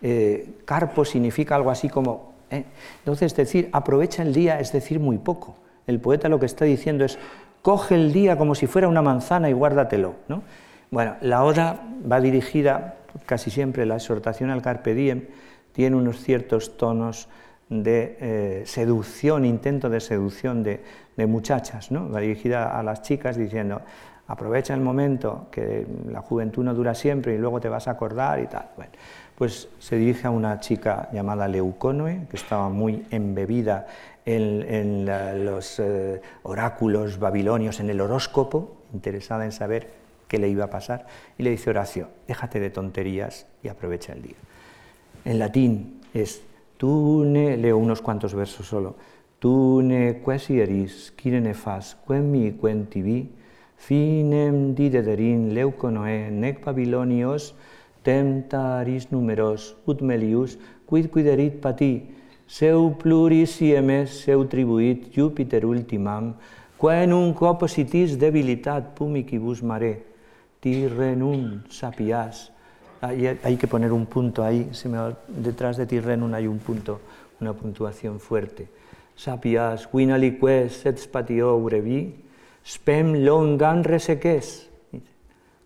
Eh, 0.00 0.60
carpo 0.64 1.04
significa 1.04 1.56
algo 1.56 1.70
así 1.70 1.88
como... 1.88 2.32
Eh, 2.50 2.64
entonces, 3.00 3.32
es 3.32 3.36
decir, 3.36 3.68
aprovecha 3.72 4.22
el 4.22 4.32
día, 4.32 4.60
es 4.60 4.72
decir, 4.72 5.00
muy 5.00 5.18
poco. 5.18 5.56
El 5.86 6.00
poeta 6.00 6.28
lo 6.28 6.40
que 6.40 6.46
está 6.46 6.64
diciendo 6.64 7.04
es, 7.04 7.18
coge 7.60 7.94
el 7.94 8.12
día 8.12 8.38
como 8.38 8.54
si 8.54 8.66
fuera 8.66 8.88
una 8.88 9.02
manzana 9.02 9.50
y 9.50 9.52
guárdatelo. 9.52 10.14
¿no? 10.28 10.42
Bueno, 10.90 11.16
la 11.20 11.44
oda 11.44 11.82
va 12.10 12.20
dirigida, 12.20 12.96
casi 13.26 13.50
siempre 13.50 13.84
la 13.84 13.96
exhortación 13.96 14.50
al 14.50 14.62
carpe 14.62 14.94
diem, 14.94 15.24
tiene 15.72 15.96
unos 15.96 16.22
ciertos 16.22 16.78
tonos 16.78 17.28
de 17.68 18.16
eh, 18.20 18.62
seducción, 18.66 19.44
intento 19.44 19.88
de 19.88 20.00
seducción 20.00 20.62
de, 20.62 20.80
muchachas, 21.26 21.90
¿no? 21.90 22.10
va 22.10 22.20
dirigida 22.20 22.78
a 22.78 22.82
las 22.82 23.02
chicas 23.02 23.36
diciendo, 23.36 23.82
aprovecha 24.26 24.74
el 24.74 24.80
momento, 24.80 25.46
que 25.50 25.86
la 26.10 26.20
juventud 26.20 26.64
no 26.64 26.74
dura 26.74 26.94
siempre 26.94 27.34
y 27.34 27.38
luego 27.38 27.60
te 27.60 27.68
vas 27.68 27.88
a 27.88 27.92
acordar 27.92 28.40
y 28.40 28.46
tal. 28.46 28.70
Bueno, 28.76 28.92
pues 29.36 29.68
se 29.78 29.96
dirige 29.96 30.26
a 30.26 30.30
una 30.30 30.60
chica 30.60 31.08
llamada 31.12 31.48
Leuconoe, 31.48 32.26
que 32.28 32.36
estaba 32.36 32.68
muy 32.68 33.04
embebida 33.10 33.86
en, 34.24 35.06
los 35.44 35.78
eh, 35.80 36.20
oráculos 36.42 37.18
babilonios, 37.18 37.80
en 37.80 37.90
el 37.90 38.00
horóscopo, 38.00 38.76
interesada 38.92 39.44
en 39.44 39.52
saber 39.52 39.90
qué 40.28 40.38
le 40.38 40.48
iba 40.48 40.64
a 40.64 40.70
pasar, 40.70 41.06
y 41.38 41.42
le 41.42 41.50
dice 41.50 41.70
Horacio, 41.70 42.08
déjate 42.26 42.60
de 42.60 42.70
tonterías 42.70 43.46
y 43.62 43.68
aprovecha 43.68 44.12
el 44.12 44.22
día. 44.22 44.36
En 45.24 45.38
latín 45.38 46.00
es, 46.14 46.42
tú 46.76 47.24
ne, 47.24 47.56
leo 47.56 47.78
unos 47.78 48.00
cuantos 48.00 48.34
versos 48.34 48.66
solo, 48.66 48.96
tú 49.38 49.82
ne 49.82 50.20
quasieris, 50.22 51.12
quirene 51.16 51.54
fas, 51.54 51.96
quen 52.06 52.30
mi 52.30 52.52
quen 52.52 52.86
tibi, 52.86 53.28
finem 53.76 54.74
didederin 54.74 55.52
leuconoe 55.54 56.30
nec 56.30 56.64
babilonios, 56.64 57.54
temptaris 58.02 59.10
numeros 59.12 59.76
ut 59.86 60.00
melius, 60.00 60.58
quid 60.86 61.10
quiderit 61.12 61.60
pati, 61.60 62.08
seu 62.46 62.92
pluris 63.00 63.56
siemes, 63.56 64.24
seu 64.24 64.44
tribuit 64.48 65.08
Jupiter 65.14 65.64
ultimam, 65.66 66.34
un 66.80 67.32
copositis 67.32 68.18
debilitat 68.18 68.94
pumicibus 68.94 69.62
mare, 69.62 70.04
tirrenum 70.60 71.62
sapias. 71.68 72.53
Hay, 73.00 73.56
que 73.56 73.66
poner 73.66 73.92
un 73.92 74.06
punto 74.06 74.42
ahí, 74.42 74.70
detrás 75.28 75.76
de 75.76 75.86
tirrenum 75.86 76.32
hay 76.34 76.46
un 76.46 76.58
punto, 76.58 77.00
una 77.40 77.52
puntuación 77.52 78.20
fuerte. 78.20 78.68
Sapias, 79.16 79.88
winaliques 79.92 80.86
et 80.86 80.98
spatio 80.98 81.54
urevi, 81.56 82.14
spem 82.66 83.14
longam 83.24 83.84
reseques. 83.84 84.68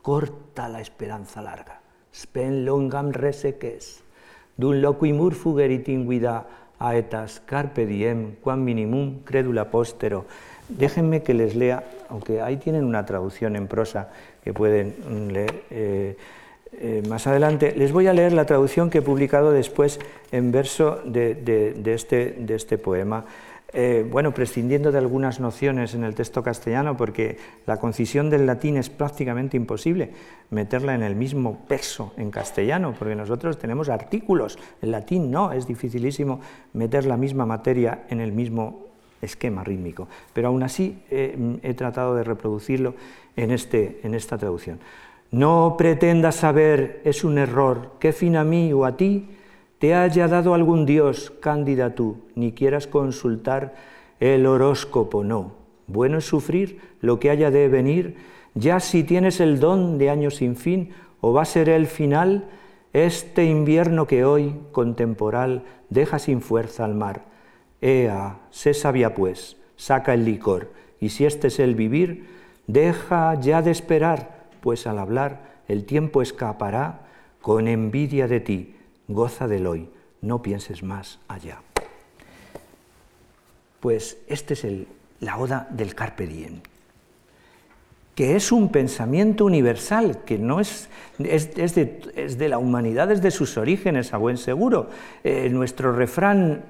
Corta 0.03 0.69
la 0.69 0.81
esperanza 0.81 1.41
larga. 1.41 1.81
Spem 2.13 2.65
longam 2.67 3.13
reseques. 3.13 4.03
Dun 4.57 4.83
loquimur 4.83 5.35
fugerit 5.35 5.89
inguida 5.89 6.45
aetas 6.79 7.41
carpe 7.47 7.87
diem, 7.87 8.37
quam 8.43 8.61
minimum 8.61 9.23
credula 9.25 9.71
postero. 9.71 10.27
Déjenme 10.69 11.23
que 11.23 11.33
les 11.33 11.57
lea, 11.57 11.83
aunque 12.11 12.43
ahí 12.43 12.59
tienen 12.59 12.85
una 12.85 13.07
traducción 13.07 13.57
en 13.57 13.67
prosa 13.67 14.11
que 14.45 14.53
pueden 14.53 15.33
leer 15.33 15.65
eh, 15.71 16.17
eh, 16.73 17.03
más 17.09 17.27
adelante, 17.27 17.75
les 17.77 17.93
voy 17.93 18.07
a 18.07 18.13
leer 18.13 18.33
la 18.33 18.47
traducción 18.47 18.91
que 18.91 18.99
he 18.99 19.03
publicado 19.03 19.51
después 19.51 19.99
en 20.33 20.53
verso 20.53 21.01
de, 21.05 21.75
este, 21.87 22.45
este, 22.49 22.79
poema. 22.79 23.25
Eh, 23.73 24.07
bueno, 24.11 24.33
prescindiendo 24.33 24.93
de 24.93 24.99
algunas 24.99 25.41
nociones 25.41 25.95
en 25.95 26.05
el 26.05 26.15
texto 26.15 26.43
castellano, 26.43 26.97
porque 26.97 27.37
la 27.67 27.77
concisión 27.77 28.31
del 28.31 28.47
latín 28.47 28.77
es 28.77 28.89
prácticamente 28.89 29.57
imposible 29.57 30.11
meterla 30.51 30.95
en 30.95 31.03
el 31.03 31.15
mismo 31.15 31.67
verso 31.69 32.15
en 32.17 32.31
castellano, 32.31 32.95
porque 32.99 33.15
nosotros 33.15 33.59
tenemos 33.59 33.89
artículos, 33.89 34.59
en 34.81 34.91
latín 34.91 35.31
no, 35.31 35.53
es 35.53 35.67
dificilísimo 35.67 36.41
meter 36.73 37.05
la 37.05 37.19
misma 37.19 37.45
materia 37.45 38.05
en 38.09 38.21
el 38.21 38.33
mismo 38.33 38.87
esquema 39.21 39.65
rítmico. 39.65 40.09
Pero 40.33 40.49
aún 40.49 40.63
así 40.63 41.03
eh, 41.11 41.59
he 41.63 41.75
tratado 41.75 42.15
de 42.15 42.25
reproducirlo 42.25 42.95
en, 43.37 43.51
este, 43.51 44.01
en 44.03 44.15
esta 44.15 44.39
traducción. 44.39 44.79
No 45.31 45.77
pretendas 45.77 46.37
saber, 46.37 47.03
es 47.05 47.25
un 47.25 47.39
error, 47.39 47.93
qué 47.99 48.13
fin 48.13 48.37
a 48.37 48.45
mí 48.45 48.73
o 48.73 48.85
a 48.85 48.97
ti 48.97 49.29
te 49.79 49.95
haya 49.95 50.27
dado 50.27 50.55
algún 50.55 50.87
Dios, 50.87 51.33
cándida 51.41 51.95
tú, 51.95 52.17
ni 52.35 52.53
quieras 52.53 52.87
consultar 52.87 53.75
el 54.21 54.47
horóscopo, 54.47 55.23
no. 55.23 55.53
Bueno 55.87 56.19
es 56.19 56.25
sufrir 56.25 56.81
lo 57.01 57.21
que 57.21 57.31
haya 57.31 57.51
de 57.51 57.69
venir, 57.69 58.17
ya 58.55 58.81
si 58.81 59.05
tienes 59.05 59.41
el 59.41 59.61
don 59.61 59.99
de 59.99 60.11
años 60.11 60.37
sin 60.37 60.57
fin, 60.57 60.91
o 61.21 61.33
va 61.33 61.43
a 61.43 61.47
ser 61.47 61.69
el 61.69 61.87
final, 61.87 62.45
este 62.93 63.45
invierno 63.45 64.07
que 64.07 64.25
hoy, 64.25 64.55
contemporal, 64.73 65.63
deja 65.91 66.19
sin 66.19 66.41
fuerza 66.41 66.85
al 66.85 66.95
mar 66.95 67.29
Ea, 67.81 68.39
sé 68.51 68.75
sabia 68.75 69.15
pues, 69.15 69.57
saca 69.77 70.15
el 70.15 70.25
licor, 70.25 70.73
y 71.01 71.11
si 71.11 71.25
este 71.25 71.47
es 71.47 71.61
el 71.61 71.75
vivir, 71.75 72.27
deja 72.67 73.39
ya 73.41 73.63
de 73.63 73.71
esperar, 73.71 74.38
pues 74.61 74.87
al 74.87 74.99
hablar 74.99 75.59
el 75.69 75.85
tiempo 75.85 76.23
escapará 76.23 77.01
con 77.41 77.69
envidia 77.69 78.27
de 78.27 78.41
ti, 78.41 78.77
goza 79.07 79.49
del 79.49 79.67
hoy, 79.67 79.89
no 80.21 80.43
pienses 80.43 80.83
más 80.83 81.19
allá. 81.29 81.61
Pues 83.81 84.19
este 84.27 84.55
es 84.55 84.67
la 85.21 85.39
oda 85.39 85.69
del 85.71 85.95
Carpe 85.95 86.27
Diem, 86.27 86.61
que 88.15 88.35
es 88.35 88.51
un 88.51 88.71
pensamiento 88.71 89.45
universal, 89.45 90.25
que 90.25 90.39
no 90.39 90.59
es, 90.59 90.89
es, 91.19 91.75
de, 91.75 92.49
la 92.49 92.59
humanidad 92.59 93.09
desde 93.09 93.31
sus 93.31 93.57
orígenes, 93.57 94.13
a 94.13 94.17
buen 94.17 94.37
seguro. 94.37 94.91
Eh, 95.23 95.49
nuestro 95.51 95.93
refrán 95.93 96.65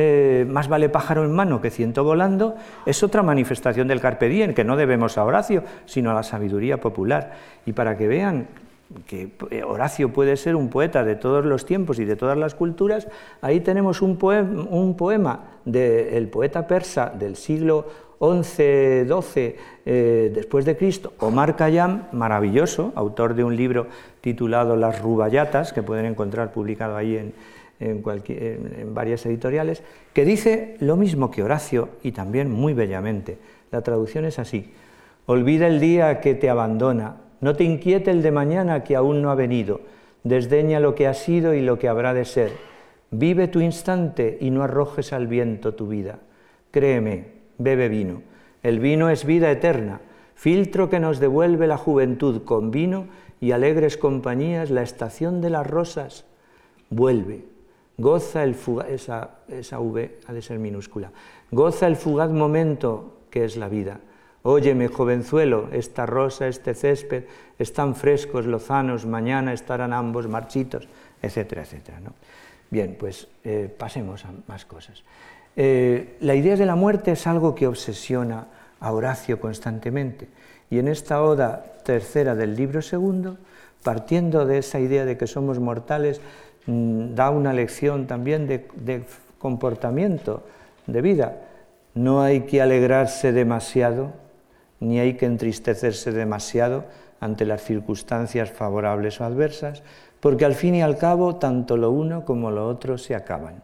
eh, 0.00 0.46
más 0.48 0.68
vale 0.68 0.88
pájaro 0.88 1.24
en 1.24 1.32
mano 1.32 1.60
que 1.60 1.70
ciento 1.70 2.04
volando, 2.04 2.54
es 2.86 3.02
otra 3.02 3.24
manifestación 3.24 3.88
del 3.88 4.00
carpe 4.00 4.28
diem, 4.28 4.54
que 4.54 4.62
no 4.62 4.76
debemos 4.76 5.18
a 5.18 5.24
Horacio, 5.24 5.64
sino 5.86 6.12
a 6.12 6.14
la 6.14 6.22
sabiduría 6.22 6.80
popular. 6.80 7.32
Y 7.66 7.72
para 7.72 7.98
que 7.98 8.06
vean 8.06 8.46
que 9.08 9.32
eh, 9.50 9.64
Horacio 9.64 10.12
puede 10.12 10.36
ser 10.36 10.54
un 10.54 10.70
poeta 10.70 11.02
de 11.02 11.16
todos 11.16 11.44
los 11.44 11.66
tiempos 11.66 11.98
y 11.98 12.04
de 12.04 12.14
todas 12.14 12.38
las 12.38 12.54
culturas, 12.54 13.08
ahí 13.40 13.58
tenemos 13.58 14.00
un 14.00 14.16
poema, 14.18 15.40
del 15.64 16.28
poeta 16.28 16.68
persa 16.68 17.12
del 17.18 17.34
siglo 17.34 17.86
XI, 18.20 19.04
XII 19.04 19.56
eh, 19.84 20.30
después 20.32 20.64
de 20.64 20.76
Cristo, 20.76 21.12
Omar 21.18 21.56
Khayyam, 21.56 22.04
maravilloso, 22.12 22.92
autor 22.94 23.34
de 23.34 23.42
un 23.42 23.56
libro 23.56 23.88
titulado 24.20 24.76
Las 24.76 25.02
Rubayatas, 25.02 25.72
que 25.72 25.82
pueden 25.82 26.06
encontrar 26.06 26.52
publicado 26.52 26.96
ahí 26.96 27.16
en, 27.16 27.34
en, 27.80 28.94
varias 28.94 29.24
editoriales, 29.26 29.82
que 30.12 30.24
dice 30.24 30.76
lo 30.80 30.96
mismo 30.96 31.30
que 31.30 31.42
Horacio 31.42 31.90
y 32.02 32.12
también 32.12 32.50
muy 32.50 32.74
bellamente. 32.74 33.38
La 33.70 33.82
traducción 33.82 34.24
es 34.24 34.38
así, 34.38 34.72
olvida 35.26 35.66
el 35.66 35.80
día 35.80 36.20
que 36.20 36.34
te 36.34 36.50
abandona, 36.50 37.16
no 37.40 37.54
te 37.54 37.64
inquiete 37.64 38.10
el 38.10 38.22
de 38.22 38.32
mañana 38.32 38.82
que 38.82 38.96
aún 38.96 39.22
no 39.22 39.30
ha 39.30 39.34
venido, 39.34 39.80
desdeña 40.24 40.80
lo 40.80 40.94
que 40.94 41.06
ha 41.06 41.14
sido 41.14 41.54
y 41.54 41.60
lo 41.60 41.78
que 41.78 41.88
habrá 41.88 42.14
de 42.14 42.24
ser, 42.24 42.52
vive 43.10 43.48
tu 43.48 43.60
instante 43.60 44.38
y 44.40 44.50
no 44.50 44.62
arrojes 44.62 45.12
al 45.12 45.26
viento 45.26 45.74
tu 45.74 45.86
vida. 45.86 46.18
Créeme, 46.70 47.26
bebe 47.58 47.88
vino, 47.88 48.22
el 48.62 48.80
vino 48.80 49.08
es 49.10 49.24
vida 49.24 49.50
eterna, 49.50 50.00
filtro 50.34 50.88
que 50.88 51.00
nos 51.00 51.20
devuelve 51.20 51.66
la 51.66 51.76
juventud 51.76 52.42
con 52.44 52.70
vino 52.70 53.06
y 53.40 53.52
alegres 53.52 53.96
compañías 53.96 54.70
la 54.70 54.82
estación 54.82 55.40
de 55.40 55.50
las 55.50 55.66
rosas. 55.66 56.24
Vuelve, 56.90 57.44
goza 57.98 58.44
el 58.44 58.54
fugaz, 58.54 58.88
esa, 58.88 59.30
esa 59.48 59.80
V 59.80 60.20
ha 60.26 60.32
de 60.32 60.40
ser 60.40 60.58
minúscula, 60.58 61.10
goza 61.50 61.86
el 61.86 61.96
fugaz 61.96 62.30
momento 62.30 63.18
que 63.30 63.44
es 63.44 63.56
la 63.56 63.68
vida. 63.68 64.00
Óyeme, 64.42 64.88
jovenzuelo, 64.88 65.68
esta 65.72 66.06
rosa, 66.06 66.46
este 66.46 66.72
césped, 66.74 67.24
están 67.58 67.94
frescos, 67.96 68.46
lozanos, 68.46 69.04
mañana 69.04 69.52
estarán 69.52 69.92
ambos 69.92 70.28
marchitos, 70.28 70.88
etcétera, 71.20 71.62
etcétera. 71.62 72.00
¿no? 72.00 72.14
Bien, 72.70 72.96
pues 72.98 73.28
eh, 73.44 73.74
pasemos 73.76 74.24
a 74.24 74.30
más 74.46 74.64
cosas. 74.64 75.02
Eh, 75.56 76.16
la 76.20 76.36
idea 76.36 76.56
de 76.56 76.66
la 76.66 76.76
muerte 76.76 77.12
es 77.12 77.26
algo 77.26 77.54
que 77.54 77.66
obsesiona 77.66 78.46
a 78.78 78.92
Horacio 78.92 79.40
constantemente. 79.40 80.28
Y 80.70 80.78
en 80.78 80.86
esta 80.86 81.22
oda 81.22 81.64
tercera 81.84 82.34
del 82.34 82.54
libro 82.54 82.80
segundo, 82.80 83.38
partiendo 83.82 84.46
de 84.46 84.58
esa 84.58 84.78
idea 84.78 85.04
de 85.04 85.16
que 85.16 85.26
somos 85.26 85.58
mortales, 85.58 86.20
da 86.68 87.30
una 87.30 87.54
lección 87.54 88.06
también 88.06 88.46
de, 88.46 89.02
comportamiento, 89.38 90.44
de 90.86 91.00
vida. 91.00 91.36
No 91.94 92.20
hay 92.20 92.42
que 92.42 92.60
alegrarse 92.60 93.32
demasiado, 93.32 94.12
ni 94.78 95.00
hay 95.00 95.14
que 95.14 95.26
entristecerse 95.26 96.12
demasiado 96.12 96.84
ante 97.20 97.46
las 97.46 97.62
circunstancias 97.62 98.50
favorables 98.50 99.20
o 99.20 99.24
adversas, 99.24 99.82
porque 100.20 100.44
al 100.44 100.54
fin 100.54 100.74
y 100.74 100.82
al 100.82 100.98
cabo 100.98 101.36
tanto 101.36 101.76
lo 101.76 101.90
uno 101.90 102.24
como 102.24 102.50
lo 102.50 102.68
otro 102.68 102.98
se 102.98 103.14
acaban. 103.14 103.62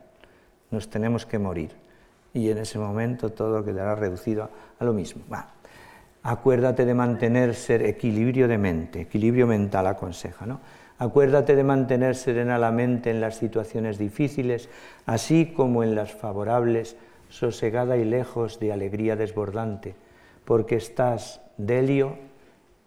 Nos 0.71 0.89
tenemos 0.89 1.27
que 1.27 1.39
morir 1.39 1.73
y 2.33 2.51
en 2.51 2.59
ese 2.59 2.79
momento 2.79 3.31
todo 3.31 3.65
quedará 3.65 3.95
reducido 3.95 4.49
a 4.79 4.85
lo 4.85 4.93
mismo. 4.93 5.23
acuérdate 6.23 6.87
de 6.87 6.95
mantener 6.95 7.55
ser 7.55 7.83
equilibrio 7.83 8.49
de 8.49 8.57
mente, 8.57 9.03
equilibrio 9.03 9.47
mental 9.47 9.87
aconseja, 9.87 10.47
¿no? 10.47 10.61
Acuérdate 11.05 11.55
de 11.55 11.65
mantener 11.65 12.17
serena 12.17 12.57
la 12.57 12.71
mente 12.71 13.11
en 13.11 13.21
las 13.21 13.37
situaciones 13.37 13.99
difíciles, 13.99 14.71
así 15.05 15.53
como 15.55 15.83
en 15.83 15.95
las 15.95 16.13
favorables, 16.13 16.97
sosegada 17.29 17.99
y 17.99 18.07
lejos 18.07 18.59
de 18.59 18.73
alegría 18.73 19.15
desbordante, 19.15 19.97
porque 20.47 20.77
estás, 20.77 21.43
Delio, 21.59 22.17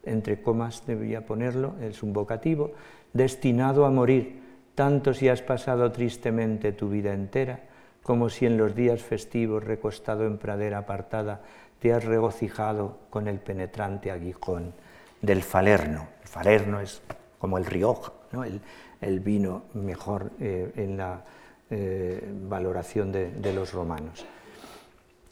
entre 0.03 0.41
comas 0.41 0.83
debía 0.87 1.27
ponerlo, 1.27 1.75
es 1.79 2.01
un 2.01 2.11
vocativo, 2.11 2.71
destinado 3.13 3.85
a 3.85 3.91
morir, 3.91 4.41
tanto 4.73 5.13
si 5.13 5.29
has 5.29 5.43
pasado 5.43 5.91
tristemente 5.91 6.71
tu 6.71 6.89
vida 6.89 7.13
entera, 7.13 7.59
como 8.01 8.29
si 8.29 8.47
en 8.47 8.57
los 8.57 8.73
días 8.73 9.03
festivos, 9.03 9.63
recostado 9.63 10.25
en 10.25 10.39
pradera 10.39 10.79
apartada, 10.79 11.41
te 11.77 11.93
has 11.93 12.03
regocijado 12.03 12.97
con 13.11 13.27
el 13.27 13.37
penetrante 13.37 14.09
aguijón 14.09 14.73
del 15.21 15.43
falerno. 15.43 16.07
El 16.23 16.27
falerno 16.27 16.79
es 16.79 16.99
como 17.39 17.57
el 17.57 17.65
Rioja, 17.65 18.11
¿no? 18.31 18.43
el, 18.43 19.19
vino 19.19 19.63
mejor 19.73 20.31
eh, 20.39 20.71
en 20.75 20.97
la 20.97 21.21
eh, 21.69 22.27
valoración 22.47 23.11
de, 23.11 23.53
los 23.53 23.73
romanos. 23.73 24.25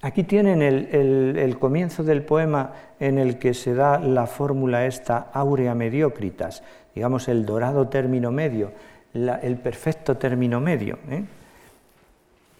Aquí 0.01 0.23
tienen 0.23 0.61
el, 0.61 1.57
comienzo 1.59 2.03
del 2.03 2.23
poema 2.23 2.73
en 2.99 3.17
el 3.17 3.39
que 3.39 3.53
se 3.53 3.73
da 3.73 3.99
la 3.99 4.27
fórmula 4.27 4.85
esta 4.85 5.17
aurea 5.33 5.73
mediocritas, 5.73 6.63
digamos 6.93 7.27
el 7.27 7.45
dorado 7.45 7.87
término 7.87 8.31
medio, 8.31 8.71
el 9.13 9.57
perfecto 9.57 10.17
término 10.17 10.59
medio. 10.59 10.99
¿eh? 11.09 11.23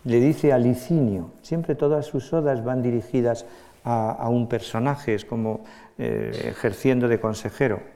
Le 0.06 0.20
dice 0.20 0.54
a 0.54 0.58
Licinio, 0.58 1.32
siempre 1.42 1.76
todas 1.76 2.06
sus 2.06 2.34
odas 2.34 2.64
van 2.64 2.82
dirigidas 2.82 3.46
a, 3.84 4.28
un 4.30 4.48
personaje, 4.48 5.14
es 5.14 5.26
como 5.26 5.64
ejerciendo 5.98 7.08
de 7.08 7.20
consejero. 7.20 7.95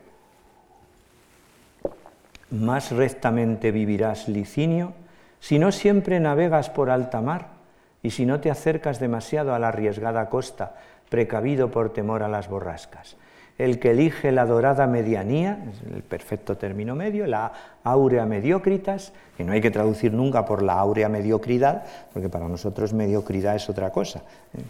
Más 2.52 2.92
rectamente 2.92 3.72
vivirás, 3.72 4.28
Licinio, 4.28 4.94
si 5.40 5.60
no 5.60 5.72
siempre 5.72 6.20
navegas 6.20 6.70
por 6.70 6.90
alta 6.90 7.22
mar 7.22 7.48
y 8.02 8.12
si 8.12 8.26
no 8.26 8.40
te 8.40 8.50
acercas 8.50 9.00
demasiado 9.00 9.54
a 9.54 9.60
la 9.60 9.70
arriesgada 9.70 10.30
costa, 10.30 10.76
precavido 11.10 11.72
por 11.72 11.94
temor 11.94 12.24
a 12.24 12.28
las 12.28 12.50
borrascas. 12.50 13.18
El 13.58 13.80
que 13.80 13.92
elige 13.92 14.32
la 14.32 14.46
dorada 14.46 14.88
medianía, 14.88 15.60
el 15.94 16.02
perfecto 16.02 16.56
término 16.56 16.96
medio, 16.96 17.28
la 17.28 17.52
áurea 17.84 18.26
mediocritas, 18.26 19.12
que 19.36 19.44
no 19.44 19.52
hay 19.52 19.60
que 19.60 19.72
traducir 19.72 20.14
nunca 20.14 20.46
por 20.46 20.64
la 20.64 20.74
áurea 20.74 21.10
mediocridad, 21.10 21.84
porque 22.14 22.30
para 22.30 22.48
nosotros 22.48 22.94
mediocridad 22.94 23.56
es 23.56 23.70
otra 23.70 23.92
cosa. 23.92 24.24
¿eh? 24.58 24.62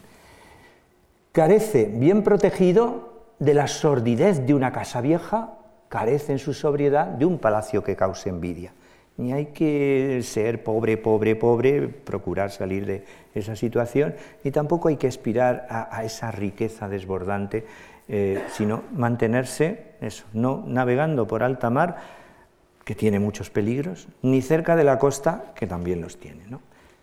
carece, 1.31 1.85
bien 1.85 2.23
protegido, 2.23 3.14
de 3.39 3.53
la 3.53 3.68
sordidez 3.68 4.45
de 4.45 4.53
una 4.53 4.73
casa 4.73 4.99
vieja, 4.99 5.53
carece 5.89 6.31
en 6.31 6.39
su 6.39 6.53
sobriedad 6.53 7.07
de 7.07 7.25
un 7.25 7.39
palacio 7.39 7.83
que 7.83 7.95
cause 7.95 8.29
envidia. 8.29 8.73
Ni 9.17 9.33
hay 9.33 9.47
que 9.47 10.21
ser 10.23 10.63
pobre, 10.63 10.95
pobre, 10.95 11.35
pobre, 11.35 11.89
procurar 11.89 12.51
salir 12.51 12.85
de 12.85 13.03
esa 13.35 13.55
situación, 13.55 14.15
ni 14.43 14.51
tampoco 14.51 14.87
hay 14.87 14.95
que 14.95 15.07
aspirar 15.07 15.67
a, 15.69 16.05
esa 16.05 16.31
riqueza 16.31 16.87
desbordante, 16.87 17.65
eh, 18.07 18.41
sino 18.53 18.83
mantenerse, 18.93 19.95
eso, 19.99 20.23
no 20.31 20.63
navegando 20.65 21.27
por 21.27 21.43
alta 21.43 21.69
mar, 21.69 21.97
que 22.85 22.95
tiene 22.95 23.19
muchos 23.19 23.49
peligros, 23.49 24.07
ni 24.21 24.41
cerca 24.41 24.75
de 24.75 24.85
la 24.85 24.97
costa, 24.97 25.51
que 25.53 25.67
también 25.67 25.99
los 26.01 26.17
tiene. 26.17 26.47
¿no? 26.47 26.61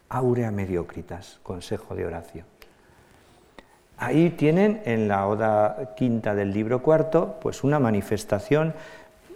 Aurea 0.09 0.51
mediocritas, 0.51 1.39
consejo 1.43 1.95
de 1.95 2.07
Horacio. 2.07 2.56
Ahí 3.99 4.31
tienen 4.31 4.83
en 4.85 5.09
la 5.09 5.27
Oda 5.27 5.95
quinta 5.97 6.35
del 6.35 6.53
libro 6.53 6.83
cuarto, 6.83 7.39
pues 7.41 7.65
una 7.65 7.79
manifestación, 7.79 8.75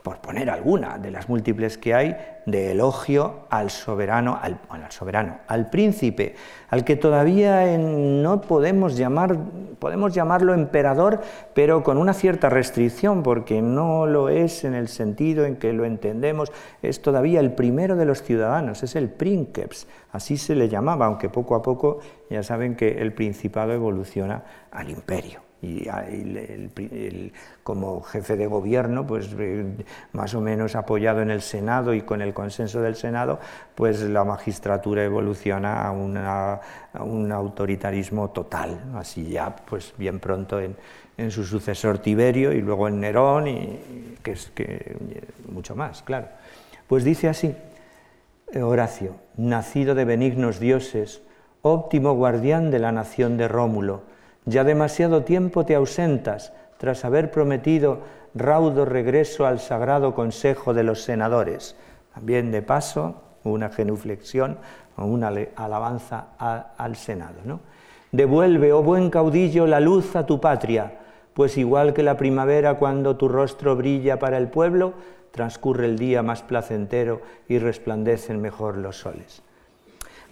por 0.02 0.20
poner 0.20 0.48
alguna 0.48 0.98
de 0.98 1.10
las 1.10 1.28
múltiples 1.28 1.76
que 1.76 1.94
hay, 1.94 2.16
de 2.46 2.72
elogio 2.72 3.46
al 3.50 3.70
soberano, 3.70 4.38
al, 4.40 4.58
soberano, 4.90 5.38
al 5.46 5.68
príncipe, 5.68 6.34
al 6.70 6.84
que 6.84 6.96
todavía 6.96 7.76
no 7.76 8.40
podemos 8.40 8.96
llamar, 8.96 9.36
podemos 9.78 10.14
llamarlo 10.14 10.54
emperador, 10.54 11.20
pero 11.54 11.82
con 11.82 11.98
una 11.98 12.14
cierta 12.14 12.48
restricción, 12.48 13.22
porque 13.22 13.60
no 13.60 14.06
lo 14.06 14.30
es 14.30 14.64
en 14.64 14.74
el 14.74 14.88
sentido 14.88 15.44
en 15.44 15.56
que 15.56 15.72
lo 15.72 15.84
entendemos, 15.84 16.50
es 16.82 17.02
todavía 17.02 17.40
el 17.40 17.52
primero 17.52 17.96
de 17.96 18.06
los 18.06 18.22
ciudadanos, 18.22 18.82
es 18.82 18.96
el 18.96 19.10
princeps, 19.10 19.86
así 20.12 20.36
se 20.36 20.54
le 20.54 20.68
llamaba, 20.68 21.06
aunque 21.06 21.28
poco 21.28 21.54
a 21.54 21.62
poco 21.62 22.00
ya 22.30 22.42
saben 22.42 22.74
que 22.74 23.02
el 23.02 23.12
principado 23.12 23.72
evoluciona 23.72 24.44
al 24.70 24.88
imperio 24.88 25.49
y 25.62 25.86
como 27.62 28.02
jefe 28.02 28.36
de 28.36 28.46
gobierno, 28.46 29.06
pues 29.06 29.28
eh, 29.38 29.64
más 30.12 30.34
o 30.34 30.40
menos 30.40 30.74
apoyado 30.74 31.20
en 31.22 31.30
el 31.30 31.42
Senado 31.42 31.94
y 31.94 32.02
con 32.02 32.22
el 32.22 32.32
consenso 32.32 32.80
del 32.80 32.96
Senado, 32.96 33.38
pues 33.74 34.00
la 34.02 34.24
magistratura 34.24 35.04
evoluciona 35.04 35.86
a, 35.86 35.90
un 35.92 37.32
autoritarismo 37.32 38.30
total, 38.30 38.80
así 38.94 39.28
ya 39.28 39.54
pues 39.54 39.94
bien 39.98 40.18
pronto 40.18 40.60
en, 40.60 40.76
su 41.30 41.44
sucesor 41.44 41.98
Tiberio 41.98 42.50
y 42.54 42.62
luego 42.62 42.88
en 42.88 42.98
Nerón 42.98 43.46
y 43.46 44.16
que 44.22 44.32
es 44.32 44.50
que 44.54 44.96
mucho 45.52 45.76
más, 45.76 46.02
claro. 46.02 46.28
Pues 46.88 47.04
dice 47.04 47.28
así 47.28 47.54
Horacio, 48.58 49.14
nacido 49.36 49.94
de 49.94 50.04
benignos 50.04 50.58
dioses, 50.58 51.22
óptimo 51.62 52.14
guardián 52.14 52.70
de 52.70 52.80
la 52.80 52.90
nación 52.90 53.36
de 53.36 53.46
Rómulo, 53.46 54.02
ya 54.44 54.64
demasiado 54.64 55.24
tiempo 55.24 55.64
te 55.64 55.74
ausentas 55.74 56.52
tras 56.78 57.04
haber 57.04 57.30
prometido 57.30 58.00
raudo 58.34 58.84
regreso 58.84 59.46
al 59.46 59.60
sagrado 59.60 60.14
consejo 60.14 60.72
de 60.74 60.84
los 60.84 61.02
senadores. 61.02 61.76
También 62.14 62.50
de 62.50 62.62
paso, 62.62 63.22
una 63.44 63.70
genuflexión 63.70 64.58
o 64.96 65.04
una 65.04 65.32
alabanza 65.56 66.28
al 66.38 66.96
Senado. 66.96 67.40
¿no? 67.44 67.60
Devuelve, 68.12 68.72
oh 68.72 68.82
buen 68.82 69.10
caudillo, 69.10 69.66
la 69.66 69.80
luz 69.80 70.16
a 70.16 70.26
tu 70.26 70.40
patria, 70.40 70.98
pues 71.34 71.56
igual 71.56 71.94
que 71.94 72.02
la 72.02 72.16
primavera 72.16 72.74
cuando 72.74 73.16
tu 73.16 73.28
rostro 73.28 73.76
brilla 73.76 74.18
para 74.18 74.36
el 74.36 74.48
pueblo, 74.48 74.94
transcurre 75.30 75.86
el 75.86 75.98
día 75.98 76.22
más 76.22 76.42
placentero 76.42 77.20
y 77.48 77.58
resplandecen 77.58 78.40
mejor 78.40 78.76
los 78.78 78.98
soles. 78.98 79.42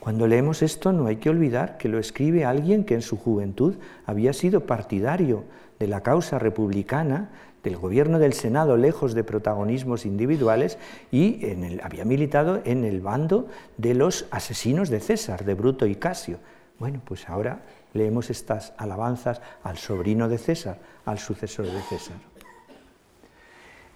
Cuando 0.08 0.26
leemos 0.26 0.62
esto 0.62 0.90
no 0.94 1.06
hay 1.06 1.16
que 1.16 1.28
olvidar 1.28 1.76
que 1.76 1.90
lo 1.90 1.98
escribe 1.98 2.46
alguien 2.46 2.84
que 2.84 2.94
en 2.94 3.02
su 3.02 3.18
juventud 3.18 3.74
había 4.06 4.32
sido 4.32 4.64
partidario 4.64 5.44
de 5.78 5.86
la 5.86 6.02
causa 6.02 6.38
republicana, 6.38 7.28
del 7.62 7.76
gobierno 7.76 8.18
del 8.18 8.32
Senado 8.32 8.78
lejos 8.78 9.12
de 9.12 9.22
protagonismos 9.22 10.06
individuales 10.06 10.78
y 11.10 11.44
había 11.82 12.06
militado 12.06 12.62
en 12.64 12.86
el 12.86 13.02
bando 13.02 13.48
de 13.76 13.92
los 13.92 14.24
asesinos 14.30 14.88
de 14.88 15.00
César, 15.00 15.44
de 15.44 15.52
Bruto 15.52 15.84
y 15.84 15.96
Casio. 15.96 16.38
Bueno, 16.78 17.02
pues 17.04 17.28
ahora 17.28 17.60
leemos 17.92 18.30
estas 18.30 18.72
alabanzas 18.78 19.42
al 19.62 19.76
sobrino 19.76 20.30
de 20.30 20.38
César, 20.38 20.78
al 21.04 21.18
sucesor 21.18 21.66
de 21.66 21.82
César. 21.82 22.16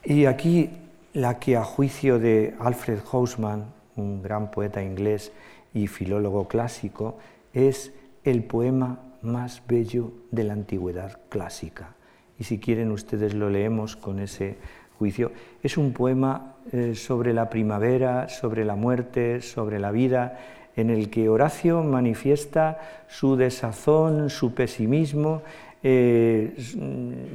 Y 0.04 0.26
aquí 0.26 0.68
la 1.14 1.38
que 1.38 1.56
a 1.56 1.64
juicio 1.64 2.18
de 2.18 2.54
Alfred 2.60 2.98
Hausmann, 3.10 3.64
un 3.96 4.22
gran 4.22 4.50
poeta 4.50 4.82
inglés, 4.82 5.32
y 5.74 5.86
filólogo 5.86 6.48
clásico, 6.48 7.18
es 7.52 7.92
el 8.24 8.44
poema 8.44 9.00
más 9.22 9.62
bello 9.66 10.12
de 10.30 10.44
la 10.44 10.52
antigüedad 10.52 11.20
clásica. 11.28 11.94
Y 12.38 12.44
si 12.44 12.58
quieren 12.58 12.90
ustedes 12.90 13.34
lo 13.34 13.50
leemos 13.50 13.96
con 13.96 14.18
ese 14.18 14.56
juicio. 14.98 15.32
Es 15.62 15.76
un 15.76 15.92
poema 15.92 16.56
eh, 16.72 16.94
sobre 16.94 17.32
la 17.32 17.50
primavera, 17.50 18.28
sobre 18.28 18.64
la 18.64 18.76
muerte, 18.76 19.40
sobre 19.40 19.78
la 19.78 19.90
vida, 19.90 20.38
en 20.76 20.90
el 20.90 21.10
que 21.10 21.28
Horacio 21.28 21.82
manifiesta 21.82 22.78
su 23.08 23.36
desazón, 23.36 24.30
su 24.30 24.54
pesimismo, 24.54 25.42
eh, 25.82 26.54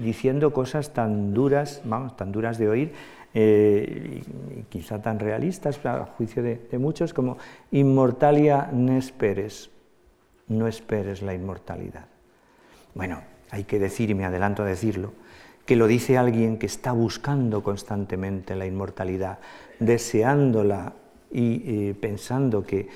diciendo 0.01 0.53
cosas 0.53 0.93
tan 0.93 1.33
duras, 1.33 1.81
vamos, 1.83 2.15
tan 2.15 2.31
duras 2.31 2.57
de 2.57 2.69
oír, 2.69 2.93
eh, 3.33 4.23
quizá 4.69 5.01
tan 5.01 5.19
realistas 5.19 5.83
a 5.85 6.05
juicio 6.05 6.41
de, 6.41 6.59
muchos 6.79 7.13
como 7.13 7.37
inmortalia 7.71 8.69
no 8.71 8.97
esperes, 8.97 9.69
no 10.47 10.67
esperes 10.67 11.21
la 11.21 11.33
inmortalidad. 11.33 12.05
Bueno, 12.95 13.21
hay 13.51 13.65
que 13.65 13.79
decir, 13.79 14.09
y 14.09 14.15
me 14.15 14.25
adelanto 14.25 14.63
a 14.63 14.65
decirlo, 14.65 15.13
que 15.65 15.75
lo 15.75 15.87
dice 15.87 16.17
alguien 16.17 16.57
que 16.57 16.65
está 16.65 16.93
buscando 16.93 17.61
constantemente 17.61 18.55
la 18.55 18.65
inmortalidad, 18.65 19.39
deseándola 19.79 20.93
y 21.31 21.89
eh, 21.89 21.95
pensando 21.99 22.65
que, 22.65 22.87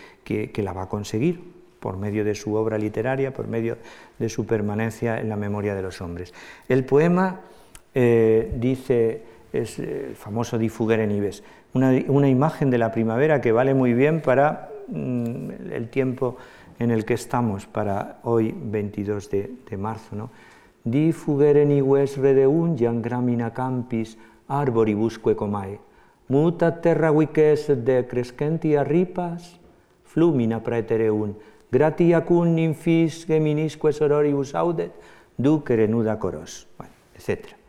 la 0.55 0.73
va 0.73 0.83
a 0.83 0.89
conseguir 0.89 1.51
por 1.79 1.97
medio 1.97 2.23
de 2.23 2.35
su 2.35 2.55
obra 2.55 2.77
literaria, 2.77 3.33
por 3.33 3.47
medio 3.47 3.77
de 4.17 4.29
su 4.29 4.45
permanencia 4.45 5.19
en 5.19 5.29
la 5.29 5.35
memoria 5.35 5.75
de 5.75 5.81
los 5.81 5.99
hombres. 5.99 6.33
El 6.69 6.85
poema 6.85 7.41
eh, 7.93 8.53
dice, 8.57 9.23
es 9.53 9.79
eh, 9.79 10.07
el 10.09 10.15
famoso 10.15 10.57
Di 10.57 10.69
Fugere 10.69 11.07
Nives, 11.07 11.43
una, 11.73 11.91
una, 12.07 12.29
imagen 12.29 12.69
de 12.69 12.77
la 12.77 12.91
primavera 12.91 13.41
que 13.41 13.51
vale 13.51 13.73
muy 13.73 13.93
bien 13.93 14.21
para 14.21 14.69
mm, 14.87 15.71
el 15.71 15.89
tiempo 15.89 16.37
en 16.79 16.91
el 16.91 17.05
que 17.05 17.13
estamos, 17.13 17.65
para 17.65 18.19
hoy 18.23 18.55
22 18.55 19.29
de, 19.29 19.51
de 19.69 19.77
marzo. 19.77 20.15
¿no? 20.15 20.29
Di 20.83 21.11
fugere 21.13 21.61
nives 21.65 22.17
redeungian 22.17 23.03
gramina 23.05 23.53
campis 23.53 24.17
arboribusque 24.47 25.35
comae, 25.35 25.77
muta 26.27 26.81
terra 26.81 27.11
vices 27.11 27.85
de 27.85 28.07
crescenti 28.07 28.75
arripas, 28.75 29.59
flumina 30.03 30.63
praetereun, 30.65 31.37
gratia 31.71 32.25
cun 32.25 32.55
ninfis 32.55 33.27
geminisque 33.29 33.93
sororibus 33.93 34.55
audet, 34.55 34.91
ducere 35.37 35.87
nuda 35.87 36.17
coros, 36.17 36.65
bueno, 36.77 36.93
etc. 37.13 37.60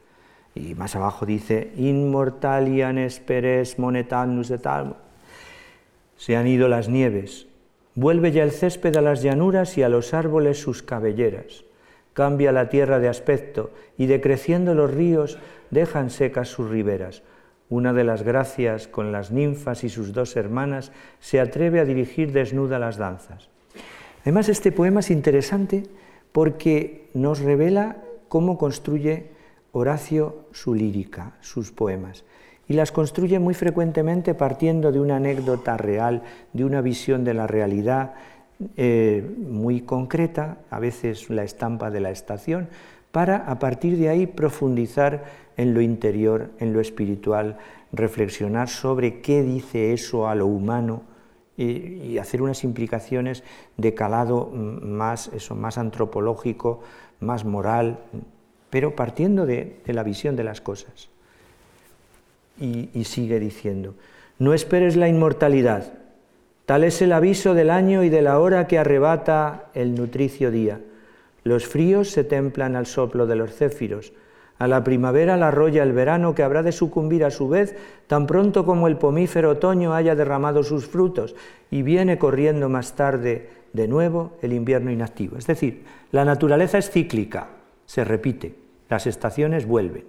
Y 0.55 0.75
más 0.75 0.97
abajo 0.97 1.25
dice, 1.27 1.73
inmortalian 1.77 2.99
esperes 2.99 3.79
monetanus 3.79 4.51
et 4.51 4.67
almo. 4.67 4.97
Se 6.17 6.37
han 6.37 6.47
ido 6.47 6.69
las 6.69 6.89
nieves, 6.89 7.47
Vuelve 7.95 8.33
ya 8.33 8.43
el 8.43 8.53
césped 8.53 8.97
a 8.97 9.03
las 9.03 9.23
llanuras 9.23 9.77
y 9.77 9.83
a 9.83 9.91
los 9.91 10.15
árboles 10.15 10.59
sus 10.59 10.83
cabelleras. 10.83 11.65
Cambia 12.15 12.51
la 12.51 12.71
tierra 12.71 12.99
de 13.01 13.09
aspecto 13.09 13.71
y 13.99 14.07
decreciendo 14.07 14.75
los 14.75 14.93
ríos 14.93 15.39
dejan 15.71 16.09
secas 16.09 16.49
sus 16.49 16.71
riberas. 16.71 17.23
Una 17.69 17.93
de 17.93 18.05
las 18.05 18.23
gracias, 18.23 18.87
con 18.87 19.13
las 19.13 19.31
ninfas 19.31 19.85
y 19.85 19.91
sus 19.91 20.13
dos 20.13 20.37
hermanas, 20.37 20.91
se 21.21 21.39
atreve 21.39 21.81
a 21.81 21.85
dirigir 21.85 22.33
desnuda 22.33 22.79
las 22.79 22.97
danzas. 22.97 23.49
Además, 24.23 24.49
este 24.49 24.73
poema 24.73 25.01
es 25.01 25.11
interesante 25.11 25.85
porque 26.33 27.09
nos 27.13 27.41
revela 27.41 27.99
cómo 28.29 28.57
construye 28.57 29.27
Horacio 29.73 30.47
su 30.53 30.75
lírica, 30.75 31.33
sus 31.41 31.73
poemas 31.73 32.25
y 32.69 32.75
las 32.75 32.93
construye 32.93 33.39
muy 33.39 33.55
frecuentemente 33.55 34.35
partiendo 34.35 34.93
de 34.93 35.01
una 35.01 35.17
anécdota 35.17 35.77
real, 35.77 36.23
de 36.53 36.65
una 36.65 36.81
visión 36.81 37.25
de 37.25 37.35
la 37.35 37.47
realidad 37.47 38.15
eh, 38.77 39.29
muy 39.39 39.81
concreta, 39.81 40.59
a 40.71 40.79
veces 40.79 41.29
la 41.31 41.43
estampa 41.43 41.91
de 41.91 42.01
la 42.01 42.11
estación, 42.11 42.69
para 43.11 43.37
a 43.37 43.59
partir 43.59 43.99
de 43.99 44.09
ahí 44.09 44.27
profundizar 44.27 45.25
en 45.57 45.75
lo 45.75 45.81
interior, 45.81 46.51
en 46.59 46.73
lo 46.73 46.81
espiritual, 46.81 47.59
reflexionar 47.93 48.69
sobre 48.69 49.21
qué 49.21 49.43
dice 49.43 49.93
eso 49.93 50.29
a 50.29 50.35
lo 50.35 50.47
humano 50.47 51.03
y, 51.57 52.17
hacer 52.19 52.41
unas 52.41 52.65
implicaciones 52.65 53.43
de 53.77 53.95
calado 53.95 54.47
más, 54.53 55.29
eso, 55.35 55.55
más 55.55 55.77
antropológico, 55.77 56.81
más 57.21 57.45
moral, 57.45 57.99
pero 58.73 58.97
partiendo 58.97 59.45
de 59.45 59.77
la 59.85 60.03
visión 60.03 60.35
de 60.35 60.45
las 60.45 60.63
cosas. 60.63 61.11
Y, 62.59 63.05
sigue 63.05 63.39
diciendo, 63.39 63.95
no 64.39 64.55
esperes 64.55 64.97
la 64.97 65.09
inmortalidad, 65.09 65.93
tal 66.65 66.83
es 66.85 67.03
el 67.03 67.13
aviso 67.13 67.53
del 67.53 67.69
año 67.69 68.03
y 68.03 68.09
de 68.09 68.23
la 68.23 68.39
hora 68.39 68.67
que 68.67 68.79
arrebata 68.79 69.67
el 69.75 69.95
nutricio 69.95 70.51
día. 70.51 70.81
Los 71.45 71.67
fríos 71.67 72.09
se 72.09 72.25
templan 72.25 72.75
al 72.75 72.87
soplo 72.87 73.27
de 73.27 73.37
los 73.37 73.55
céfiros, 73.55 74.15
a 74.59 74.67
la 74.67 74.83
primavera 74.83 75.37
la 75.37 75.49
arrolla 75.49 75.83
el 75.83 75.93
verano 75.93 76.35
que 76.35 76.43
habrá 76.43 76.63
de 76.63 76.73
sucumbir 76.73 77.27
a 77.27 77.31
su 77.31 77.51
vez. 77.51 77.77
Tan 78.07 78.27
pronto 78.27 78.65
como 78.65 78.89
el 78.89 78.97
pomífero 78.97 79.51
otoño 79.51 79.93
haya 79.93 80.15
derramado 80.15 80.63
sus 80.63 80.87
frutos 80.87 81.35
y 81.71 81.83
viene 81.83 82.17
corriendo 82.17 82.71
más 82.71 82.95
tarde 82.95 83.51
de 83.75 83.89
nuevo 83.89 84.33
el 84.41 84.55
invierno 84.55 84.91
inactivo. 84.91 85.37
Es 85.37 85.47
decir, 85.47 85.85
la 86.11 86.25
naturaleza 86.25 86.79
es 86.79 86.91
cíclica, 86.91 87.49
se 87.87 88.05
repite, 88.05 88.62
las 88.93 89.07
estaciones 89.07 89.65
vuelven. 89.65 90.05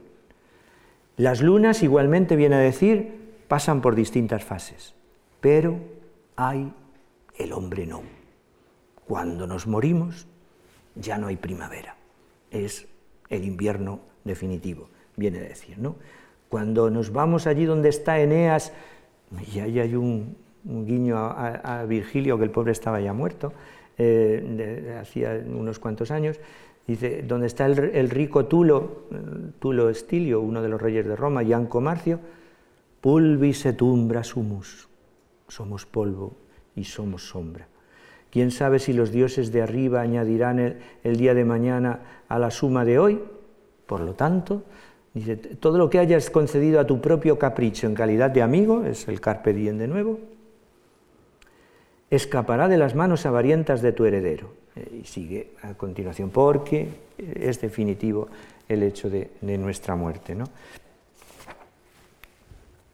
Las 1.15 1.41
lunas, 1.41 1.83
igualmente 1.83 2.35
viene 2.35 2.55
a 2.55 2.59
decir, 2.59 3.13
pasan 3.47 3.79
por 3.79 3.95
distintas 3.95 4.43
fases, 4.43 4.93
pero 5.39 5.79
hay 6.35 6.73
el 7.37 7.53
hombre 7.53 7.85
no. 7.87 8.01
Cuando 9.07 9.47
nos 9.47 9.67
morimos, 9.67 10.27
ya 10.95 11.17
no 11.17 11.27
hay 11.27 11.37
primavera, 11.37 11.95
es 12.51 12.85
el 13.29 13.45
invierno 13.45 14.01
definitivo, 14.25 14.89
viene 15.15 15.39
a 15.39 15.43
decir, 15.43 15.79
¿no? 15.79 15.95
Cuando 16.49 16.89
nos 16.89 17.13
vamos 17.13 17.47
allí 17.47 17.63
donde 17.63 17.87
está 17.87 18.19
Eneas, 18.19 18.73
y 19.53 19.59
ahí 19.59 19.79
hay 19.79 19.95
un, 19.95 20.35
guiño 20.65 21.17
a, 21.17 21.85
Virgilio, 21.87 22.37
que 22.37 22.43
el 22.43 22.51
pobre 22.51 22.73
estaba 22.73 22.99
ya 22.99 23.13
muerto, 23.13 23.53
eh, 23.97 24.97
hacía 24.99 25.41
unos 25.45 25.79
cuantos 25.79 26.11
años, 26.11 26.37
Dice, 26.85 27.23
donde 27.23 27.47
está 27.47 27.65
el, 27.65 28.09
rico 28.09 28.45
Tulo, 28.45 29.05
Tulo 29.59 29.89
Estilio, 29.89 30.41
uno 30.41 30.61
de 30.61 30.67
los 30.67 30.81
reyes 30.81 31.05
de 31.05 31.15
Roma, 31.15 31.41
Ianco 31.41 31.79
Marcio, 31.79 32.19
pulvis 33.03 33.65
et 33.67 33.81
umbra 33.83 34.23
sumus, 34.23 34.87
somos 35.47 35.85
polvo 35.85 36.39
y 36.75 36.83
somos 36.83 37.27
sombra. 37.27 37.67
¿Quién 38.31 38.49
sabe 38.49 38.79
si 38.79 38.93
los 38.93 39.11
dioses 39.11 39.51
de 39.51 39.61
arriba 39.61 40.01
añadirán 40.01 40.79
el, 41.03 41.17
día 41.17 41.33
de 41.33 41.45
mañana 41.45 42.23
a 42.27 42.39
la 42.39 42.49
suma 42.49 42.83
de 42.83 42.97
hoy? 42.99 43.21
Por 43.85 43.99
lo 44.01 44.15
tanto, 44.15 44.63
dice, 45.13 45.35
todo 45.35 45.77
lo 45.77 45.89
que 45.89 45.99
hayas 45.99 46.29
concedido 46.29 46.79
a 46.79 46.87
tu 46.87 46.99
propio 46.99 47.37
capricho 47.37 47.87
en 47.87 47.93
calidad 47.93 48.31
de 48.31 48.41
amigo, 48.41 48.85
es 48.85 49.07
el 49.07 49.21
carpe 49.21 49.53
diem 49.53 49.77
de 49.77 49.87
nuevo, 49.87 50.19
escapará 52.09 52.67
de 52.67 52.77
las 52.77 52.95
manos 52.95 53.25
avarientas 53.25 53.81
de 53.81 53.91
tu 53.91 54.05
heredero. 54.05 54.62
Eh, 54.75 55.01
y 55.03 55.05
sigue 55.05 55.51
a 55.61 55.73
continuación, 55.75 56.29
porque 56.29 56.87
es 57.17 57.61
definitivo 57.61 58.27
el 58.67 58.83
hecho 58.83 59.09
de, 59.09 59.29
nuestra 59.41 59.95
muerte. 59.95 60.33
¿no? 60.33 60.45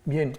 Bien, 0.04 0.34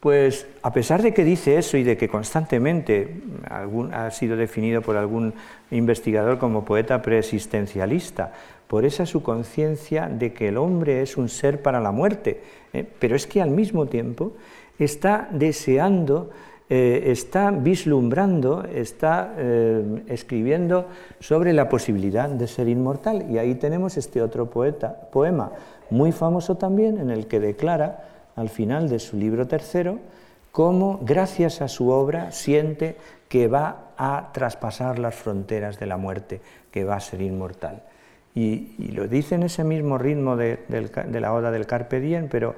pues 0.00 0.46
a 0.62 0.72
pesar 0.72 1.02
de 1.02 1.12
que 1.12 1.24
dice 1.24 1.58
eso 1.58 1.76
y 1.76 1.82
de 1.82 1.96
que 1.96 2.08
constantemente 2.08 3.20
ha 3.50 4.10
sido 4.10 4.36
definido 4.36 4.80
por 4.80 4.96
algún 4.96 5.34
investigador 5.70 6.38
como 6.38 6.64
poeta 6.64 7.02
preexistencialista, 7.02 8.32
por 8.66 8.84
esa 8.84 9.06
su 9.06 9.22
conciencia 9.22 10.08
de 10.08 10.32
que 10.32 10.48
el 10.48 10.56
hombre 10.56 11.02
es 11.02 11.16
un 11.16 11.28
ser 11.28 11.62
para 11.62 11.80
la 11.80 11.90
muerte, 11.90 12.40
¿eh? 12.72 12.86
pero 12.98 13.16
es 13.16 13.26
que 13.26 13.42
al 13.42 13.50
mismo 13.50 13.86
tiempo 13.86 14.32
está 14.78 15.28
deseando 15.32 16.30
eh, 16.70 17.10
está 17.12 17.50
vislumbrando, 17.50 18.62
está 18.64 19.34
eh, 19.38 20.02
escribiendo 20.08 20.86
sobre 21.18 21.54
la 21.54 21.68
posibilidad 21.68 22.28
de 22.28 22.46
ser 22.46 22.68
inmortal. 22.68 23.30
Y 23.30 23.38
ahí 23.38 23.54
tenemos 23.54 23.96
este 23.96 24.20
otro 24.20 24.50
poeta, 24.50 24.94
poema 25.10 25.52
muy 25.88 26.12
famoso 26.12 26.56
también, 26.56 26.98
en 26.98 27.10
el 27.10 27.26
que 27.26 27.40
declara 27.40 28.04
al 28.36 28.50
final 28.50 28.90
de 28.90 28.98
su 28.98 29.16
libro 29.16 29.46
tercero 29.46 29.98
cómo, 30.52 31.00
gracias 31.02 31.62
a 31.62 31.68
su 31.68 31.88
obra, 31.88 32.32
siente 32.32 32.96
que 33.30 33.48
va 33.48 33.92
a 33.96 34.30
traspasar 34.32 34.98
las 34.98 35.14
fronteras 35.14 35.78
de 35.78 35.86
la 35.86 35.96
muerte, 35.96 36.42
que 36.70 36.84
va 36.84 36.96
a 36.96 37.00
ser 37.00 37.22
inmortal. 37.22 37.82
Y, 38.34 38.92
lo 38.92 39.08
dice 39.08 39.34
en 39.36 39.42
ese 39.42 39.64
mismo 39.64 39.96
ritmo 39.98 40.36
de, 40.36 40.60
de 40.68 41.20
la 41.20 41.32
oda 41.32 41.50
del 41.50 41.66
Carpe 41.66 41.98
Diem, 41.98 42.28
pero 42.28 42.54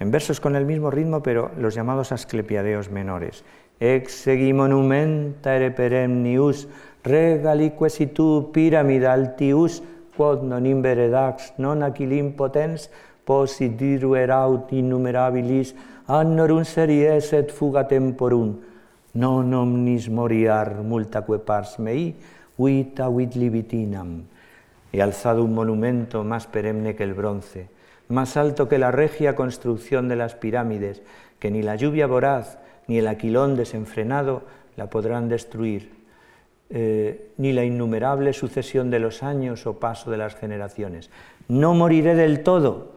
en 0.00 0.10
versos 0.10 0.40
con 0.40 0.56
el 0.56 0.64
mismo 0.64 0.90
ritmo, 0.90 1.22
pero 1.22 1.50
los 1.58 1.74
llamados 1.74 2.10
asclepiadeos 2.10 2.90
menores. 2.90 3.44
Ex 3.78 4.24
segi 4.24 4.52
monumenta 4.52 5.54
ere 5.54 5.70
peremnius, 5.70 6.68
regalique 7.04 8.06
tu 8.08 8.50
piramida 8.52 9.12
altius, 9.12 9.82
quod 10.16 10.42
non 10.42 10.66
imberedax, 10.66 11.54
non 11.56 11.84
aquilim 11.84 12.32
potens, 12.36 12.90
posidiru 13.24 14.16
eraut 14.16 14.72
innumerabilis, 14.72 15.74
annorum 16.08 16.64
series 16.64 17.32
et 17.32 17.52
fuga 17.52 17.86
temporum, 17.88 18.56
non 19.14 19.54
omnis 19.54 20.08
moriar 20.08 20.82
multaque 20.82 21.38
pars 21.44 21.78
mei, 21.78 22.16
vita 22.56 23.08
vit 23.08 23.36
libitinam. 23.36 24.24
He 24.92 25.00
alzado 25.00 25.44
un 25.44 25.54
monumento 25.54 26.24
más 26.24 26.46
perenne 26.46 26.96
que 26.96 27.04
el 27.04 27.14
bronce, 27.14 27.68
más 28.10 28.36
alto 28.36 28.68
que 28.68 28.78
la 28.78 28.90
regia 28.90 29.36
construcción 29.36 30.08
de 30.08 30.16
las 30.16 30.34
pirámides, 30.34 31.02
que 31.38 31.50
ni 31.50 31.62
la 31.62 31.76
lluvia 31.76 32.06
voraz 32.06 32.58
ni 32.86 32.98
el 32.98 33.08
aquilón 33.08 33.56
desenfrenado 33.56 34.42
la 34.76 34.90
podrán 34.90 35.28
destruir, 35.28 35.92
eh, 36.70 37.30
ni 37.38 37.52
la 37.52 37.64
innumerable 37.64 38.32
sucesión 38.32 38.90
de 38.90 38.98
los 38.98 39.22
años 39.22 39.66
o 39.66 39.78
paso 39.78 40.10
de 40.10 40.18
las 40.18 40.34
generaciones. 40.34 41.10
No 41.48 41.74
moriré 41.74 42.14
del 42.14 42.42
todo, 42.42 42.92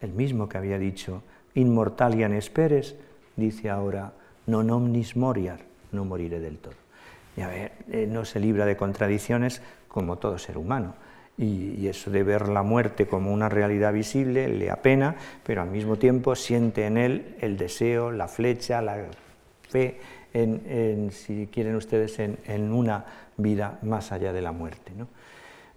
el 0.00 0.12
mismo 0.12 0.48
que 0.48 0.58
había 0.58 0.78
dicho, 0.78 1.22
inmortalian 1.54 2.32
esperes, 2.32 2.96
dice 3.36 3.70
ahora, 3.70 4.12
non 4.46 4.68
omnis 4.68 5.16
moriar, 5.16 5.60
no 5.92 6.04
moriré 6.04 6.40
del 6.40 6.58
todo. 6.58 6.76
Ya 7.36 7.48
ver, 7.48 7.72
eh, 7.90 8.06
no 8.08 8.24
se 8.24 8.40
libra 8.40 8.64
de 8.64 8.76
contradicciones 8.76 9.60
como 9.88 10.16
todo 10.16 10.38
ser 10.38 10.56
humano 10.56 10.94
y, 11.36 11.86
eso 11.88 12.10
de 12.10 12.22
ver 12.22 12.48
la 12.48 12.62
muerte 12.62 13.06
como 13.06 13.32
una 13.32 13.48
realidad 13.48 13.92
visible 13.92 14.48
le 14.48 14.70
apena, 14.70 15.16
pero 15.44 15.62
al 15.62 15.70
mismo 15.70 15.96
tiempo 15.96 16.34
siente 16.34 16.86
en 16.86 16.96
él 16.96 17.36
el 17.40 17.56
deseo, 17.56 18.12
la 18.12 18.28
flecha, 18.28 18.80
la 18.80 19.04
fe, 19.68 19.98
en, 20.32 21.10
si 21.12 21.48
quieren 21.52 21.76
ustedes, 21.76 22.18
en, 22.18 22.72
una 22.72 23.04
vida 23.36 23.78
más 23.82 24.12
allá 24.12 24.32
de 24.32 24.42
la 24.42 24.52
muerte. 24.52 24.92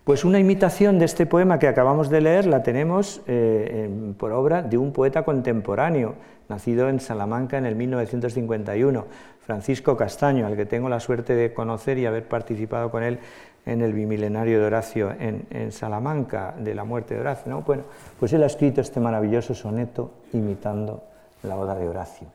Pues 0.04 0.24
una 0.24 0.40
imitación 0.40 1.00
de 1.00 1.06
este 1.06 1.26
poema 1.26 1.60
que 1.60 1.68
acabamos 1.68 2.10
de 2.10 2.22
leer 2.22 2.46
la 2.46 2.64
tenemos 2.64 3.22
eh, 3.28 3.90
por 4.18 4.32
obra 4.32 4.62
de 4.62 4.78
un 4.78 4.94
poeta 4.94 5.24
contemporáneo, 5.24 6.16
nacido 6.50 6.88
en 6.88 7.00
Salamanca 7.00 7.58
en 7.58 7.66
el 7.66 7.76
1951, 7.76 9.06
Francisco 9.42 9.98
Castaño, 9.98 10.46
al 10.46 10.56
que 10.56 10.66
tengo 10.66 10.88
la 10.90 11.00
suerte 11.00 11.36
de 11.36 11.54
conocer 11.54 11.98
y 11.98 12.06
haber 12.06 12.28
participado 12.28 12.90
con 12.90 13.04
él 13.04 13.20
en 13.68 13.82
el 13.82 13.92
bimilenario 13.92 14.60
de 14.60 14.66
Horacio 14.66 15.14
en, 15.20 15.72
Salamanca, 15.74 16.56
de 16.58 16.74
la 16.74 16.86
muerte 16.86 17.14
de 17.14 17.20
Horacio. 17.20 17.52
¿no? 17.52 17.62
Bueno, 17.62 17.84
pues 18.18 18.32
él 18.32 18.42
ha 18.44 18.48
escrito 18.48 18.80
este 18.80 19.02
maravilloso 19.02 19.54
soneto 19.54 20.12
imitando 20.32 21.04
la 21.44 21.58
oda 21.58 21.76
de 21.76 21.88
Horacio. 21.88 22.28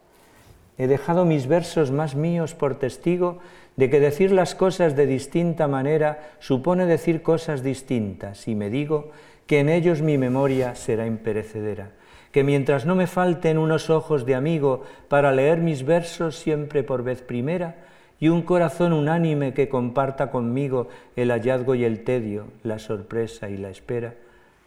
He 0.77 0.87
dejado 0.87 1.25
mis 1.25 1.47
versos 1.47 1.91
más 1.91 2.15
míos 2.15 2.55
por 2.55 2.75
testigo 2.75 3.39
de 3.77 3.89
que 3.89 3.99
decir 3.99 4.31
las 4.31 4.55
cosas 4.55 4.95
de 4.95 5.07
distinta 5.07 5.69
manera 5.69 6.33
supone 6.39 6.85
decir 6.85 7.23
cosas 7.23 7.63
distintas, 7.63 8.47
y 8.47 8.55
me 8.55 8.69
digo 8.69 9.11
que 9.47 9.61
en 9.61 9.71
ellos 9.71 10.03
mi 10.03 10.19
memoria 10.19 10.75
será 10.75 11.07
imperecedera, 11.07 11.91
que 12.31 12.45
mientras 12.45 12.85
no 12.85 12.95
me 12.95 13.07
falten 13.07 13.57
unos 13.57 13.89
ojos 13.89 14.27
de 14.27 14.35
amigo 14.35 14.83
para 15.09 15.33
leer 15.33 15.59
mis 15.59 15.85
versos 15.85 16.39
siempre 16.39 16.83
por 16.83 17.03
vez 17.03 17.23
primera, 17.23 17.77
y 18.23 18.29
un 18.29 18.43
corazón 18.43 18.93
unánime 18.93 19.53
que 19.53 19.69
comparta 19.69 20.31
conmigo 20.31 20.87
el 21.17 21.33
hallazgo 21.33 21.75
y 21.75 21.83
el 21.83 22.05
tedio, 22.05 22.45
la 22.63 22.79
sorpresa 22.79 23.51
y 23.51 23.57
la 23.57 23.69
espera, 23.69 24.15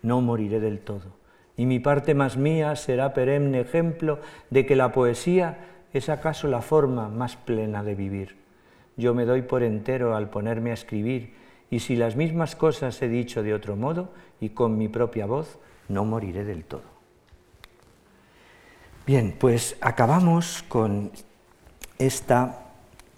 no 0.02 0.20
moriré 0.20 0.60
del 0.60 0.80
todo. 0.80 1.06
Y 1.56 1.66
mi 1.66 1.80
parte 1.80 2.16
más 2.16 2.36
mía 2.36 2.76
será 2.76 3.14
perenne 3.14 3.62
ejemplo 3.62 4.20
de 4.50 4.66
que 4.66 4.76
la 4.76 4.92
poesía 4.92 5.58
es 5.94 6.10
acaso 6.10 6.50
la 6.50 6.62
forma 6.62 7.08
más 7.08 7.38
plena 7.38 7.82
de 7.82 7.96
vivir. 7.96 8.36
Yo 8.98 9.14
me 9.14 9.24
doy 9.24 9.42
por 9.42 9.64
entero 9.64 10.18
al 10.18 10.30
ponerme 10.30 10.72
a 10.72 10.74
escribir, 10.74 11.34
y 11.72 11.80
si 11.80 11.96
las 11.96 12.18
mismas 12.18 12.58
cosas 12.58 13.02
he 13.02 13.08
dicho 13.08 13.42
de 13.42 13.54
otro 13.54 13.78
modo 13.78 14.10
y 14.42 14.50
con 14.50 14.78
mi 14.78 14.90
propia 14.90 15.28
voz, 15.28 15.60
no 15.88 16.04
moriré 16.04 16.44
del 16.44 16.66
todo. 16.66 16.84
Bien, 19.08 19.34
pues 19.40 19.78
acabamos 19.80 20.62
con 20.68 21.12
esta 21.98 22.65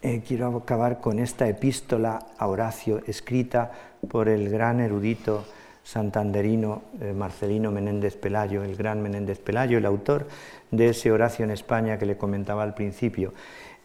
eh, 0.02 0.22
quiero 0.28 0.56
acabar 0.56 1.00
con 1.00 1.20
esta 1.20 1.48
epístola 1.48 2.20
a 2.38 2.48
Horacio 2.48 3.02
escrita 3.08 3.72
por 4.10 4.30
el 4.30 4.50
gran 4.50 4.80
erudito 4.80 5.46
santanderino 5.84 6.82
eh, 7.02 7.14
Marcelino 7.14 7.72
Menéndez 7.72 8.16
Pelayo, 8.18 8.64
el 8.64 8.76
gran 8.76 9.02
Menéndez 9.02 9.40
Pelayo, 9.40 9.78
el 9.78 9.86
autor 9.86 10.28
de 10.70 10.90
ese 10.90 11.12
Horacio 11.12 11.46
en 11.46 11.52
España 11.52 11.98
que 11.98 12.06
le 12.06 12.18
comentaba 12.18 12.64
al 12.64 12.74
principio. 12.74 13.34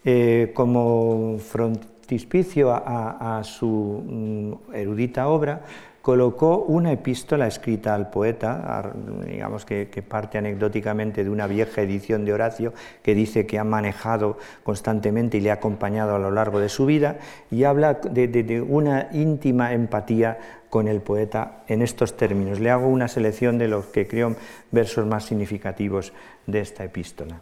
Eh, 0.03 0.51
como 0.53 1.39
frontispicio 1.39 2.71
a, 2.73 3.41
su 3.45 4.03
mm, 4.05 4.75
erudita 4.75 5.29
obra, 5.29 5.61
colocó 6.03 6.57
una 6.57 6.91
epístola 6.91 7.47
escrita 7.47 7.95
al 7.95 8.09
poeta, 8.09 8.91
digamos 9.25 9.63
que, 9.63 9.87
parte 10.05 10.37
anecdóticamente 10.37 11.23
de 11.23 11.29
una 11.29 11.47
vieja 11.47 11.81
edición 11.81 12.25
de 12.25 12.33
Horacio 12.33 12.73
que 13.01 13.15
dice 13.15 13.45
que 13.45 13.57
ha 13.57 13.63
manejado 13.63 14.37
constantemente 14.63 15.37
y 15.37 15.39
le 15.39 15.49
ha 15.49 15.55
acompañado 15.55 16.13
a 16.13 16.19
lo 16.19 16.29
largo 16.29 16.59
de 16.59 16.67
su 16.67 16.85
vida, 16.85 17.19
y 17.49 17.63
habla 17.63 17.93
de, 17.93 18.61
una 18.67 19.07
íntima 19.13 19.71
empatía 19.71 20.39
con 20.69 20.89
el 20.89 20.99
poeta 20.99 21.63
en 21.69 21.81
estos 21.81 22.17
términos. 22.17 22.59
Le 22.59 22.69
hago 22.69 22.89
una 22.89 23.07
selección 23.07 23.57
de 23.57 23.69
los 23.69 23.85
que 23.85 24.05
creo 24.05 24.35
versos 24.71 25.07
más 25.07 25.23
significativos 25.23 26.11
de 26.47 26.59
esta 26.59 26.83
epístola. 26.83 27.39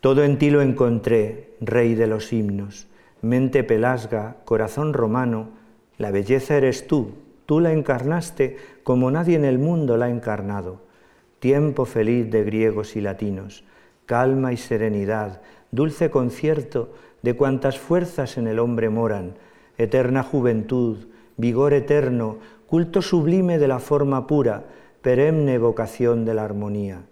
Todo 0.00 0.24
en 0.24 0.38
ti 0.38 0.48
lo 0.48 0.62
encontré, 0.62 1.50
rey 1.60 1.94
de 1.94 2.06
los 2.06 2.32
himnos, 2.32 2.86
mente 3.20 3.64
pelasga, 3.64 4.36
corazón 4.46 4.94
romano, 4.94 5.50
la 5.98 6.10
belleza 6.10 6.56
eres 6.56 6.86
tú, 6.86 7.25
Tú 7.46 7.60
la 7.60 7.72
encarnaste 7.72 8.56
como 8.82 9.10
nadie 9.10 9.36
en 9.36 9.44
el 9.44 9.58
mundo 9.58 9.96
la 9.96 10.06
ha 10.06 10.10
encarnado. 10.10 10.80
Tiempo 11.38 11.84
feliz 11.84 12.30
de 12.30 12.42
griegos 12.42 12.96
y 12.96 13.00
latinos, 13.00 13.64
calma 14.04 14.52
y 14.52 14.56
serenidad, 14.56 15.42
dulce 15.70 16.10
concierto 16.10 16.92
de 17.22 17.34
cuantas 17.34 17.78
fuerzas 17.78 18.36
en 18.36 18.48
el 18.48 18.58
hombre 18.58 18.90
moran, 18.90 19.34
eterna 19.78 20.24
juventud, 20.24 21.06
vigor 21.36 21.72
eterno, 21.72 22.38
culto 22.66 23.00
sublime 23.00 23.58
de 23.58 23.68
la 23.68 23.78
forma 23.78 24.26
pura, 24.26 24.64
perenne 25.00 25.58
vocación 25.58 26.24
de 26.24 26.34
la 26.34 26.44
armonía. 26.44 27.02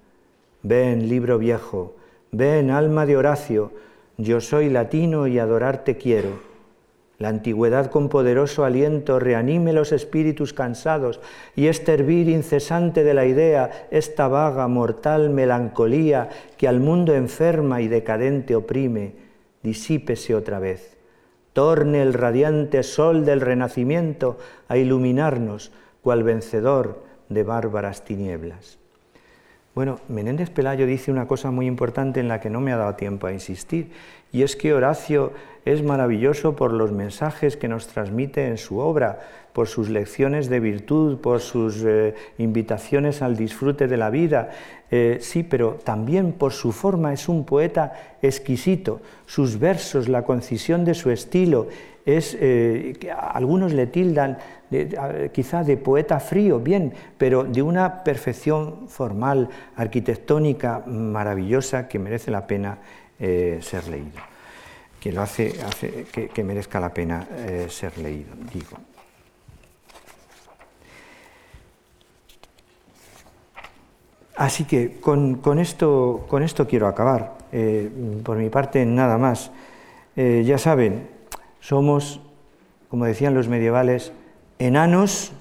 Ven, 0.62 1.08
libro 1.08 1.38
viejo, 1.38 1.94
ven, 2.32 2.70
alma 2.70 3.06
de 3.06 3.16
Horacio, 3.16 3.70
yo 4.16 4.40
soy 4.40 4.68
latino 4.68 5.26
y 5.26 5.38
adorarte 5.38 5.96
quiero 5.96 6.53
la 7.24 7.30
antigüedad 7.30 7.90
con 7.90 8.10
poderoso 8.10 8.66
aliento 8.66 9.18
reanime 9.18 9.72
los 9.72 9.92
espíritus 9.92 10.52
cansados 10.52 11.20
y 11.56 11.68
este 11.68 11.94
hervir 11.94 12.28
incesante 12.28 13.02
de 13.02 13.14
la 13.14 13.24
idea, 13.24 13.88
esta 13.90 14.28
vaga, 14.28 14.68
mortal 14.68 15.30
melancolía 15.30 16.28
que 16.58 16.68
al 16.68 16.80
mundo 16.80 17.14
enferma 17.14 17.80
y 17.80 17.88
decadente 17.88 18.54
oprime, 18.54 19.14
disípese 19.62 20.34
otra 20.34 20.58
vez. 20.58 20.98
Torne 21.54 22.02
el 22.02 22.12
radiante 22.12 22.82
sol 22.82 23.24
del 23.24 23.40
renacimiento 23.40 24.36
a 24.68 24.76
iluminarnos, 24.76 25.72
cual 26.02 26.24
vencedor 26.24 27.04
de 27.30 27.42
bárbaras 27.42 28.04
tinieblas. 28.04 28.78
Bueno, 29.74 29.98
Menéndez 30.08 30.50
Pelayo 30.50 30.86
dice 30.86 31.10
una 31.10 31.26
cosa 31.26 31.50
muy 31.50 31.66
importante 31.66 32.20
en 32.20 32.28
la 32.28 32.40
que 32.40 32.50
no 32.50 32.60
me 32.60 32.72
ha 32.72 32.76
dado 32.76 32.96
tiempo 32.96 33.26
a 33.26 33.32
insistir, 33.32 33.92
y 34.30 34.42
es 34.42 34.56
que 34.56 34.74
Horacio 34.74 35.32
es 35.64 35.82
maravilloso 35.82 36.56
por 36.56 36.72
los 36.72 36.92
mensajes 36.92 37.56
que 37.56 37.68
nos 37.68 37.86
transmite 37.86 38.46
en 38.46 38.58
su 38.58 38.78
obra, 38.78 39.20
por 39.52 39.68
sus 39.68 39.88
lecciones 39.88 40.48
de 40.48 40.60
virtud, 40.60 41.18
por 41.18 41.40
sus 41.40 41.82
eh, 41.84 42.14
invitaciones 42.38 43.22
al 43.22 43.36
disfrute 43.36 43.86
de 43.86 43.96
la 43.96 44.10
vida. 44.10 44.50
Eh, 44.90 45.18
sí, 45.20 45.42
pero 45.42 45.78
también 45.82 46.32
por 46.32 46.52
su 46.52 46.72
forma 46.72 47.12
es 47.12 47.28
un 47.28 47.44
poeta 47.44 47.92
exquisito. 48.20 49.00
Sus 49.26 49.58
versos, 49.58 50.08
la 50.08 50.22
concisión 50.22 50.84
de 50.84 50.94
su 50.94 51.10
estilo, 51.10 51.68
es 52.04 52.36
eh, 52.38 52.94
algunos 53.18 53.72
le 53.72 53.86
tildan 53.86 54.36
quizá 55.32 55.62
de 55.62 55.76
poeta 55.76 56.18
frío, 56.18 56.58
bien, 56.58 56.92
pero 57.16 57.44
de 57.44 57.62
una 57.62 58.02
perfección 58.02 58.88
formal, 58.88 59.48
arquitectónica 59.76 60.82
maravillosa 60.84 61.86
que 61.86 62.00
merece 62.00 62.32
la 62.32 62.46
pena 62.46 62.78
ser 63.20 63.86
leído 63.86 64.33
que 65.04 65.12
lo 65.12 65.20
hace, 65.20 65.52
que, 66.32 66.44
merezca 66.44 66.80
la 66.80 66.88
pena 66.88 67.28
eh, 67.36 67.66
ser 67.68 67.98
leído, 67.98 68.30
digo. 68.50 68.78
Así 74.34 74.64
que 74.64 74.98
con, 75.00 75.58
esto, 75.58 76.24
con 76.26 76.42
esto, 76.42 76.66
quiero 76.66 76.88
acabar. 76.88 77.36
Eh, 77.52 77.90
por 78.24 78.38
mi 78.38 78.48
parte, 78.48 78.86
nada 78.86 79.18
más. 79.18 79.50
Eh, 80.16 80.42
ya 80.46 80.56
saben, 80.56 81.06
somos, 81.60 82.22
como 82.88 83.04
decían 83.04 83.34
los 83.34 83.46
medievales, 83.46 84.10
enanos 84.58 85.32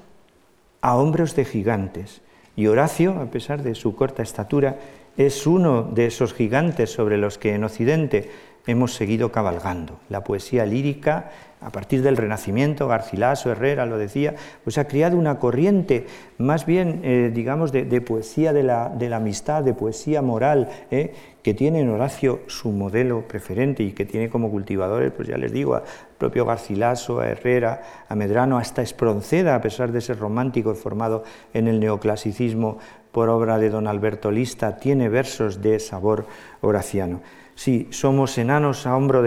a 0.81 0.97
hombros 0.97 1.37
de 1.37 1.45
gigantes. 1.45 2.21
Y 2.57 2.67
Horacio, 2.67 3.13
a 3.13 3.27
pesar 3.27 3.63
de 3.63 3.75
su 3.75 3.95
corta 3.95 4.23
estatura, 4.23 4.75
es 5.15 5.47
uno 5.47 5.83
de 5.83 6.07
esos 6.07 6.33
gigantes 6.33 6.91
sobre 6.91 7.17
los 7.17 7.37
que 7.37 7.55
en 7.55 7.63
Occidente 7.63 8.29
hemos 8.65 8.93
seguido 8.93 9.31
cabalgando. 9.31 9.99
La 10.09 10.23
poesía 10.23 10.65
lírica, 10.65 11.31
a 11.59 11.69
partir 11.69 12.01
del 12.01 12.17
Renacimiento, 12.17 12.87
Garcilaso, 12.87 13.51
Herrera 13.51 13.85
lo 13.85 13.97
decía, 13.97 14.35
pues 14.63 14.77
ha 14.77 14.87
creado 14.87 15.17
una 15.17 15.39
corriente 15.39 16.05
más 16.37 16.65
bien, 16.65 17.01
eh, 17.03 17.31
digamos, 17.33 17.71
de, 17.71 18.01
poesía 18.01 18.53
de 18.53 18.63
la, 18.63 18.93
amistad, 19.15 19.63
de 19.63 19.73
poesía 19.73 20.21
moral, 20.21 20.69
eh, 20.91 21.13
que 21.41 21.53
tiene 21.53 21.81
en 21.81 21.89
Horacio 21.89 22.41
su 22.47 22.71
modelo 22.71 23.27
preferente 23.27 23.83
y 23.83 23.91
que 23.91 24.05
tiene 24.05 24.29
como 24.29 24.49
cultivadores, 24.49 25.11
pues 25.11 25.27
ya 25.27 25.37
les 25.37 25.51
digo, 25.51 25.75
al 25.75 25.83
propio 26.17 26.45
Garcilaso, 26.45 27.19
a 27.19 27.27
Herrera, 27.27 27.81
a 28.07 28.15
Medrano, 28.15 28.57
hasta 28.57 28.81
Espronceda, 28.81 29.55
a 29.55 29.61
pesar 29.61 29.91
de 29.91 29.99
ser 29.99 30.19
romántico 30.19 30.73
formado 30.73 31.23
en 31.53 31.67
el 31.67 31.79
neoclasicismo 31.79 32.77
por 33.11 33.29
obra 33.29 33.57
de 33.59 33.69
don 33.69 33.87
Alberto 33.87 34.31
Lista, 34.31 34.77
tiene 34.77 35.09
versos 35.09 35.61
de 35.61 35.79
sabor 35.79 36.25
horaciano. 36.61 37.21
Sí, 37.55 37.87
somos 37.91 38.37
enanos 38.37 38.85
a, 38.87 38.95
hombros 38.97 39.23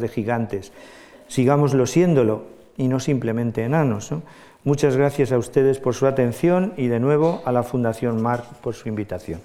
de 0.00 0.08
gigantes. 0.08 0.72
Sigámoslo 1.28 1.86
siéndolo 1.86 2.44
y 2.76 2.88
no 2.88 3.00
simplemente 3.00 3.64
enanos. 3.64 4.10
Muchas 4.64 4.96
gracias 4.96 5.32
a 5.32 5.38
ustedes 5.38 5.78
por 5.78 5.94
su 5.94 6.06
atención 6.06 6.74
y 6.76 6.86
de 6.86 7.00
nuevo 7.00 7.42
a 7.44 7.52
la 7.52 7.62
Fundación 7.62 8.22
Marc 8.22 8.44
por 8.62 8.74
su 8.74 8.88
invitación. 8.88 9.40